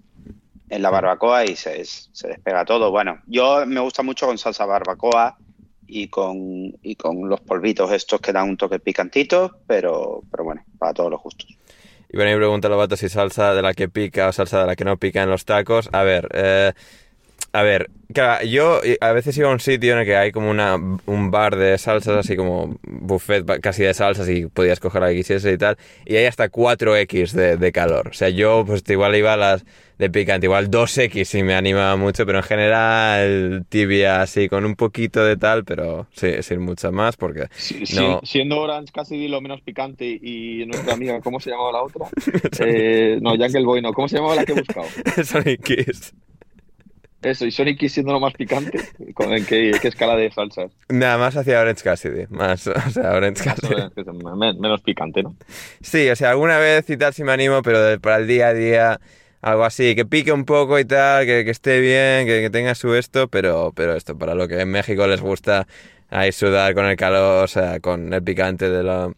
en 0.70 0.82
la 0.82 0.90
barbacoa 0.90 1.44
y 1.44 1.56
se, 1.56 1.84
se 1.84 2.28
despega 2.28 2.64
todo. 2.64 2.90
Bueno, 2.90 3.20
yo 3.26 3.64
me 3.66 3.80
gusta 3.80 4.02
mucho 4.02 4.26
con 4.26 4.38
salsa 4.38 4.64
barbacoa 4.64 5.36
y 5.86 6.08
con, 6.08 6.38
y 6.82 6.94
con 6.96 7.28
los 7.28 7.40
polvitos 7.40 7.90
estos 7.92 8.20
que 8.20 8.32
dan 8.32 8.48
un 8.48 8.56
toque 8.56 8.78
picantito, 8.78 9.58
pero, 9.66 10.22
pero 10.30 10.44
bueno, 10.44 10.62
para 10.78 10.94
todos 10.94 11.10
los 11.10 11.20
gustos. 11.22 11.48
Y 12.10 12.16
bueno, 12.16 12.32
y 12.32 12.36
pregunta 12.36 12.68
Lobato 12.68 12.96
si 12.96 13.08
salsa 13.08 13.54
de 13.54 13.60
la 13.62 13.74
que 13.74 13.88
pica 13.88 14.28
o 14.28 14.32
salsa 14.32 14.60
de 14.60 14.66
la 14.66 14.76
que 14.76 14.84
no 14.84 14.96
pica 14.98 15.22
en 15.22 15.30
los 15.30 15.44
tacos. 15.44 15.90
A 15.92 16.02
ver, 16.04 16.28
eh, 16.32 16.72
a 17.52 17.62
ver, 17.62 17.90
claro, 18.12 18.44
yo 18.44 18.80
eh, 18.84 18.98
a 19.00 19.12
veces 19.12 19.36
iba 19.38 19.48
a 19.48 19.52
un 19.52 19.60
sitio 19.60 19.94
en 19.94 20.00
el 20.00 20.04
que 20.04 20.16
hay 20.16 20.32
como 20.32 20.50
una, 20.50 20.76
un 20.76 21.30
bar 21.30 21.56
de 21.56 21.78
salsas, 21.78 22.16
así 22.16 22.36
como 22.36 22.78
buffet 22.82 23.44
casi 23.60 23.82
de 23.84 23.94
salsas 23.94 24.28
y 24.28 24.46
podías 24.46 24.80
coger 24.80 25.02
la 25.02 25.08
que 25.08 25.18
y 25.52 25.58
tal, 25.58 25.78
y 26.04 26.16
hay 26.16 26.26
hasta 26.26 26.50
4X 26.50 27.32
de, 27.32 27.56
de 27.56 27.72
calor. 27.72 28.08
O 28.08 28.12
sea, 28.12 28.28
yo 28.28 28.64
pues 28.66 28.82
igual 28.88 29.16
iba 29.16 29.32
a 29.32 29.36
las 29.36 29.64
de 29.98 30.10
picante, 30.10 30.46
igual 30.46 30.70
2X 30.70 31.24
si 31.24 31.42
me 31.42 31.54
animaba 31.54 31.96
mucho, 31.96 32.24
pero 32.24 32.38
en 32.38 32.44
general 32.44 33.64
tibia 33.68 34.22
así, 34.22 34.48
con 34.48 34.64
un 34.64 34.76
poquito 34.76 35.24
de 35.24 35.36
tal, 35.36 35.64
pero 35.64 36.06
sí, 36.12 36.42
sin 36.42 36.60
mucha 36.60 36.90
más, 36.90 37.16
porque 37.16 37.48
Sí, 37.56 37.84
sí, 37.84 37.96
no... 37.96 38.20
Siendo 38.22 38.60
Orange 38.60 38.92
casi 38.92 39.26
lo 39.26 39.40
menos 39.40 39.60
picante 39.62 40.06
y 40.06 40.64
nuestra 40.66 40.94
amiga, 40.94 41.20
¿cómo 41.20 41.40
se 41.40 41.50
llamaba 41.50 41.72
la 41.72 41.82
otra? 41.82 42.06
Eh, 42.60 43.18
no, 43.20 43.30
Jungle 43.30 43.64
Boy 43.64 43.80
no. 43.82 43.92
¿Cómo 43.92 44.08
se 44.08 44.16
llamaba 44.16 44.34
la 44.34 44.44
que 44.44 44.52
he 44.52 44.54
buscado? 44.54 44.86
Sonic 45.24 45.62
Kiss. 45.62 46.12
Eso, 47.20 47.46
y 47.46 47.50
Sonic 47.50 47.88
siendo 47.88 48.12
lo 48.12 48.20
más 48.20 48.32
picante. 48.34 48.78
¿Con- 49.14 49.32
¿En 49.32 49.44
qué, 49.44 49.72
qué 49.82 49.88
escala 49.88 50.14
de 50.14 50.30
salsas? 50.30 50.70
Nada 50.88 51.18
más 51.18 51.36
hacia 51.36 51.60
Orange 51.60 51.82
Cassidy, 51.82 52.26
más, 52.30 52.66
o 52.68 52.90
sea, 52.90 53.12
Orange 53.12 53.42
Cassidy. 53.42 53.74
Men- 54.36 54.60
Menos 54.60 54.80
picante, 54.82 55.22
¿no? 55.22 55.34
Sí, 55.80 56.08
o 56.08 56.14
sea, 56.16 56.30
alguna 56.30 56.58
vez 56.58 56.88
y 56.90 56.96
tal 56.96 57.12
sí 57.12 57.24
me 57.24 57.32
animo, 57.32 57.62
pero 57.62 58.00
para 58.00 58.18
el 58.18 58.28
día 58.28 58.48
a 58.48 58.54
día, 58.54 59.00
algo 59.40 59.64
así, 59.64 59.96
que 59.96 60.04
pique 60.04 60.30
un 60.30 60.44
poco 60.44 60.78
y 60.78 60.84
tal, 60.84 61.26
que, 61.26 61.44
que 61.44 61.50
esté 61.50 61.80
bien, 61.80 62.24
que, 62.26 62.40
que 62.40 62.50
tenga 62.50 62.76
su 62.76 62.94
esto, 62.94 63.26
pero, 63.28 63.72
pero 63.74 63.94
esto, 63.96 64.16
para 64.16 64.36
lo 64.36 64.46
que 64.46 64.60
en 64.60 64.70
México 64.70 65.06
les 65.08 65.20
gusta 65.20 65.66
ahí 66.10 66.30
sudar 66.30 66.72
con 66.74 66.86
el 66.86 66.96
calor, 66.96 67.42
o 67.44 67.48
sea, 67.48 67.80
con 67.80 68.12
el 68.14 68.22
picante 68.22 68.70
de 68.70 68.84
la, 68.84 69.12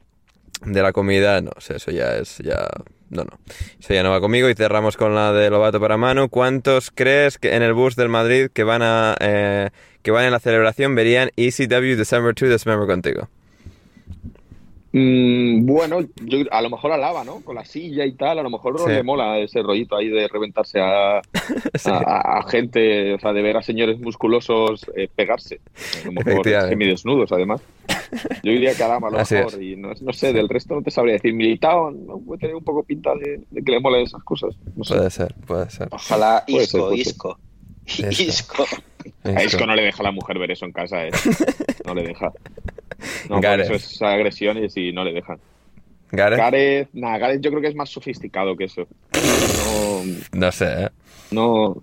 de 0.64 0.82
la 0.82 0.92
comida, 0.92 1.40
no, 1.42 1.50
o 1.54 1.60
sea, 1.60 1.76
eso 1.76 1.90
ya 1.90 2.16
es, 2.16 2.38
ya, 2.38 2.66
no, 3.10 3.24
no, 3.24 3.38
eso 3.78 3.92
ya 3.92 4.02
no 4.02 4.10
va 4.10 4.20
conmigo 4.20 4.48
y 4.48 4.54
cerramos 4.54 4.96
con 4.96 5.14
la 5.14 5.32
de 5.32 5.50
Lobato 5.50 5.80
para 5.80 5.96
Manu. 5.96 6.28
¿Cuántos 6.28 6.90
crees 6.92 7.38
que 7.38 7.54
en 7.54 7.62
el 7.62 7.74
bus 7.74 7.96
del 7.96 8.08
Madrid 8.08 8.48
que 8.52 8.64
van 8.64 8.82
a, 8.82 9.16
eh, 9.20 9.70
que 10.02 10.10
van 10.12 10.24
en 10.24 10.30
la 10.30 10.38
celebración 10.38 10.94
verían 10.94 11.30
ECW 11.36 11.96
December 11.96 12.34
2 12.34 12.48
December 12.48 12.86
contigo? 12.86 13.28
Mm, 14.92 15.66
bueno, 15.66 16.00
yo, 16.24 16.38
a 16.50 16.60
lo 16.62 16.70
mejor 16.70 16.90
alaba, 16.90 17.22
¿no? 17.22 17.40
Con 17.42 17.54
la 17.54 17.64
silla 17.64 18.04
y 18.04 18.12
tal, 18.12 18.40
a 18.40 18.42
lo 18.42 18.50
mejor 18.50 18.72
no 18.78 18.86
Sí. 18.86 18.92
le 18.92 19.02
mola 19.04 19.38
ese 19.38 19.62
rollito 19.62 19.96
ahí 19.96 20.08
de 20.08 20.26
reventarse 20.26 20.80
a, 20.80 21.18
a- 21.22 21.22
a- 21.84 22.38
a 22.40 22.48
gente, 22.50 23.14
o 23.14 23.18
sea, 23.20 23.32
de 23.32 23.40
ver 23.42 23.56
a 23.56 23.62
señores 23.62 24.00
musculosos 24.00 24.84
eh, 24.96 25.08
pegarse. 25.14 25.60
A 26.02 26.06
lo 26.06 26.12
mejor 26.12 26.44
semidesnudos, 26.68 27.30
además. 27.30 27.60
Yo 28.42 28.50
diría 28.50 28.74
que 28.74 28.82
alaba 28.82 29.06
a 29.08 29.10
lo 29.12 29.18
Así 29.18 29.34
mejor, 29.36 29.54
es. 29.54 29.60
y 29.60 29.76
no, 29.76 29.92
no 30.00 30.12
sé, 30.12 30.32
del 30.32 30.48
resto 30.48 30.74
no 30.74 30.82
te 30.82 30.90
sabría 30.90 31.14
decir. 31.14 31.34
Militao, 31.34 31.92
¿no? 31.92 32.18
puede 32.18 32.40
tener 32.40 32.56
un 32.56 32.64
poco 32.64 32.82
pinta 32.82 33.14
de, 33.14 33.40
de 33.48 33.62
que 33.62 33.70
le 33.70 33.78
molen 33.80 34.02
esas 34.02 34.24
cosas. 34.24 34.56
No 34.74 34.82
sé. 34.82 34.96
Puede 34.96 35.10
ser, 35.10 35.34
puede 35.46 35.70
ser. 35.70 35.88
Ojalá 35.92 36.42
Puede 36.48 36.66
ser, 36.66 36.80
Isco, 36.80 36.90
ser. 36.90 36.98
Isco. 36.98 37.38
Isco. 37.86 38.64
Isco. 38.64 38.64
A 39.24 39.42
Isco 39.44 39.66
no 39.66 39.74
le 39.74 39.82
deja 39.82 40.00
a 40.02 40.04
la 40.04 40.12
mujer 40.12 40.38
ver 40.38 40.50
eso 40.50 40.66
en 40.66 40.72
casa, 40.72 41.06
¿eh? 41.06 41.10
No 41.86 41.94
le 41.94 42.02
deja. 42.02 42.30
No, 43.28 43.40
eso 43.40 43.74
es 43.74 44.02
agresiones 44.02 44.76
y 44.76 44.92
no 44.92 45.04
le 45.04 45.12
dejan. 45.12 45.38
Gareth, 46.12 46.38
Gareth, 46.38 46.88
nada, 46.92 47.18
Gareth 47.18 47.40
yo 47.40 47.50
creo 47.50 47.62
que 47.62 47.68
es 47.68 47.74
más 47.74 47.88
sofisticado 47.90 48.56
que 48.56 48.64
eso. 48.64 48.86
No, 49.14 50.02
no 50.32 50.52
sé, 50.52 50.66
¿eh? 50.84 50.88
no, 51.30 51.76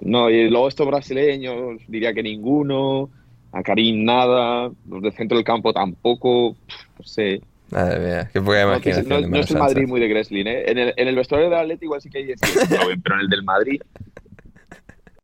no, 0.00 0.30
y 0.30 0.48
luego 0.50 0.68
estos 0.68 0.86
brasileños, 0.86 1.80
diría 1.86 2.12
que 2.12 2.22
ninguno, 2.22 3.10
a 3.52 3.62
Karim 3.62 4.04
nada, 4.04 4.70
los 4.88 5.02
del 5.02 5.12
centro 5.12 5.36
del 5.36 5.44
campo 5.44 5.72
tampoco, 5.72 6.56
no 6.98 7.04
sé. 7.04 7.40
Madre 7.70 8.00
mía, 8.00 8.30
qué 8.32 8.40
poca 8.40 8.62
imaginación. 8.62 9.08
no- 9.22 9.28
no 9.28 9.40
es 9.40 9.50
el 9.50 9.58
Madrid 9.58 9.86
muy 9.86 10.00
de 10.00 10.08
Greslin, 10.08 10.46
¿eh? 10.46 10.62
En 10.70 10.78
el, 10.78 10.94
en 10.96 11.08
el 11.08 11.14
vestuario 11.16 11.50
del 11.50 11.58
Atleti 11.58 11.84
igual 11.84 12.00
sí 12.00 12.08
que 12.08 12.18
hay 12.18 12.26
pero 13.02 13.14
en 13.16 13.20
el 13.20 13.28
del 13.28 13.42
Madrid... 13.44 13.80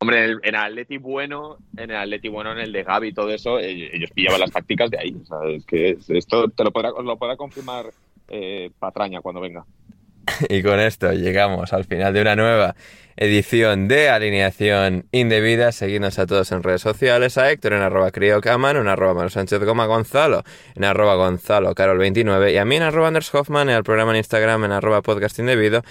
Hombre, 0.04 0.24
en 0.24 0.30
el, 0.30 0.40
en 0.42 0.54
Atleti 0.56 0.98
bueno, 0.98 1.56
en 1.76 1.90
el 1.90 1.96
Atleti 1.96 2.28
bueno, 2.28 2.52
en 2.52 2.58
el 2.58 2.72
de 2.72 2.82
Gaby 2.84 3.08
y 3.08 3.12
todo 3.14 3.30
eso, 3.30 3.58
eh, 3.58 3.90
ellos 3.92 4.10
pillaban 4.14 4.40
las 4.40 4.50
tácticas 4.52 4.90
de 4.90 4.98
ahí. 4.98 5.16
O 5.22 5.24
sea, 5.26 5.38
es 5.50 5.64
que 5.66 5.90
es- 5.90 6.10
esto 6.10 6.48
te 6.50 6.62
lo 6.64 6.70
podrá, 6.70 6.90
lo 6.90 7.16
podrá 7.16 7.36
confirmar 7.36 7.86
eh, 8.28 8.70
Patraña 8.78 9.20
cuando 9.20 9.40
venga. 9.40 9.64
Y 10.48 10.62
con 10.62 10.78
esto 10.80 11.12
llegamos 11.12 11.72
al 11.72 11.84
final 11.84 12.12
de 12.14 12.20
una 12.22 12.36
nueva 12.36 12.74
edición 13.16 13.88
de 13.88 14.08
Alineación 14.08 15.06
Indebida. 15.12 15.72
Seguidnos 15.72 16.18
a 16.18 16.26
todos 16.26 16.52
en 16.52 16.62
redes 16.62 16.82
sociales, 16.82 17.38
a 17.38 17.50
Héctor 17.50 17.74
en 17.74 17.82
arroba 17.82 18.10
criocamano, 18.10 18.80
en 18.80 18.88
arroba 18.88 19.14
Manu 19.14 19.30
Sánchez 19.30 19.62
Goma 19.64 19.86
Gonzalo, 19.86 20.42
en 20.74 20.84
arroba 20.84 21.14
Gonzalo 21.14 21.74
Carol29 21.74 22.52
y 22.52 22.56
a 22.56 22.64
mí 22.64 22.76
en 22.76 22.82
arroba 22.82 23.08
Anders 23.08 23.34
Hoffman, 23.34 23.68
en 23.68 23.76
el 23.76 23.84
programa 23.84 24.12
en 24.12 24.18
Instagram 24.18 24.64
en 24.64 24.72
arroba 24.72 25.02
podcast 25.02 25.38
indebido. 25.38 25.82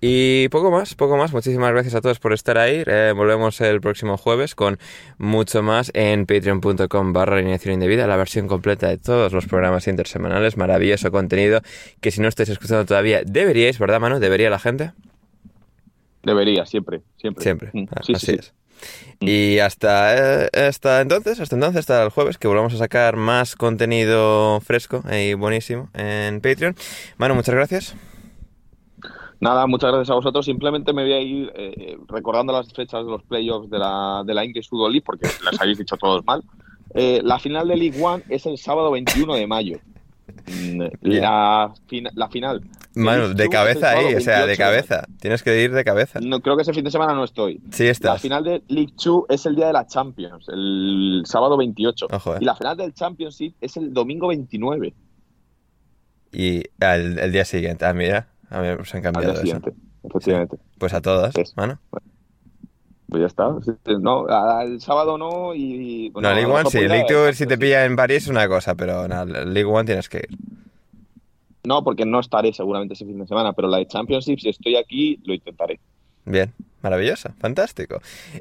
Y 0.00 0.48
poco 0.50 0.70
más, 0.70 0.94
poco 0.94 1.16
más. 1.16 1.32
Muchísimas 1.32 1.72
gracias 1.72 1.94
a 1.94 2.00
todos 2.00 2.18
por 2.18 2.32
estar 2.32 2.58
ahí. 2.58 2.82
Eh, 2.86 3.12
volvemos 3.16 3.60
el 3.62 3.80
próximo 3.80 4.18
jueves 4.18 4.54
con 4.54 4.78
mucho 5.16 5.62
más 5.62 5.90
en 5.94 6.26
patreon.com 6.26 7.12
barra 7.12 7.36
alineación 7.36 7.74
indebida, 7.74 8.06
la 8.06 8.16
versión 8.16 8.46
completa 8.46 8.88
de 8.88 8.98
todos 8.98 9.32
los 9.32 9.46
programas 9.46 9.86
intersemanales. 9.88 10.56
Maravilloso 10.56 11.10
contenido 11.10 11.62
que 12.00 12.10
si 12.10 12.20
no 12.20 12.28
estáis 12.28 12.50
escuchando 12.50 12.84
todavía 12.84 13.22
deberíais, 13.24 13.78
¿verdad, 13.78 14.00
Manu? 14.00 14.18
¿Debería 14.18 14.50
la 14.50 14.58
gente? 14.58 14.92
Debería, 16.24 16.66
siempre, 16.66 17.02
siempre. 17.16 17.42
Siempre. 17.42 17.70
Mm, 17.72 17.84
Ah, 17.90 18.00
sí, 18.04 18.12
Así 18.14 18.26
sí, 18.26 18.32
sí. 18.32 18.38
es. 18.38 18.54
Y 19.20 19.58
hasta, 19.60 20.44
eh, 20.44 20.50
hasta 20.68 21.00
entonces, 21.00 21.40
hasta 21.40 21.54
entonces, 21.54 21.78
hasta 21.80 22.02
el 22.02 22.10
jueves, 22.10 22.36
que 22.38 22.48
volvamos 22.48 22.74
a 22.74 22.78
sacar 22.78 23.16
más 23.16 23.54
contenido 23.56 24.60
fresco 24.60 25.02
y 25.10 25.34
buenísimo 25.34 25.88
en 25.94 26.40
Patreon. 26.40 26.74
Manu, 27.16 27.34
muchas 27.34 27.54
gracias. 27.54 27.94
Nada, 29.40 29.66
muchas 29.66 29.90
gracias 29.92 30.10
a 30.10 30.14
vosotros. 30.14 30.44
Simplemente 30.44 30.92
me 30.92 31.02
voy 31.02 31.12
a 31.12 31.20
ir 31.20 31.52
eh, 31.54 31.98
recordando 32.08 32.52
las 32.52 32.72
fechas 32.72 33.04
de 33.04 33.10
los 33.10 33.22
playoffs 33.24 33.68
de 33.70 33.78
la, 33.78 34.22
de 34.24 34.32
la 34.34 34.42
English 34.44 34.68
Football 34.68 34.92
League, 34.92 35.04
porque 35.04 35.28
las 35.44 35.60
habéis 35.60 35.78
dicho 35.78 35.96
todos 35.96 36.24
mal. 36.24 36.42
Eh, 36.94 37.20
la 37.22 37.38
final 37.38 37.68
de 37.68 37.76
League 37.76 38.02
One 38.02 38.22
es 38.28 38.46
el 38.46 38.56
sábado 38.58 38.90
21 38.90 39.34
de 39.34 39.46
mayo. 39.46 39.78
Mm, 40.46 40.82
La, 41.02 41.72
fina- 41.86 42.10
la 42.14 42.28
final. 42.28 42.62
Manu, 42.94 43.22
League 43.22 43.34
de 43.34 43.48
cabeza 43.48 43.92
es 43.92 44.06
ahí, 44.06 44.14
o 44.14 44.20
sea, 44.20 44.40
de 44.40 44.46
28 44.46 44.46
mayo. 44.46 44.56
cabeza. 44.58 45.06
Tienes 45.20 45.42
que 45.42 45.62
ir 45.62 45.72
de 45.72 45.84
cabeza. 45.84 46.20
No, 46.22 46.40
creo 46.40 46.56
que 46.56 46.62
ese 46.62 46.72
fin 46.72 46.84
de 46.84 46.90
semana 46.90 47.14
no 47.14 47.24
estoy. 47.24 47.60
Sí 47.70 47.84
La 47.84 47.90
estás. 47.90 48.22
final 48.22 48.44
de 48.44 48.62
League 48.68 48.92
Two 49.02 49.26
es 49.28 49.44
el 49.46 49.56
día 49.56 49.66
de 49.68 49.72
la 49.72 49.86
Champions, 49.86 50.46
el 50.48 51.22
sábado 51.26 51.56
28. 51.56 52.06
Ojo, 52.12 52.34
eh. 52.34 52.38
Y 52.40 52.44
la 52.44 52.54
final 52.54 52.76
del 52.76 52.94
Championship 52.94 53.54
es 53.60 53.76
el 53.76 53.92
domingo 53.92 54.28
29, 54.28 54.94
Y 56.32 56.62
el, 56.80 57.18
el 57.18 57.32
día 57.32 57.44
siguiente. 57.44 57.84
Ah, 57.86 57.94
mira, 57.94 58.28
a 58.50 58.60
mí 58.60 58.68
se 58.84 58.96
han 58.98 59.06
al 59.06 59.12
cambiado 59.12 59.32
día 59.32 59.32
eso. 59.32 59.42
siguiente. 59.42 59.72
Efectivamente. 60.04 60.56
Pues 60.78 60.92
a 60.94 61.00
todas, 61.00 61.32
Sí. 61.34 61.42
Manu. 61.56 61.78
Pues 63.08 63.20
ya 63.20 63.26
está. 63.26 63.48
No, 64.00 64.26
el 64.62 64.80
sábado 64.80 65.16
no 65.18 65.54
y... 65.54 66.10
bueno, 66.10 66.28
No, 66.30 66.34
League 66.34 66.44
a 66.46 66.48
lo 66.48 66.54
One 66.54 66.64
mejor 66.64 66.72
sí. 66.72 66.78
puedo 66.78 66.84
ir 66.84 66.90
League 66.90 67.14
a- 67.14 67.26
2 67.26 67.36
si 67.36 67.46
te 67.46 67.58
pilla 67.58 67.84
en 67.84 67.96
París 67.96 68.24
es 68.24 68.28
una 68.28 68.48
cosa, 68.48 68.74
pero 68.74 69.06
no, 69.06 69.24
League 69.24 69.64
One 69.64 69.84
tienes 69.84 70.08
que 70.08 70.18
ir. 70.18 70.38
No, 71.64 71.82
porque 71.82 72.04
no 72.04 72.20
estaré 72.20 72.52
seguramente 72.52 72.94
ese 72.94 73.06
fin 73.06 73.18
de 73.18 73.26
semana, 73.26 73.54
pero 73.54 73.68
la 73.68 73.78
de 73.78 73.86
Championship, 73.86 74.38
si 74.38 74.50
estoy 74.50 74.76
aquí, 74.76 75.18
lo 75.24 75.32
intentaré. 75.32 75.80
Bien, 76.26 76.52
maravilloso, 76.82 77.30
fantástico. 77.38 78.00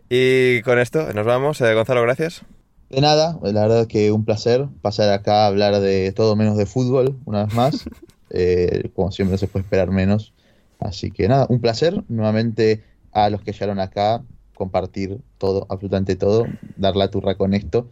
Y 0.10 0.62
con 0.62 0.78
esto 0.78 1.14
nos 1.14 1.26
vamos. 1.26 1.62
Eh, 1.62 1.74
Gonzalo, 1.74 2.02
gracias. 2.02 2.44
De 2.90 3.02
nada, 3.02 3.40
la 3.42 3.62
verdad 3.62 3.88
que 3.88 4.12
un 4.12 4.26
placer 4.26 4.68
pasar 4.82 5.10
acá 5.12 5.46
a 5.46 5.48
hablar 5.48 5.80
de 5.80 6.12
todo 6.12 6.36
menos 6.36 6.58
de 6.58 6.66
fútbol, 6.66 7.18
una 7.26 7.46
vez 7.46 7.54
más. 7.54 7.86
Eh, 8.36 8.90
como 8.96 9.12
siempre 9.12 9.34
no 9.34 9.38
se 9.38 9.46
puede 9.46 9.62
esperar 9.62 9.92
menos. 9.92 10.34
Así 10.80 11.12
que 11.12 11.28
nada, 11.28 11.46
un 11.50 11.62
placer 11.62 12.04
nuevamente 12.10 12.84
a 13.12 13.30
los 13.30 13.44
que 13.44 13.52
llegaron 13.52 13.80
acá, 13.80 14.24
compartir 14.56 15.20
todo, 15.38 15.68
absolutamente 15.70 16.16
todo, 16.16 16.48
dar 16.76 16.96
la 16.96 17.12
turra 17.12 17.36
con 17.36 17.54
esto 17.54 17.88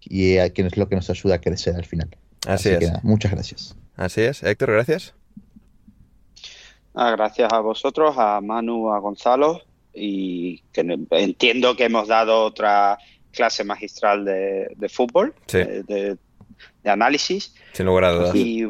y 0.00 0.36
a 0.36 0.50
quien 0.50 0.68
es 0.68 0.76
lo 0.76 0.88
que 0.88 0.94
nos 0.94 1.10
ayuda 1.10 1.34
a 1.34 1.40
crecer 1.40 1.74
al 1.74 1.86
final. 1.86 2.08
Así, 2.46 2.68
es. 2.68 2.78
que 2.78 2.86
nada, 2.86 3.00
muchas 3.02 3.32
gracias. 3.32 3.76
Así 4.00 4.22
es. 4.22 4.42
Héctor, 4.42 4.72
gracias. 4.72 5.14
Ah, 6.94 7.10
gracias 7.10 7.52
a 7.52 7.60
vosotros, 7.60 8.14
a 8.16 8.40
Manu, 8.40 8.90
a 8.90 8.98
Gonzalo 8.98 9.60
y 9.92 10.62
que 10.72 10.80
entiendo 11.10 11.76
que 11.76 11.84
hemos 11.84 12.08
dado 12.08 12.42
otra 12.44 12.96
clase 13.30 13.62
magistral 13.62 14.24
de, 14.24 14.68
de 14.74 14.88
fútbol, 14.88 15.34
Sí. 15.46 15.58
de, 15.58 15.82
de- 15.82 16.16
de 16.82 16.90
análisis 16.90 17.54
Sin 17.74 17.86
lugar 17.86 18.04
a 18.04 18.12
dudas. 18.12 18.34
y, 18.34 18.66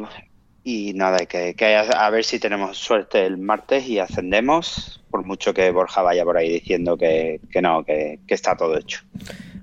y 0.65 0.93
nada, 0.93 1.25
que, 1.25 1.55
a 1.95 2.09
ver 2.09 2.25
si 2.25 2.39
tenemos 2.39 2.77
suerte 2.77 3.25
el 3.25 3.37
martes 3.37 3.87
y 3.87 3.99
ascendemos, 3.99 5.01
por 5.09 5.25
mucho 5.25 5.53
que 5.53 5.71
Borja 5.71 6.01
vaya 6.01 6.25
por 6.25 6.35
ahí 6.37 6.49
diciendo 6.51 6.97
que, 6.97 7.39
que 7.49 7.61
no, 7.61 7.85
que, 7.85 8.19
que 8.27 8.33
está 8.33 8.55
todo 8.57 8.77
hecho. 8.77 9.01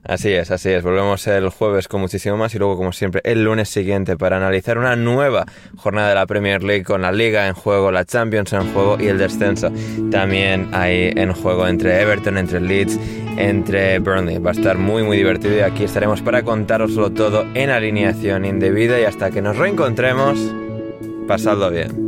Así 0.04 0.32
es, 0.32 0.50
así 0.50 0.70
es. 0.70 0.82
Volvemos 0.82 1.26
el 1.26 1.48
jueves 1.50 1.88
con 1.88 2.00
muchísimo 2.00 2.36
más 2.36 2.54
y 2.54 2.58
luego, 2.58 2.76
como 2.76 2.92
siempre, 2.92 3.20
el 3.24 3.44
lunes 3.44 3.68
siguiente 3.68 4.16
para 4.16 4.36
analizar 4.36 4.78
una 4.78 4.96
nueva 4.96 5.44
jornada 5.76 6.10
de 6.10 6.14
la 6.14 6.26
Premier 6.26 6.62
League 6.62 6.84
con 6.84 7.02
la 7.02 7.12
Liga 7.12 7.46
en 7.46 7.54
juego, 7.54 7.90
la 7.90 8.04
Champions 8.04 8.52
en 8.52 8.72
juego 8.72 8.96
y 8.98 9.08
el 9.08 9.18
descenso 9.18 9.70
también 10.10 10.70
ahí 10.72 11.12
en 11.14 11.32
juego 11.32 11.66
entre 11.66 12.00
Everton, 12.00 12.38
entre 12.38 12.60
Leeds, 12.60 12.98
entre 13.36 13.98
Burnley. 13.98 14.38
Va 14.38 14.50
a 14.50 14.54
estar 14.54 14.78
muy, 14.78 15.02
muy 15.02 15.16
divertido 15.16 15.56
y 15.56 15.60
aquí 15.60 15.84
estaremos 15.84 16.22
para 16.22 16.42
contároslo 16.42 17.10
todo 17.10 17.46
en 17.54 17.70
alineación 17.70 18.44
indebida 18.44 19.00
y 19.00 19.04
hasta 19.04 19.30
que 19.30 19.42
nos 19.42 19.56
reencontremos, 19.56 20.38
pasadlo 21.26 21.70
bien. 21.70 22.07